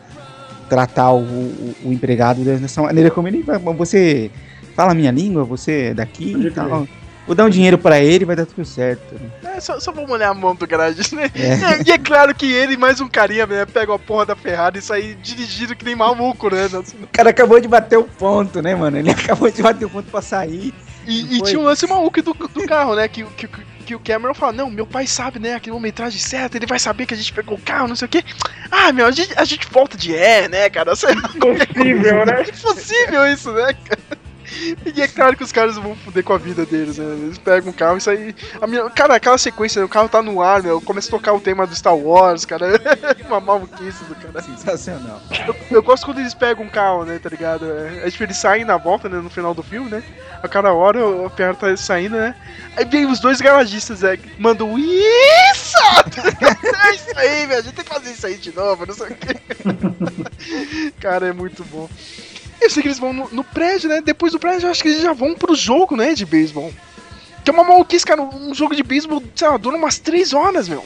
tratar 0.68 1.12
o, 1.12 1.22
o, 1.24 1.76
o 1.86 1.93
empregado 1.93 2.43
dessa 2.43 2.82
maneira 2.82 3.10
como 3.10 3.28
ele. 3.28 3.43
Você 3.78 4.30
fala 4.76 4.91
a 4.91 4.95
minha 4.95 5.12
língua, 5.12 5.43
você 5.43 5.89
é 5.89 5.93
daqui 5.93 6.32
Pode 6.34 6.47
e 6.47 6.51
tal. 6.51 6.88
Vou 7.30 7.36
dar 7.36 7.46
um 7.46 7.50
dinheiro 7.50 7.78
pra 7.78 8.00
ele 8.00 8.26
vai 8.26 8.36
dar 8.36 8.48
tudo 8.48 8.66
certo. 8.66 9.22
É, 9.44 9.60
só, 9.60 9.80
só 9.80 9.92
vamos 9.92 10.10
olhar 10.10 10.30
a 10.30 10.34
mão 10.34 10.56
do 10.56 10.66
garagem, 10.66 11.06
né? 11.12 11.30
É. 11.36 11.60
E 11.88 11.92
é 11.92 11.98
claro 12.00 12.34
que 12.34 12.52
ele 12.52 12.74
e 12.74 12.78
mais 12.78 13.00
um 13.00 13.08
carinha, 13.08 13.46
né? 13.46 13.68
Pegam 13.68 13.94
a 13.94 14.00
porra 14.00 14.26
da 14.26 14.36
Ferrari 14.36 14.80
e 14.80 14.82
saem 14.82 15.16
dirigindo 15.22 15.76
que 15.76 15.86
nem 15.86 15.96
maluco, 15.96 16.50
né? 16.50 16.66
O 17.04 17.08
cara 17.12 17.30
acabou 17.30 17.60
de 17.60 17.68
bater 17.68 18.00
o 18.00 18.04
ponto, 18.04 18.64
né, 18.64 18.74
mano? 18.74 18.98
Ele 18.98 19.12
acabou 19.14 19.52
de 19.52 19.62
bater 19.62 19.86
o 19.86 19.90
ponto 19.92 20.10
pra 20.10 20.24
sair. 20.24 20.74
E, 21.06 21.38
e 21.38 21.42
tinha 21.44 21.60
um 21.60 21.64
lance 21.66 21.86
maluco 21.86 22.20
do, 22.20 22.34
do 22.34 22.66
carro, 22.66 22.96
né? 22.96 23.08
Que, 23.08 23.24
que, 23.24 23.48
que 23.86 23.94
o 23.94 24.00
Cameron 24.00 24.34
fala, 24.34 24.52
não, 24.52 24.72
meu 24.72 24.88
pai 24.88 25.06
sabe, 25.06 25.38
né? 25.38 25.54
A 25.54 25.60
quilometragem 25.60 26.20
certa, 26.20 26.58
ele 26.58 26.66
vai 26.66 26.80
saber 26.80 27.06
que 27.06 27.14
a 27.14 27.18
gente 27.18 27.32
pegou 27.32 27.60
o 27.60 27.62
carro, 27.62 27.88
não 27.88 27.96
sei 27.96 28.08
o 28.08 28.10
quê. 28.10 28.24
Ah, 28.72 28.92
meu, 28.92 29.06
a 29.06 29.12
gente, 29.12 29.34
a 29.38 29.44
gente 29.44 29.68
volta 29.72 29.96
de 29.96 30.16
é, 30.16 30.48
né, 30.48 30.68
cara? 30.68 30.96
Sei 30.96 31.14
lá, 31.14 31.30
Impossível, 31.36 32.26
né? 32.26 32.42
Impossível 32.42 33.28
isso, 33.28 33.52
né, 33.54 33.74
cara? 33.86 34.19
E 34.86 35.02
é 35.02 35.08
claro 35.08 35.36
que 35.36 35.43
os 35.43 35.52
caras 35.52 35.78
vão 35.78 35.95
foder 35.95 36.24
com 36.24 36.34
a 36.34 36.38
vida 36.38 36.66
deles, 36.66 36.97
né? 36.97 37.06
Eles 37.06 37.38
pegam 37.38 37.72
o 37.72 37.74
carro 37.74 37.97
e 37.97 38.02
saem. 38.02 38.36
A 38.62 38.68
minha... 38.68 38.89
Cara, 38.89 39.16
aquela 39.16 39.38
sequência, 39.38 39.84
o 39.84 39.89
carro 39.89 40.10
tá 40.10 40.22
no 40.22 40.41
ar, 40.41 40.62
meu. 40.64 40.82
Começa 40.82 41.08
a 41.08 41.12
tocar 41.12 41.34
o 41.34 41.39
tema 41.39 41.66
do 41.68 41.76
Star 41.76 41.95
Wars, 41.95 42.45
cara. 42.45 42.68
Uma 43.28 43.39
maluquice 43.39 44.04
do 44.06 44.16
cara. 44.16 44.41
Sensacional. 44.41 45.22
Eu, 45.47 45.56
eu 45.72 45.84
gosto 45.84 46.06
quando 46.06 46.20
eles 46.20 46.34
pegam 46.34 46.66
um 46.66 46.70
carro, 46.70 47.06
né, 47.06 47.20
tá 47.20 47.30
ligado? 47.30 47.66
É, 47.66 48.08
é 48.08 48.12
tipo, 48.12 48.24
eles 48.24 48.38
saem 48.38 48.66
na 48.66 48.78
volta, 48.78 49.08
né, 49.08 49.20
no 49.20 49.30
final 49.30 49.54
do 49.54 49.64
filme, 49.64 49.89
né? 49.89 50.04
A 50.41 50.47
cada 50.47 50.72
hora 50.74 51.06
o 51.06 51.30
Pierre 51.30 51.56
tá 51.56 51.76
saindo, 51.76 52.18
né? 52.18 52.36
Aí 52.76 52.86
vem 52.86 53.06
os 53.06 53.20
dois 53.20 53.41
garagistas, 53.41 54.04
é, 54.04 54.18
que 54.18 54.41
mandam 54.41 54.78
isso! 54.78 55.78
é 56.88 56.95
isso 56.95 57.18
aí, 57.18 57.45
velho, 57.45 57.60
a 57.60 57.62
gente 57.62 57.76
tem 57.76 57.86
que 57.86 57.93
fazer 57.93 58.12
isso 58.12 58.26
aí 58.26 58.38
de 58.38 58.56
novo, 58.56 58.86
não 58.86 58.93
sei 58.93 59.08
o 59.08 59.16
quê. 59.16 59.36
Cara, 61.00 61.28
é 61.28 61.34
muito 61.34 61.64
bom. 61.66 61.89
Eu 62.62 62.70
sei 62.70 62.82
que 62.82 62.88
eles 62.88 62.99
vão 62.99 63.14
no, 63.14 63.30
no 63.32 63.43
prédio, 63.43 63.89
né? 63.89 64.01
Depois 64.01 64.32
do 64.32 64.39
prédio, 64.39 64.68
eu 64.68 64.72
acho 64.72 64.82
que 64.82 64.89
eles 64.89 65.01
já 65.01 65.14
vão 65.14 65.34
pro 65.34 65.55
jogo, 65.55 65.95
né, 65.95 66.14
de 66.14 66.26
beisebol. 66.26 66.72
Que 67.43 67.51
é 67.51 67.53
uma 67.53 67.64
maluquice, 67.64 68.05
cara, 68.05 68.22
um 68.22 68.53
jogo 68.53 68.76
de 68.76 68.84
beisebol, 68.84 69.24
sei 69.36 69.47
lá, 69.47 69.57
dura 69.57 69.78
umas 69.78 69.97
3 69.97 70.34
horas, 70.34 70.68
meu. 70.68 70.84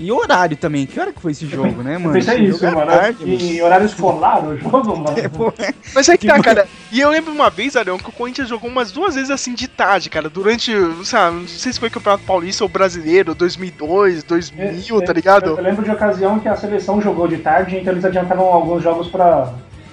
E 0.00 0.12
horário 0.12 0.56
também. 0.56 0.86
Que 0.86 1.00
hora 1.00 1.12
que 1.12 1.20
foi 1.20 1.32
esse 1.32 1.44
jogo, 1.46 1.82
né, 1.82 1.98
mano? 1.98 2.16
Esse 2.16 2.32
isso, 2.36 2.64
é 2.64 2.70
mano. 2.70 2.90
tarde, 2.90 3.24
em 3.24 3.60
horário 3.60 3.84
escolar 3.84 4.44
o 4.46 4.56
jogo, 4.56 4.96
mano. 4.96 5.16
Pô, 5.36 5.52
é. 5.58 5.74
Mas 5.92 6.08
é 6.08 6.16
que 6.16 6.26
tá, 6.26 6.38
cara. 6.40 6.68
E 6.92 7.00
eu 7.00 7.10
lembro 7.10 7.32
uma 7.32 7.50
vez, 7.50 7.74
Arão, 7.74 7.98
que 7.98 8.08
o 8.08 8.12
Corinthians 8.12 8.48
jogou 8.48 8.70
umas 8.70 8.92
duas 8.92 9.16
vezes 9.16 9.30
assim 9.30 9.54
de 9.54 9.66
tarde, 9.66 10.08
cara. 10.08 10.30
Durante, 10.30 10.72
sabe, 11.04 11.38
não 11.38 11.48
sei 11.48 11.72
se 11.72 11.80
foi 11.80 11.90
Campeonato 11.90 12.22
Paulista 12.24 12.62
ou 12.62 12.68
Brasileiro, 12.68 13.34
2002, 13.34 14.22
2000, 14.22 15.02
tá 15.02 15.12
ligado? 15.12 15.50
Eu, 15.50 15.56
eu 15.56 15.64
lembro 15.64 15.84
de 15.84 15.90
ocasião 15.90 16.38
que 16.38 16.48
a 16.48 16.54
seleção 16.54 17.02
jogou 17.02 17.26
de 17.26 17.38
tarde, 17.38 17.76
então 17.76 17.92
eles 17.92 18.04
adiantavam 18.04 18.46
alguns 18.46 18.82
jogos 18.82 19.08
pra, 19.08 19.52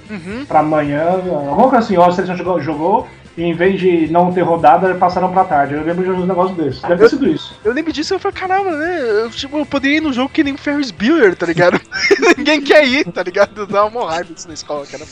Uhum. 0.10 0.45
pra 0.45 0.60
amanhã. 0.60 1.03
Alguma 1.12 1.70
coisa 1.70 1.78
assim, 1.80 1.97
ó, 1.97 2.08
a 2.08 2.12
seleção 2.12 2.36
jogou, 2.38 2.60
jogou 2.62 3.08
e 3.38 3.43
em 3.43 3.53
vez 3.53 3.80
de 3.82 4.08
não 4.12 4.32
ter 4.32 4.41
rodada, 4.43 4.95
passaram 4.95 5.30
pra 5.32 5.43
tarde. 5.43 5.74
Eu 5.74 5.84
lembro 5.84 6.03
de 6.06 6.10
uns 6.12 6.26
negócios 6.28 6.56
desses. 6.58 6.82
Deve 6.82 6.97
ter 7.03 7.10
sido 7.10 7.28
isso. 7.28 7.53
Eu 7.66 7.74
lembro 7.74 7.91
disso 7.91 8.14
e 8.14 8.16
eu 8.16 8.20
falei, 8.20 8.38
caramba, 8.38 8.72
né? 8.72 9.01
Eu, 9.24 9.30
tipo, 9.30 9.58
eu 9.58 9.66
poderia 9.66 9.97
ir 9.97 10.01
no 10.01 10.14
jogo 10.14 10.30
que 10.30 10.41
nem 10.43 10.53
o 10.53 10.58
Ferris 10.58 10.89
Bueller, 10.91 11.36
tá 11.36 11.45
ligado? 11.45 11.80
Ninguém 12.38 12.62
quer 12.62 12.88
ir, 12.88 13.12
tá 13.12 13.22
ligado? 13.24 13.68
Dá 13.68 13.84
uma 13.86 14.10
raiva 14.10 14.32
isso 14.36 14.47
na 14.47 14.53
escola, 14.53 14.86
cara. 14.86 15.03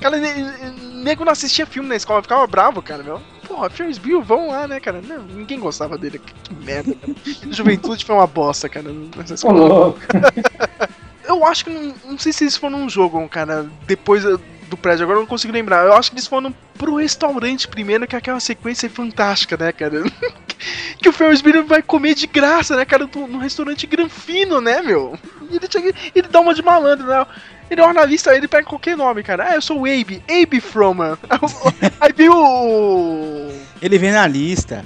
Cara, 0.00 0.16
ne- 0.16 0.32
ne- 0.34 1.04
nego 1.04 1.24
não 1.24 1.32
assistia 1.32 1.66
filme 1.66 1.88
na 1.88 1.96
escola, 1.96 2.20
eu 2.20 2.22
ficava 2.22 2.46
bravo, 2.46 2.80
cara, 2.80 3.02
meu. 3.02 3.20
Porra, 3.46 3.68
Ferris 3.70 3.98
Bueller, 3.98 4.24
vão 4.24 4.48
lá, 4.48 4.66
né, 4.66 4.80
cara? 4.80 5.00
Não, 5.06 5.22
ninguém 5.22 5.60
gostava 5.60 5.98
dele. 5.98 6.18
Que, 6.18 6.32
que 6.32 6.64
merda, 6.64 6.94
cara. 6.94 7.12
Juventude 7.52 8.04
foi 8.06 8.14
uma 8.16 8.26
bosta, 8.26 8.68
cara, 8.70 8.90
nessa 9.16 9.32
Ô, 9.32 9.34
escola. 9.34 9.58
louco. 9.68 9.98
Eu 11.26 11.44
acho 11.44 11.64
que 11.64 11.70
não, 11.70 11.94
não 12.04 12.18
sei 12.18 12.32
se 12.32 12.44
eles 12.44 12.56
foram 12.56 12.78
num 12.78 12.88
jogo, 12.88 13.26
cara, 13.28 13.68
depois 13.86 14.24
do 14.68 14.76
prédio, 14.76 15.04
agora 15.04 15.18
eu 15.18 15.22
não 15.22 15.28
consigo 15.28 15.52
lembrar. 15.52 15.84
Eu 15.86 15.94
acho 15.94 16.10
que 16.10 16.16
eles 16.16 16.26
foram 16.26 16.54
pro 16.76 16.96
restaurante 16.96 17.68
primeiro, 17.68 18.06
que 18.06 18.14
é 18.14 18.18
aquela 18.18 18.40
sequência 18.40 18.88
fantástica, 18.90 19.56
né, 19.56 19.72
cara? 19.72 20.02
que 21.00 21.08
o 21.08 21.12
Ferris 21.12 21.40
Bueller 21.40 21.64
vai 21.64 21.82
comer 21.82 22.14
de 22.14 22.26
graça, 22.26 22.76
né, 22.76 22.84
cara, 22.84 23.08
no, 23.14 23.38
restaurante 23.38 23.86
Granfino, 23.86 24.60
né, 24.60 24.82
meu? 24.82 25.18
Ele, 25.50 25.66
chega- 25.70 25.94
ele 26.14 26.28
dá 26.28 26.40
uma 26.40 26.54
de 26.54 26.62
malandro, 26.62 27.06
né? 27.06 27.26
Ele 27.70 27.80
olha 27.80 27.94
na 27.94 28.04
lista, 28.04 28.34
ele 28.34 28.46
pega 28.46 28.66
qualquer 28.66 28.96
nome, 28.96 29.22
cara. 29.22 29.48
Ah, 29.50 29.54
eu 29.56 29.62
sou 29.62 29.80
o 29.80 29.84
Abe, 29.86 30.22
Abe 30.30 30.60
Froman. 30.60 31.18
Aí 32.00 32.12
vem 32.12 32.28
o. 32.28 33.50
Ele 33.82 33.98
vem 33.98 34.12
na 34.12 34.26
lista. 34.26 34.84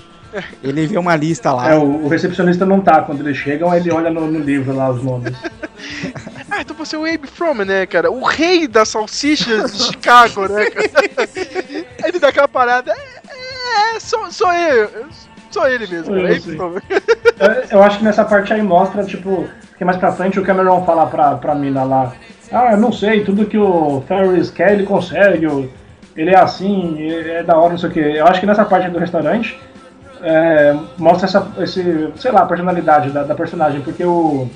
Ele 0.63 0.87
vê 0.87 0.99
uma 0.99 1.17
lista 1.17 1.53
lá. 1.53 1.71
É, 1.71 1.77
o, 1.77 2.05
o 2.05 2.09
recepcionista 2.09 2.65
não 2.65 2.81
tá 2.81 3.03
quando 3.03 3.21
eles 3.21 3.37
chegam, 3.37 3.75
ele 3.75 3.91
olha 3.91 4.11
no, 4.11 4.27
no 4.31 4.39
livro 4.39 4.75
lá 4.75 4.91
os 4.91 5.03
nomes. 5.03 5.35
Ah, 6.53 6.63
então 6.63 6.77
você 6.77 6.97
é 6.97 6.99
o 6.99 7.07
Abe 7.07 7.29
Froman, 7.29 7.65
né, 7.65 7.87
cara? 7.87 8.11
O 8.11 8.25
rei 8.25 8.67
das 8.67 8.89
salsichas 8.89 9.73
de 9.73 9.85
Chicago, 9.85 10.49
né, 10.49 10.69
cara? 10.69 11.29
Ele 12.05 12.19
dá 12.19 12.29
aquela 12.29 12.49
parada. 12.49 12.93
É, 12.93 13.97
é 13.97 14.01
sou, 14.01 14.31
sou 14.33 14.53
eu. 14.53 14.91
Sou 15.51 15.67
ele 15.69 15.87
mesmo, 15.87 16.07
Sou 16.07 16.15
cara. 16.17 16.29
eu, 16.29 16.37
Abe. 16.37 16.57
Froman. 16.57 16.83
Eu, 17.39 17.79
eu 17.79 17.83
acho 17.83 17.99
que 17.99 18.05
nessa 18.05 18.25
parte 18.25 18.53
aí 18.53 18.63
mostra, 18.63 19.05
tipo, 19.05 19.49
que 19.79 19.85
mais 19.85 19.97
pra 19.97 20.13
frente 20.13 20.39
o 20.39 20.45
Cameron 20.45 20.85
fala 20.85 21.07
pra, 21.07 21.37
pra 21.37 21.55
mina 21.55 21.83
lá. 21.85 22.13
Ah, 22.53 22.73
eu 22.73 22.79
não 22.79 22.93
sei, 22.93 23.25
tudo 23.25 23.47
que 23.47 23.57
o 23.57 24.03
Ferris 24.07 24.51
quer 24.51 24.73
ele 24.73 24.85
consegue, 24.85 25.71
ele 26.17 26.31
é 26.31 26.39
assim, 26.39 27.01
é 27.01 27.39
é 27.39 27.43
da 27.43 27.57
hora, 27.57 27.71
não 27.71 27.79
sei 27.79 27.89
o 27.89 27.93
que. 27.93 28.01
Eu 28.01 28.27
acho 28.27 28.41
que 28.41 28.47
nessa 28.47 28.65
parte 28.65 28.91
do 28.91 28.99
restaurante 28.99 29.59
é, 30.23 30.77
mostra 30.99 31.27
essa, 31.27 31.53
esse, 31.59 32.11
sei 32.17 32.33
lá, 32.33 32.43
a 32.43 32.47
personalidade 32.47 33.11
da, 33.11 33.23
da 33.23 33.35
personagem, 33.35 33.81
porque 33.81 34.05
o. 34.05 34.49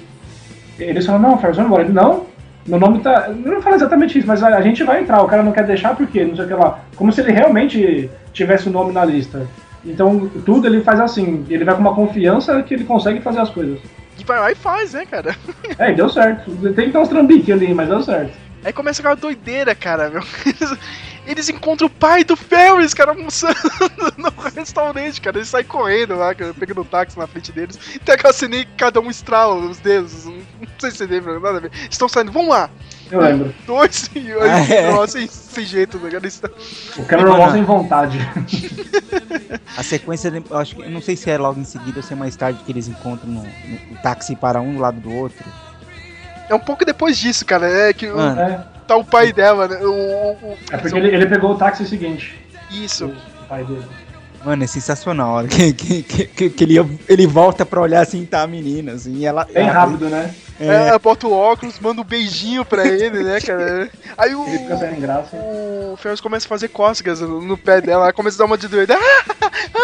Eles 0.79 1.07
falam, 1.07 1.23
não, 1.23 1.37
vamos 1.37 1.59
embora. 1.59 1.83
Ele, 1.83 1.93
não, 1.93 2.27
meu 2.67 2.79
nome 2.79 3.01
tá. 3.01 3.29
Não 3.29 3.63
fala 3.63 3.77
exatamente 3.77 4.19
isso, 4.19 4.27
mas 4.27 4.43
a, 4.43 4.49
a 4.57 4.63
gente 4.63 4.83
vai 4.83 5.03
entrar, 5.03 5.23
o 5.23 5.29
cara 5.29 5.43
não 5.43 5.53
quer 5.53 5.65
deixar 5.65 5.95
porque, 5.95 6.25
não 6.25 6.37
sei 6.37 6.45
o 6.45 6.49
que 6.49 6.55
lá. 6.55 6.81
Como 6.97 7.13
se 7.13 7.21
ele 7.21 7.33
realmente 7.33 8.11
tivesse 8.33 8.69
o 8.69 8.73
nome 8.73 8.93
na 8.93 9.05
lista. 9.05 9.47
Então, 9.85 10.31
tudo 10.47 10.67
ele 10.67 10.81
faz 10.81 10.99
assim, 10.99 11.45
ele 11.49 11.65
vai 11.65 11.75
com 11.75 11.81
uma 11.81 11.95
confiança 11.95 12.63
que 12.63 12.73
ele 12.73 12.85
consegue 12.85 13.21
fazer 13.21 13.41
as 13.41 13.51
coisas. 13.51 13.79
E 14.19 14.25
vai 14.25 14.41
lá 14.41 14.51
e 14.51 14.55
faz, 14.55 14.95
né, 14.95 15.05
cara? 15.05 15.35
É, 15.79 15.91
e 15.91 15.95
deu 15.95 16.09
certo. 16.09 16.51
Tem 16.75 16.87
que 16.87 16.93
dar 16.93 17.01
uns 17.01 17.09
trambiques 17.09 17.53
ali, 17.53 17.75
mas 17.75 17.89
deu 17.89 18.03
certo. 18.03 18.33
Aí 18.65 18.73
começa 18.73 19.01
aquela 19.03 19.15
doideira, 19.15 19.75
cara, 19.75 20.09
meu. 20.11 20.23
Eles, 20.47 20.79
eles 21.27 21.49
encontram 21.49 21.87
o 21.87 21.91
pai 21.91 22.23
do 22.23 22.37
Ferris, 22.37 22.93
cara, 22.93 23.13
almoçando 23.13 23.55
no 24.19 24.29
restaurante, 24.55 25.21
cara. 25.23 25.39
Eles 25.39 25.49
saem 25.49 25.65
correndo 25.65 26.15
lá, 26.17 26.35
cara, 26.35 26.53
pegando 26.53 26.83
o 26.83 26.85
táxi 26.85 27.19
na 27.19 27.27
frente 27.27 27.51
deles. 27.51 27.79
Tem 28.05 28.15
aquela 28.15 28.33
cena 28.33 28.57
que 28.57 28.67
cada 28.77 29.01
um 29.01 29.09
estrala 29.09 29.55
os 29.55 29.79
dedos. 29.79 30.27
Não 30.27 30.37
sei 30.79 30.91
se 30.91 30.99
você 30.99 31.07
lembra, 31.07 31.41
nada 31.41 31.57
a 31.57 31.61
ver. 31.63 31.71
Estão 31.91 32.09
saindo, 32.11 32.31
vamos 32.31 32.51
lá. 32.51 32.69
Eu 33.11 33.21
lembro. 33.23 33.55
Dois 33.67 34.11
e 34.15 34.33
Ah, 34.33 34.59
é. 34.75 34.91
nossa, 34.93 35.13
sem, 35.19 35.27
sem 35.29 35.65
jeito, 35.65 35.99
né, 35.99 36.11
cara. 36.11 36.31
Tão- 36.31 37.03
O 37.03 37.07
Cameron 37.07 37.31
Mano. 37.31 37.43
mostra 37.43 37.59
em 37.59 37.65
vontade. 37.65 38.19
A 39.77 39.83
sequência, 39.83 40.31
eu 40.51 40.59
acho 40.59 40.77
que 40.77 40.89
não 40.89 41.01
sei 41.01 41.17
se 41.17 41.31
é 41.31 41.39
logo 41.39 41.59
em 41.61 41.65
seguida 41.65 41.99
ou 41.99 42.03
se 42.03 42.13
é 42.13 42.17
mais 42.17 42.37
tarde 42.37 42.61
que 42.65 42.71
eles 42.73 42.87
encontram 42.87 43.29
no, 43.31 43.43
no 43.43 43.97
táxi 44.03 44.37
para 44.37 44.61
um 44.61 44.75
do 44.75 44.81
lado 44.81 45.01
do 45.01 45.11
outro. 45.13 45.43
É 46.49 46.55
um 46.55 46.59
pouco 46.61 46.85
depois 46.85 47.17
disso, 47.17 47.45
cara. 47.45 47.67
É 47.69 47.93
que 47.93 48.07
o- 48.07 48.21
É, 48.21 48.65
tá 48.87 48.97
o 48.97 49.05
pai 49.05 49.33
dela, 49.33 49.67
né? 49.69 49.79
O, 49.83 49.91
o- 49.91 50.33
o- 50.53 50.59
é 50.71 50.77
porque 50.77 50.97
ele, 50.97 51.09
ele 51.15 51.27
pegou 51.27 51.53
o 51.53 51.57
táxi 51.57 51.87
seguinte. 51.87 52.39
Isso. 52.71 53.07
O 53.07 53.47
pai 53.49 53.65
dele. 53.65 53.85
mano, 54.45 54.63
é 54.63 54.67
sensacional. 54.67 55.31
a 55.31 55.33
hora 55.39 55.49
Que, 55.49 55.73
que, 55.73 56.03
que, 56.03 56.51
que- 56.51 56.65
ele, 56.65 56.99
ele 57.09 57.27
volta 57.27 57.65
pra 57.65 57.81
olhar 57.81 58.03
assim, 58.03 58.25
tá 58.27 58.43
a 58.43 58.47
menina, 58.47 58.93
assim, 58.93 59.15
e 59.17 59.27
ela. 59.27 59.45
Bem 59.45 59.65
ela- 59.69 59.73
rápido, 59.73 60.09
né? 60.09 60.35
É, 60.61 60.95
É, 60.95 60.99
bota 61.01 61.27
o 61.27 61.33
óculos, 61.33 61.81
manda 61.81 62.01
um 62.01 62.05
beijinho 62.05 62.65
pra 62.65 62.87
ele, 62.87 63.25
né, 63.25 63.41
cara? 63.41 63.91
Aí 64.17 64.35
o. 64.37 64.47
Ele 64.47 64.59
fica 64.59 64.77
sem 64.77 65.01
graça. 65.01 65.37
O 65.37 65.97
Ferris 65.97 66.21
começa 66.21 66.47
a 66.47 66.49
fazer 66.49 66.69
cócegas 66.69 67.21
no, 67.21 67.41
no 67.43 67.57
pé 67.59 67.81
dela, 67.81 68.05
ela 68.05 68.13
começa 68.13 68.37
a 68.37 68.39
dar 68.41 68.45
uma 68.45 68.57
de 68.59 68.69
doida. 68.69 68.97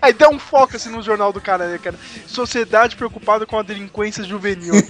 Aí 0.00 0.12
dá 0.12 0.28
um 0.28 0.38
foco 0.38 0.76
assim 0.76 0.90
no 0.90 1.02
jornal 1.02 1.32
do 1.32 1.40
cara, 1.40 1.68
né, 1.68 1.78
cara? 1.78 1.96
Sociedade 2.26 2.96
preocupada 2.96 3.46
com 3.46 3.58
a 3.58 3.62
delinquência 3.62 4.24
juvenil. 4.24 4.74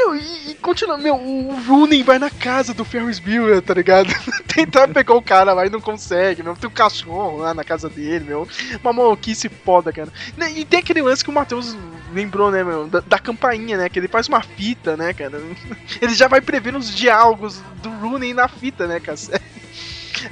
meu, 0.00 0.16
e, 0.16 0.50
e 0.50 0.54
continua, 0.54 0.96
meu, 0.96 1.14
o 1.14 1.54
Rooney 1.66 2.02
vai 2.02 2.18
na 2.18 2.30
casa 2.30 2.72
do 2.72 2.84
Ferris 2.84 3.18
Bueller, 3.18 3.60
tá 3.60 3.74
ligado? 3.74 4.08
Tentar 4.48 4.88
pegar 4.88 5.14
o 5.14 5.22
cara 5.22 5.52
lá 5.52 5.66
e 5.66 5.70
não 5.70 5.80
consegue, 5.80 6.42
meu. 6.42 6.56
Tem 6.56 6.68
um 6.68 6.72
cachorro 6.72 7.38
lá 7.38 7.52
na 7.52 7.64
casa 7.64 7.88
dele, 7.88 8.24
meu. 8.24 8.48
Uma 8.82 8.92
maluquice 8.92 9.48
foda, 9.48 9.92
cara. 9.92 10.08
Né, 10.36 10.50
E 10.52 10.64
tem 10.64 10.80
aquele 10.80 11.02
lance 11.02 11.22
que 11.22 11.30
o 11.30 11.32
Matheus 11.32 11.76
lembrou, 12.12 12.50
né, 12.50 12.64
meu? 12.64 12.86
Da, 12.86 13.00
da 13.00 13.18
campainha, 13.18 13.76
né? 13.76 13.88
Que 13.88 13.98
ele 13.98 14.08
faz 14.08 14.28
uma 14.28 14.42
fita, 14.42 14.96
né, 14.96 15.12
cara? 15.12 15.40
Ele 16.00 16.14
já 16.14 16.28
vai 16.28 16.40
prevendo 16.40 16.78
os 16.78 16.94
diálogos 16.94 17.62
do 17.82 17.90
Rooney 17.90 18.34
na 18.34 18.48
fita, 18.48 18.86
né, 18.86 18.98
cara? 19.00 19.18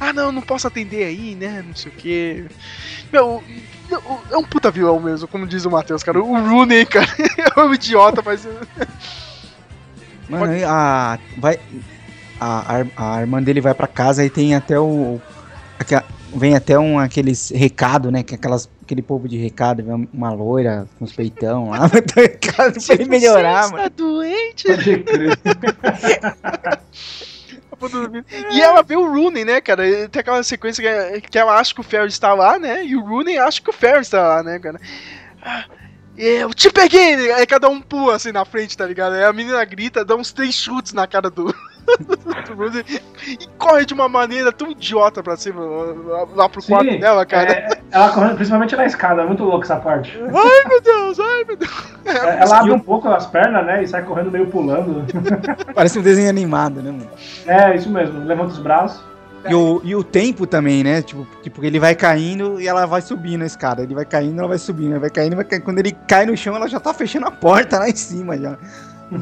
Ah, 0.00 0.12
não, 0.12 0.32
não 0.32 0.42
posso 0.42 0.66
atender 0.66 1.04
aí, 1.04 1.34
né? 1.34 1.64
Não 1.66 1.74
sei 1.74 1.90
o 1.90 1.94
quê. 1.94 2.44
Meu, 3.12 3.42
é 4.30 4.36
um 4.36 4.44
puta 4.44 4.70
vilão 4.70 5.00
mesmo, 5.00 5.26
como 5.28 5.46
diz 5.46 5.64
o 5.64 5.70
Matheus, 5.70 6.02
cara. 6.02 6.20
O 6.22 6.48
Rooney, 6.48 6.84
cara, 6.86 7.06
é 7.56 7.60
um 7.60 7.72
idiota, 7.74 8.22
mas. 8.24 8.46
Mano, 10.28 10.52
aí 10.52 10.62
a, 10.64 11.18
vai, 11.38 11.58
a, 12.38 12.84
a, 12.96 13.16
a 13.16 13.20
irmã 13.20 13.42
dele 13.42 13.60
vai 13.60 13.74
pra 13.74 13.86
casa 13.86 14.24
e 14.24 14.30
tem 14.30 14.54
até 14.54 14.78
o. 14.78 15.20
aquela- 15.78 16.04
vem 16.34 16.54
até 16.54 16.78
um 16.78 16.98
aqueles 16.98 17.48
recado, 17.48 18.10
né? 18.10 18.22
Que 18.22 18.34
aquelas, 18.34 18.68
aquele 18.82 19.00
povo 19.00 19.26
de 19.26 19.38
recado, 19.38 19.82
vem 19.82 20.06
uma 20.12 20.30
loira 20.30 20.86
com 20.98 21.06
os 21.06 21.12
peitão 21.12 21.70
lá, 21.70 21.86
recado 22.14 22.84
pra 22.84 22.94
ele 22.94 23.06
melhorar, 23.06 23.62
Você 23.62 23.72
mano. 23.72 23.86
está 23.86 23.96
doente? 23.96 24.66
E 28.50 28.60
ela 28.60 28.82
vê 28.82 28.96
o 28.96 29.06
Rooney, 29.06 29.44
né, 29.44 29.60
cara? 29.60 30.08
Tem 30.08 30.20
aquela 30.20 30.42
sequência 30.42 30.82
que, 31.20 31.38
ela 31.38 31.58
acha 31.58 31.74
que 31.74 31.80
o 31.80 31.84
Ferris 31.84 32.14
está 32.14 32.34
lá, 32.34 32.58
né? 32.58 32.84
E 32.84 32.96
o 32.96 33.04
Rooney 33.04 33.38
acha 33.38 33.60
que 33.60 33.70
o 33.70 33.72
Ferris 33.72 34.06
está 34.06 34.26
lá, 34.26 34.42
né, 34.42 34.58
cara? 34.58 34.80
Eu 36.18 36.52
te 36.52 36.68
peguei! 36.68 37.30
Aí 37.32 37.46
cada 37.46 37.68
um 37.68 37.80
pula 37.80 38.16
assim 38.16 38.32
na 38.32 38.44
frente, 38.44 38.76
tá 38.76 38.84
ligado? 38.84 39.12
Aí 39.12 39.22
a 39.22 39.32
menina 39.32 39.64
grita, 39.64 40.04
dá 40.04 40.16
uns 40.16 40.32
três 40.32 40.52
chutes 40.52 40.92
na 40.92 41.06
cara 41.06 41.30
do. 41.30 41.54
e 43.26 43.46
corre 43.56 43.86
de 43.86 43.94
uma 43.94 44.08
maneira 44.08 44.52
tão 44.52 44.70
idiota 44.70 45.22
pra 45.22 45.36
cima, 45.36 45.64
lá, 46.34 46.48
pro 46.48 46.62
quarto 46.62 46.90
Sim, 46.90 46.98
dela, 46.98 47.24
cara. 47.24 47.52
é, 47.52 47.80
ela 47.90 48.10
correndo, 48.10 48.34
principalmente 48.34 48.76
na 48.76 48.84
escada, 48.84 49.22
é 49.22 49.24
muito 49.24 49.44
louco 49.44 49.62
essa 49.62 49.76
parte. 49.76 50.18
Ai 50.20 50.68
meu 50.68 50.80
Deus, 50.82 51.20
ai 51.20 51.44
meu 51.44 51.56
Deus. 51.56 51.84
É, 52.04 52.42
Ela 52.42 52.58
abre 52.58 52.72
um 52.72 52.80
pouco 52.80 53.08
as 53.08 53.26
pernas, 53.26 53.64
né? 53.64 53.84
E 53.84 53.86
sai 53.86 54.02
correndo 54.02 54.30
meio 54.30 54.48
pulando. 54.48 55.06
Parece 55.72 55.98
um 55.98 56.02
desenho 56.02 56.28
animado, 56.28 56.82
né, 56.82 56.90
mano? 56.90 57.10
É, 57.46 57.76
isso 57.76 57.88
mesmo, 57.88 58.24
levanta 58.24 58.52
os 58.52 58.58
braços. 58.58 59.00
E 59.50 59.54
o, 59.54 59.80
e 59.84 59.94
o 59.94 60.04
tempo 60.04 60.46
também, 60.46 60.82
né? 60.82 61.02
Tipo, 61.02 61.26
tipo, 61.42 61.64
ele 61.64 61.78
vai 61.78 61.94
caindo 61.94 62.60
e 62.60 62.66
ela 62.68 62.86
vai 62.86 63.00
subindo 63.00 63.42
a 63.42 63.46
escada. 63.46 63.82
Ele 63.82 63.94
vai 63.94 64.04
caindo, 64.04 64.38
ela 64.38 64.48
vai 64.48 64.58
subindo, 64.58 64.92
ele 64.92 65.00
vai 65.00 65.10
caindo, 65.10 65.36
vai 65.36 65.44
caindo. 65.44 65.62
Quando 65.62 65.78
ele 65.78 65.92
cai 66.06 66.26
no 66.26 66.36
chão, 66.36 66.54
ela 66.56 66.68
já 66.68 66.80
tá 66.80 66.92
fechando 66.94 67.26
a 67.26 67.30
porta 67.30 67.78
lá 67.78 67.88
em 67.88 67.96
cima 67.96 68.36
já. 68.36 68.58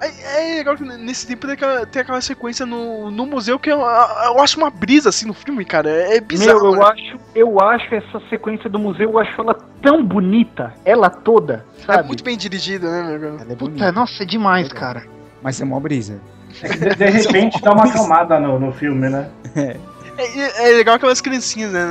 É, 0.00 0.52
é 0.52 0.54
legal 0.58 0.76
que 0.76 0.84
nesse 0.84 1.26
tempo 1.26 1.46
tem 1.46 1.54
aquela, 1.54 1.86
tem 1.86 2.02
aquela 2.02 2.20
sequência 2.20 2.64
no, 2.64 3.10
no 3.10 3.26
museu 3.26 3.58
que 3.58 3.70
eu, 3.70 3.78
eu 3.80 4.40
acho 4.40 4.58
uma 4.58 4.70
brisa 4.70 5.08
assim 5.08 5.26
no 5.26 5.34
filme, 5.34 5.64
cara. 5.64 5.88
É 5.90 6.20
bizarro. 6.20 6.60
Meu, 6.60 6.74
eu 6.74 6.78
né? 6.78 6.84
acho, 6.84 7.20
eu 7.34 7.60
acho 7.60 7.94
essa 7.94 8.20
sequência 8.28 8.70
do 8.70 8.78
museu, 8.78 9.10
eu 9.10 9.18
acho 9.18 9.40
ela 9.40 9.54
tão 9.82 10.04
bonita, 10.04 10.72
ela 10.84 11.10
toda, 11.10 11.64
É 11.80 11.84
sabe? 11.84 12.06
muito 12.06 12.22
bem 12.22 12.36
dirigida, 12.36 12.90
né, 12.90 13.18
meu? 13.18 13.40
Ela 13.40 13.52
é 13.52 13.56
Puta, 13.56 13.90
nossa, 13.92 14.22
é 14.22 14.26
demais, 14.26 14.68
cara. 14.72 15.04
Mas 15.42 15.60
é 15.60 15.64
mó 15.64 15.80
brisa. 15.80 16.20
De, 16.62 16.94
de 16.94 17.04
repente 17.06 17.60
dá 17.62 17.72
uma 17.72 17.84
acalmada 17.84 18.38
no, 18.40 18.58
no 18.58 18.72
filme, 18.72 19.08
né? 19.08 19.28
É, 19.54 19.76
é 20.24 20.72
legal 20.76 20.96
aquelas 20.96 21.20
criancinhas, 21.20 21.70
né? 21.72 21.84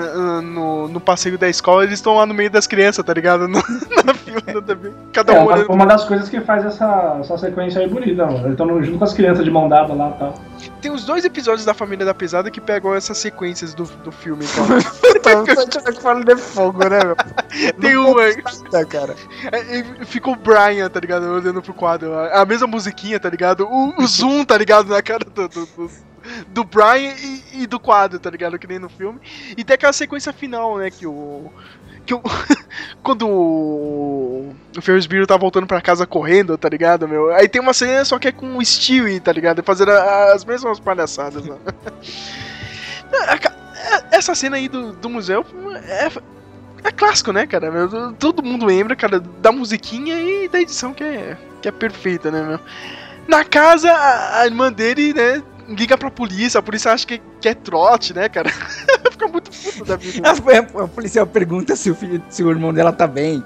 No, 0.43 0.87
no 0.87 0.99
passeio 0.99 1.37
da 1.37 1.47
escola, 1.49 1.83
eles 1.83 1.95
estão 1.99 2.15
lá 2.15 2.25
no 2.25 2.33
meio 2.33 2.49
das 2.49 2.67
crianças, 2.67 3.03
tá 3.05 3.13
ligado? 3.13 3.47
No, 3.47 3.61
na 4.05 4.13
fila 4.13 4.61
também. 4.61 4.93
Cada 5.13 5.33
É, 5.33 5.39
um 5.39 5.43
uma, 5.43 5.53
olhando. 5.53 5.71
uma 5.71 5.85
das 5.85 6.03
coisas 6.05 6.27
que 6.29 6.41
faz 6.41 6.65
essa, 6.65 7.17
essa 7.21 7.37
sequência 7.37 7.81
aí 7.81 7.87
bonita, 7.87 8.25
mano. 8.25 8.39
Eles 8.39 8.51
estão 8.51 8.83
junto 8.83 8.97
com 8.97 9.03
as 9.03 9.13
crianças 9.13 9.43
de 9.45 9.51
mão 9.51 9.69
dada 9.69 9.93
lá 9.93 10.09
e 10.09 10.19
tal. 10.19 10.33
Tem 10.81 10.91
os 10.91 11.05
dois 11.05 11.23
episódios 11.25 11.65
da 11.65 11.73
Família 11.73 12.05
da 12.05 12.13
Pesada 12.13 12.51
que 12.51 12.59
pegam 12.61 12.93
essas 12.93 13.17
sequências 13.17 13.73
do, 13.73 13.83
do 13.83 14.11
filme, 14.11 14.45
então. 14.45 14.65
falando 16.01 16.25
de 16.25 16.35
fogo, 16.41 16.79
né, 16.87 16.99
meu? 17.03 17.15
Tem 17.79 17.97
um, 17.97 18.19
é, 18.19 18.35
Tá, 18.71 18.85
cara. 18.85 19.15
é, 19.51 19.79
é, 19.79 19.83
fica 20.05 20.29
o 20.29 20.35
Brian, 20.35 20.89
tá 20.89 20.99
ligado? 20.99 21.23
Olhando 21.27 21.61
pro 21.61 21.73
quadro. 21.73 22.13
A 22.13 22.41
a 22.41 22.45
mesma 22.45 22.67
musiquinha, 22.67 23.19
tá 23.19 23.29
ligado? 23.29 23.67
O, 23.67 24.01
o 24.01 24.07
zoom, 24.07 24.45
tá 24.45 24.57
ligado? 24.57 24.87
Na 24.89 25.01
cara 25.01 25.25
do, 25.25 25.47
do, 25.47 25.65
do, 25.65 25.89
do 26.47 26.63
Brian 26.63 27.13
e, 27.17 27.63
e 27.63 27.67
do 27.67 27.79
quadro, 27.79 28.19
tá 28.19 28.29
ligado? 28.29 28.59
Que 28.59 28.67
nem 28.67 28.79
no 28.79 28.89
filme. 28.89 29.19
E 29.55 29.63
tem 29.63 29.75
aquela 29.75 29.93
sequência 29.93 30.33
final, 30.33 30.77
né? 30.77 30.89
Que 30.91 31.05
o. 31.05 31.51
Que 32.05 32.13
o. 32.13 32.21
quando 33.03 33.27
o. 33.27 34.55
O 34.77 34.81
Ferris 34.81 35.05
Bueller 35.05 35.27
tá 35.27 35.37
voltando 35.37 35.67
pra 35.67 35.81
casa 35.81 36.05
correndo, 36.05 36.57
tá 36.57 36.69
ligado, 36.69 37.07
meu? 37.07 37.33
Aí 37.33 37.47
tem 37.47 37.61
uma 37.61 37.73
cena 37.73 38.05
só 38.05 38.19
que 38.19 38.27
é 38.27 38.31
com 38.31 38.57
o 38.57 38.65
Stewie, 38.65 39.19
tá 39.19 39.31
ligado? 39.31 39.63
Fazendo 39.63 39.91
as 39.91 40.45
mesmas 40.45 40.79
palhaçadas, 40.79 41.43
Essa 44.11 44.35
cena 44.35 44.57
aí 44.57 44.67
do, 44.67 44.93
do 44.93 45.09
museu 45.09 45.45
é, 45.85 46.09
é 46.83 46.91
clássico, 46.91 47.31
né, 47.31 47.45
cara? 47.45 47.71
meu? 47.71 48.13
Todo 48.13 48.43
mundo 48.43 48.65
lembra, 48.65 48.95
cara, 48.95 49.19
da 49.19 49.51
musiquinha 49.51 50.19
e 50.19 50.47
da 50.47 50.59
edição 50.59 50.93
que 50.93 51.03
é, 51.03 51.37
que 51.61 51.67
é 51.67 51.71
perfeita, 51.71 52.31
né, 52.31 52.41
meu? 52.41 52.59
Na 53.27 53.43
casa, 53.43 53.91
a 54.39 54.45
irmã 54.45 54.71
dele, 54.71 55.13
né, 55.13 55.43
liga 55.67 55.97
pra 55.97 56.09
polícia, 56.11 56.59
a 56.59 56.63
polícia 56.63 56.91
acha 56.91 57.05
que, 57.05 57.21
que 57.41 57.49
é 57.49 57.53
trote, 57.53 58.13
né, 58.13 58.29
cara? 58.29 58.49
Fica 59.11 59.27
muito 59.27 59.49
puto 59.51 59.85
da 59.85 59.95
vida. 59.95 60.29
A, 60.29 60.83
a 60.83 60.87
policial 60.87 61.25
pergunta 61.27 61.75
se 61.75 61.89
o, 61.91 61.95
filho, 61.95 62.23
se 62.29 62.43
o 62.43 62.49
irmão 62.49 62.73
dela 62.73 62.91
tá 62.93 63.07
bem. 63.07 63.43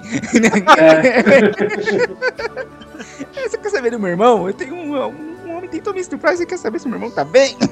É. 0.78 1.22
Você 3.48 3.58
quer 3.58 3.70
saber 3.70 3.90
do 3.90 3.98
meu 3.98 4.10
irmão? 4.10 4.46
Eu 4.46 4.54
tenho 4.54 4.74
um, 4.74 4.94
um 5.46 5.56
homem 5.56 5.68
tentou 5.68 5.92
me 5.92 6.00
estuprar, 6.00 6.36
você 6.36 6.46
quer 6.46 6.56
saber 6.58 6.78
se 6.78 6.86
meu 6.88 6.96
irmão 6.96 7.10
tá 7.10 7.24
bem? 7.24 7.56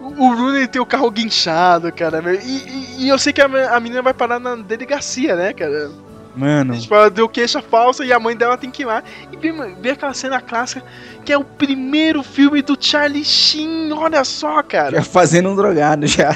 O 0.00 0.28
Rooney 0.34 0.68
tem 0.68 0.80
o 0.82 0.86
carro 0.86 1.10
guinchado, 1.10 1.90
cara. 1.90 2.22
E, 2.34 2.46
e- 2.46 3.04
e 3.04 3.08
eu 3.08 3.18
sei 3.18 3.32
que 3.32 3.40
a, 3.40 3.46
a 3.74 3.80
menina 3.80 4.02
vai 4.02 4.12
parar 4.12 4.38
na 4.38 4.54
delegacia, 4.54 5.34
né, 5.34 5.52
cara? 5.52 5.90
Mano, 6.36 6.78
Tipo, 6.78 6.94
ela 6.94 7.10
deu 7.10 7.28
queixa 7.28 7.62
falsa 7.62 8.04
e 8.04 8.12
a 8.12 8.18
mãe 8.18 8.36
dela 8.36 8.56
tem 8.58 8.70
que 8.70 8.82
ir 8.82 8.86
lá. 8.86 9.02
E 9.32 9.36
vê, 9.36 9.52
vê 9.80 9.90
aquela 9.90 10.12
cena 10.14 10.40
clássica 10.40 10.82
que 11.24 11.32
é 11.32 11.38
o 11.38 11.44
primeiro 11.44 12.22
filme 12.22 12.60
do 12.60 12.76
Charlie 12.78 13.24
Sheen, 13.24 13.92
olha 13.92 14.24
só, 14.24 14.62
cara. 14.62 14.96
já 14.96 15.02
fazendo 15.02 15.48
um 15.48 15.56
drogado 15.56 16.06
já. 16.06 16.30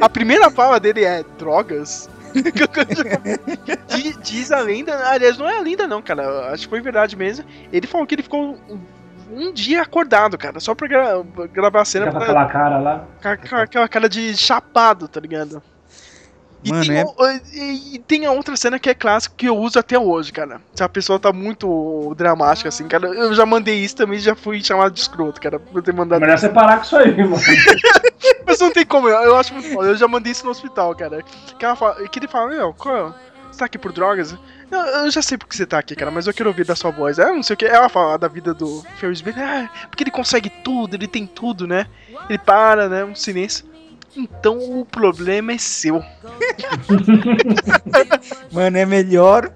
A 0.00 0.08
primeira 0.08 0.50
fala 0.50 0.78
dele 0.80 1.04
é 1.04 1.24
drogas. 1.38 2.08
Di- 3.88 4.16
Diz 4.22 4.50
a 4.52 4.60
lenda, 4.60 5.08
aliás, 5.08 5.38
não 5.38 5.48
é 5.48 5.58
a 5.58 5.60
lenda 5.60 5.86
não, 5.86 6.02
cara. 6.02 6.52
Acho 6.52 6.64
que 6.64 6.70
foi 6.70 6.80
verdade 6.80 7.16
mesmo. 7.16 7.44
Ele 7.72 7.86
falou 7.86 8.06
que 8.06 8.14
ele 8.14 8.22
ficou 8.22 8.58
um, 9.30 9.52
dia 9.52 9.82
acordado, 9.82 10.36
cara, 10.36 10.58
só 10.60 10.74
pra 10.74 10.88
gra- 10.88 11.22
gravar 11.52 11.82
a 11.82 11.84
cena 11.84 12.10
pra, 12.10 12.20
aquela 12.22 12.44
cara 12.46 12.78
lá. 12.78 13.04
com 13.48 13.56
aquela 13.56 13.88
cara 13.88 14.08
de 14.08 14.36
chapado, 14.36 15.06
tá 15.08 15.20
ligado? 15.20 15.62
E, 16.64 16.70
Mano, 16.70 16.84
tem, 16.86 16.98
é- 16.98 17.04
o- 17.04 17.30
e- 17.52 17.94
e 17.96 17.98
tem 17.98 18.24
a 18.26 18.30
outra 18.32 18.56
cena 18.56 18.78
que 18.78 18.88
é 18.88 18.94
clássica 18.94 19.34
que 19.36 19.46
eu 19.46 19.56
uso 19.56 19.78
até 19.78 19.98
hoje, 19.98 20.32
cara. 20.32 20.60
Se 20.74 20.82
a 20.82 20.88
pessoa 20.88 21.18
tá 21.18 21.32
muito 21.32 22.14
dramática, 22.16 22.68
assim, 22.70 22.88
cara. 22.88 23.06
Eu 23.08 23.34
já 23.34 23.44
mandei 23.44 23.76
isso 23.76 23.96
também 23.96 24.18
já 24.18 24.34
fui 24.34 24.62
chamado 24.62 24.92
de 24.92 25.00
escroto, 25.00 25.40
cara, 25.40 25.58
por 25.60 25.82
ter 25.82 25.92
mandado. 25.92 26.20
Melhor 26.20 26.38
você 26.38 26.48
parar 26.48 26.78
com 26.78 26.84
isso 26.84 26.96
aí, 26.96 27.16
mano. 27.16 27.36
Mas 28.46 28.58
não 28.60 28.70
tem 28.72 28.84
como, 28.86 29.08
eu, 29.08 29.16
eu 29.22 29.36
acho 29.36 29.52
muito 29.52 29.68
foda. 29.72 29.88
Eu 29.88 29.96
já 29.96 30.08
mandei 30.08 30.32
isso 30.32 30.44
no 30.44 30.50
hospital, 30.50 30.94
cara. 30.94 31.22
Que, 31.58 31.64
ela 31.64 31.76
fala, 31.76 32.08
que 32.08 32.18
ele 32.18 32.28
fala, 32.28 32.48
meu, 32.50 32.72
qual, 32.74 33.14
você 33.50 33.58
tá 33.58 33.64
aqui 33.66 33.78
por 33.78 33.92
drogas? 33.92 34.34
Eu, 34.70 34.78
eu 34.80 35.10
já 35.10 35.20
sei 35.22 35.36
porque 35.38 35.56
você 35.56 35.66
tá 35.66 35.78
aqui, 35.78 35.94
cara, 35.94 36.10
mas 36.10 36.26
eu 36.26 36.34
quero 36.34 36.48
ouvir 36.48 36.64
da 36.64 36.74
sua 36.74 36.90
voz. 36.90 37.18
É, 37.18 37.26
não 37.30 37.42
sei 37.42 37.54
o 37.54 37.56
que. 37.56 37.64
Ela 37.66 37.88
fala 37.88 38.16
da 38.18 38.28
vida 38.28 38.52
do 38.54 38.82
Ferris 38.96 39.20
Bueller. 39.20 39.42
Ah, 39.44 39.86
porque 39.88 40.02
ele 40.04 40.10
consegue 40.10 40.48
tudo, 40.50 40.94
ele 40.94 41.06
tem 41.06 41.26
tudo, 41.26 41.66
né? 41.66 41.86
Ele 42.28 42.38
para, 42.38 42.88
né? 42.88 43.04
Um 43.04 43.14
silêncio. 43.14 43.66
Então 44.16 44.58
o 44.80 44.84
problema 44.84 45.52
é 45.52 45.58
seu. 45.58 46.02
Mano, 48.52 48.76
é 48.78 48.86
melhor. 48.86 49.50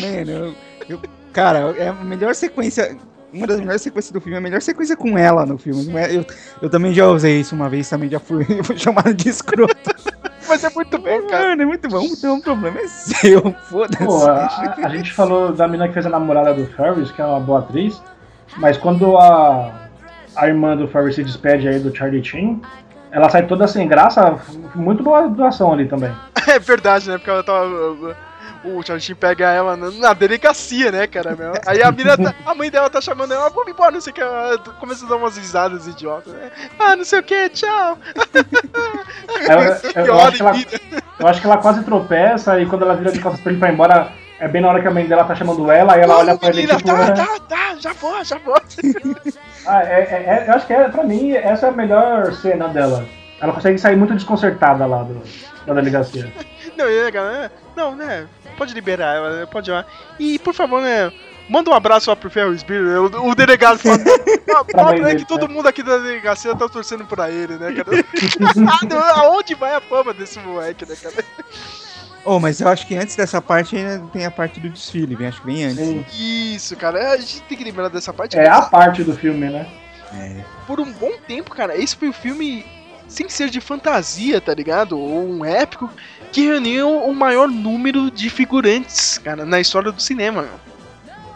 Mano, 0.00 0.30
eu, 0.30 0.54
eu- 0.88 1.00
cara, 1.32 1.74
é 1.76 1.88
a 1.88 1.92
melhor 1.92 2.34
sequência. 2.34 2.96
Uma 3.32 3.48
das 3.48 3.58
melhores 3.58 3.82
sequências 3.82 4.12
do 4.12 4.20
filme, 4.20 4.36
é 4.36 4.38
a 4.38 4.40
melhor 4.40 4.62
sequência 4.62 4.96
com 4.96 5.18
ela 5.18 5.44
no 5.44 5.58
filme. 5.58 5.92
É- 5.96 6.16
Eu, 6.16 6.24
eu 6.62 6.70
também 6.70 6.94
já 6.94 7.06
usei 7.08 7.40
isso 7.40 7.54
uma 7.54 7.68
vez, 7.68 7.88
também 7.88 8.08
já 8.08 8.20
fui, 8.20 8.44
fui 8.62 8.78
chamado 8.78 9.12
de 9.12 9.28
escroto. 9.28 9.74
Mas 10.48 10.62
é 10.62 10.70
muito 10.70 10.96
bom, 10.98 11.22
cara. 11.26 11.48
Mano, 11.48 11.62
é 11.62 11.66
muito 11.66 11.88
bom, 11.88 12.04
então 12.04 12.36
o 12.38 12.42
problema 12.42 12.78
é 12.78 12.86
seu, 12.86 13.42
Pô, 13.42 13.52
foda-se. 13.88 14.28
a, 14.28 14.74
a 14.86 14.88
gente 14.90 15.12
falou 15.12 15.52
da 15.52 15.66
menina 15.66 15.88
que 15.88 15.94
fez 15.94 16.06
a 16.06 16.10
namorada 16.10 16.54
do 16.54 16.64
Ferris, 16.66 17.10
que 17.10 17.20
é 17.20 17.24
uma 17.24 17.40
boa 17.40 17.58
atriz, 17.60 18.00
mas 18.58 18.76
quando 18.76 19.16
a, 19.16 19.72
a 20.36 20.46
irmã 20.46 20.76
do 20.76 20.86
Ferris 20.86 21.16
se 21.16 21.24
despede 21.24 21.66
aí 21.66 21.80
do 21.80 21.92
Charlie 21.96 22.22
Chin, 22.22 22.60
ela 23.14 23.30
sai 23.30 23.46
toda 23.46 23.66
sem 23.68 23.86
graça, 23.88 24.38
muito 24.74 25.02
boa 25.02 25.26
atuação 25.26 25.72
ali 25.72 25.86
também. 25.86 26.12
É 26.46 26.58
verdade, 26.58 27.08
né? 27.08 27.16
Porque 27.16 27.30
ela 27.30 27.42
tava. 27.42 28.14
O 28.64 28.82
Sheen 28.82 29.14
pega 29.16 29.50
ela 29.50 29.76
na, 29.78 30.12
delegacia, 30.12 30.92
né, 30.92 31.06
cara? 31.06 31.34
meu? 31.34 31.52
Aí 31.66 31.82
a, 31.82 31.90
mina 31.90 32.16
tá- 32.18 32.34
a 32.44 32.54
mãe 32.54 32.70
dela 32.70 32.90
tá 32.90 33.00
chamando 33.00 33.32
ela, 33.32 33.48
vamos 33.48 33.68
embora, 33.68 33.92
não 33.92 34.00
sei 34.00 34.10
o 34.10 34.14
que. 34.14 34.20
Ela 34.20 34.58
começa 34.78 35.06
a 35.06 35.08
dar 35.08 35.16
umas 35.16 35.38
risadas 35.38 35.86
idiotas. 35.86 36.32
Né? 36.34 36.50
Ah, 36.78 36.94
não 36.96 37.04
sei 37.04 37.20
o 37.20 37.22
que, 37.22 37.48
tchau. 37.50 37.98
Eu, 39.94 40.02
eu- 40.02 40.06
eu 40.06 40.20
acho 40.20 40.36
que 40.36 40.42
ela, 40.42 40.54
eu 41.20 41.26
acho 41.26 41.40
que 41.40 41.46
ela 41.46 41.56
quase 41.58 41.82
tropeça 41.84 42.60
e 42.60 42.66
quando 42.66 42.82
ela 42.82 42.94
vira 42.96 43.10
de 43.12 43.20
costas 43.20 43.40
pra 43.40 43.50
ele 43.52 43.58
pra 43.60 43.70
ir 43.70 43.72
embora, 43.74 44.12
é 44.40 44.48
bem 44.48 44.60
na 44.62 44.68
hora 44.68 44.80
que 44.82 44.88
a 44.88 44.90
mãe 44.90 45.06
dela 45.06 45.24
tá 45.24 45.34
chamando 45.34 45.70
ela, 45.70 45.94
aí 45.94 46.00
ela 46.02 46.18
olha 46.18 46.36
pra 46.36 46.48
ele 46.48 46.62
Menina, 46.62 46.76
tipo. 46.78 46.88
tá, 46.88 46.96
né? 47.06 47.12
tá, 47.14 47.38
tá, 47.48 47.76
já 47.78 47.92
vou, 47.92 48.24
já 48.24 48.38
vou. 48.38 48.54
Ah, 49.66 49.82
é, 49.82 50.00
é- 50.02 50.24
é- 50.26 50.44
eu 50.48 50.54
acho 50.54 50.66
que 50.66 50.74
é, 50.74 50.88
pra 50.90 51.02
mim, 51.04 51.32
essa 51.32 51.66
é 51.66 51.68
a 51.70 51.72
melhor 51.72 52.32
cena 52.34 52.68
dela. 52.68 53.06
Ela 53.40 53.52
consegue 53.52 53.78
sair 53.78 53.96
muito 53.96 54.12
desconcertada 54.14 54.84
lá 54.84 55.02
do, 55.02 55.22
da 55.66 55.72
delegacia. 55.74 56.30
Não, 56.76 56.84
é 56.86 57.10
né? 57.10 57.50
Não, 57.74 57.94
né? 57.96 58.26
Pode 58.58 58.74
liberar 58.74 59.16
ela, 59.16 59.30
né? 59.40 59.46
pode 59.46 59.70
ir 59.70 59.72
lá. 59.72 59.84
E, 60.18 60.38
por 60.38 60.52
favor, 60.52 60.82
né? 60.82 61.10
Manda 61.48 61.70
um 61.70 61.74
abraço 61.74 62.08
lá 62.10 62.16
pro 62.16 62.30
Ferris 62.30 62.62
Bueller, 62.62 63.02
o, 63.02 63.30
o 63.30 63.34
delegado 63.34 63.78
fala. 63.78 63.96
"Ah, 64.54 64.64
Pra 64.64 64.84
Fala 64.84 64.92
dele, 65.00 65.16
que 65.20 65.24
todo 65.28 65.46
né? 65.48 65.54
mundo 65.54 65.66
aqui 65.68 65.82
da 65.82 65.98
delegacia 65.98 66.54
tá 66.54 66.68
torcendo 66.68 67.04
pra 67.06 67.30
ele, 67.30 67.54
né, 67.56 67.72
cara? 67.72 68.04
Ah, 68.68 69.20
Aonde 69.20 69.54
vai 69.54 69.74
a 69.74 69.80
fama 69.80 70.12
desse 70.14 70.38
moleque, 70.38 70.86
né, 70.88 70.94
cara? 71.02 71.14
Oh, 72.24 72.40
mas 72.40 72.60
eu 72.60 72.68
acho 72.68 72.86
que 72.86 72.96
antes 72.96 73.14
dessa 73.16 73.40
parte 73.42 73.76
ainda 73.76 74.02
tem 74.12 74.24
a 74.24 74.30
parte 74.30 74.58
do 74.58 74.70
desfile, 74.70 75.14
vem, 75.14 75.26
acho 75.26 75.40
que 75.40 75.46
vem 75.46 75.64
antes. 75.64 75.86
Sim. 75.86 76.04
Isso, 76.54 76.74
cara, 76.74 77.12
a 77.12 77.16
gente 77.18 77.42
tem 77.42 77.58
que 77.58 77.64
lembrar 77.64 77.88
dessa 77.88 78.12
parte. 78.12 78.38
É 78.38 78.48
a 78.48 78.62
parte 78.62 79.04
do 79.04 79.14
filme, 79.14 79.50
né? 79.50 79.66
Por 80.66 80.80
um 80.80 80.92
bom 80.92 81.12
tempo, 81.26 81.50
cara, 81.54 81.76
esse 81.76 81.96
foi 81.96 82.08
o 82.08 82.12
filme, 82.12 82.64
sem 83.08 83.28
ser 83.28 83.50
de 83.50 83.60
fantasia, 83.60 84.40
tá 84.40 84.54
ligado? 84.54 84.98
Ou 84.98 85.28
um 85.28 85.44
épico, 85.44 85.90
que 86.32 86.46
reuniu 86.46 86.88
o 86.88 87.12
maior 87.12 87.48
número 87.48 88.10
de 88.10 88.30
figurantes, 88.30 89.18
cara, 89.18 89.44
na 89.44 89.60
história 89.60 89.92
do 89.92 90.00
cinema. 90.00 90.48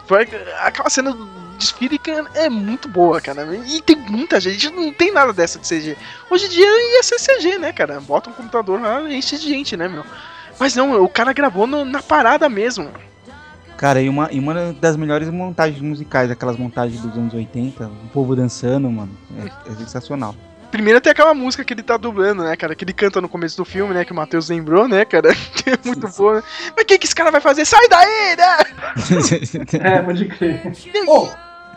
Foi 0.07 0.27
aquela 0.63 0.89
cena 0.89 1.13
do 1.13 1.27
desfile 1.59 1.99
que 1.99 2.11
é 2.11 2.49
muito 2.49 2.89
boa, 2.89 3.21
cara. 3.21 3.45
E 3.67 3.83
tem 3.83 3.97
muita 3.97 4.41
gente, 4.41 4.71
não 4.71 4.93
tem 4.93 5.13
nada 5.13 5.33
dessa 5.33 5.59
de 5.59 5.69
CG. 5.69 5.97
Hoje 6.31 6.47
em 6.47 6.51
dia 6.51 6.95
ia 6.97 7.03
ser 7.03 7.19
CG, 7.19 7.59
né, 7.59 7.73
cara? 7.73 8.01
Bota 8.01 8.31
um 8.31 8.33
computador 8.33 8.81
lá 8.81 9.03
e 9.03 9.17
enche 9.17 9.37
de 9.37 9.49
gente, 9.49 9.77
né, 9.77 9.89
meu? 9.89 10.05
Mas 10.59 10.75
não, 10.75 11.03
o 11.03 11.09
cara 11.09 11.33
gravou 11.33 11.67
no- 11.67 11.85
na 11.85 12.03
parada 12.03 12.49
mesmo. 12.49 12.89
Cara, 13.77 14.03
e 14.03 14.09
uma, 14.09 14.29
e 14.33 14.41
uma 14.41 14.73
das 14.81 14.97
melhores 14.97 15.29
montagens 15.31 15.81
musicais, 15.81 16.31
aquelas 16.31 16.57
montagens 16.57 17.01
dos 17.01 17.17
anos 17.17 17.33
80, 17.33 17.87
o 17.87 18.09
povo 18.13 18.35
dançando, 18.35 18.91
mano. 18.91 19.11
É, 19.39 19.71
é 19.71 19.75
sensacional. 19.77 20.35
Primeiro 20.71 21.01
tem 21.01 21.11
aquela 21.13 21.33
música 21.33 21.65
que 21.65 21.73
ele 21.73 21.83
tá 21.83 21.97
dublando, 21.97 22.43
né, 22.43 22.55
cara? 22.57 22.75
Que 22.75 22.85
ele 22.85 22.93
canta 22.93 23.21
no 23.23 23.29
começo 23.29 23.57
do 23.57 23.65
filme, 23.65 23.95
né? 23.95 24.05
Que 24.05 24.13
o 24.13 24.15
Matheus 24.17 24.51
lembrou, 24.51 24.87
né, 24.89 25.05
cara? 25.05 25.31
Que 25.55 25.71
é 25.71 25.79
muito 25.85 26.09
boa. 26.09 26.37
né? 26.37 26.43
Mas 26.77 26.83
o 26.83 26.87
que, 26.87 26.99
que 26.99 27.07
esse 27.07 27.15
cara 27.15 27.31
vai 27.31 27.41
fazer? 27.41 27.65
Sai 27.65 27.89
daí, 27.89 28.37
né? 28.37 28.57
É, 29.81 30.03
pode 30.03 30.25
crer. 30.27 30.61
Ô, 31.07 31.27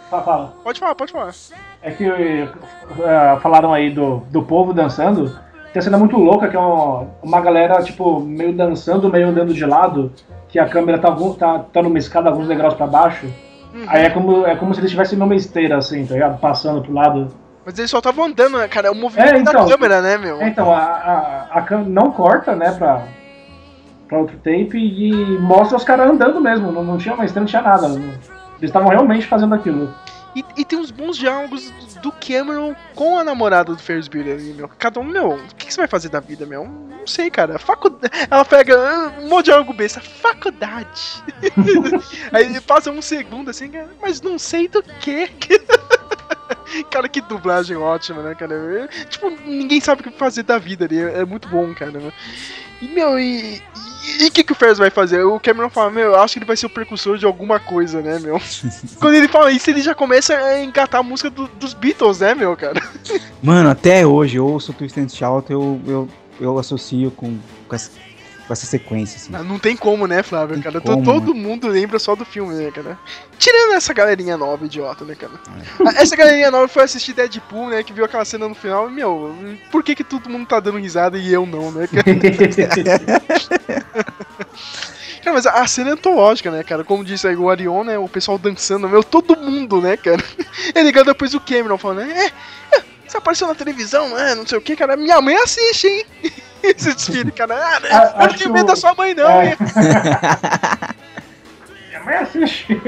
fala, 0.09 0.23
fala. 0.23 0.53
Pode 0.63 0.79
falar, 0.79 0.95
pode 0.95 1.11
falar. 1.13 1.33
É 1.81 1.91
que 1.91 2.03
eh, 2.05 2.49
falaram 3.41 3.73
aí 3.73 3.91
do, 3.93 4.17
do 4.29 4.43
povo 4.43 4.73
dançando. 4.73 5.39
Tem 5.71 5.79
uma 5.79 5.81
cena 5.81 5.97
muito 5.97 6.17
louca 6.17 6.49
que 6.49 6.55
é 6.55 6.59
uma, 6.59 7.07
uma 7.23 7.39
galera, 7.41 7.81
tipo, 7.81 8.19
meio 8.19 8.53
dançando, 8.53 9.09
meio 9.09 9.27
andando 9.27 9.53
de 9.53 9.65
lado. 9.65 10.11
Que 10.49 10.59
a 10.59 10.67
câmera 10.67 10.99
tá, 10.99 11.15
tá, 11.39 11.59
tá 11.59 11.81
numa 11.81 11.97
escada 11.97 12.29
alguns 12.29 12.47
degraus 12.47 12.73
pra 12.73 12.85
baixo. 12.87 13.25
Aí 13.87 14.03
é 14.05 14.09
como, 14.09 14.45
é 14.45 14.53
como 14.55 14.73
se 14.73 14.81
eles 14.81 14.89
estivessem 14.89 15.17
numa 15.17 15.33
esteira, 15.33 15.77
assim, 15.77 16.05
tá 16.05 16.13
ligado? 16.13 16.39
Passando 16.39 16.81
pro 16.81 16.93
lado. 16.93 17.29
Mas 17.65 17.77
eles 17.79 17.89
só 17.89 17.99
estavam 17.99 18.25
andando, 18.25 18.57
né, 18.57 18.67
cara? 18.67 18.89
É 18.89 18.91
o 18.91 18.95
movimento 18.95 19.33
É, 19.33 19.39
então. 19.39 19.65
da 19.65 19.71
câmera, 19.71 20.01
né, 20.01 20.17
meu? 20.17 20.41
É, 20.41 20.47
então, 20.49 20.73
a, 20.73 20.77
a, 20.79 21.47
a 21.59 21.61
câmera 21.61 21.89
não 21.89 22.11
corta, 22.11 22.53
né, 22.53 22.71
pra, 22.71 23.03
pra 24.09 24.17
outro 24.17 24.35
tape 24.37 24.75
e 24.77 25.39
mostra 25.39 25.77
os 25.77 25.85
caras 25.85 26.09
andando 26.09 26.41
mesmo. 26.41 26.69
Não, 26.69 26.83
não 26.83 26.97
tinha 26.97 27.15
uma 27.15 27.23
esteira, 27.23 27.41
não 27.41 27.47
tinha 27.47 27.61
nada. 27.61 27.87
Eles 27.87 28.19
estavam 28.61 28.89
realmente 28.89 29.25
fazendo 29.25 29.55
aquilo. 29.55 29.89
E, 30.35 30.45
e 30.57 30.65
tem 30.65 30.79
uns 30.79 30.91
bons 30.91 31.17
diálogos 31.17 31.71
do 32.01 32.11
Cameron 32.11 32.73
com 32.95 33.17
a 33.17 33.23
namorada 33.23 33.73
do 33.73 33.81
Ferris 33.81 34.07
Bueller 34.07 34.35
ali, 34.35 34.53
meu. 34.53 34.69
Cada 34.69 34.99
um, 34.99 35.03
meu, 35.03 35.33
o 35.33 35.55
que, 35.55 35.67
que 35.67 35.73
você 35.73 35.81
vai 35.81 35.87
fazer 35.87 36.09
da 36.09 36.19
vida, 36.19 36.45
meu? 36.45 36.65
Não 36.65 37.05
sei, 37.05 37.29
cara. 37.29 37.59
Faculdade. 37.59 38.13
Ela 38.29 38.45
pega 38.45 38.77
ah, 38.77 39.13
um 39.19 39.27
monte 39.27 39.45
de 39.45 39.51
diálogo 39.51 39.73
besta. 39.73 39.99
Faculdade. 39.99 41.23
Aí 42.31 42.61
passa 42.61 42.91
um 42.91 43.01
segundo 43.01 43.49
assim, 43.49 43.71
mas 44.01 44.21
não 44.21 44.39
sei 44.39 44.67
do 44.67 44.81
que. 44.81 45.29
Cara, 46.89 47.09
que 47.09 47.19
dublagem 47.21 47.75
ótima, 47.75 48.21
né, 48.21 48.35
cara? 48.35 48.55
É, 48.55 49.05
tipo, 49.05 49.29
ninguém 49.29 49.81
sabe 49.81 50.01
o 50.01 50.03
que 50.03 50.17
fazer 50.17 50.43
da 50.43 50.57
vida 50.57 50.85
ali. 50.85 50.99
É, 50.99 51.19
é 51.19 51.25
muito 51.25 51.47
bom, 51.49 51.73
cara. 51.73 51.91
Né? 51.91 52.13
E, 52.81 52.87
meu, 52.87 53.19
e, 53.19 53.57
e 53.57 53.90
o 54.27 54.31
que, 54.31 54.43
que 54.43 54.51
o 54.51 54.55
Ferris 54.55 54.77
vai 54.77 54.89
fazer? 54.89 55.23
O 55.23 55.39
Cameron 55.39 55.69
fala, 55.69 55.91
meu, 55.91 56.11
eu 56.11 56.19
acho 56.19 56.33
que 56.33 56.39
ele 56.39 56.45
vai 56.45 56.57
ser 56.57 56.65
o 56.65 56.69
precursor 56.69 57.17
de 57.17 57.25
alguma 57.25 57.59
coisa, 57.59 58.01
né, 58.01 58.19
meu? 58.19 58.41
Quando 58.99 59.15
ele 59.15 59.27
fala 59.27 59.51
isso, 59.51 59.69
ele 59.69 59.81
já 59.81 59.93
começa 59.93 60.35
a 60.35 60.63
engatar 60.63 61.01
a 61.01 61.03
música 61.03 61.29
do, 61.29 61.47
dos 61.47 61.73
Beatles, 61.73 62.19
né, 62.19 62.33
meu, 62.33 62.55
cara? 62.57 62.81
Mano, 63.41 63.69
até 63.69 64.05
hoje 64.05 64.37
eu 64.37 64.47
ouço 64.47 64.73
Twist 64.73 64.99
and 64.99 65.09
Shout, 65.09 65.51
eu, 65.51 65.79
eu, 65.85 66.09
eu 66.39 66.57
associo 66.57 67.11
com, 67.11 67.37
com 67.67 67.75
essa 67.75 67.91
com 68.51 68.53
essa 68.53 68.65
sequência, 68.65 69.15
assim. 69.15 69.31
Não, 69.31 69.43
não 69.45 69.59
tem 69.59 69.77
como, 69.77 70.05
né, 70.05 70.21
Flávio, 70.21 70.55
Tem 70.55 70.63
cara? 70.63 70.81
como, 70.81 71.03
Todo 71.03 71.33
né? 71.33 71.39
mundo 71.39 71.67
lembra 71.69 71.97
só 71.97 72.15
do 72.15 72.25
filme, 72.25 72.53
né, 72.53 72.69
cara? 72.69 72.99
Tirando 73.39 73.73
essa 73.73 73.93
galerinha 73.93 74.37
nova, 74.37 74.65
idiota, 74.65 75.05
né, 75.05 75.15
cara? 75.15 75.31
Essa 75.95 76.15
galerinha 76.17 76.51
nova 76.51 76.67
foi 76.67 76.83
assistir 76.83 77.13
Deadpool, 77.13 77.69
né, 77.69 77.81
que 77.81 77.93
viu 77.93 78.03
aquela 78.03 78.25
cena 78.25 78.49
no 78.49 78.55
final 78.55 78.89
e, 78.89 78.91
meu, 78.91 79.33
por 79.71 79.83
que 79.83 79.95
que 79.95 80.03
todo 80.03 80.29
mundo 80.29 80.45
tá 80.45 80.59
dando 80.59 80.79
risada 80.79 81.17
e 81.17 81.31
eu 81.31 81.45
não, 81.45 81.71
né, 81.71 81.87
cara? 81.87 82.03
Cara, 85.23 85.35
mas 85.35 85.45
a 85.45 85.67
cena 85.67 85.91
é 85.91 85.93
antológica, 85.93 86.49
né, 86.49 86.63
cara? 86.63 86.83
Como 86.83 87.05
disse 87.05 87.27
aí 87.27 87.35
o 87.35 87.47
Arion, 87.47 87.83
né? 87.83 87.95
O 87.95 88.09
pessoal 88.09 88.39
dançando, 88.39 88.89
meu, 88.89 89.03
todo 89.03 89.37
mundo, 89.37 89.79
né, 89.79 89.95
cara? 89.95 90.21
É 90.73 90.81
ligado 90.81 91.05
depois 91.05 91.35
o 91.35 91.39
Cameron 91.39 91.77
falando, 91.77 92.07
né? 92.07 92.31
É, 92.71 92.77
é, 92.77 92.83
você 93.07 93.17
apareceu 93.17 93.47
na 93.47 93.53
televisão, 93.53 94.09
né? 94.09 94.33
Não 94.33 94.47
sei 94.47 94.57
o 94.57 94.61
que, 94.61 94.75
cara. 94.75 94.97
Minha 94.97 95.21
mãe 95.21 95.35
assiste, 95.35 95.87
hein? 95.87 96.05
Esse 96.63 96.93
desfile, 96.93 97.31
cara. 97.31 97.55
Ah, 97.55 97.79
né? 97.79 97.89
Ah, 97.91 98.13
eu 98.23 98.27
não 98.27 98.33
que 98.35 98.49
medo 98.49 98.67
da 98.67 98.75
sua 98.75 98.93
mãe, 98.93 99.13
não, 99.13 99.41
É. 99.41 99.49
hein? 99.49 99.57
Minha 101.89 102.03
mãe 102.03 102.15
assiste. 102.15 102.81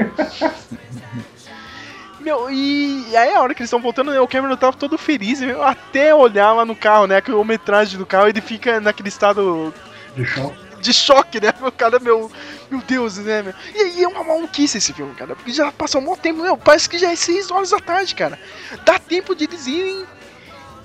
Meu, 2.20 2.50
e 2.50 3.14
aí 3.16 3.34
a 3.34 3.42
hora 3.42 3.54
que 3.54 3.60
eles 3.60 3.68
estão 3.68 3.80
voltando, 3.82 4.10
né, 4.10 4.18
o 4.18 4.26
Cameron 4.26 4.56
tava 4.56 4.74
todo 4.76 4.96
feliz, 4.96 5.40
meu, 5.42 5.62
até 5.62 6.14
olhar 6.14 6.52
lá 6.52 6.64
no 6.64 6.74
carro, 6.74 7.06
né? 7.06 7.18
A 7.18 7.22
quilometragem 7.22 7.98
do 7.98 8.06
carro, 8.06 8.28
ele 8.28 8.40
fica 8.40 8.80
naquele 8.80 9.10
estado 9.10 9.74
De 10.16 10.24
choque. 10.24 10.56
de 10.80 10.92
choque, 10.94 11.40
né? 11.40 11.52
O 11.60 11.70
cara, 11.70 11.98
meu, 11.98 12.32
meu 12.70 12.80
Deus, 12.80 13.18
né, 13.18 13.42
meu? 13.42 13.52
E 13.74 13.78
aí 13.78 14.02
é 14.04 14.08
uma 14.08 14.24
maluquice 14.24 14.78
esse 14.78 14.92
filme, 14.94 15.14
cara, 15.14 15.36
porque 15.36 15.52
já 15.52 15.70
passou 15.70 16.00
um 16.00 16.04
bom 16.04 16.16
tempo, 16.16 16.40
meu, 16.40 16.56
parece 16.56 16.88
que 16.88 16.96
já 16.98 17.12
é 17.12 17.16
6 17.16 17.50
horas 17.50 17.70
da 17.70 17.78
tarde, 17.78 18.14
cara. 18.14 18.38
Dá 18.86 18.98
tempo 18.98 19.34
de 19.34 19.44
eles 19.44 19.66
irem 19.66 20.06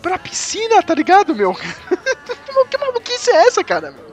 pra 0.02 0.18
piscina, 0.18 0.82
tá 0.82 0.94
ligado, 0.96 1.36
meu? 1.36 1.54
que 2.70 2.78
maluquice 2.78 3.30
é 3.30 3.48
essa, 3.48 3.64
cara? 3.64 3.92
meu? 3.92 4.10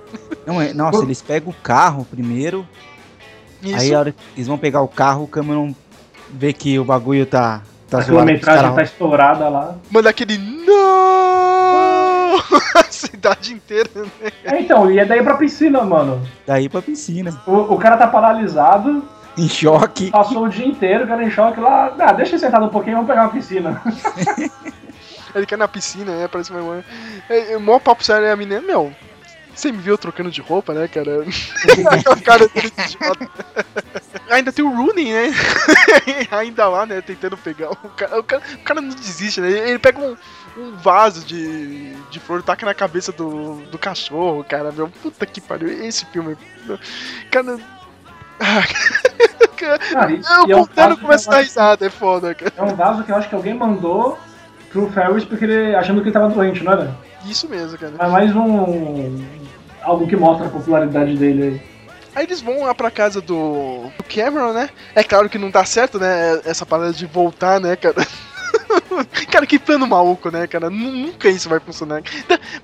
Não, 0.47 0.61
é, 0.61 0.73
nossa, 0.73 1.03
eles 1.03 1.21
pegam 1.23 1.51
o 1.51 1.55
carro 1.63 2.05
primeiro, 2.05 2.67
Isso. 3.63 3.77
aí 3.77 3.95
a 3.95 3.99
hora 3.99 4.13
que 4.13 4.19
eles 4.37 4.47
vão 4.47 4.57
pegar 4.57 4.81
o 4.81 4.89
carro, 4.89 5.25
o 5.25 5.29
Cameron 5.29 5.75
vê 6.31 6.53
que 6.53 6.79
o 6.79 6.85
bagulho 6.85 7.27
tá, 7.27 7.63
tá 7.91 7.99
A 7.99 8.05
quilometragem 8.05 8.75
tá 8.75 8.83
estourada 8.83 9.49
lá. 9.49 9.77
Manda 9.91 10.11
aquele 10.11 10.39
não! 10.39 10.77
A 12.77 12.85
cidade 12.91 13.53
inteira, 13.55 13.91
né? 13.95 14.31
É, 14.45 14.61
então, 14.61 14.91
e 14.91 14.99
é 14.99 15.05
daí 15.05 15.23
pra 15.23 15.37
piscina, 15.37 15.83
mano. 15.83 16.23
Daí 16.47 16.69
pra 16.69 16.83
piscina, 16.83 17.41
O, 17.47 17.75
o 17.75 17.79
cara 17.79 17.97
tá 17.97 18.07
paralisado, 18.07 19.03
em 19.37 19.49
choque. 19.49 20.11
passou 20.11 20.45
o 20.45 20.49
dia 20.49 20.67
inteiro, 20.67 21.05
o 21.05 21.09
cara 21.09 21.25
em 21.25 21.31
choque 21.31 21.61
lá. 21.61 21.93
Ah, 21.99 22.13
deixa 22.13 22.33
ele 22.33 22.39
sentado 22.39 22.67
um 22.67 22.71
pouquinho, 22.71 22.97
vamos 22.97 23.09
pegar 23.09 23.23
uma 23.23 23.33
piscina. 23.33 23.83
Ele 25.37 25.47
quer 25.47 25.59
na 25.59 25.69
piscina, 25.69 26.17
né? 26.17 26.29
Parece 26.29 26.51
uma 26.51 26.61
irmã. 26.61 26.85
É, 27.29 27.53
é, 27.53 27.59
mó 27.59 27.79
papo 27.79 28.03
sério, 28.03 28.27
é 28.27 28.33
a 28.33 28.37
menina, 28.37 28.63
meu. 28.63 28.93
Você 29.55 29.73
me 29.73 29.79
viu 29.79 29.97
trocando 29.97 30.31
de 30.31 30.41
roupa, 30.41 30.75
né, 30.75 30.87
cara? 30.89 31.25
Aquela 31.91 32.21
cara 32.21 32.49
dele 32.49 32.71
de. 32.71 32.99
Ainda 34.31 34.53
tem 34.53 34.65
o 34.65 34.75
Rooney, 34.75 35.13
né? 35.13 35.31
Ainda 36.31 36.69
lá, 36.69 36.85
né? 36.85 37.01
Tentando 37.01 37.37
pegar. 37.37 37.71
O 37.71 37.77
cara, 37.91 38.21
o 38.21 38.23
cara, 38.23 38.43
o 38.55 38.59
cara 38.59 38.81
não 38.81 38.91
desiste, 38.91 39.41
né? 39.41 39.51
Ele 39.51 39.79
pega 39.79 39.99
um, 39.99 40.17
um 40.59 40.77
vaso 40.77 41.25
de, 41.25 41.95
de 42.11 42.21
flor 42.21 42.43
taca 42.43 42.67
na 42.67 42.75
cabeça 42.75 43.13
do, 43.13 43.57
do 43.71 43.79
cachorro, 43.79 44.45
cara. 44.45 44.71
Meu, 44.73 44.89
puta 44.89 45.25
que 45.25 45.41
pariu. 45.41 45.69
Esse 45.69 46.05
filme. 46.07 46.37
Cara. 47.31 47.59
Ah, 48.39 48.63
eu 50.47 50.59
é 50.59 50.61
contando 50.61 50.89
vaso 50.91 51.01
começa 51.01 51.35
a 51.35 51.41
risada, 51.41 51.87
é 51.87 51.91
foda, 51.91 52.35
cara. 52.35 52.53
É 52.57 52.63
um 52.63 52.77
vaso 52.77 53.05
que 53.05 53.11
eu 53.11 53.17
acho 53.17 53.29
que 53.29 53.35
alguém 53.35 53.55
mandou 53.55 54.19
pro 54.77 54.91
Ferris 54.93 55.25
porque 55.25 55.45
ele 55.45 55.75
achando 55.75 56.01
que 56.01 56.09
ele 56.09 56.13
tava 56.13 56.29
doente, 56.29 56.63
não 56.63 56.73
era? 56.73 56.97
Isso 57.27 57.49
mesmo, 57.49 57.77
cara. 57.79 57.95
É 57.99 58.07
mais 58.09 58.35
um. 58.35 59.25
algo 59.83 60.07
que 60.07 60.17
mostra 60.17 60.47
a 60.47 60.51
popularidade 60.51 61.17
dele 61.17 61.43
aí. 61.43 61.61
Aí 62.15 62.25
eles 62.25 62.41
vão 62.41 62.63
lá 62.63 62.75
pra 62.75 62.91
casa 62.91 63.21
do, 63.21 63.91
do 63.99 64.05
Cameron, 64.05 64.53
né? 64.53 64.71
É 64.95 65.03
claro 65.03 65.29
que 65.29 65.37
não 65.39 65.51
dá 65.51 65.65
certo, 65.65 65.99
né? 65.99 66.41
Essa 66.45 66.65
parada 66.65 66.93
de 66.93 67.05
voltar, 67.05 67.61
né, 67.61 67.77
cara? 67.77 67.97
cara, 69.31 69.47
que 69.47 69.59
plano 69.59 69.87
maluco, 69.87 70.31
né, 70.31 70.47
cara? 70.47 70.71
Nu- 70.71 70.93
Nunca 70.93 71.29
isso 71.29 71.49
vai 71.49 71.61
funcionar. 71.61 72.03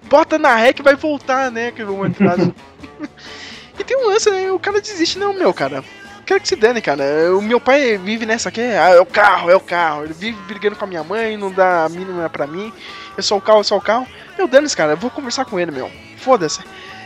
Bota 0.04 0.38
na 0.38 0.54
ré 0.54 0.72
que 0.72 0.82
vai 0.82 0.94
voltar, 0.96 1.50
né? 1.50 1.70
Que 1.70 1.84
vão 1.84 2.06
entrar. 2.06 2.36
e 3.78 3.84
tem 3.84 3.96
um 3.96 4.08
lance, 4.08 4.30
né? 4.30 4.50
O 4.50 4.58
cara 4.58 4.80
desiste, 4.80 5.18
não, 5.18 5.34
meu, 5.34 5.52
cara. 5.52 5.84
Quero 6.24 6.40
que 6.40 6.48
se 6.48 6.56
dane, 6.56 6.80
cara. 6.80 7.04
O 7.36 7.42
meu 7.42 7.60
pai 7.60 7.98
vive 7.98 8.24
nessa 8.24 8.48
aqui, 8.48 8.60
ah, 8.60 8.90
é 8.90 9.00
o 9.00 9.06
carro, 9.06 9.50
é 9.50 9.56
o 9.56 9.60
carro. 9.60 10.04
Ele 10.04 10.14
vive 10.14 10.38
brigando 10.46 10.76
com 10.76 10.84
a 10.84 10.88
minha 10.88 11.02
mãe, 11.02 11.36
não 11.36 11.50
dá 11.50 11.84
a 11.84 11.88
mínima 11.88 12.28
pra 12.30 12.46
mim. 12.46 12.72
É 13.18 13.22
só 13.22 13.36
o 13.36 13.40
carro, 13.40 13.60
é 13.60 13.64
só 13.64 13.76
o 13.76 13.80
carro. 13.80 14.06
Meu, 14.38 14.46
dane-se, 14.46 14.76
cara. 14.76 14.92
Eu 14.92 14.96
vou 14.96 15.10
conversar 15.10 15.44
com 15.44 15.58
ele, 15.58 15.70
meu. 15.72 15.90
Foda-se. 16.18 16.60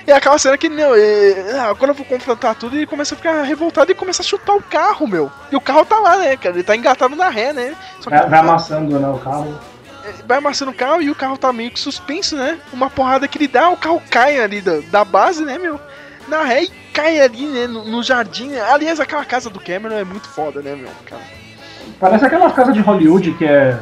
E 0.06 0.12
aquela 0.12 0.38
cena 0.38 0.56
que, 0.56 0.68
meu, 0.68 0.94
é, 0.94 1.58
agora 1.60 1.90
eu 1.90 1.94
vou 1.96 2.06
confrontar 2.06 2.54
tudo 2.54 2.76
e 2.76 2.80
ele 2.80 2.86
começa 2.86 3.14
a 3.14 3.16
ficar 3.16 3.42
revoltado 3.42 3.90
e 3.90 3.94
começa 3.94 4.22
a 4.22 4.24
chutar 4.24 4.54
o 4.54 4.62
carro, 4.62 5.06
meu. 5.08 5.32
E 5.50 5.56
o 5.56 5.60
carro 5.60 5.84
tá 5.84 5.98
lá, 5.98 6.18
né, 6.18 6.36
cara? 6.36 6.54
Ele 6.54 6.62
tá 6.62 6.76
engatado 6.76 7.16
na 7.16 7.28
ré, 7.28 7.52
né? 7.52 7.74
Só 8.00 8.08
que 8.10 8.16
Vai, 8.16 8.28
vai 8.28 8.38
amassando 8.38 9.00
né, 9.00 9.08
o 9.08 9.18
carro. 9.18 9.58
vai 10.24 10.38
amassando 10.38 10.70
o 10.70 10.74
carro 10.74 11.02
e 11.02 11.10
o 11.10 11.14
carro 11.14 11.36
tá 11.36 11.52
meio 11.52 11.72
que 11.72 11.80
suspenso, 11.80 12.36
né? 12.36 12.56
Uma 12.72 12.88
porrada 12.88 13.26
que 13.26 13.36
ele 13.36 13.48
dá, 13.48 13.68
o 13.70 13.76
carro 13.76 14.00
cai 14.08 14.38
ali 14.38 14.60
da, 14.60 14.78
da 14.92 15.04
base, 15.04 15.44
né, 15.44 15.58
meu? 15.58 15.80
Na 16.28 16.44
ré 16.44 16.62
e 16.64 16.68
cai 16.96 17.20
ali, 17.20 17.44
né, 17.46 17.66
no, 17.66 17.84
no 17.84 18.02
jardim. 18.02 18.56
Aliás, 18.56 18.98
aquela 18.98 19.24
casa 19.24 19.50
do 19.50 19.60
Cameron 19.60 19.96
é 19.96 20.04
muito 20.04 20.26
foda, 20.28 20.62
né, 20.62 20.74
meu? 20.74 20.88
Cara. 21.04 21.20
Parece 22.00 22.24
aquelas 22.24 22.52
casas 22.54 22.72
de 22.74 22.80
Hollywood 22.80 23.32
que 23.34 23.44
é 23.44 23.78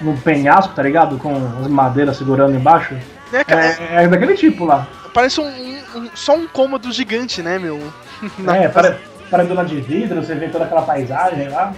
no 0.00 0.16
penhasco, 0.18 0.72
tá 0.74 0.82
ligado? 0.82 1.18
Com 1.18 1.34
as 1.60 1.66
madeiras 1.66 2.16
segurando 2.16 2.54
embaixo. 2.54 2.94
Né, 3.32 3.42
cara? 3.42 3.64
É, 3.66 4.04
é 4.04 4.08
daquele 4.08 4.34
tipo 4.34 4.64
lá. 4.64 4.86
Parece 5.12 5.40
um, 5.40 5.46
um- 5.46 6.10
só 6.14 6.36
um 6.36 6.46
cômodo 6.46 6.92
gigante, 6.92 7.42
né, 7.42 7.58
meu? 7.58 7.80
É, 8.48 8.68
casa. 8.68 8.68
para, 8.70 8.98
paredona 9.30 9.64
de 9.64 9.80
vidro, 9.80 10.22
você 10.22 10.34
vê 10.34 10.48
toda 10.48 10.64
aquela 10.64 10.82
paisagem 10.82 11.48
lá. 11.48 11.74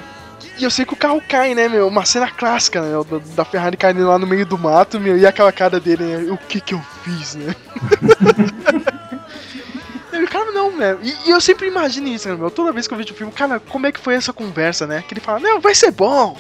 E 0.59 0.65
eu 0.65 0.71
sei 0.71 0.85
que 0.85 0.93
o 0.93 0.97
carro 0.97 1.23
cai, 1.29 1.55
né, 1.55 1.69
meu? 1.69 1.89
Uma 1.89 2.05
cena 2.05 2.29
clássica, 2.31 2.81
né? 2.83 2.93
Da, 3.11 3.19
da 3.37 3.45
Ferrari 3.45 3.77
caindo 3.77 4.07
lá 4.07 4.19
no 4.19 4.27
meio 4.27 4.45
do 4.45 4.59
mato, 4.59 5.01
meu, 5.01 5.17
e 5.17 5.27
aquela 5.27 5.51
cara 5.53 5.81
dele, 5.81 6.05
né? 6.05 6.33
O 6.33 6.37
que 6.37 6.61
que 6.61 6.75
eu 6.75 6.81
fiz, 7.03 7.35
né? 7.37 7.55
E 10.39 10.45
cara, 10.45 10.53
não, 10.53 10.77
né? 10.77 10.97
E, 11.03 11.15
e 11.27 11.31
eu 11.31 11.41
sempre 11.41 11.67
imagino 11.69 12.09
isso, 12.09 12.29
né, 12.29 12.35
meu? 12.37 12.51
Toda 12.51 12.73
vez 12.73 12.87
que 12.87 12.95
eu 12.95 12.99
vejo 12.99 13.13
o 13.13 13.17
filme, 13.17 13.33
cara, 13.33 13.61
como 13.61 13.87
é 13.87 13.93
que 13.93 14.01
foi 14.01 14.15
essa 14.15 14.33
conversa, 14.33 14.87
né? 14.87 15.03
Que 15.07 15.15
ele 15.15 15.21
fala, 15.21 15.41
não, 15.41 15.61
vai 15.61 15.75
ser 15.75 15.91
bom. 15.91 16.37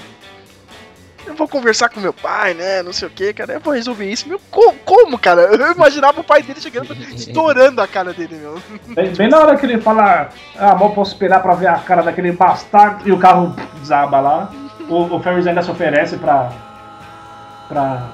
Eu 1.26 1.34
vou 1.34 1.46
conversar 1.46 1.90
com 1.90 2.00
meu 2.00 2.12
pai, 2.12 2.54
né? 2.54 2.82
Não 2.82 2.92
sei 2.92 3.06
o 3.06 3.10
que, 3.10 3.34
cara. 3.34 3.52
Eu 3.54 3.60
vou 3.60 3.74
resolver 3.74 4.10
isso. 4.10 4.26
Meu, 4.26 4.40
co- 4.50 4.74
como, 4.84 5.18
cara? 5.18 5.42
Eu 5.42 5.72
imaginava 5.72 6.20
o 6.20 6.24
pai 6.24 6.42
dele 6.42 6.58
chegando, 6.60 6.94
estourando 7.14 7.82
a 7.82 7.86
cara 7.88 8.14
dele, 8.14 8.36
meu. 8.36 8.62
Bem, 8.94 9.12
bem 9.14 9.28
na 9.28 9.38
hora 9.38 9.56
que 9.56 9.66
ele 9.66 9.78
fala, 9.78 10.30
ah, 10.56 10.74
mal 10.74 10.90
posso 10.94 11.12
esperar 11.12 11.42
pra 11.42 11.54
ver 11.54 11.66
a 11.66 11.78
cara 11.78 12.02
daquele 12.02 12.32
bastardo 12.32 13.06
e 13.06 13.12
o 13.12 13.18
carro 13.18 13.54
desaba 13.78 14.20
lá. 14.20 14.50
O, 14.88 15.16
o 15.16 15.20
Ferris 15.22 15.46
ainda 15.46 15.62
se 15.62 15.70
oferece 15.70 16.16
pra. 16.16 16.50
pra 17.68 18.08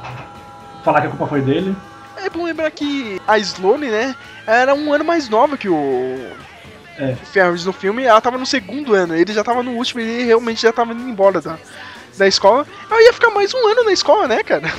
falar 0.82 1.02
que 1.02 1.06
a 1.06 1.10
culpa 1.10 1.26
foi 1.28 1.40
dele. 1.40 1.76
É 2.24 2.30
bom 2.30 2.44
lembrar 2.44 2.70
que 2.70 3.20
a 3.26 3.38
Sloane, 3.38 3.88
né, 3.88 4.14
era 4.46 4.74
um 4.74 4.92
ano 4.92 5.04
mais 5.04 5.28
nova 5.28 5.56
que 5.58 5.68
o 5.68 6.18
É. 6.98 7.14
Ferris 7.32 7.64
no 7.66 7.72
filme. 7.72 8.04
Ela 8.04 8.20
tava 8.20 8.38
no 8.38 8.46
segundo 8.46 8.94
ano, 8.94 9.14
ele 9.14 9.32
já 9.32 9.44
tava 9.44 9.62
no 9.62 9.72
último, 9.72 10.00
ele 10.00 10.24
realmente 10.24 10.62
já 10.62 10.72
tava 10.72 10.92
indo 10.92 11.08
embora 11.08 11.40
da, 11.40 11.58
da 12.16 12.26
escola. 12.26 12.66
Ela 12.90 13.02
ia 13.02 13.12
ficar 13.12 13.30
mais 13.30 13.52
um 13.52 13.66
ano 13.68 13.84
na 13.84 13.92
escola, 13.92 14.26
né, 14.28 14.42
cara? 14.42 14.68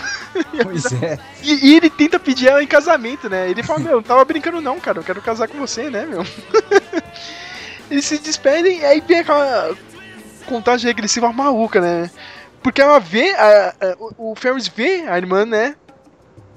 Pois 0.63 0.91
é. 1.01 1.17
E, 1.43 1.69
e 1.71 1.75
ele 1.77 1.89
tenta 1.89 2.19
pedir 2.19 2.49
ela 2.49 2.61
em 2.61 2.67
casamento, 2.67 3.29
né? 3.29 3.49
Ele 3.49 3.63
fala, 3.63 3.79
meu, 3.79 3.95
não 3.97 4.03
tava 4.03 4.25
brincando 4.25 4.59
não, 4.59 4.79
cara, 4.81 4.99
eu 4.99 5.03
quero 5.03 5.21
casar 5.21 5.47
com 5.47 5.57
você, 5.57 5.89
né, 5.89 6.05
meu? 6.05 6.25
Eles 7.89 8.03
se 8.05 8.17
despedem 8.17 8.79
e 8.79 8.85
aí 8.85 9.01
vem 9.01 9.19
aquela 9.19 9.73
contagem 10.45 10.87
regressiva 10.87 11.31
maluca, 11.31 11.79
né? 11.79 12.09
Porque 12.61 12.81
ela 12.81 12.99
vê, 12.99 13.31
a- 13.35 13.73
a- 13.79 13.95
o- 13.99 14.31
o 14.31 14.35
Ferris 14.35 14.67
vê 14.67 15.05
a 15.07 15.17
irmã, 15.17 15.45
né? 15.45 15.75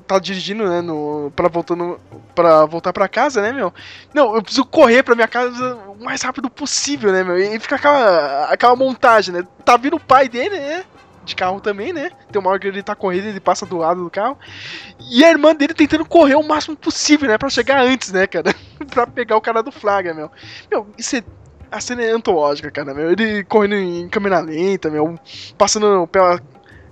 Tá 0.08 0.18
dirigindo, 0.18 0.66
né, 0.66 0.80
no, 0.80 1.30
pra 1.36 1.48
voltando 1.48 2.00
pra 2.34 2.64
voltar 2.64 2.94
pra 2.94 3.06
casa, 3.06 3.42
né, 3.42 3.52
meu? 3.52 3.72
Não, 4.14 4.34
eu 4.34 4.42
preciso 4.42 4.64
correr 4.64 5.02
pra 5.02 5.14
minha 5.14 5.28
casa 5.28 5.76
o 5.86 6.02
mais 6.02 6.22
rápido 6.22 6.48
possível, 6.48 7.12
né, 7.12 7.22
meu? 7.22 7.36
E 7.38 7.60
fica 7.60 7.76
aquela, 7.76 8.44
aquela 8.46 8.74
montagem, 8.74 9.34
né? 9.34 9.46
Tá 9.66 9.76
vindo 9.76 9.96
o 9.96 10.00
pai 10.00 10.26
dele, 10.26 10.58
né? 10.58 10.82
De 11.26 11.36
carro 11.36 11.60
também, 11.60 11.92
né? 11.92 12.10
Tem 12.32 12.40
uma 12.40 12.48
hora 12.48 12.58
que 12.58 12.66
ele 12.66 12.82
tá 12.82 12.94
correndo, 12.94 13.26
ele 13.26 13.38
passa 13.38 13.66
do 13.66 13.76
lado 13.76 14.02
do 14.02 14.08
carro. 14.08 14.38
E 15.10 15.22
a 15.22 15.28
irmã 15.28 15.54
dele 15.54 15.74
tentando 15.74 16.06
correr 16.06 16.36
o 16.36 16.42
máximo 16.42 16.74
possível, 16.74 17.28
né? 17.28 17.36
Pra 17.36 17.50
chegar 17.50 17.82
antes, 17.84 18.10
né, 18.10 18.26
cara? 18.26 18.54
pra 18.90 19.06
pegar 19.06 19.36
o 19.36 19.42
cara 19.42 19.62
do 19.62 19.70
flagra, 19.70 20.14
meu. 20.14 20.30
Meu, 20.70 20.86
isso 20.96 21.16
é 21.16 21.22
a 21.70 21.80
cena 21.80 22.02
é 22.02 22.10
antológica, 22.10 22.70
cara, 22.70 22.94
meu. 22.94 23.10
Ele 23.10 23.44
correndo 23.44 23.74
em 23.74 24.08
câmera 24.08 24.40
lenta, 24.40 24.90
meu, 24.90 25.18
passando 25.56 26.06
pela, 26.06 26.40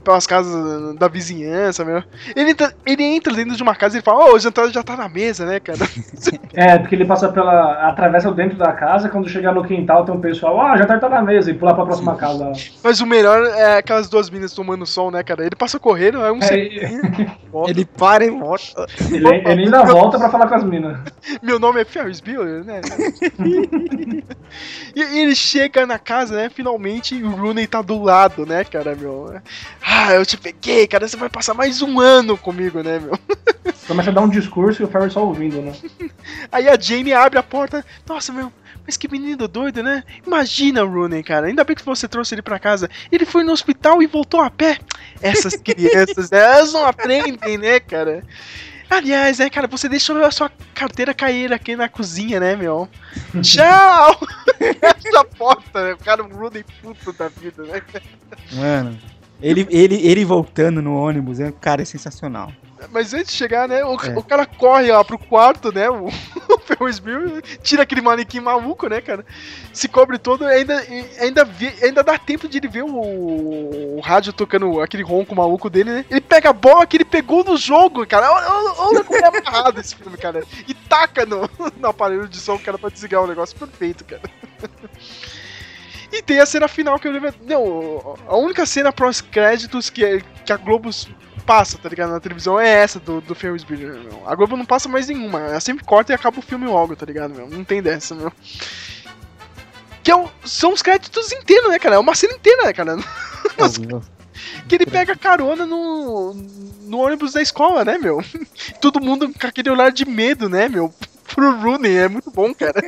pelas 0.06 0.24
casas 0.24 0.94
da 0.94 1.08
vizinhança, 1.08 1.84
meu. 1.84 2.00
Ele 2.36 2.52
entra, 2.52 2.72
ele 2.86 3.02
entra 3.02 3.34
dentro 3.34 3.56
de 3.56 3.62
uma 3.62 3.74
casa 3.74 3.98
e 3.98 4.02
fala, 4.02 4.26
ô, 4.26 4.28
oh, 4.30 4.36
o 4.36 4.38
jantar 4.38 4.70
já 4.70 4.80
tá 4.80 4.96
na 4.96 5.08
mesa, 5.08 5.44
né, 5.44 5.58
cara? 5.58 5.80
É, 6.54 6.78
porque 6.78 6.94
ele 6.94 7.04
passa 7.04 7.28
pela. 7.28 7.86
atravessa 7.86 8.32
dentro 8.32 8.56
da 8.56 8.72
casa, 8.72 9.10
quando 9.10 9.28
chegar 9.28 9.52
no 9.52 9.62
quintal 9.62 10.06
tem 10.06 10.14
um 10.14 10.20
pessoal, 10.20 10.58
ah, 10.58 10.72
o 10.72 10.78
jantar 10.78 10.98
tá 10.98 11.08
na 11.08 11.20
mesa, 11.20 11.50
e 11.50 11.54
pular 11.54 11.74
pra 11.74 11.84
próxima 11.84 12.14
casa. 12.16 12.50
Mas 12.82 12.98
o 12.98 13.06
melhor 13.06 13.44
é 13.44 13.76
aquelas 13.76 14.08
duas 14.08 14.30
meninas 14.30 14.54
tomando 14.54 14.86
sol, 14.86 15.10
né, 15.10 15.22
cara? 15.22 15.44
Ele 15.44 15.54
passa 15.54 15.78
correndo, 15.78 16.22
é 16.22 16.32
um 16.32 16.38
é, 16.42 16.54
Ele 17.68 17.84
para 17.84 18.24
e 18.24 18.30
volta. 18.30 18.86
Ele, 19.10 19.28
ele 19.28 19.64
ainda 19.64 19.84
volta 19.84 20.18
pra 20.18 20.30
falar 20.30 20.48
com 20.48 20.54
as 20.54 20.64
minas. 20.64 20.98
Meu 21.42 21.58
nome 21.58 21.82
é 21.82 21.84
Ferris 21.84 22.20
Bueller, 22.20 22.64
né? 22.64 22.80
e, 24.94 25.02
e 25.02 25.18
ele 25.18 25.34
chega 25.34 25.84
na 25.84 25.98
casa, 25.98 26.36
né, 26.36 26.48
finalmente, 26.48 27.14
e 27.14 27.22
o 27.22 27.30
Rooney 27.30 27.66
tá 27.66 27.82
do 27.82 28.02
lado, 28.02 28.46
né, 28.46 28.64
cara, 28.64 28.94
meu. 28.94 29.34
Ah, 29.86 29.95
eu 30.14 30.26
te 30.26 30.36
peguei, 30.36 30.86
cara, 30.86 31.08
você 31.08 31.16
vai 31.16 31.28
passar 31.28 31.54
mais 31.54 31.82
um 31.82 32.00
ano 32.00 32.36
comigo, 32.36 32.82
né, 32.82 32.98
meu? 32.98 33.18
Começa 33.86 34.10
a 34.10 34.12
dar 34.12 34.22
um 34.22 34.28
discurso 34.28 34.82
e 34.82 34.84
o 34.84 34.88
Ferris 34.88 35.12
só 35.12 35.24
ouvindo, 35.24 35.62
né? 35.62 35.72
Aí 36.50 36.68
a 36.68 36.78
Jane 36.78 37.12
abre 37.12 37.38
a 37.38 37.42
porta. 37.42 37.84
Nossa, 38.06 38.32
meu, 38.32 38.52
mas 38.84 38.96
que 38.96 39.10
menino 39.10 39.48
doido, 39.48 39.82
né? 39.82 40.04
Imagina, 40.26 40.82
Rooney, 40.82 41.22
cara. 41.22 41.46
Ainda 41.46 41.64
bem 41.64 41.74
que 41.74 41.84
você 41.84 42.06
trouxe 42.08 42.34
ele 42.34 42.42
pra 42.42 42.58
casa. 42.58 42.88
Ele 43.10 43.24
foi 43.24 43.44
no 43.44 43.52
hospital 43.52 44.02
e 44.02 44.06
voltou 44.06 44.40
a 44.40 44.50
pé. 44.50 44.78
Essas 45.20 45.54
crianças, 45.58 46.30
elas 46.32 46.72
não 46.72 46.86
aprendem, 46.86 47.58
né, 47.58 47.80
cara? 47.80 48.24
Aliás, 48.88 49.38
né, 49.38 49.50
cara, 49.50 49.66
você 49.66 49.88
deixou 49.88 50.16
a 50.24 50.30
sua 50.30 50.50
carteira 50.72 51.12
cair 51.12 51.52
aqui 51.52 51.74
na 51.74 51.88
cozinha, 51.88 52.38
né, 52.38 52.54
meu? 52.54 52.88
Tchau! 53.42 54.20
Essa 54.60 55.24
porta, 55.24 55.82
né? 55.82 55.92
O 55.94 55.98
cara, 55.98 56.22
o 56.22 56.28
Rooney 56.28 56.64
puto 56.80 57.12
da 57.12 57.28
vida, 57.28 57.64
né? 57.64 57.82
Mano. 58.52 58.98
Ele, 59.40 59.66
ele, 59.70 60.06
ele 60.06 60.24
voltando 60.24 60.80
no 60.80 60.96
ônibus, 60.96 61.40
é, 61.40 61.52
cara, 61.52 61.82
é 61.82 61.84
sensacional. 61.84 62.50
Mas 62.90 63.14
antes 63.14 63.32
de 63.32 63.38
chegar, 63.38 63.66
né, 63.66 63.84
o, 63.84 63.94
é. 63.94 64.18
o 64.18 64.22
cara 64.22 64.44
corre 64.44 64.92
lá 64.92 65.02
pro 65.02 65.18
quarto, 65.18 65.72
né, 65.72 65.88
o, 65.88 66.06
o 66.48 66.58
Ferris 66.58 67.02
tira 67.62 67.82
aquele 67.82 68.02
manequim 68.02 68.40
maluco, 68.40 68.86
né, 68.86 69.00
cara, 69.00 69.24
se 69.72 69.88
cobre 69.88 70.18
todo 70.18 70.44
ainda, 70.44 70.84
ainda, 71.18 71.48
ainda 71.82 72.04
dá 72.04 72.18
tempo 72.18 72.46
de 72.46 72.58
ele 72.58 72.68
ver 72.68 72.84
o, 72.84 73.96
o, 73.96 74.00
rádio 74.00 74.32
tocando 74.32 74.80
aquele 74.80 75.02
ronco 75.02 75.34
maluco 75.34 75.70
dele, 75.70 75.90
né, 75.90 76.04
ele 76.10 76.20
pega 76.20 76.50
a 76.50 76.52
bola 76.52 76.86
que 76.86 76.98
ele 76.98 77.04
pegou 77.04 77.42
no 77.42 77.56
jogo, 77.56 78.06
cara, 78.06 78.30
olha, 78.30 78.72
olha 78.78 79.04
como 79.04 79.18
é 79.18 79.26
amarrado 79.26 79.80
esse 79.80 79.96
filme, 79.96 80.16
cara, 80.18 80.44
e 80.68 80.74
taca 80.74 81.24
no, 81.24 81.48
no 81.78 81.88
aparelho 81.88 82.28
de 82.28 82.38
som, 82.38 82.58
cara, 82.58 82.78
pra 82.78 82.90
desligar 82.90 83.22
o 83.22 83.26
negócio 83.26 83.58
perfeito, 83.58 84.04
cara. 84.04 84.22
E 86.12 86.22
tem 86.22 86.38
a 86.40 86.46
cena 86.46 86.68
final 86.68 86.98
que 86.98 87.08
eu 87.08 87.12
lembro. 87.12 87.34
Não, 87.46 88.16
a 88.26 88.36
única 88.36 88.64
cena 88.64 88.92
pós-créditos 88.92 89.90
que, 89.90 90.22
que 90.44 90.52
a 90.52 90.56
Globo 90.56 90.90
passa, 91.44 91.78
tá 91.78 91.88
ligado? 91.88 92.10
Na 92.10 92.20
televisão 92.20 92.58
é 92.58 92.68
essa 92.68 92.98
do, 92.98 93.20
do 93.20 93.34
Ferris 93.34 93.62
Bueller, 93.64 93.98
meu. 94.00 94.22
A 94.26 94.34
Globo 94.34 94.56
não 94.56 94.66
passa 94.66 94.88
mais 94.88 95.08
nenhuma. 95.08 95.40
Ela 95.40 95.60
sempre 95.60 95.84
corta 95.84 96.12
e 96.12 96.14
acaba 96.14 96.38
o 96.38 96.42
filme 96.42 96.66
logo, 96.66 96.96
tá 96.96 97.06
ligado, 97.06 97.34
meu? 97.34 97.48
Não 97.48 97.64
tem 97.64 97.80
dessa, 97.80 98.14
meu. 98.14 98.32
Que 100.02 100.10
é 100.10 100.16
o, 100.16 100.28
são 100.44 100.72
os 100.72 100.82
créditos 100.82 101.32
inteiros, 101.32 101.70
né, 101.70 101.78
cara? 101.78 101.96
É 101.96 101.98
uma 101.98 102.14
cena 102.14 102.34
inteira, 102.34 102.64
né, 102.64 102.72
cara? 102.72 102.96
que 104.68 104.74
ele 104.74 104.86
pega 104.86 105.16
carona 105.16 105.64
no, 105.64 106.34
no 106.82 106.98
ônibus 106.98 107.32
da 107.32 107.42
escola, 107.42 107.84
né, 107.84 107.98
meu? 107.98 108.22
Todo 108.80 109.00
mundo 109.00 109.32
com 109.32 109.46
aquele 109.46 109.70
olhar 109.70 109.90
de 109.90 110.04
medo, 110.04 110.48
né, 110.48 110.68
meu? 110.68 110.92
Pro 111.34 111.60
Rooney, 111.60 111.96
é 111.96 112.08
muito 112.08 112.30
bom, 112.30 112.54
cara. 112.54 112.80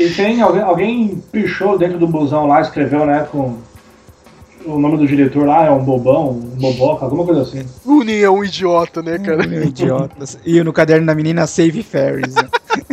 E 0.00 0.08
tem 0.14 0.40
alguém, 0.40 0.62
alguém 0.62 1.22
pichou 1.30 1.76
dentro 1.76 1.98
do 1.98 2.08
busão 2.08 2.46
lá, 2.46 2.62
escreveu, 2.62 3.04
né, 3.04 3.28
com 3.30 3.58
o 4.64 4.78
nome 4.78 4.96
do 4.96 5.06
diretor 5.06 5.46
lá 5.46 5.66
é 5.66 5.70
um 5.70 5.84
bobão, 5.84 6.30
um 6.30 6.40
boboca, 6.58 7.04
alguma 7.04 7.22
coisa 7.22 7.42
assim. 7.42 7.66
Rooney 7.84 8.22
é 8.22 8.30
um 8.30 8.42
idiota, 8.42 9.02
né, 9.02 9.18
cara? 9.18 9.44
É 9.44 9.60
um 9.60 9.62
idiota. 9.62 10.24
E 10.44 10.62
no 10.62 10.72
caderno 10.72 11.06
da 11.06 11.14
menina, 11.14 11.46
Save 11.46 11.82
Ferris. 11.82 12.34
Né? 12.34 12.48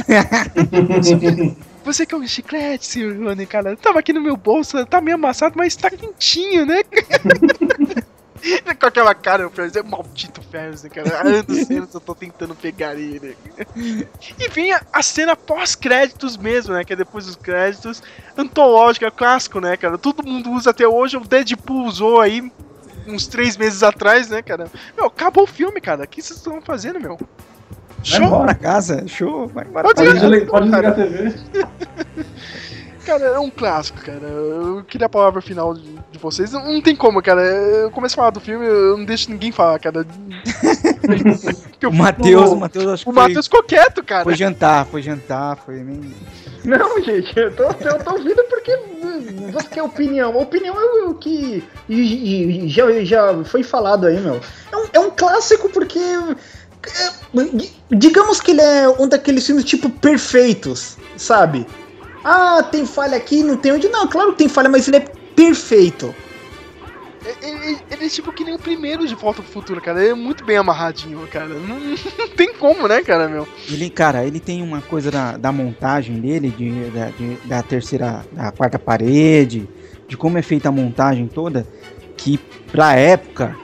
Você 1.86 2.06
quer 2.06 2.18
um 2.18 2.28
chiclete, 2.28 2.86
senhor 2.86 3.16
Rooney, 3.16 3.46
cara? 3.46 3.78
Tava 3.78 4.00
aqui 4.00 4.12
no 4.12 4.20
meu 4.20 4.36
bolso, 4.36 4.86
tá 4.86 5.00
meio 5.00 5.16
amassado, 5.16 5.56
mas 5.58 5.78
tá 5.78 5.90
quentinho, 5.90 6.66
né? 6.66 6.82
Com 8.80 8.86
aquela 8.86 9.14
cara, 9.16 9.48
o 9.48 9.50
Ferris 9.50 9.76
é 9.76 9.84
maldito 9.84 10.42
Ferris, 10.42 10.84
né, 10.84 10.90
cara? 10.90 11.18
Há 11.18 11.22
anos 11.28 11.70
anos 11.70 11.94
eu 11.94 12.00
tô 12.00 12.16
tentando 12.16 12.56
pegar 12.56 12.96
ele. 12.96 13.36
E 14.40 14.48
vem 14.50 14.72
a, 14.74 14.82
a 14.92 15.02
cena 15.02 15.36
pós-créditos 15.36 16.38
mesmo, 16.38 16.74
né? 16.74 16.84
Que 16.84 16.94
é 16.94 16.96
depois 16.96 17.26
dos 17.26 17.36
créditos. 17.36 18.02
Antológica, 18.38 19.10
clássico, 19.10 19.60
né, 19.60 19.76
cara? 19.78 19.98
Todo 19.98 20.26
mundo 20.26 20.52
usa 20.52 20.72
até 20.72 20.88
hoje, 20.88 21.18
o 21.18 21.22
Deadpool 21.22 21.86
usou 21.86 22.22
aí 22.22 22.52
uns 23.08 23.28
três 23.28 23.58
meses 23.58 23.84
atrás, 23.84 24.30
né, 24.30 24.42
cara? 24.42 24.70
Meu, 24.96 25.06
acabou 25.06 25.44
o 25.44 25.48
filme, 25.48 25.80
cara. 25.80 26.04
O 26.04 26.08
que 26.08 26.22
vocês 26.22 26.38
estão 26.38 26.62
fazendo, 26.62 27.00
meu? 27.00 27.18
Show! 28.04 28.20
Vai 28.20 28.28
embora 28.28 28.56
casa, 28.56 29.08
show, 29.08 29.48
vai 29.48 29.66
embora. 29.66 29.88
Pode, 29.88 30.04
pode, 30.04 30.46
pode 30.46 30.70
desligar 30.70 30.92
a 30.92 30.94
TV. 30.94 31.36
Cara, 33.08 33.24
é 33.24 33.40
um 33.40 33.50
clássico, 33.50 34.02
cara. 34.02 34.28
Eu 34.28 34.84
queria 34.84 35.08
a 35.08 35.10
palavra 35.10 35.42
final 35.42 35.74
de, 35.74 35.98
de 36.12 36.20
vocês. 36.20 36.52
Não, 36.52 36.74
não, 36.74 36.82
tem 36.82 36.94
como, 36.94 37.22
cara. 37.22 37.42
Eu 37.42 37.90
começo 37.90 38.16
a 38.16 38.18
falar 38.18 38.32
do 38.32 38.42
filme, 38.42 38.66
eu 38.66 38.98
não 38.98 39.06
deixo 39.06 39.32
ninguém 39.32 39.50
falar, 39.50 39.80
cara. 39.80 40.06
o 41.88 41.94
Matheus, 41.94 42.52
o 42.52 42.58
Matheus 42.58 42.88
acho 42.88 43.06
que 43.06 43.10
O 43.10 43.14
Matheus 43.14 43.46
ficou 43.46 43.64
quieto, 43.64 44.04
cara. 44.04 44.26
Foi 44.26 44.36
jantar, 44.36 44.86
foi 44.88 45.02
jantar, 45.02 45.56
foi 45.56 45.76
nem. 45.76 46.14
Não, 46.66 47.02
gente, 47.02 47.32
eu 47.40 47.56
tô, 47.56 47.64
eu 47.64 48.04
tô 48.04 48.12
ouvindo 48.12 48.44
porque 48.50 48.78
você 49.54 49.68
quer 49.70 49.84
opinião. 49.84 50.34
A 50.34 50.42
opinião 50.42 50.76
é 50.78 51.08
o 51.08 51.14
que 51.14 51.64
e, 51.88 52.66
e, 52.66 52.68
já, 52.68 52.92
já 53.06 53.44
foi 53.46 53.64
falado 53.64 54.06
aí, 54.06 54.20
meu. 54.20 54.42
É 54.70 54.76
um, 54.76 54.86
é 54.92 55.00
um 55.00 55.12
clássico 55.12 55.70
porque. 55.70 55.98
É, 55.98 57.10
digamos 57.90 58.42
que 58.42 58.52
ele 58.52 58.62
é 58.62 58.90
um 58.90 59.08
daqueles 59.08 59.46
filmes 59.46 59.64
tipo 59.64 59.90
perfeitos, 59.90 60.98
sabe? 61.16 61.66
Ah, 62.30 62.62
tem 62.62 62.86
falha 62.86 63.16
aqui, 63.16 63.42
não 63.42 63.56
tem 63.56 63.72
onde. 63.72 63.88
Não, 63.88 64.06
claro 64.06 64.34
que 64.34 64.40
tem 64.40 64.50
falha, 64.50 64.68
mas 64.68 64.86
ele 64.86 64.98
é 64.98 65.06
perfeito. 65.34 66.14
Ele, 67.42 67.78
ele, 67.90 68.06
é 68.06 68.10
tipo 68.10 68.34
que 68.34 68.44
nem 68.44 68.54
o 68.54 68.60
primeiro 68.60 69.08
de 69.08 69.16
Volta 69.16 69.42
pro 69.42 69.50
Futuro, 69.50 69.80
cara. 69.80 70.02
Ele 70.02 70.10
é 70.10 70.14
muito 70.14 70.44
bem 70.44 70.58
amarradinho, 70.58 71.26
cara. 71.32 71.48
Não, 71.48 71.80
não 72.20 72.28
tem 72.36 72.54
como, 72.56 72.86
né, 72.86 73.02
cara, 73.02 73.30
meu? 73.30 73.48
Ele, 73.70 73.90
cara, 73.90 74.26
ele 74.26 74.42
tem 74.42 74.62
uma 74.62 74.82
coisa 74.82 75.10
da, 75.10 75.38
da 75.38 75.54
montagem 75.54 76.20
dele, 76.20 76.50
de, 76.50 76.90
da, 76.90 77.06
de, 77.12 77.36
da 77.46 77.64
terceira, 77.64 78.26
da 78.34 78.52
quarta 78.52 78.78
parede, 78.78 79.70
de 80.06 80.18
como 80.18 80.38
é 80.38 80.42
feita 80.42 80.68
a 80.68 80.72
montagem 80.72 81.30
toda, 81.30 81.66
que 82.18 82.38
pra 82.70 82.94
época, 82.94 83.56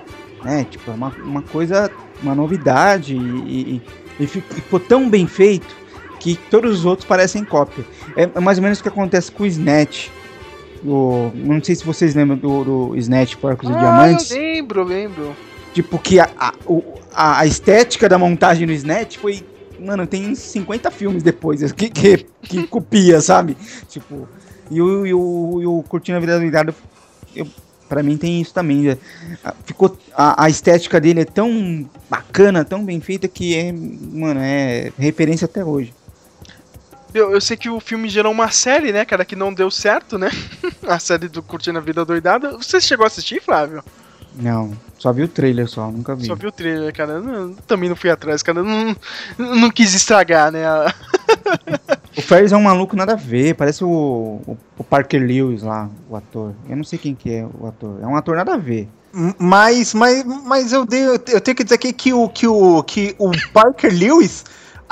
né, 0.42 0.66
tipo, 0.70 0.90
é 0.90 0.94
uma, 0.94 1.10
uma 1.22 1.42
coisa, 1.42 1.92
uma 2.22 2.34
novidade 2.34 3.14
e, 3.14 3.82
e, 4.20 4.24
e 4.24 4.26
ficou 4.26 4.80
tão 4.80 5.10
bem 5.10 5.28
feito 5.28 5.83
que 6.24 6.40
todos 6.50 6.80
os 6.80 6.86
outros 6.86 7.06
parecem 7.06 7.44
cópia. 7.44 7.84
É 8.16 8.40
mais 8.40 8.58
ou 8.58 8.64
menos 8.64 8.80
o 8.80 8.82
que 8.82 8.88
acontece 8.88 9.30
com 9.30 9.44
o 9.44 9.46
Snatch. 9.46 10.08
O, 10.82 11.32
não 11.36 11.62
sei 11.62 11.76
se 11.76 11.86
vocês 11.86 12.16
lembram 12.16 12.38
do, 12.38 12.64
do 12.64 12.96
Snatch 12.96 13.36
Porcos 13.36 13.70
ah, 13.70 13.74
e 13.74 13.78
Diamantes. 13.78 14.32
Eu 14.32 14.38
lembro, 14.38 14.84
lembro. 14.84 15.36
Tipo, 15.74 16.00
que 16.00 16.22
a, 16.22 16.30
a, 16.38 17.40
a, 17.40 17.46
estética 17.46 18.08
da 18.08 18.18
montagem 18.18 18.66
do 18.66 18.72
Snatch 18.72 19.18
foi. 19.18 19.44
Mano, 19.78 20.08
tem 20.08 20.34
50 20.34 20.90
filmes 20.92 21.24
depois 21.24 21.60
que, 21.74 21.90
que, 21.90 22.26
que 22.42 22.68
copia, 22.68 23.20
sabe? 23.20 23.58
Tipo. 23.90 24.26
E 24.72 24.82
o, 24.82 25.06
e 25.06 25.14
o, 25.14 25.60
e 25.62 25.68
o 25.68 25.84
Curtindo 25.84 26.18
a 26.18 26.22
Vida 26.22 26.40
Doidada, 26.40 26.74
eu, 27.36 27.46
pra 27.90 28.02
mim 28.02 28.16
tem 28.16 28.40
isso 28.40 28.54
também. 28.54 28.90
É, 28.90 28.98
ficou, 29.66 29.98
a, 30.16 30.46
a, 30.46 30.50
estética 30.50 31.02
dele 31.02 31.20
é 31.20 31.26
tão 31.26 31.86
bacana, 32.10 32.64
tão 32.64 32.86
bem 32.86 33.02
feita 33.02 33.28
que 33.28 33.56
é, 33.56 33.74
mano, 33.74 34.40
é 34.42 34.94
referência 34.98 35.46
até 35.46 35.66
hoje. 35.66 35.94
Eu, 37.14 37.32
eu 37.32 37.42
sei 37.42 37.56
que 37.56 37.70
o 37.70 37.80
filme 37.80 38.10
gerou 38.10 38.32
uma 38.32 38.50
série, 38.50 38.92
né, 38.92 39.06
cara, 39.06 39.24
que 39.24 39.36
não 39.36 39.54
deu 39.54 39.70
certo, 39.70 40.18
né? 40.18 40.30
a 40.88 40.98
série 41.00 41.28
do 41.28 41.44
Curtindo 41.44 41.78
a 41.78 41.82
Vida 41.82 42.04
Doidada. 42.04 42.58
Você 42.58 42.82
chegou 42.82 43.04
a 43.04 43.08
assistir, 43.08 43.42
Flávio? 43.42 43.84
Não, 44.36 44.72
só 44.98 45.14
vi 45.14 45.24
o 45.24 45.28
trailer 45.28 45.68
só, 45.68 45.92
nunca 45.92 46.16
vi. 46.16 46.26
Só 46.26 46.34
vi 46.34 46.48
o 46.48 46.52
trailer, 46.52 46.94
cara. 46.94 47.20
Não, 47.20 47.54
também 47.54 47.88
não 47.88 47.96
fui 47.96 48.10
atrás, 48.10 48.42
cara. 48.42 48.64
Não, 48.64 48.96
não 49.38 49.70
quis 49.70 49.94
estragar, 49.94 50.52
né? 50.52 50.64
o 52.18 52.22
Ferris 52.22 52.52
é 52.52 52.58
um 52.58 52.64
maluco 52.64 52.96
nada 52.96 53.14
a 53.14 53.18
ver, 53.18 53.54
parece 53.54 53.84
o, 53.84 53.88
o, 53.88 54.58
o, 54.78 54.84
Parker 54.84 55.22
Lewis 55.22 55.62
lá, 55.62 55.88
o 56.10 56.16
ator. 56.16 56.54
Eu 56.68 56.76
não 56.76 56.84
sei 56.84 56.98
quem 56.98 57.14
que 57.14 57.32
é 57.32 57.46
o 57.60 57.68
ator. 57.68 58.00
É 58.02 58.08
um 58.08 58.16
ator 58.16 58.36
nada 58.36 58.56
a 58.56 58.58
ver. 58.58 58.90
Mas, 59.38 59.94
mas, 59.94 60.24
mas 60.26 60.74
eu, 60.74 60.86
dei, 60.86 61.06
eu 61.06 61.20
tenho 61.20 61.56
que 61.56 61.64
dizer 61.64 61.76
aqui 61.76 61.94
que 61.94 62.12
o, 62.12 62.28
que 62.28 62.48
o, 62.48 62.82
que 62.82 63.16
o 63.20 63.30
Parker 63.52 63.94
Lewis 63.94 64.44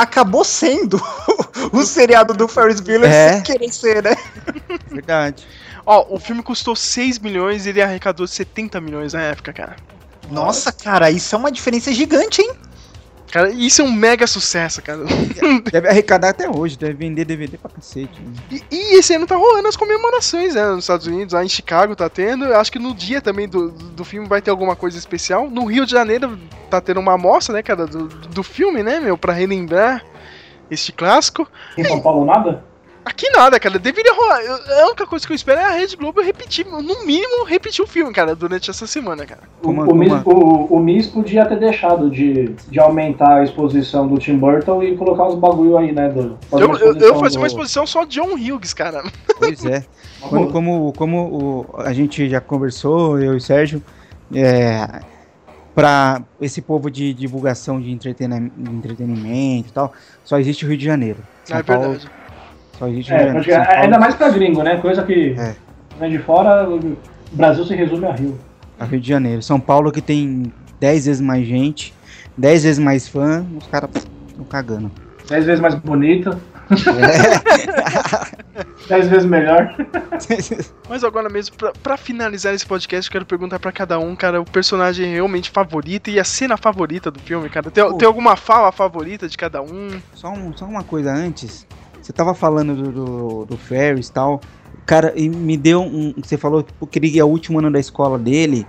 acabou 0.01 0.43
sendo 0.43 1.01
o 1.71 1.83
seriado 1.83 2.33
do 2.33 2.47
Ferris 2.47 2.79
Bueller 2.79 3.09
É. 3.11 3.33
sem 3.33 3.43
querer 3.43 3.71
ser, 3.71 4.03
né? 4.03 4.15
Verdade. 4.89 5.45
Ó, 5.85 6.05
o 6.15 6.19
filme 6.19 6.43
custou 6.43 6.75
6 6.75 7.19
milhões 7.19 7.65
e 7.65 7.69
ele 7.69 7.81
arrecadou 7.81 8.27
70 8.27 8.79
milhões 8.81 9.13
na 9.13 9.21
época, 9.21 9.51
cara. 9.51 9.75
Nossa, 10.29 10.71
cara, 10.71 11.09
isso 11.11 11.33
é 11.35 11.37
uma 11.37 11.51
diferença 11.51 11.91
gigante, 11.91 12.41
hein? 12.41 12.53
Cara, 13.31 13.49
isso 13.49 13.81
é 13.81 13.85
um 13.85 13.91
mega 13.91 14.27
sucesso, 14.27 14.81
cara. 14.81 14.99
Deve 15.71 15.87
arrecadar 15.87 16.29
até 16.29 16.49
hoje, 16.49 16.77
deve 16.77 16.93
vender 16.93 17.23
DVD 17.23 17.57
pra 17.57 17.69
cacete. 17.71 18.19
né? 18.19 18.33
E, 18.51 18.75
e 18.75 18.99
esse 18.99 19.13
ano 19.15 19.25
tá 19.25 19.35
rolando 19.37 19.67
as 19.67 19.77
comemorações, 19.77 20.53
né? 20.53 20.65
Nos 20.65 20.83
Estados 20.83 21.07
Unidos, 21.07 21.33
lá 21.33 21.43
em 21.43 21.49
Chicago 21.49 21.95
tá 21.95 22.09
tendo. 22.09 22.45
Eu 22.45 22.59
Acho 22.59 22.71
que 22.71 22.79
no 22.79 22.93
dia 22.93 23.21
também 23.21 23.47
do, 23.47 23.71
do 23.71 24.03
filme 24.03 24.27
vai 24.27 24.41
ter 24.41 24.51
alguma 24.51 24.75
coisa 24.75 24.97
especial. 24.97 25.49
No 25.49 25.65
Rio 25.65 25.85
de 25.85 25.91
Janeiro 25.91 26.37
tá 26.69 26.81
tendo 26.81 26.99
uma 26.99 27.13
amostra, 27.13 27.55
né, 27.55 27.63
cara, 27.63 27.87
do, 27.87 28.07
do 28.07 28.43
filme, 28.43 28.83
né, 28.83 28.99
meu? 28.99 29.17
Pra 29.17 29.31
relembrar 29.31 30.03
este 30.69 30.91
clássico. 30.91 31.47
Em 31.77 31.83
São 31.85 32.01
Paulo 32.01 32.25
nada? 32.25 32.63
Aqui 33.03 33.29
nada, 33.31 33.59
cara. 33.59 33.79
Deveria 33.79 34.13
rolar. 34.13 34.41
Eu- 34.41 34.83
a 34.83 34.85
única 34.87 35.07
coisa 35.07 35.25
que 35.25 35.33
eu 35.33 35.35
espero 35.35 35.59
é 35.59 35.63
a 35.65 35.71
Rede 35.71 35.95
Globo 35.95 36.21
repetir, 36.21 36.65
no 36.67 37.03
mínimo, 37.05 37.43
repetir 37.45 37.83
o 37.83 37.87
filme, 37.87 38.13
cara, 38.13 38.35
durante 38.35 38.69
essa 38.69 38.85
semana, 38.85 39.25
cara. 39.25 39.41
O, 39.63 39.69
o, 39.69 39.95
Miss, 39.95 40.13
o, 40.25 40.75
o 40.75 40.79
Miss 40.79 41.07
podia 41.07 41.45
ter 41.45 41.57
deixado 41.59 42.09
de, 42.11 42.49
de 42.69 42.79
aumentar 42.79 43.37
a 43.37 43.43
exposição 43.43 44.07
do 44.07 44.17
Tim 44.19 44.37
Burton 44.37 44.83
e 44.83 44.95
colocar 44.95 45.27
os 45.27 45.35
bagulho 45.35 45.77
aí, 45.77 45.91
né? 45.91 46.09
Do, 46.09 46.37
fazer 46.49 46.63
Eu, 46.63 46.67
uma 46.69 46.77
eu, 46.77 46.93
eu 46.97 47.19
fazia 47.19 47.39
uma 47.39 47.47
do- 47.47 47.51
exposição 47.51 47.87
só 47.87 48.03
de 48.05 48.15
John 48.19 48.33
Hughes, 48.35 48.73
cara. 48.73 49.03
Pois 49.39 49.65
é. 49.65 49.83
Uma 50.21 50.29
Quando, 50.29 50.51
como 50.51 50.93
como 50.93 51.65
o- 51.75 51.81
a 51.81 51.93
gente 51.93 52.29
já 52.29 52.39
conversou, 52.39 53.19
eu 53.19 53.33
e 53.33 53.37
o 53.37 53.41
Sérgio, 53.41 53.81
é, 54.33 55.01
para 55.73 56.21
esse 56.39 56.61
povo 56.61 56.91
de 56.91 57.13
divulgação 57.13 57.79
de, 57.81 57.91
entretenimento, 57.91 58.53
de 58.57 58.69
entretenimento 58.75 59.69
e 59.69 59.71
tal, 59.71 59.91
só 60.23 60.37
existe 60.37 60.65
o 60.65 60.67
Rio 60.69 60.77
de 60.77 60.85
Janeiro. 60.85 61.19
São 61.45 61.57
é 61.57 61.63
Paulo, 61.63 61.81
verdade. 61.89 62.11
Só 63.03 63.15
É. 63.15 63.33
São 63.33 63.43
Paulo, 63.65 63.81
ainda 63.81 63.99
mais 63.99 64.15
pra 64.15 64.29
gringo, 64.29 64.63
né? 64.63 64.77
Coisa 64.77 65.03
que 65.03 65.35
É. 65.37 65.55
vem 65.99 66.11
de 66.11 66.19
fora, 66.19 66.67
o 66.69 66.97
Brasil 67.31 67.65
se 67.65 67.75
resume 67.75 68.05
a 68.05 68.13
Rio. 68.13 68.37
a 68.79 68.85
Rio 68.85 68.99
de 68.99 69.07
Janeiro. 69.07 69.41
São 69.41 69.59
Paulo 69.59 69.91
que 69.91 70.01
tem 70.01 70.51
10 70.79 71.05
vezes 71.05 71.21
mais 71.21 71.45
gente, 71.45 71.93
10 72.37 72.63
vezes 72.63 72.79
mais 72.79 73.07
fã, 73.07 73.45
os 73.57 73.67
caras 73.67 73.89
estão 74.27 74.45
cagando. 74.45 74.91
Dez 75.29 75.45
vezes 75.45 75.61
mais 75.61 75.75
bonita, 75.75 76.37
É. 76.71 76.71
dez 78.87 79.07
vezes 79.07 79.25
melhor. 79.25 79.73
Mas 80.89 81.03
agora 81.03 81.29
mesmo, 81.29 81.55
pra, 81.55 81.71
pra 81.83 81.97
finalizar 81.97 82.53
esse 82.53 82.65
podcast, 82.65 83.09
eu 83.09 83.13
quero 83.13 83.25
perguntar 83.25 83.59
pra 83.59 83.71
cada 83.71 83.99
um, 83.99 84.15
cara, 84.15 84.41
o 84.41 84.45
personagem 84.45 85.13
realmente 85.13 85.49
favorito 85.49 86.09
e 86.09 86.19
a 86.19 86.23
cena 86.23 86.57
favorita 86.57 87.09
do 87.11 87.19
filme, 87.19 87.49
cara. 87.49 87.69
Tem, 87.71 87.83
Pô. 87.83 87.93
tem 87.93 88.07
alguma 88.07 88.35
fala 88.35 88.71
favorita 88.71 89.27
de 89.27 89.37
cada 89.37 89.61
um? 89.61 89.89
Só, 90.13 90.29
um- 90.31 90.53
só 90.55 90.65
uma 90.65 90.83
coisa 90.83 91.11
antes. 91.13 91.65
Você 92.11 92.17
tava 92.17 92.33
falando 92.33 92.75
do, 92.75 92.91
do, 92.91 93.45
do 93.45 93.57
Ferris 93.57 94.09
e 94.09 94.11
tal. 94.11 94.41
Cara, 94.85 95.13
e 95.15 95.29
me 95.29 95.55
deu 95.55 95.81
um. 95.81 96.13
Você 96.21 96.35
falou 96.37 96.61
tipo, 96.61 96.85
que 96.85 96.99
ele 96.99 97.17
é 97.17 97.23
o 97.23 97.27
último 97.27 97.59
ano 97.59 97.71
da 97.71 97.79
escola 97.79 98.19
dele. 98.19 98.67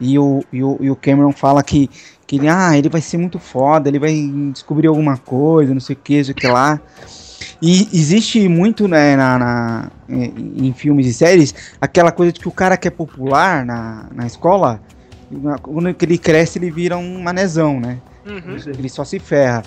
E 0.00 0.18
o, 0.18 0.42
e 0.50 0.64
o, 0.64 0.78
e 0.80 0.90
o 0.90 0.96
Cameron 0.96 1.32
fala 1.32 1.62
que, 1.62 1.90
que 2.26 2.36
ele, 2.36 2.48
ah, 2.48 2.78
ele 2.78 2.88
vai 2.88 3.02
ser 3.02 3.18
muito 3.18 3.38
foda, 3.38 3.88
ele 3.90 3.98
vai 3.98 4.14
descobrir 4.52 4.86
alguma 4.86 5.18
coisa, 5.18 5.74
não 5.74 5.80
sei 5.80 5.94
o 5.96 5.98
que, 6.02 6.16
não 6.18 6.24
sei 6.24 6.32
o 6.32 6.36
que 6.36 6.46
lá. 6.46 6.80
E 7.60 7.88
existe 7.92 8.48
muito 8.48 8.88
né, 8.88 9.16
na, 9.16 9.38
na- 9.38 9.90
em 10.08 10.68
em 10.68 10.72
filmes 10.72 11.06
e 11.06 11.12
séries 11.12 11.54
aquela 11.80 12.10
coisa 12.12 12.32
de 12.32 12.40
que 12.40 12.48
o 12.48 12.52
cara 12.52 12.76
que 12.76 12.88
é 12.88 12.90
popular 12.90 13.66
na, 13.66 14.06
na 14.14 14.26
escola, 14.26 14.80
na- 15.30 15.58
quando 15.58 15.88
ele 16.00 16.16
cresce, 16.16 16.58
ele 16.58 16.70
vira 16.70 16.96
um 16.96 17.20
manezão, 17.20 17.78
né? 17.78 17.98
Uhum. 18.24 18.56
Ele 18.78 18.88
só 18.88 19.04
se 19.04 19.18
ferra. 19.18 19.62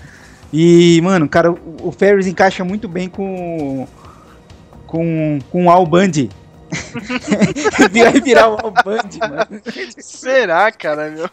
E, 0.53 0.99
mano, 1.01 1.29
cara, 1.29 1.51
o, 1.51 1.91
Ferris 1.91 2.27
encaixa 2.27 2.63
muito 2.63 2.87
bem 2.87 3.07
com. 3.07 3.87
com. 4.85 5.39
com 5.49 5.65
o 5.65 5.69
Al 5.69 5.85
Bundy. 5.85 6.29
Vai 7.91 8.21
virar 8.21 8.49
o 8.49 8.53
Al 8.53 8.71
Bundy, 8.71 9.19
mano. 9.19 9.61
Será, 9.97 10.71
cara, 10.71 11.09
meu? 11.09 11.29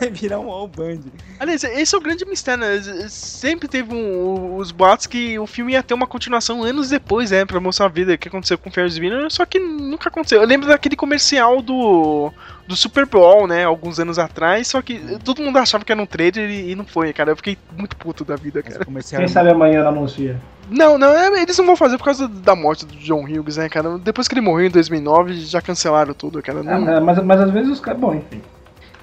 Vai 0.00 0.10
virar 0.10 0.40
um 0.40 0.50
Al 0.50 0.66
Bundy. 0.68 1.12
Aliás, 1.38 1.62
esse 1.64 1.94
é 1.94 1.98
o 1.98 2.00
grande 2.00 2.24
mistério, 2.24 2.60
né? 2.64 2.80
Sempre 3.08 3.68
teve 3.68 3.94
um- 3.94 4.56
os 4.56 4.70
boatos 4.70 5.06
que 5.06 5.38
o 5.38 5.46
filme 5.46 5.72
ia 5.72 5.82
ter 5.82 5.94
uma 5.94 6.06
continuação 6.06 6.62
anos 6.62 6.88
depois, 6.90 7.30
né? 7.30 7.44
Pra 7.44 7.60
mostrar 7.60 7.86
a 7.86 7.88
vida 7.88 8.16
que 8.16 8.28
aconteceu 8.28 8.56
com 8.58 8.68
o 8.70 8.72
Ferris 8.72 8.98
Bueller, 8.98 9.30
só 9.30 9.44
que 9.44 9.58
nunca 9.58 10.08
aconteceu. 10.08 10.40
Eu 10.40 10.46
lembro 10.46 10.68
daquele 10.68 10.96
comercial 10.96 11.60
do, 11.60 12.32
do 12.66 12.74
Super 12.76 13.06
Bowl, 13.06 13.46
né? 13.46 13.64
Alguns 13.64 13.98
anos 14.00 14.18
atrás, 14.18 14.68
só 14.68 14.80
que 14.82 14.98
todo 15.24 15.42
mundo 15.42 15.58
achava 15.58 15.84
que 15.84 15.92
era 15.92 16.00
um 16.00 16.06
trailer 16.06 16.48
e, 16.50 16.70
e 16.70 16.74
não 16.74 16.86
foi, 16.86 17.12
cara. 17.12 17.30
Eu 17.32 17.36
fiquei 17.36 17.56
muito 17.76 17.96
puto 17.96 18.24
da 18.24 18.36
vida, 18.36 18.60
Esse 18.60 18.70
cara. 18.70 18.84
comercial 18.84 19.20
Quem 19.20 19.28
sabe 19.28 19.50
amanhã 19.50 19.80
ela 19.80 19.90
anuncia. 19.90 20.38
Não, 20.72 20.96
não, 20.98 21.08
é- 21.12 21.42
eles 21.42 21.56
não 21.58 21.66
vão 21.66 21.76
fazer 21.76 21.98
por 21.98 22.04
causa 22.04 22.26
da 22.26 22.54
morte 22.56 22.86
do 22.86 22.94
John 22.96 23.24
Hughes, 23.24 23.56
né, 23.56 23.68
cara? 23.68 23.98
Depois 23.98 24.26
que 24.26 24.34
ele 24.34 24.40
morreu 24.40 24.66
em 24.66 24.70
2009, 24.70 25.34
já 25.40 25.60
cancelaram 25.60 26.14
tudo, 26.14 26.42
cara. 26.42 26.60
É, 26.60 26.62
Não, 26.62 27.00
mas, 27.04 27.22
mas 27.24 27.40
às 27.40 27.50
vezes 27.50 27.70
os 27.72 27.80
caras. 27.80 28.00
Bom, 28.00 28.14
enfim. 28.14 28.40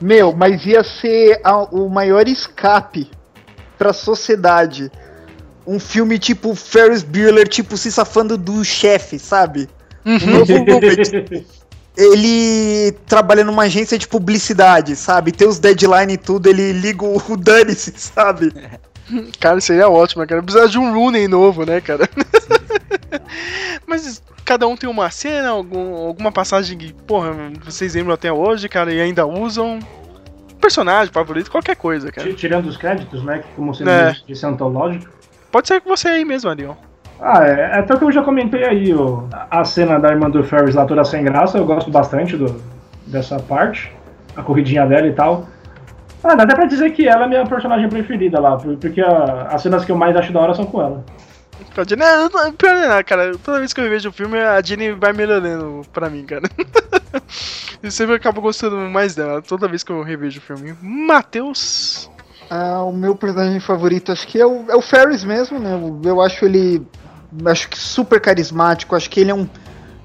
Meu, 0.02 0.34
mas 0.34 0.66
ia 0.66 0.84
ser 0.84 1.40
a- 1.44 1.64
o 1.64 1.90
maior 1.90 2.28
escape 2.28 3.10
pra 3.78 3.94
sociedade. 3.94 4.92
Um 5.68 5.80
filme 5.80 6.18
tipo 6.18 6.56
Ferris 6.56 7.04
Bueller, 7.04 7.48
tipo, 7.48 7.78
se 7.78 7.92
safando 7.92 8.38
do 8.38 8.64
chefe, 8.66 9.20
sabe? 9.20 9.70
Um 10.06 10.18
novo 10.40 10.58
Rupert. 10.58 11.46
Ele 11.98 12.94
trabalha 13.06 13.44
numa 13.44 13.64
agência 13.64 13.98
de 13.98 14.08
publicidade, 14.08 14.96
sabe? 14.96 15.32
Tem 15.34 15.48
os 15.48 15.60
deadline 15.60 16.14
e 16.14 16.18
tudo, 16.18 16.48
ele 16.48 16.72
liga 16.72 17.04
o 17.06 17.22
o 17.30 17.36
dane-se, 17.38 17.94
sabe? 18.00 18.54
Cara, 19.40 19.60
seria 19.62 19.90
ótimo, 19.90 20.26
cara. 20.28 20.42
Precisa 20.44 20.68
de 20.68 20.78
um 20.78 20.94
Rooney 20.94 21.28
novo, 21.28 21.66
né, 21.66 21.82
cara? 21.82 22.08
Mas 23.88 24.22
cada 24.46 24.68
um 24.68 24.76
tem 24.76 24.90
uma 24.90 25.10
cena, 25.10 25.50
algum- 25.50 25.96
alguma 26.08 26.32
passagem 26.32 26.78
que, 26.78 26.94
porra, 26.94 27.32
vocês 27.64 27.96
lembram 27.96 28.14
até 28.14 28.32
hoje, 28.32 28.68
cara, 28.70 28.92
e 28.94 29.00
ainda 29.02 29.26
usam. 29.26 29.80
Personagem 30.62 31.14
favorito, 31.14 31.50
qualquer 31.50 31.76
coisa, 31.78 32.12
cara. 32.12 32.28
Ti- 32.28 32.36
Tirando 32.36 32.66
os 32.68 32.76
créditos, 32.76 33.24
né? 33.24 33.40
Que 33.40 33.48
como 33.56 33.74
você 33.74 33.88
É. 33.90 34.14
disse, 34.28 34.44
é 34.46 34.48
antológico. 34.50 35.10
Pode 35.50 35.68
ser 35.70 35.80
com 35.80 35.90
você 35.90 36.10
aí 36.10 36.26
mesmo, 36.26 36.50
Ariel. 36.50 36.78
Ah, 37.22 37.44
é, 37.46 37.80
até 37.80 37.94
o 37.94 37.98
que 37.98 38.04
eu 38.04 38.12
já 38.12 38.22
comentei 38.22 38.66
aí, 38.66 38.94
o, 38.94 39.28
a 39.50 39.64
cena 39.64 39.98
da 39.98 40.10
irmã 40.10 40.30
do 40.30 40.44
Ferris 40.44 40.76
lá 40.76 40.86
toda 40.86 41.04
sem 41.06 41.24
graça, 41.24 41.58
eu 41.58 41.66
gosto 41.66 41.90
bastante 41.90 42.36
do, 42.36 42.62
dessa 43.08 43.40
parte, 43.40 43.92
a 44.36 44.42
corridinha 44.44 44.86
dela 44.86 45.08
e 45.08 45.14
tal. 45.14 45.48
Ah, 46.24 46.36
dá 46.36 46.44
até 46.44 46.56
pra 46.56 46.66
dizer 46.66 46.92
que 46.92 47.08
ela 47.08 47.26
é 47.26 47.28
minha 47.30 47.46
personagem 47.46 47.88
preferida 47.90 48.40
lá, 48.40 48.58
por- 48.58 48.76
porque 48.78 49.00
a- 49.02 49.48
as 49.52 49.62
cenas 49.62 49.86
que 49.86 49.92
eu 49.92 49.96
mais 49.98 50.16
acho 50.16 50.34
da 50.34 50.40
hora 50.42 50.54
são 50.54 50.66
com 50.66 50.82
ela. 50.82 51.04
Com 51.76 51.82
a 51.82 51.84
Jenny, 51.84 52.02
não, 52.02 52.54
pior 52.54 52.74
não 52.74 52.84
é 52.84 52.88
nada, 52.88 53.04
cara. 53.04 53.32
Toda 53.38 53.60
vez 53.60 53.74
que 53.74 53.80
eu 53.82 53.90
vejo 53.90 54.10
o 54.10 54.14
filme, 54.14 54.38
a 54.40 54.62
Jenny 54.62 54.92
vai 54.92 55.14
melhorando 55.14 55.82
pra 55.94 56.10
mim, 56.10 56.26
cara. 56.26 56.44
Eu 57.82 57.92
sempre 57.92 58.16
acabo 58.16 58.42
gostando 58.42 58.76
mais 58.78 59.16
dela, 59.16 59.42
toda 59.42 59.68
vez 59.68 59.84
que 59.84 59.92
eu 59.92 60.04
revejo 60.04 60.40
o 60.40 60.42
filme. 60.42 60.76
Matheus. 60.82 62.10
Ah, 62.50 62.82
o 62.84 62.92
meu 62.92 63.16
personagem 63.16 63.60
favorito 63.60 64.12
acho 64.12 64.28
que 64.28 64.40
é 64.40 64.46
o, 64.46 64.66
é 64.70 64.76
o 64.76 64.82
Ferris 64.82 65.24
mesmo, 65.24 65.58
né? 65.60 65.74
Eu, 65.74 66.02
eu 66.04 66.22
acho 66.22 66.44
ele. 66.46 66.86
Acho 67.46 67.70
que 67.70 67.78
super 67.78 68.20
carismático. 68.20 68.96
Acho 68.96 69.10
que 69.10 69.22
ele 69.22 69.32
é 69.32 69.34
um. 69.34 69.48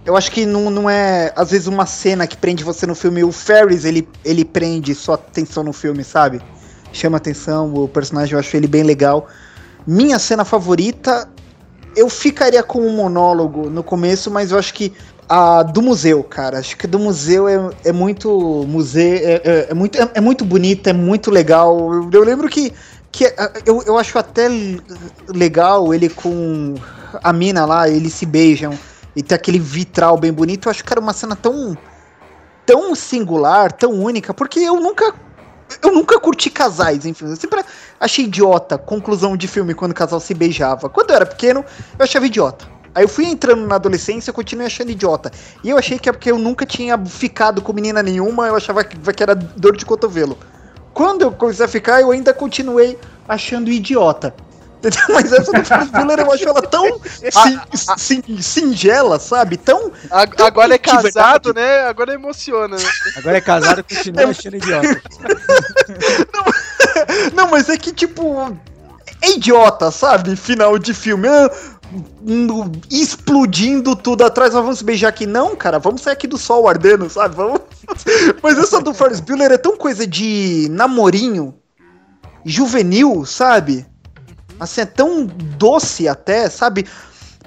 Eu 0.05 0.16
acho 0.16 0.31
que 0.31 0.44
não, 0.44 0.68
não 0.70 0.89
é, 0.89 1.32
às 1.35 1.51
vezes, 1.51 1.66
uma 1.66 1.86
cena 1.86 2.26
que 2.26 2.36
prende 2.36 2.62
você 2.62 2.86
no 2.86 2.94
filme. 2.94 3.24
O 3.24 3.32
Ferris, 3.32 3.85
ele, 3.85 4.06
ele 4.24 4.44
prende 4.44 4.94
sua 4.94 5.14
atenção 5.14 5.62
no 5.62 5.72
filme, 5.72 6.05
sabe? 6.05 6.43
Chama 6.93 7.16
atenção, 7.16 7.74
o 7.74 7.89
personagem, 7.89 8.35
eu 8.35 8.39
acho 8.39 8.55
ele 8.56 8.66
bem 8.66 8.82
legal. 8.82 9.26
Minha 9.86 10.18
cena 10.18 10.44
favorita, 10.44 11.26
eu 11.97 12.09
ficaria 12.09 12.62
com 12.62 12.81
um 12.81 12.94
monólogo 12.94 13.70
no 13.70 13.82
começo, 13.82 14.31
mas 14.31 14.51
eu 14.52 14.59
acho 14.59 14.74
que 14.74 14.94
a 15.26 15.62
do 15.62 15.81
museu, 15.81 16.22
cara. 16.22 16.59
Acho 16.59 16.76
que 16.76 16.86
do 16.86 16.98
museu 16.98 17.48
é, 17.48 17.74
é 17.85 17.93
muito 17.93 18.28
museu, 18.68 19.02
é, 19.02 19.40
é- 19.43 19.66
é 19.70 19.74
muito, 19.74 19.97
é, 19.98 20.10
é 20.14 20.20
muito 20.20 20.44
bonita, 20.44 20.90
é 20.90 20.93
muito 20.93 21.31
legal. 21.31 21.93
Eu, 21.94 22.10
eu 22.12 22.24
lembro 22.24 22.47
que, 22.48 22.74
que 23.10 23.24
é, 23.24 23.35
eu, 23.64 23.82
eu 23.86 23.97
acho 23.97 24.18
até 24.18 24.48
legal 25.28 25.94
ele 25.94 26.10
com 26.10 26.74
a 27.22 27.32
mina 27.32 27.64
lá, 27.64 27.89
eles 27.89 28.12
se 28.12 28.26
beijam 28.26 28.78
e 29.15 29.23
tem 29.23 29.36
aquele 29.36 29.59
vitral 29.59 30.16
bem 30.19 30.32
bonito. 30.32 30.66
Eu 30.66 30.70
acho 30.70 30.85
que 30.85 30.93
era 30.93 31.01
uma 31.01 31.12
cena 31.12 31.36
tão 31.36 31.77
tão 32.66 32.95
singular, 32.95 33.73
tão 33.73 33.93
única, 33.93 34.32
porque 34.32 34.61
eu 34.61 34.81
nunca 34.81 35.15
eu 35.82 35.93
nunca 35.93 36.20
curti 36.20 36.51
casais, 36.51 37.05
enfim, 37.07 37.27
eu 37.27 37.36
sempre 37.36 37.65
achei 37.99 38.27
idiota 38.27 38.77
conclusão 38.78 39.36
de 39.36 39.49
filme 39.49 39.74
quando 39.74 39.93
o 39.93 39.95
casal 39.95 40.20
se 40.20 40.35
beijava. 40.35 40.89
Quando 40.89 41.11
eu 41.11 41.16
era 41.16 41.27
pequeno, 41.27 41.65
eu 41.99 42.05
achava 42.05 42.27
idiota. 42.27 42.66
Aí 42.95 43.03
eu 43.03 43.09
fui 43.09 43.24
entrando 43.24 43.66
na 43.66 43.74
adolescência 43.74 44.31
e 44.31 44.35
continuei 44.35 44.66
achando 44.66 44.91
idiota. 44.91 45.31
E 45.65 45.70
eu 45.70 45.77
achei 45.77 45.99
que 45.99 46.09
é 46.09 46.12
porque 46.12 46.31
eu 46.31 46.39
nunca 46.39 46.65
tinha 46.65 46.97
ficado 47.05 47.61
com 47.61 47.73
menina 47.73 48.03
nenhuma, 48.03 48.47
eu 48.47 48.55
achava 48.55 48.85
que 48.85 49.23
era 49.23 49.35
dor 49.35 49.77
de 49.77 49.85
cotovelo. 49.85 50.39
Quando 50.93 51.23
eu 51.23 51.32
comecei 51.32 51.65
a 51.65 51.69
ficar, 51.69 52.01
eu 52.01 52.12
ainda 52.12 52.32
continuei 52.32 52.97
achando 53.28 53.69
idiota. 53.69 54.32
Entendeu? 54.89 55.15
Mas 55.15 55.32
essa 55.32 55.52
do 55.52 55.65
Ferris 55.65 55.89
Bueller 55.90 56.20
eu 56.20 56.32
acho 56.32 56.48
ela 56.48 56.62
tão 56.62 57.01
sin- 57.31 57.61
sin- 57.97 58.43
singela, 58.43 59.19
sabe? 59.19 59.56
Tão. 59.56 59.90
A- 60.11 60.27
Tão 60.27 60.47
agora 60.47 60.74
é 60.74 60.78
casado, 60.78 61.55
né? 61.55 61.86
Agora 61.86 62.12
emociona, 62.12 62.77
né? 62.77 62.85
Agora 63.16 63.39
é 63.39 63.40
casado 63.40 63.81
e 63.81 63.94
continua 63.94 64.31
achando 64.31 64.56
idiota. 64.56 65.02
Não, 67.35 67.48
mas 67.51 67.69
é 67.69 67.77
que, 67.77 67.93
tipo. 67.93 68.56
é 69.23 69.31
idiota, 69.32 69.90
sabe? 69.90 70.36
Final 70.36 70.78
de 70.78 70.94
filme. 70.94 71.28
Ah, 71.28 71.51
explodindo 72.90 73.94
tudo 73.94 74.24
atrás, 74.24 74.52
mas 74.55 74.62
vamos 74.62 74.78
se 74.78 74.85
beijar 74.85 75.09
aqui. 75.09 75.27
Não, 75.27 75.55
cara, 75.55 75.78
vamos 75.78 76.02
sair 76.02 76.15
aqui 76.15 76.27
do 76.27 76.39
sol 76.39 76.69
ardendo, 76.69 77.09
sabe? 77.09 77.36
Vamos... 77.36 77.61
Mas 78.43 78.59
essa 78.59 78.81
do 78.81 78.94
Ferris 78.94 79.20
Bueller 79.20 79.52
é 79.52 79.59
tão 79.59 79.77
coisa 79.77 80.06
de 80.06 80.66
namorinho, 80.70 81.55
juvenil, 82.44 83.24
sabe? 83.24 83.86
Assim, 84.59 84.82
é 84.82 84.86
tão 84.86 85.26
doce 85.26 86.09
até, 86.09 86.48
sabe? 86.48 86.86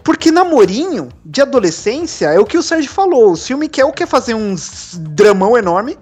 Porque 0.03 0.31
namorinho 0.31 1.09
de 1.25 1.41
adolescência 1.41 2.27
é 2.27 2.39
o 2.39 2.45
que 2.45 2.57
o 2.57 2.63
Sérgio 2.63 2.89
falou. 2.89 3.33
O 3.33 3.37
filme 3.37 3.67
quer 3.67 3.85
ou 3.85 3.91
quer 3.91 4.07
fazer 4.07 4.33
uns 4.33 4.97
dramão 4.99 5.57
enorme, 5.57 5.97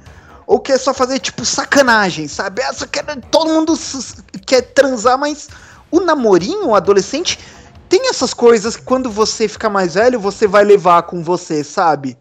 ou 0.46 0.60
quer 0.60 0.78
só 0.78 0.94
fazer, 0.94 1.20
tipo, 1.20 1.44
sacanagem, 1.44 2.28
sabe? 2.28 2.62
Essa 2.62 2.86
quer, 2.86 3.04
todo 3.32 3.50
mundo 3.50 3.74
quer 4.46 4.62
transar, 4.62 5.18
mas 5.18 5.50
o 5.90 6.00
namorinho, 6.00 6.68
o 6.68 6.76
adolescente, 6.76 7.40
tem 7.90 8.10
essas 8.10 8.34
coisas 8.34 8.76
que 8.76 8.84
quando 8.84 9.10
você 9.10 9.48
ficar 9.48 9.70
mais 9.70 9.96
velho, 9.96 10.20
você 10.20 10.48
vai 10.48 10.64
levar 10.64 11.04
com 11.04 11.24
você, 11.24 11.64
sabe? 11.64 12.18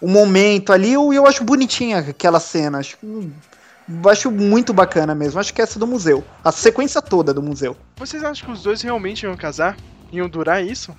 O 0.00 0.08
momento 0.08 0.72
ali, 0.72 0.92
eu, 0.92 1.12
eu 1.12 1.26
acho 1.26 1.44
bonitinha 1.44 1.98
aquela 1.98 2.40
cena. 2.40 2.78
Acho, 2.78 2.96
eu 3.02 3.30
acho 4.08 4.30
muito 4.30 4.72
bacana 4.72 5.14
mesmo. 5.14 5.38
Acho 5.40 5.52
que 5.52 5.60
é 5.60 5.64
essa 5.64 5.78
do 5.78 5.86
museu. 5.86 6.22
A 6.44 6.52
sequência 6.52 7.00
toda 7.02 7.32
do 7.34 7.42
museu. 7.42 7.76
Vocês 7.96 8.22
acham 8.24 8.46
que 8.46 8.52
os 8.52 8.62
dois 8.62 8.82
realmente 8.82 9.22
iam 9.24 9.36
casar? 9.36 9.76
Iam 10.12 10.28
durar 10.28 10.64
isso? 10.64 10.94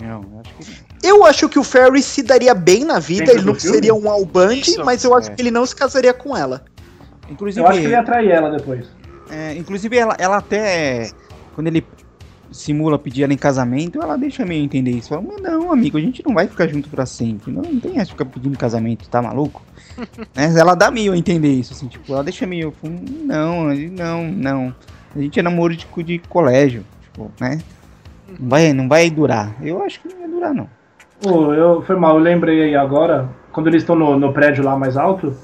Não, 0.00 0.22
eu 0.22 0.40
acho 0.40 0.54
que. 0.54 0.86
Eu 1.06 1.24
acho 1.24 1.48
que 1.48 1.58
o 1.58 1.64
Ferris 1.64 2.04
se 2.04 2.22
daria 2.22 2.54
bem 2.54 2.84
na 2.84 2.98
vida, 2.98 3.26
Dentro 3.26 3.38
ele 3.40 3.46
não 3.46 3.58
seria 3.58 3.94
um 3.94 4.10
albande, 4.10 4.70
Isso. 4.70 4.84
mas 4.84 5.02
eu 5.04 5.14
acho 5.14 5.30
É. 5.30 5.34
que 5.34 5.40
ele 5.42 5.50
não 5.50 5.64
se 5.64 5.74
casaria 5.74 6.12
com 6.12 6.36
ela. 6.36 6.64
Inclusive, 7.30 7.60
Eu 7.64 7.68
acho 7.68 7.78
que 7.80 7.86
ele 7.86 7.92
ia 7.94 8.02
trair 8.04 8.30
ela 8.30 8.50
depois. 8.50 8.86
é, 9.30 9.54
inclusive 9.54 9.96
ela, 9.96 10.14
ela 10.18 10.36
até. 10.36 11.10
Quando 11.54 11.68
ele 11.68 11.86
simula 12.52 12.98
pedir 12.98 13.24
ela 13.24 13.32
em 13.32 13.38
casamento, 13.38 14.00
ela 14.02 14.16
deixa 14.16 14.44
meio 14.44 14.62
entender 14.64 14.90
isso. 14.90 15.08
Fala, 15.08 15.22
mas 15.22 15.40
não, 15.40 15.72
amigo, 15.72 15.96
a 15.96 16.00
gente 16.00 16.22
não 16.26 16.34
vai 16.34 16.46
ficar 16.46 16.68
junto 16.68 16.88
pra 16.90 17.06
sempre. 17.06 17.50
Não, 17.50 17.62
não 17.62 17.80
tem 17.80 17.92
essa 17.96 18.06
de 18.06 18.10
ficar 18.12 18.26
pedindo 18.26 18.56
casamento, 18.58 19.08
tá 19.08 19.22
maluco? 19.22 19.62
Né, 20.34 20.54
Ela 20.58 20.74
dá 20.74 20.90
meio 20.90 21.12
a 21.12 21.16
entender 21.18 21.48
isso, 21.52 21.72
assim, 21.72 21.88
tipo, 21.88 22.12
ela 22.12 22.22
deixa 22.24 22.46
meio. 22.46 22.72
"Hum, 22.84 23.04
Não, 23.24 23.64
não, 23.74 24.24
não. 24.24 24.74
A 25.14 25.18
gente 25.20 25.38
é 25.40 25.42
namoro 25.42 25.74
de, 25.74 25.86
de 26.04 26.18
colégio, 26.28 26.84
tipo, 27.02 27.30
né? 27.40 27.58
Não 28.38 28.48
vai, 28.48 28.72
não 28.72 28.88
vai 28.88 29.08
durar. 29.10 29.54
Eu 29.62 29.82
acho 29.82 30.00
que 30.00 30.08
não 30.08 30.18
vai 30.20 30.28
durar, 30.28 30.54
não. 30.54 30.68
Pô, 31.22 31.54
eu, 31.54 31.82
foi 31.82 31.96
mal, 31.96 32.16
eu 32.16 32.22
lembrei 32.22 32.62
aí 32.64 32.76
agora, 32.76 33.28
quando 33.52 33.68
eles 33.68 33.82
estão 33.82 33.96
no, 33.96 34.18
no 34.18 34.32
prédio 34.32 34.62
lá 34.62 34.76
mais 34.76 34.96
alto, 34.98 35.34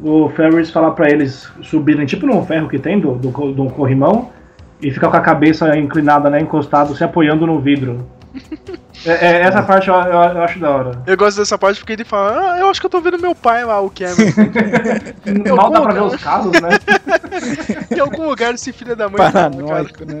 o 0.00 0.28
Ferris 0.30 0.70
fala 0.70 0.92
pra 0.92 1.10
eles 1.10 1.50
subirem, 1.62 2.06
tipo 2.06 2.26
num 2.26 2.44
ferro 2.46 2.68
que 2.68 2.78
tem 2.78 3.00
do, 3.00 3.16
do, 3.16 3.52
do 3.52 3.66
corrimão, 3.70 4.30
e 4.80 4.90
ficar 4.90 5.10
com 5.10 5.16
a 5.16 5.20
cabeça 5.20 5.76
inclinada, 5.76 6.30
né, 6.30 6.40
encostado, 6.40 6.94
se 6.96 7.02
apoiando 7.02 7.46
no 7.46 7.58
vidro. 7.60 8.06
É, 9.04 9.10
é, 9.26 9.40
essa 9.42 9.62
parte 9.62 9.88
eu, 9.88 9.94
eu- 9.94 10.10
eu 10.12 10.42
acho 10.42 10.58
da 10.60 10.70
hora. 10.70 11.02
Eu 11.06 11.16
gosto 11.16 11.38
dessa 11.38 11.58
parte 11.58 11.78
porque 11.80 11.92
ele 11.94 12.04
fala, 12.04 12.52
ah, 12.54 12.58
eu 12.60 12.68
acho 12.70 12.80
que 12.80 12.86
eu 12.86 12.90
tô 12.90 13.00
vendo 13.00 13.18
meu 13.18 13.34
pai 13.34 13.64
lá, 13.64 13.80
o 13.80 13.90
Cameron. 13.90 14.22
Eu 15.44 15.56
Mal 15.56 15.70
dá 15.70 15.80
pra 15.80 15.92
ver 15.92 15.98
cara. 16.00 16.06
os 16.14 16.22
casos, 16.22 16.52
né? 16.60 16.68
em 17.96 17.98
algum 18.00 18.28
lugar 18.28 18.54
esse 18.54 18.72
filho 18.72 18.94
da 18.94 19.08
mãe. 19.08 19.16
tá, 19.18 19.32
cara. 19.32 19.50
Paranoico, 19.50 20.04
né? 20.04 20.20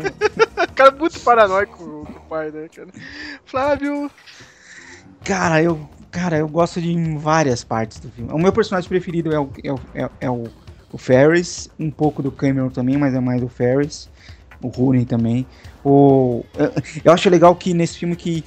O 0.68 0.72
cara 0.74 0.90
é 0.94 0.98
muito 0.98 1.20
paranoico 1.20 1.84
o 1.84 2.20
pai, 2.28 2.50
né, 2.50 2.68
cara? 2.74 2.88
Flávio. 3.44 4.10
Cara, 5.24 5.62
eu, 5.62 5.88
cara, 6.10 6.36
eu 6.38 6.48
gosto 6.48 6.80
de 6.80 7.16
várias 7.18 7.62
partes 7.62 8.00
do 8.00 8.10
filme. 8.10 8.32
O 8.32 8.38
meu 8.38 8.52
personagem 8.52 8.88
preferido 8.88 9.32
é 9.32 9.38
o, 9.38 9.48
é 9.62 9.72
o, 9.72 9.80
é, 9.94 10.08
é 10.22 10.30
o, 10.30 10.44
o 10.92 10.98
Ferris, 10.98 11.68
um 11.78 11.90
pouco 11.90 12.22
do 12.22 12.32
Cameron 12.32 12.68
também, 12.70 12.96
mas 12.96 13.14
é 13.14 13.20
mais 13.20 13.42
o 13.42 13.48
Ferris. 13.48 14.08
O 14.60 14.68
Rooney 14.68 15.04
também. 15.04 15.46
O, 15.84 16.44
eu, 16.56 16.72
eu 17.04 17.12
acho 17.12 17.28
legal 17.30 17.54
que 17.54 17.74
nesse 17.74 17.98
filme 17.98 18.14
que 18.16 18.44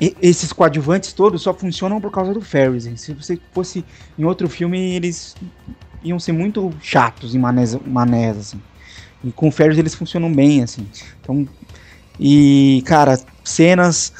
esses 0.00 0.52
coadjuvantes 0.52 1.12
todos 1.12 1.42
só 1.42 1.52
funcionam 1.52 2.00
por 2.00 2.10
causa 2.10 2.32
do 2.32 2.40
Ferris. 2.40 2.88
Se 3.00 3.12
você 3.12 3.38
fosse 3.52 3.84
em 4.18 4.24
outro 4.24 4.48
filme, 4.48 4.94
eles 4.94 5.36
iam 6.02 6.18
ser 6.18 6.32
muito 6.32 6.72
chatos 6.80 7.34
em 7.34 7.38
manés, 7.38 7.74
manés 7.86 8.36
assim. 8.38 8.60
E 9.22 9.30
com 9.30 9.48
o 9.48 9.52
Ferris 9.52 9.76
eles 9.76 9.94
funcionam 9.94 10.32
bem, 10.32 10.62
assim. 10.62 10.88
Então, 11.20 11.46
e, 12.18 12.82
cara, 12.86 13.18
cenas 13.44 14.12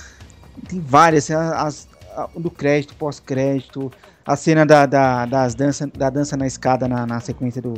tem 0.69 0.81
várias, 0.81 1.31
assim, 1.31 1.35
as, 1.35 1.89
a- 2.15 2.29
do 2.39 2.51
crédito, 2.51 2.95
pós-crédito, 2.97 3.91
a 4.27 4.37
cena 4.37 4.67
da, 4.67 4.85
da, 4.85 5.25
das 5.25 5.55
dança, 5.55 5.87
da 5.87 6.11
dança 6.11 6.37
na 6.37 6.47
escada 6.47 6.87
na, 6.87 7.07
na 7.07 7.21
sequência 7.21 7.63
do, 7.63 7.75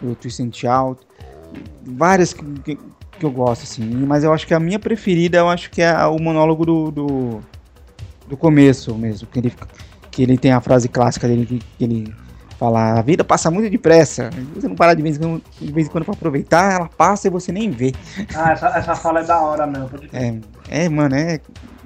do 0.00 0.14
Twist 0.14 0.42
and 0.42 0.52
Shout, 0.52 1.06
várias 1.84 2.32
que, 2.32 2.78
que 3.18 3.24
eu 3.24 3.30
gosto, 3.30 3.62
assim, 3.62 3.84
mas 4.06 4.24
eu 4.24 4.32
acho 4.32 4.46
que 4.46 4.54
a 4.54 4.60
minha 4.60 4.78
preferida, 4.78 5.38
eu 5.38 5.48
acho 5.48 5.70
que 5.70 5.82
é 5.82 6.04
o 6.06 6.18
monólogo 6.18 6.64
do, 6.66 6.90
do, 6.90 7.40
do 8.28 8.36
começo 8.36 8.94
mesmo, 8.94 9.26
que 9.28 9.38
ele, 9.38 9.52
que 10.10 10.22
ele 10.22 10.38
tem 10.38 10.52
a 10.52 10.60
frase 10.60 10.88
clássica 10.88 11.28
dele, 11.28 11.46
que, 11.46 11.58
que 11.58 11.84
ele 11.84 12.14
fala, 12.58 12.98
a 12.98 13.02
vida 13.02 13.24
passa 13.24 13.50
muito 13.50 13.70
depressa, 13.70 14.30
você 14.54 14.68
não 14.68 14.76
parar 14.76 14.94
de 14.94 15.02
vez 15.02 15.16
em 15.16 15.20
quando, 15.20 15.42
de 15.60 15.72
vez 15.72 15.86
em 15.86 15.90
quando 15.90 16.04
pra 16.04 16.14
aproveitar, 16.14 16.72
ela 16.72 16.88
passa 16.88 17.28
e 17.28 17.30
você 17.30 17.52
nem 17.52 17.70
vê. 17.70 17.92
Ah, 18.34 18.52
essa, 18.52 18.68
essa 18.68 18.94
fala 18.94 19.20
é 19.20 19.24
da 19.24 19.40
hora 19.40 19.66
mesmo. 19.66 19.90
É, 20.12 20.34
é 20.68 20.88
mano, 20.88 21.14
é. 21.14 21.40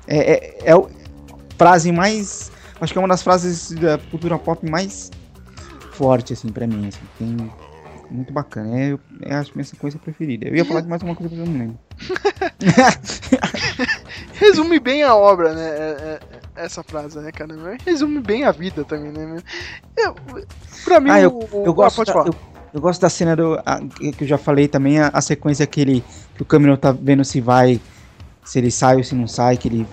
É, 0.06 0.32
é, 0.32 0.58
é 0.64 0.72
a 0.72 0.82
frase 1.58 1.92
mais. 1.92 2.50
Acho 2.80 2.92
que 2.92 2.98
é 2.98 3.02
uma 3.02 3.08
das 3.08 3.22
frases 3.22 3.72
da 3.72 3.98
cultura 3.98 4.38
pop 4.38 4.68
mais 4.68 5.10
forte, 5.92 6.32
assim, 6.32 6.48
pra 6.48 6.66
mim. 6.66 6.88
Assim, 6.88 7.00
tem, 7.18 7.50
muito 8.10 8.32
bacana. 8.32 8.78
É, 8.78 8.92
eu, 8.92 9.00
é 9.22 9.34
a 9.34 9.44
minha 9.54 9.64
sequência 9.64 9.98
preferida. 9.98 10.48
Eu 10.48 10.54
ia 10.56 10.64
falar 10.64 10.80
de 10.80 10.88
mais 10.88 11.02
uma 11.02 11.14
coisa, 11.14 11.34
mas 11.34 11.46
eu 11.46 11.52
não 11.52 11.58
lembro. 11.60 11.78
Resume 14.34 14.78
bem 14.80 15.02
a 15.02 15.14
obra, 15.14 15.54
né? 15.54 15.68
é- 15.68 16.20
é- 16.24 16.64
Essa 16.64 16.82
frase, 16.82 17.18
né, 17.20 17.30
cara? 17.30 17.54
Resume 17.86 18.20
bem 18.20 18.44
a 18.44 18.50
vida 18.50 18.84
também, 18.84 19.12
né? 19.12 19.40
Eu, 19.96 20.14
pra 20.84 20.98
mim, 21.00 21.10
Ah, 21.10 21.20
eu, 21.20 21.30
o- 21.30 21.48
o- 21.60 21.64
eu 21.66 21.72
gosto. 21.72 21.94
ah, 21.94 21.96
pode 22.04 22.06
da, 22.08 22.12
falar. 22.12 22.26
eu, 22.26 22.34
eu 22.74 22.80
gosto 22.80 23.00
da 23.00 23.08
cena 23.08 23.36
do. 23.36 23.54
a- 23.64 23.80
que 24.16 24.24
eu 24.24 24.28
já 24.28 24.36
falei 24.38 24.66
também, 24.66 24.98
a, 24.98 25.08
a 25.12 25.20
sequência 25.20 25.66
que 25.66 25.80
ele. 25.80 26.04
Que 26.34 26.42
o 26.42 26.44
Cameron 26.44 26.76
tá 26.76 26.90
vendo 26.92 27.24
se 27.24 27.40
vai. 27.40 27.80
Se 28.44 28.58
ele 28.58 28.70
sai 28.72 28.96
ou 28.96 29.04
se 29.04 29.14
não 29.14 29.28
sai, 29.28 29.56
que 29.56 29.68
ele. 29.68 29.86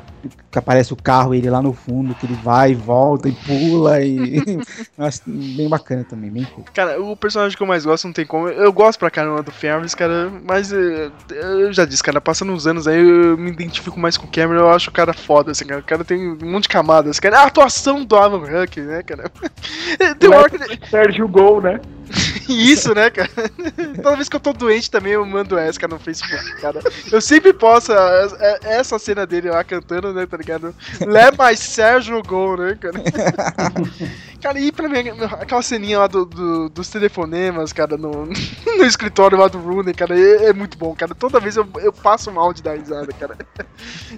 Que 0.51 0.59
aparece 0.59 0.93
o 0.93 0.95
carro 0.95 1.33
e 1.33 1.37
ele 1.37 1.49
lá 1.49 1.61
no 1.61 1.73
fundo, 1.73 2.15
que 2.15 2.25
ele 2.25 2.35
vai 2.35 2.71
e 2.71 2.75
volta 2.75 3.29
e 3.29 3.31
pula 3.31 4.01
e. 4.01 4.43
Nossa, 4.97 5.21
bem 5.25 5.67
bacana 5.69 6.03
também, 6.03 6.29
bem 6.29 6.43
cool. 6.45 6.65
Cara, 6.73 7.01
o 7.01 7.15
personagem 7.15 7.57
que 7.57 7.63
eu 7.63 7.67
mais 7.67 7.85
gosto 7.85 8.05
não 8.05 8.13
tem 8.13 8.25
como. 8.25 8.47
Eu 8.47 8.71
gosto 8.71 8.99
pra 8.99 9.11
caramba 9.11 9.43
do 9.43 9.51
Ferris, 9.51 9.95
cara, 9.95 10.31
mas 10.43 10.71
eh, 10.71 11.11
eu 11.31 11.73
já 11.73 11.85
disse, 11.85 12.03
cara, 12.03 12.21
passando 12.21 12.51
uns 12.51 12.67
anos 12.67 12.87
aí 12.87 12.99
eu 12.99 13.37
me 13.37 13.51
identifico 13.51 13.99
mais 13.99 14.17
com 14.17 14.27
o 14.27 14.31
Cameron, 14.31 14.61
eu 14.61 14.69
acho 14.69 14.89
o 14.89 14.93
cara 14.93 15.13
foda, 15.13 15.51
assim, 15.51 15.65
cara. 15.65 15.81
O 15.81 15.83
cara 15.83 16.03
tem 16.03 16.31
um 16.31 16.51
monte 16.51 16.63
de 16.63 16.69
camadas, 16.69 17.19
cara. 17.19 17.39
A 17.39 17.45
atuação 17.45 18.03
do 18.05 18.15
Alan 18.15 18.39
Huck, 18.39 18.79
né, 18.81 19.03
cara? 19.03 19.31
Tem 20.19 20.29
uma 20.29 20.39
hora 20.39 20.49
que... 20.49 20.89
Sérgio 20.89 21.27
Gol, 21.27 21.61
né? 21.61 21.79
Isso, 22.47 22.93
né, 22.93 23.09
cara? 23.09 23.29
Toda 24.01 24.15
vez 24.15 24.29
que 24.29 24.35
eu 24.35 24.39
tô 24.39 24.53
doente 24.53 24.89
também 24.89 25.13
eu 25.13 25.25
mando 25.25 25.57
essa, 25.57 25.79
cara, 25.79 25.93
no 25.93 25.99
Facebook, 25.99 26.61
cara. 26.61 26.79
Eu 27.11 27.21
sempre 27.21 27.53
posto 27.53 27.91
a- 27.93 27.97
a- 28.25 28.59
essa 28.63 28.97
cena 28.99 29.25
dele 29.25 29.49
lá 29.49 29.63
cantando, 29.63 30.13
né, 30.13 30.25
tá 30.25 30.37
ligado? 30.37 30.73
Let 31.05 31.35
my 31.37 31.55
Sérgio 31.57 32.21
Go, 32.23 32.55
né, 32.57 32.77
cara? 32.79 32.95
Cara, 34.41 34.59
e 34.59 34.71
pra 34.71 34.87
mim, 34.87 34.97
aquela 35.41 35.63
ceninha 35.63 35.97
lá 35.99 36.05
do, 36.07 36.23
do- 36.23 36.69
dos 36.69 36.87
telefonemas, 36.89 37.73
cara, 37.73 37.97
no, 37.97 38.27
no 38.27 38.83
escritório 38.85 39.37
lá 39.39 39.47
do 39.47 39.57
Rooney, 39.57 39.91
cara, 39.93 40.15
é, 40.19 40.49
é 40.49 40.53
muito 40.53 40.77
bom, 40.77 40.93
cara. 40.93 41.15
Toda 41.15 41.39
vez 41.39 41.55
eu, 41.57 41.67
eu 41.77 41.91
passo 41.91 42.31
mal 42.31 42.53
de 42.53 42.61
dar 42.61 42.77
risada, 42.77 43.07
cara. 43.19 43.35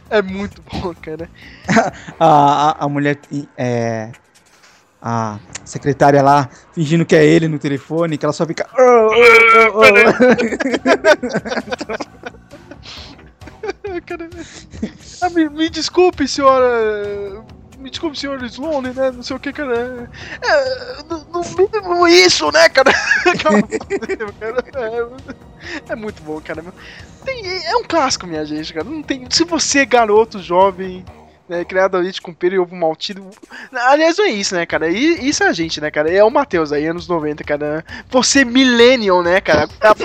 É 0.10 0.22
muito 0.22 0.61
bom, 0.64 0.94
cara. 1.02 1.30
a, 2.19 2.72
a, 2.82 2.86
a 2.86 2.90
mulher 2.90 3.18
é 3.56 4.11
a 5.09 5.39
secretária 5.63 6.21
lá 6.21 6.49
fingindo 6.73 7.05
que 7.05 7.15
é 7.15 7.25
ele 7.25 7.47
no 7.47 7.57
telefone, 7.57 8.17
que 8.17 8.25
ela 8.25 8.34
só 8.34 8.45
fica 8.45 8.67
"Oh, 8.77 9.09
oh, 9.09 9.79
oh, 9.79 9.84
ah, 15.21 15.29
me, 15.29 15.49
me 15.49 15.69
desculpe, 15.69 16.27
senhora. 16.27 17.43
Me 17.79 17.89
desculpe, 17.89 18.17
senhor 18.19 18.43
Sloane, 18.43 18.89
né? 18.89 19.11
Não 19.11 19.21
sei 19.23 19.35
o 19.35 19.39
que, 19.39 19.53
cara. 19.53 20.09
É, 20.41 21.03
no, 21.03 21.23
no 21.31 21.41
mínimo 21.55 22.07
isso, 22.07 22.51
né, 22.51 22.67
cara? 22.69 22.91
É, 25.88 25.91
é 25.93 25.95
muito 25.95 26.21
bom, 26.23 26.39
cara. 26.41 26.63
Tem- 27.23 27.45
é 27.65 27.75
um 27.77 27.84
clássico, 27.84 28.27
minha 28.27 28.45
gente, 28.45 28.73
cara. 28.73 28.85
Não 28.85 29.01
tem, 29.03 29.25
se 29.29 29.43
você 29.43 29.79
é 29.79 29.85
garoto, 29.85 30.39
jovem, 30.41 31.05
né, 31.49 31.64
criado 31.65 31.98
leite 31.98 32.22
com 32.22 32.34
pera 32.34 32.56
e 32.56 32.60
ovo 32.60 32.76
maltido. 32.76 33.28
Aliás, 33.72 34.18
não 34.18 34.26
é 34.26 34.30
isso, 34.30 34.56
né, 34.56 34.65
cara? 34.65 34.90
I- 34.90 35.28
Isso 35.28 35.44
é 35.44 35.48
a 35.48 35.53
gente, 35.53 35.80
né, 35.82 35.90
cara? 35.91 36.11
É 36.11 36.24
o 36.24 36.30
Matheus 36.30 36.72
aí, 36.72 36.86
anos 36.88 37.07
90, 37.07 37.44
cara. 37.44 37.84
Você, 38.10 38.44
millennial, 38.45 39.22
né, 39.24 39.40
cara? 39.41 39.68
É 39.82 39.88
a, 39.88 39.95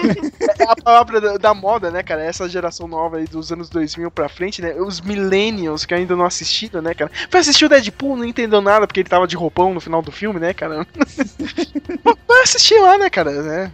é 0.61 0.65
a 0.71 0.77
palavra 0.77 1.21
da, 1.21 1.37
da 1.39 1.55
moda, 1.55 1.91
né, 1.91 2.03
cara? 2.03 2.23
Essa 2.25 2.49
geração 2.49 2.87
nova 2.87 3.17
aí 3.19 3.25
dos 3.25 3.53
anos 3.53 3.69
2000 3.69 4.11
pra 4.11 4.29
frente, 4.29 4.63
né? 4.63 4.75
Os 4.75 5.01
millennials 5.01 5.85
que 5.85 5.95
ainda 5.95 6.17
não 6.17 6.25
assistiram, 6.25 6.81
né, 6.83 6.95
cara? 6.95 7.11
Foi 7.31 7.41
assistir 7.41 7.65
o 7.65 7.69
Deadpool, 7.69 8.17
não 8.17 8.25
entendeu 8.25 8.61
nada 8.61 8.87
porque 8.87 9.01
ele 9.01 9.09
tava 9.09 9.27
de 9.27 9.37
roupão 9.37 9.75
no 9.75 9.81
final 9.81 10.03
do 10.03 10.13
filme, 10.13 10.39
né, 10.41 10.53
cara? 10.55 10.87
Vai 12.29 12.43
assistir 12.43 12.79
lá, 12.81 12.99
né, 12.99 13.11
cara? 13.11 13.31
Né? 13.31 13.73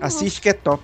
Assiste 0.00 0.40
que 0.40 0.48
é 0.48 0.52
top. 0.52 0.82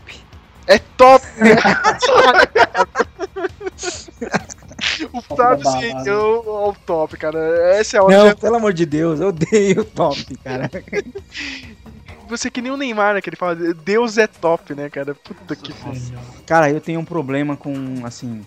É 0.66 0.78
top! 0.78 1.24
o 5.12 5.20
Flávio 5.22 5.58
se 5.58 5.64
babado. 5.64 5.80
rendeu 5.80 6.44
ao 6.48 6.74
top, 6.74 7.16
cara. 7.16 7.38
Essa 7.76 7.96
é 7.96 8.00
a 8.00 8.04
Não, 8.04 8.26
hora. 8.26 8.36
pelo 8.36 8.56
amor 8.56 8.72
de 8.72 8.86
Deus, 8.86 9.20
eu 9.20 9.28
odeio 9.28 9.80
o 9.80 9.84
top, 9.84 10.36
cara. 10.38 10.70
Você 12.28 12.48
é 12.48 12.50
que 12.50 12.60
nem 12.60 12.70
o 12.70 12.76
Neymar, 12.76 13.14
né? 13.14 13.22
Que 13.22 13.30
ele 13.30 13.36
fala, 13.36 13.54
Deus 13.54 14.18
é 14.18 14.26
top, 14.26 14.74
né, 14.74 14.90
cara? 14.90 15.14
Puta 15.14 15.56
que 15.56 15.72
pariu. 15.72 16.02
Cara, 16.46 16.70
eu 16.70 16.80
tenho 16.80 17.00
um 17.00 17.04
problema 17.04 17.56
com, 17.56 17.72
assim, 18.04 18.42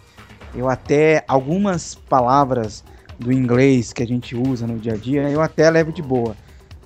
eu 0.54 0.70
até 0.70 1.24
algumas 1.28 1.96
palavras 1.96 2.84
do 3.18 3.32
inglês 3.32 3.92
que 3.92 4.04
a 4.04 4.08
gente 4.08 4.36
usa 4.36 4.68
no 4.68 4.78
dia 4.78 4.94
a 4.94 4.98
dia, 4.98 5.30
eu 5.30 5.42
até 5.42 5.70
levo 5.70 5.92
de 5.92 6.02
boa. 6.02 6.36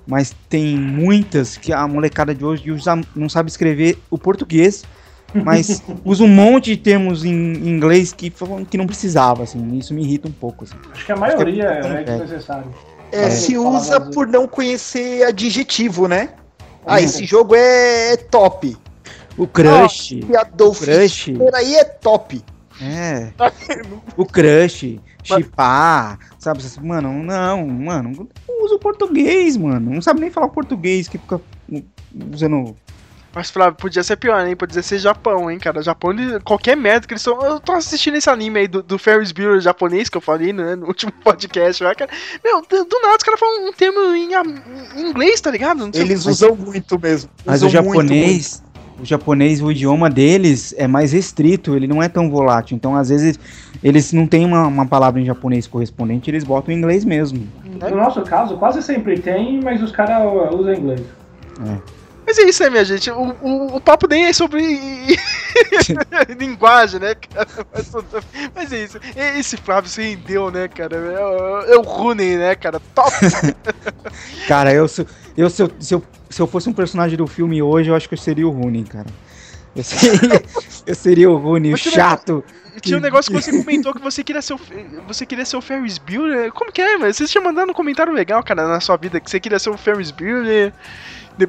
Mas 0.06 0.34
tem 0.48 0.76
muitas 0.78 1.56
que 1.56 1.72
a 1.72 1.86
molecada 1.86 2.34
de 2.34 2.44
hoje 2.44 2.70
usa, 2.70 2.98
não 3.14 3.28
sabe 3.28 3.50
escrever 3.50 3.98
o 4.08 4.16
português, 4.16 4.84
mas 5.44 5.82
usa 6.04 6.24
um 6.24 6.28
monte 6.28 6.70
de 6.74 6.76
termos 6.76 7.24
em 7.24 7.30
inglês 7.30 8.12
que, 8.12 8.32
que 8.70 8.76
não 8.78 8.86
precisava, 8.86 9.42
assim. 9.42 9.76
Isso 9.78 9.92
me 9.94 10.02
irrita 10.02 10.28
um 10.28 10.32
pouco, 10.32 10.64
assim. 10.64 10.74
Acho 10.92 11.06
que 11.06 11.12
a 11.12 11.16
maioria 11.16 11.80
que 11.80 11.86
é- 11.86 12.00
é 12.00 12.04
desnecessário. 12.04 12.70
É, 13.12 13.24
É. 13.26 13.30
se 13.30 13.56
usa 13.56 14.00
por 14.00 14.26
não 14.26 14.48
conhecer 14.48 15.22
adjetivo, 15.24 16.08
né? 16.08 16.30
Ah, 16.84 17.00
É. 17.00 17.04
esse 17.04 17.24
jogo 17.24 17.54
é 17.54 18.16
top. 18.16 18.76
O 19.38 19.46
crush, 19.46 20.12
E 20.28 20.36
a 20.36 20.44
Dolph 20.44 20.80
crush. 20.80 21.30
aí 21.54 21.74
é 21.74 21.84
top. 21.84 22.42
é. 22.80 23.28
O 24.16 24.24
crush, 24.24 24.98
chipar, 25.22 26.18
sabe? 26.38 26.60
assim, 26.60 26.80
Mano, 26.80 27.12
não, 27.22 27.66
mano, 27.66 28.28
não 28.48 28.64
usa 28.64 28.74
o 28.76 28.78
português, 28.78 29.56
mano. 29.56 29.90
Não 29.94 30.00
sabe 30.02 30.20
nem 30.20 30.30
falar 30.30 30.46
o 30.46 30.50
português 30.50 31.06
que 31.08 31.18
fica 31.18 31.40
usando 32.32 32.74
Mas, 33.36 33.50
Flávio, 33.50 33.74
podia 33.74 34.02
ser 34.02 34.16
pior, 34.16 34.46
hein? 34.46 34.56
Podia 34.56 34.82
ser 34.82 34.98
Japão, 34.98 35.50
hein, 35.50 35.58
cara? 35.58 35.82
Japão, 35.82 36.10
qualquer 36.42 36.74
merda 36.74 37.06
que 37.06 37.12
eles 37.12 37.20
são. 37.22 37.38
Eu 37.42 37.60
tô 37.60 37.72
assistindo 37.72 38.16
esse 38.16 38.30
anime 38.30 38.60
aí 38.60 38.66
do, 38.66 38.82
do 38.82 38.98
Ferris 38.98 39.30
Bueller 39.30 39.60
japonês 39.60 40.08
que 40.08 40.16
eu 40.16 40.22
falei, 40.22 40.54
né? 40.54 40.74
No 40.74 40.86
último 40.88 41.12
podcast, 41.22 41.84
lá, 41.84 41.94
cara. 41.94 42.10
Meu, 42.42 42.62
do, 42.62 42.84
do 42.86 42.98
nada 43.02 43.16
os 43.18 43.22
caras 43.22 43.38
falam 43.38 43.68
um 43.68 43.72
termo 43.74 44.00
em, 44.14 44.30
em 44.32 45.10
inglês, 45.10 45.38
tá 45.42 45.50
ligado? 45.50 45.84
Não 45.84 45.92
sei- 45.92 46.00
Eles 46.00 46.24
usam 46.24 46.56
muito 46.56 46.98
mesmo. 46.98 47.28
Mas 47.44 47.62
o 47.62 47.66
Usam 47.66 47.82
muito, 47.82 47.92
japonês, 47.98 48.62
o 48.98 49.04
japonês, 49.04 49.60
o 49.60 49.70
idioma 49.70 50.08
deles 50.08 50.74
é 50.78 50.86
mais 50.86 51.12
restrito, 51.12 51.76
ele 51.76 51.86
não 51.86 52.02
é 52.02 52.08
tão 52.08 52.30
volátil. 52.30 52.74
Então, 52.74 52.96
às 52.96 53.10
vezes, 53.10 53.38
eles 53.84 54.14
não 54.14 54.26
têm 54.26 54.46
uma, 54.46 54.66
uma 54.66 54.86
palavra 54.86 55.20
em 55.20 55.26
japonês 55.26 55.66
correspondente, 55.66 56.30
eles 56.30 56.42
botam 56.42 56.72
em 56.74 56.78
inglês 56.78 57.04
mesmo. 57.04 57.46
No 57.66 57.96
nosso 57.96 58.22
caso, 58.22 58.56
quase 58.56 58.82
sempre 58.82 59.20
tem, 59.20 59.60
mas 59.62 59.82
os 59.82 59.92
caras 59.92 60.22
usam 60.54 60.72
inglês. 60.72 61.02
Mas 62.26 62.38
é 62.38 62.42
isso 62.42 62.64
aí, 62.64 62.70
minha 62.70 62.84
gente. 62.84 63.08
O, 63.10 63.36
o, 63.40 63.76
o 63.76 63.80
papo 63.80 64.08
nem 64.08 64.26
é 64.26 64.32
sobre 64.32 64.60
linguagem, 66.38 67.00
né, 67.00 67.14
cara? 67.14 67.48
Mas, 67.72 67.92
mas 68.54 68.72
é 68.72 68.84
isso. 68.84 68.98
Esse 69.14 69.56
Flávio 69.56 69.88
se 69.88 70.02
rendeu, 70.02 70.50
né, 70.50 70.68
cara? 70.68 70.96
É, 70.96 71.24
o- 71.24 71.72
é 71.74 71.76
o 71.76 71.82
Rooney, 71.82 72.36
né, 72.36 72.54
cara? 72.54 72.80
Top! 72.94 73.10
Cara, 74.48 74.72
eu, 74.72 74.86
se, 74.88 75.06
eu, 75.36 75.50
se, 75.50 75.62
eu, 75.62 75.70
se, 75.78 75.94
eu, 75.94 76.02
se 76.30 76.40
eu 76.42 76.46
fosse 76.46 76.68
um 76.68 76.72
personagem 76.72 77.16
do 77.16 77.26
filme 77.26 77.60
hoje, 77.62 77.90
eu 77.90 77.94
acho 77.94 78.08
que 78.08 78.14
eu 78.14 78.18
seria 78.18 78.46
o 78.46 78.50
Rooney, 78.50 78.84
cara. 78.84 79.06
Eu 79.74 79.82
seria, 79.84 80.42
eu 80.86 80.94
seria 80.94 81.30
o 81.30 81.36
Rooney, 81.36 81.74
o 81.74 81.76
chato. 81.76 82.44
Tinha 82.80 82.98
um 82.98 83.00
negócio 83.00 83.32
que 83.32 83.40
você 83.40 83.50
comentou 83.58 83.92
que 83.94 84.00
você 84.02 84.22
queria 84.22 84.42
ser 84.42 84.52
o, 84.54 84.60
você 85.06 85.24
queria 85.24 85.44
ser 85.44 85.56
o 85.56 85.62
Ferris 85.62 85.96
Bueller. 85.98 86.52
Como 86.52 86.70
que 86.70 86.80
é, 86.80 86.98
velho? 86.98 87.12
Você 87.12 87.26
tinha 87.26 87.42
mandado 87.42 87.70
um 87.70 87.74
comentário 87.74 88.12
legal, 88.12 88.42
cara, 88.42 88.68
na 88.68 88.80
sua 88.80 88.96
vida, 88.96 89.18
que 89.18 89.30
você 89.30 89.40
queria 89.40 89.58
ser 89.58 89.70
o 89.70 89.76
Ferris 89.78 90.10
Bueller. 90.10 90.72
De- 91.36 91.48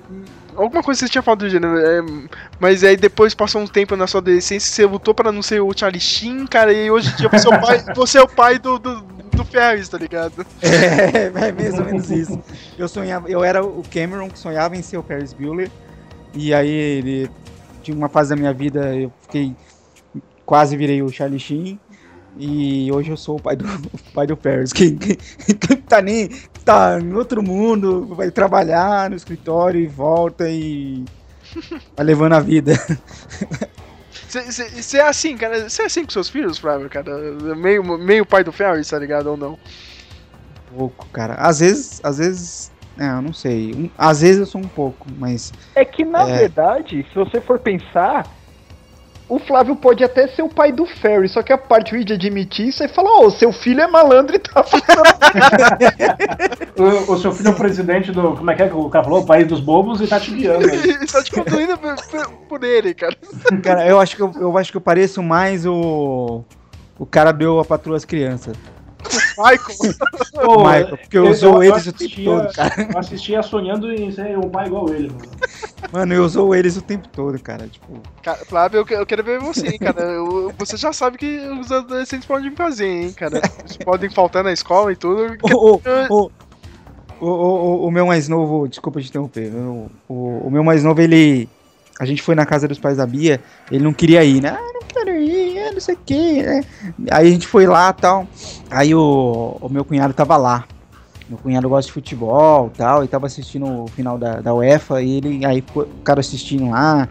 Alguma 0.55 0.81
coisa 0.81 0.99
você 1.01 1.07
tinha 1.09 1.22
falado 1.22 1.39
do 1.41 1.49
gênero. 1.49 1.77
é, 1.77 2.01
mas 2.59 2.84
aí 2.84 2.97
depois 2.97 3.35
passou 3.35 3.61
um 3.61 3.68
tempo 3.68 3.95
na 3.95 4.07
sua 4.07 4.19
adolescência, 4.22 4.72
você 4.73 4.85
lutou 4.88 5.14
pra 5.14 5.31
não 5.31 5.43
ser 5.43 5.61
o 5.61 5.72
Charlie 5.77 5.99
Sheen, 6.01 6.47
cara, 6.47 6.73
e 6.73 6.89
hoje 6.89 7.11
em 7.11 7.15
dia 7.15 7.30
você 7.30 7.47
é 7.47 7.55
o 7.55 7.61
pai, 7.61 7.85
você 7.95 8.18
é 8.18 8.22
o 8.23 8.27
pai 8.27 8.57
do, 8.57 8.80
do, 8.80 9.01
do 9.01 9.45
Ferris, 9.45 9.88
tá 9.88 9.99
ligado? 9.99 10.43
É, 10.64 11.26
é 11.27 11.51
mais 11.51 11.77
ou 11.77 11.85
menos 11.85 12.09
isso. 12.09 12.41
Eu 12.76 12.88
sonhava, 12.88 13.30
eu 13.30 13.43
era 13.43 13.64
o 13.64 13.84
Cameron 13.93 14.30
que 14.30 14.39
sonhava 14.39 14.76
em 14.76 14.81
ser 14.81 14.97
o 14.97 15.03
Ferris 15.03 15.31
Bueller. 15.31 15.69
E 16.34 16.51
aí 16.53 16.68
ele 16.69 17.30
tinha 17.84 17.95
uma 17.95 18.09
fase 18.09 18.31
da 18.31 18.35
minha 18.35 18.51
vida, 18.51 18.95
eu 18.95 19.14
fiquei 19.23 19.55
quase 20.43 20.76
virei 20.76 21.03
o 21.03 21.09
Charlie 21.09 21.39
Sheen. 21.39 21.80
E 22.39 22.91
hoje 22.91 23.09
eu 23.11 23.18
sou 23.18 23.38
o 23.38 23.41
pai 23.41 23.55
do, 23.55 23.65
o 23.65 23.99
pai 24.14 24.27
do 24.27 24.35
Ferris, 24.35 24.72
que, 24.73 24.91
que, 24.91 25.15
que 25.15 25.76
tá 25.77 26.01
nem 26.01 26.30
tá 26.64 26.99
em 26.99 27.14
outro 27.14 27.41
mundo, 27.41 28.05
vai 28.15 28.30
trabalhar 28.31 29.09
no 29.09 29.15
escritório 29.15 29.80
e 29.80 29.88
volta 29.88 30.49
e 30.49 31.03
vai 31.95 32.05
levando 32.05 32.34
a 32.34 32.39
vida. 32.39 32.73
Você 34.30 34.97
é 34.97 35.07
assim, 35.07 35.38
cara. 35.38 35.69
Você 35.69 35.84
é 35.84 35.85
assim 35.85 36.03
com 36.03 36.11
seus 36.11 36.30
filhos, 36.30 36.57
Flávio, 36.57 36.89
cara? 36.89 37.11
Meio, 37.55 37.84
meio 37.97 38.26
pai 38.26 38.43
do 38.43 38.51
Ferris, 38.51 38.89
tá 38.89 38.99
ligado? 38.99 39.27
Ou 39.27 39.38
não? 39.38 39.57
pouco, 40.76 41.05
cara. 41.14 41.35
Às 41.35 41.59
vezes, 41.59 42.01
às 42.03 42.18
vezes, 42.18 42.72
é, 42.99 43.07
eu 43.07 43.22
não 43.22 43.31
sei. 43.34 43.73
Um- 43.73 43.89
às 43.97 44.22
vezes 44.22 44.39
eu 44.39 44.45
sou 44.45 44.59
um 44.61 44.68
pouco, 44.68 45.07
mas 45.18 45.53
É 45.76 45.85
que, 45.85 46.03
na 46.03 46.27
É. 46.27 46.39
verdade, 46.39 47.05
se 47.09 47.15
você 47.15 47.39
for 47.39 47.57
pensar, 47.59 48.27
o 49.29 49.39
Flávio 49.39 49.75
pode 49.75 50.03
até 50.03 50.27
ser 50.27 50.41
o 50.41 50.49
pai 50.49 50.71
do 50.71 50.85
Ferry, 50.85 51.27
só 51.27 51.41
que 51.43 51.51
a 51.51 51.57
parte 51.57 52.01
de 52.03 52.13
admitir 52.13 52.69
isso 52.69 52.83
é 52.83 52.87
falar, 52.87 53.19
ô, 53.19 53.29
seu 53.29 53.51
filho 53.51 53.81
é 53.81 53.87
malandro 53.87 54.35
e 54.35 54.39
tá 54.39 54.63
O, 56.77 57.13
o 57.13 57.17
seu 57.17 57.31
filho 57.31 57.49
é 57.49 57.51
o 57.51 57.55
presidente 57.55 58.11
do. 58.11 58.35
Como 58.35 58.49
é 58.51 58.55
que 58.55 58.63
é 58.63 58.69
que 58.69 58.75
o 58.75 58.89
cara 58.89 59.03
falou? 59.03 59.21
O 59.21 59.25
país 59.25 59.47
dos 59.47 59.59
bobos 59.59 59.99
e 59.99 60.07
tá 60.07 60.19
te 60.19 60.31
guiando. 60.31 60.67
tá 61.11 61.23
te 61.23 61.31
conduzindo 61.31 61.77
por, 61.77 61.95
por- 62.47 62.63
ele, 62.63 62.93
cara. 62.93 63.15
Cara, 63.63 63.87
eu 63.87 63.99
acho 63.99 64.15
que 64.15 64.21
eu, 64.21 64.31
eu 64.39 64.57
acho 64.57 64.71
que 64.71 64.77
eu 64.77 64.81
pareço 64.81 65.21
mais 65.23 65.65
o 65.65 66.43
o 66.99 67.05
cara 67.05 67.31
do 67.31 67.59
a 67.59 67.65
patroa 67.65 67.97
as 67.97 68.05
crianças. 68.05 68.55
Michael. 69.38 69.93
Pô, 70.45 70.57
Michael, 70.57 70.97
porque 70.97 71.17
eu 71.17 71.29
uso 71.29 71.61
eles 71.63 71.88
o 71.88 71.93
tempo 71.93 72.03
assistia- 72.05 72.25
todo, 72.25 72.53
cara. 72.53 72.89
Eu 72.93 72.99
assistia 72.99 73.43
sonhando 73.43 73.91
em 73.91 74.11
ser 74.11 74.38
um 74.38 74.49
pai 74.49 74.67
igual 74.67 74.89
ele, 74.93 75.09
mano. 75.09 75.21
Mano, 75.91 76.13
eu 76.13 76.23
uso 76.23 76.53
eles 76.55 76.77
o 76.77 76.81
tempo 76.81 77.07
todo, 77.09 77.39
cara. 77.41 77.67
Tipo, 77.67 78.01
Cara, 78.23 78.38
Flávio, 78.45 78.79
eu, 78.79 78.85
que- 78.85 78.93
eu 78.93 79.05
quero 79.05 79.23
ver 79.23 79.39
você, 79.39 79.67
hein, 79.67 79.77
cara. 79.79 80.01
Eu- 80.01 80.51
você 80.57 80.75
já 80.77 80.91
sabe 80.93 81.17
que 81.17 81.39
os 81.59 81.71
adolescentes 81.71 82.27
podem 82.27 82.51
fazer, 82.55 82.88
hein, 82.88 83.13
cara. 83.13 83.41
Eles 83.59 83.77
podem 83.77 84.09
faltar 84.09 84.43
na 84.43 84.51
escola 84.51 84.91
e 84.91 84.95
tudo. 84.95 85.38
o, 85.43 85.75
o, 85.75 85.81
o, 86.09 86.31
o, 87.19 87.27
o, 87.27 87.88
o 87.88 87.91
meu 87.91 88.05
mais 88.07 88.27
novo, 88.27 88.67
desculpa 88.67 89.01
te 89.01 89.09
interromper. 89.09 89.51
O, 89.53 89.89
o, 90.07 90.47
o 90.47 90.51
meu 90.51 90.63
mais 90.63 90.84
novo, 90.84 91.01
ele. 91.01 91.47
A 91.99 92.05
gente 92.05 92.21
foi 92.21 92.35
na 92.35 92.45
casa 92.45 92.67
dos 92.67 92.77
pais 92.77 92.97
da 92.97 93.07
Bia, 93.07 93.41
ele 93.71 93.84
não 93.84 93.91
queria 93.91 94.23
ir, 94.23 94.39
né? 94.39 94.49
Ah, 94.55 94.71
não 94.73 94.81
quero 94.88 95.15
ir, 95.17 95.56
ah, 95.68 95.73
não 95.73 95.80
sei 95.80 95.95
o 95.95 95.99
que, 96.06 96.44
né? 96.44 96.61
Aí 97.11 97.27
a 97.27 97.31
gente 97.31 97.48
foi 97.48 97.65
lá 97.65 97.91
tal. 97.94 98.27
Aí 98.69 98.94
o, 98.94 99.57
o 99.60 99.69
meu 99.69 99.84
cunhado 99.84 100.14
tava 100.14 100.38
lá. 100.38 100.65
Meu 101.30 101.38
cunhado 101.38 101.68
gosta 101.68 101.88
de 101.88 101.94
futebol 101.94 102.72
tal, 102.77 103.03
e 103.03 103.07
tava 103.07 103.26
assistindo 103.26 103.84
o 103.84 103.88
final 103.88 104.18
da, 104.18 104.39
da 104.39 104.53
UEFA, 104.53 105.02
e 105.02 105.18
ele 105.18 105.45
aí 105.45 105.64
cara 106.03 106.22
assistindo 106.22 106.69
lá. 106.69 107.10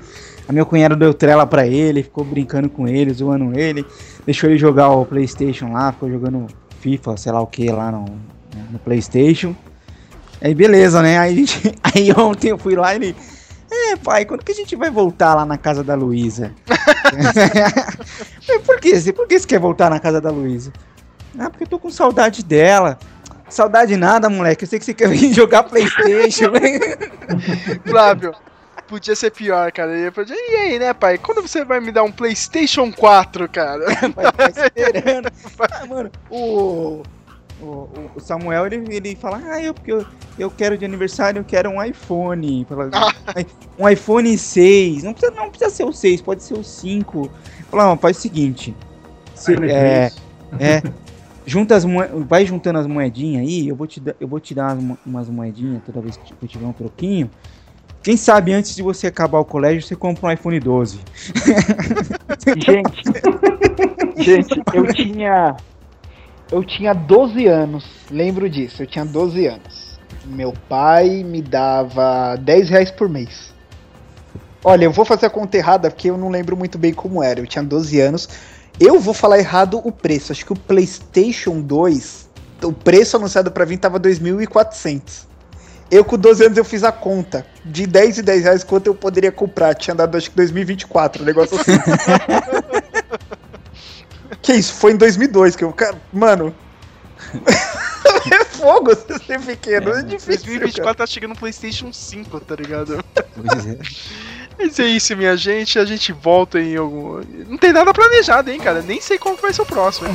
A 0.49 0.53
meu 0.53 0.65
cunhado 0.65 0.97
deu 0.97 1.13
trela 1.13 1.47
pra 1.47 1.67
ele, 1.67 2.03
ficou 2.03 2.25
brincando 2.25 2.69
com 2.71 2.87
ele, 2.89 3.13
zoando 3.13 3.59
ele, 3.59 3.85
deixou 4.25 4.49
ele 4.49 4.59
jogar 4.59 4.91
o 4.91 5.05
Playstation 5.05 5.73
lá, 5.73 5.93
ficou 5.93 6.11
jogando 6.11 6.47
FIFA, 6.81 7.17
sei 7.17 7.33
lá 7.33 7.41
o 7.41 7.47
que 7.47 7.69
lá 7.71 7.91
no, 7.91 8.05
no 8.71 8.79
Playstation. 8.79 9.55
Aí 10.41 10.55
beleza, 10.55 11.03
né? 11.03 11.19
Aí, 11.19 11.35
gente, 11.35 11.75
aí 11.83 12.13
ontem 12.13 12.51
eu 12.51 12.59
fui 12.59 12.75
lá 12.75 12.95
e 12.95 12.97
ele. 12.97 13.17
É, 13.93 13.97
pai, 13.97 14.25
quando 14.25 14.45
que 14.45 14.53
a 14.53 14.55
gente 14.55 14.75
vai 14.75 14.91
voltar 14.91 15.35
lá 15.35 15.45
na 15.45 15.57
casa 15.57 15.85
da 15.85 15.95
Luísa? 15.95 16.53
Eu, 18.49 18.61
Por 18.65 18.81
que? 18.81 19.13
Por 19.13 19.29
que 19.29 19.39
você 19.39 19.47
quer 19.47 19.61
voltar 19.61 19.91
na 19.91 20.01
casa 20.01 20.21
da 20.21 20.31
Luísa? 20.31 20.73
Ah, 21.39 21.51
porque 21.51 21.65
eu 21.65 21.69
tô 21.69 21.79
com 21.79 21.91
saudade 21.91 22.45
dela. 22.45 22.99
Saudade 23.49 23.97
nada, 23.97 24.29
moleque. 24.29 24.65
Eu 24.65 24.69
sei 24.69 24.79
que 24.79 24.85
você 24.85 24.95
quer 24.95 25.09
vir 25.11 25.33
jogar 25.33 25.63
Playstation. 25.65 26.53
Flávio, 27.87 28.35
podia 28.89 29.15
ser 29.15 29.31
pior, 29.31 29.71
cara. 29.71 29.93
E 29.97 30.57
aí, 30.57 30.79
né, 30.79 30.93
pai? 30.93 31.19
Quando 31.19 31.43
você 31.43 31.65
vai 31.65 31.81
me 31.81 31.93
dar 31.93 32.03
um 32.03 32.11
PlayStation 32.11 32.93
4, 32.93 33.49
cara? 33.49 33.85
Vai 34.15 34.49
esperando. 34.49 35.31
Ah, 35.71 35.87
mano, 35.87 36.11
o, 36.31 37.03
o, 37.61 37.89
o 38.15 38.21
Samuel, 38.21 38.67
ele, 38.67 38.95
ele 38.95 39.17
fala, 39.17 39.41
ah, 39.45 39.63
eu, 39.63 39.73
porque 39.73 39.93
eu, 39.93 40.05
eu 40.39 40.51
quero 40.51 40.77
de 40.77 40.85
aniversário, 40.85 41.41
eu 41.41 41.45
quero 41.45 41.71
um 41.71 41.83
iPhone. 41.83 42.67
Fala, 42.69 42.91
um 43.79 43.89
iPhone 43.89 44.37
6. 44.37 45.03
Não 45.03 45.13
precisa, 45.13 45.33
não 45.35 45.51
precisa 45.51 45.71
ser 45.71 45.85
o 45.85 45.93
6, 45.93 46.21
pode 46.23 46.43
ser 46.43 46.55
o 46.55 46.65
5. 46.65 47.31
Fala, 47.71 47.97
faz 47.97 48.19
o 48.19 48.21
seguinte. 48.21 48.75
IPhone 49.49 49.71
é, 49.71 50.11
3. 50.51 50.61
é, 50.61 50.83
junta 51.47 51.77
as 51.77 51.85
vai 52.27 52.45
juntando 52.45 52.79
as 52.79 52.87
moedinhas 52.87 53.43
aí, 53.47 53.69
eu 53.69 53.77
vou 53.77 53.87
te, 53.87 54.01
dar- 54.01 54.17
eu 54.19 54.27
vou 54.27 54.41
te 54.41 54.55
dar 54.55 54.77
umas, 54.77 54.99
umas 55.07 55.29
moedinhas 55.29 55.83
toda 55.85 56.01
vez 56.01 56.17
que 56.17 56.35
eu 56.41 56.49
tiver 56.49 56.67
um 56.67 56.73
troquinho. 56.73 57.31
Quem 58.03 58.17
sabe 58.17 58.53
antes 58.53 58.75
de 58.75 58.83
você 58.83 59.09
acabar 59.09 59.41
o 59.41 59.45
colégio, 59.45 59.83
você 59.83 59.97
compra 59.97 60.29
um 60.29 60.33
iPhone 60.33 60.61
12. 60.61 61.01
Gente, 62.57 63.03
gente, 64.23 64.63
eu 64.73 64.87
tinha. 64.95 65.57
Eu 66.51 66.63
tinha 66.63 66.93
12 66.93 67.47
anos, 67.47 67.85
lembro 68.09 68.49
disso, 68.49 68.83
eu 68.83 68.87
tinha 68.87 69.05
12 69.05 69.47
anos. 69.47 69.99
Meu 70.25 70.53
pai 70.69 71.25
me 71.25 71.43
dava 71.43 72.37
10 72.37 72.69
reais 72.69 72.91
por 72.91 73.09
mês. 73.09 73.53
Olha, 74.63 74.85
eu 74.85 74.93
vou 74.93 75.05
fazer 75.05 75.27
a 75.27 75.31
conta 75.31 75.57
errada 75.57 75.91
porque 75.91 76.09
eu 76.11 76.17
não 76.17 76.29
lembro 76.29 76.57
muito 76.57 76.79
bem 76.79 76.93
como 76.93 77.23
era. 77.23 77.41
Eu 77.41 77.47
tinha 77.47 77.63
12 77.65 78.01
anos. 78.01 78.29
Eu 78.79 79.01
vou 79.01 79.15
falar 79.15 79.39
errado 79.39 79.81
o 79.85 79.91
preço. 79.91 80.33
Acho 80.33 80.45
que 80.45 80.53
o 80.53 80.57
PlayStation 80.57 81.61
2, 81.61 82.29
o 82.63 82.73
preço 82.73 83.17
anunciado 83.17 83.51
pra 83.51 83.65
vir 83.65 83.79
tava 83.79 83.99
2.400. 83.99 85.27
Eu 85.91 86.05
com 86.05 86.19
12 86.19 86.47
anos 86.47 86.59
eu 86.59 86.65
fiz 86.65 86.83
a 86.83 86.91
conta 86.91 87.47
de 87.65 87.87
10 87.87 88.19
e 88.19 88.23
10 88.23 88.43
reais 88.43 88.65
quanto 88.65 88.89
eu 88.89 88.95
poderia 88.95 89.33
comprar. 89.33 89.75
Tinha 89.75 89.95
dado 89.95 90.17
acho 90.17 90.31
que 90.31 90.37
2024, 90.37 91.23
um 91.23 91.27
negócio 91.27 91.59
assim. 91.61 91.73
que 94.43 94.55
isso? 94.55 94.75
Foi 94.75 94.93
em 94.93 94.97
2002 94.97 95.57
que 95.57 95.65
eu. 95.65 95.73
cara, 95.73 96.01
Mano. 96.13 96.55
é 98.31 98.45
fogo 98.57 98.95
você 98.95 99.19
ser 99.19 99.41
pequeno, 99.41 99.91
é, 99.91 100.03
difícil. 100.03 100.45
2024 100.45 100.83
cara. 100.83 100.95
tá 100.95 101.07
chegando 101.07 101.31
no 101.31 101.37
PlayStation 101.37 101.93
5, 101.93 102.41
tá 102.41 102.57
ligado? 102.57 103.05
Pois 103.15 103.67
é. 103.67 103.79
Mas 104.59 104.79
é 104.79 104.87
isso, 104.87 105.15
minha 105.17 105.37
gente. 105.37 105.79
A 105.79 105.85
gente 105.85 106.13
volta 106.13 106.59
em 106.59 106.77
algum. 106.77 107.21
Não 107.47 107.59
tem 107.59 107.73
nada 107.73 107.93
planejado, 107.93 108.51
hein, 108.51 108.59
cara? 108.59 108.81
Nem 108.81 109.01
sei 109.01 109.19
qual 109.19 109.37
vai 109.37 109.53
ser 109.53 109.63
o 109.63 109.67
próximo. 109.67 110.09
Hein? 110.09 110.15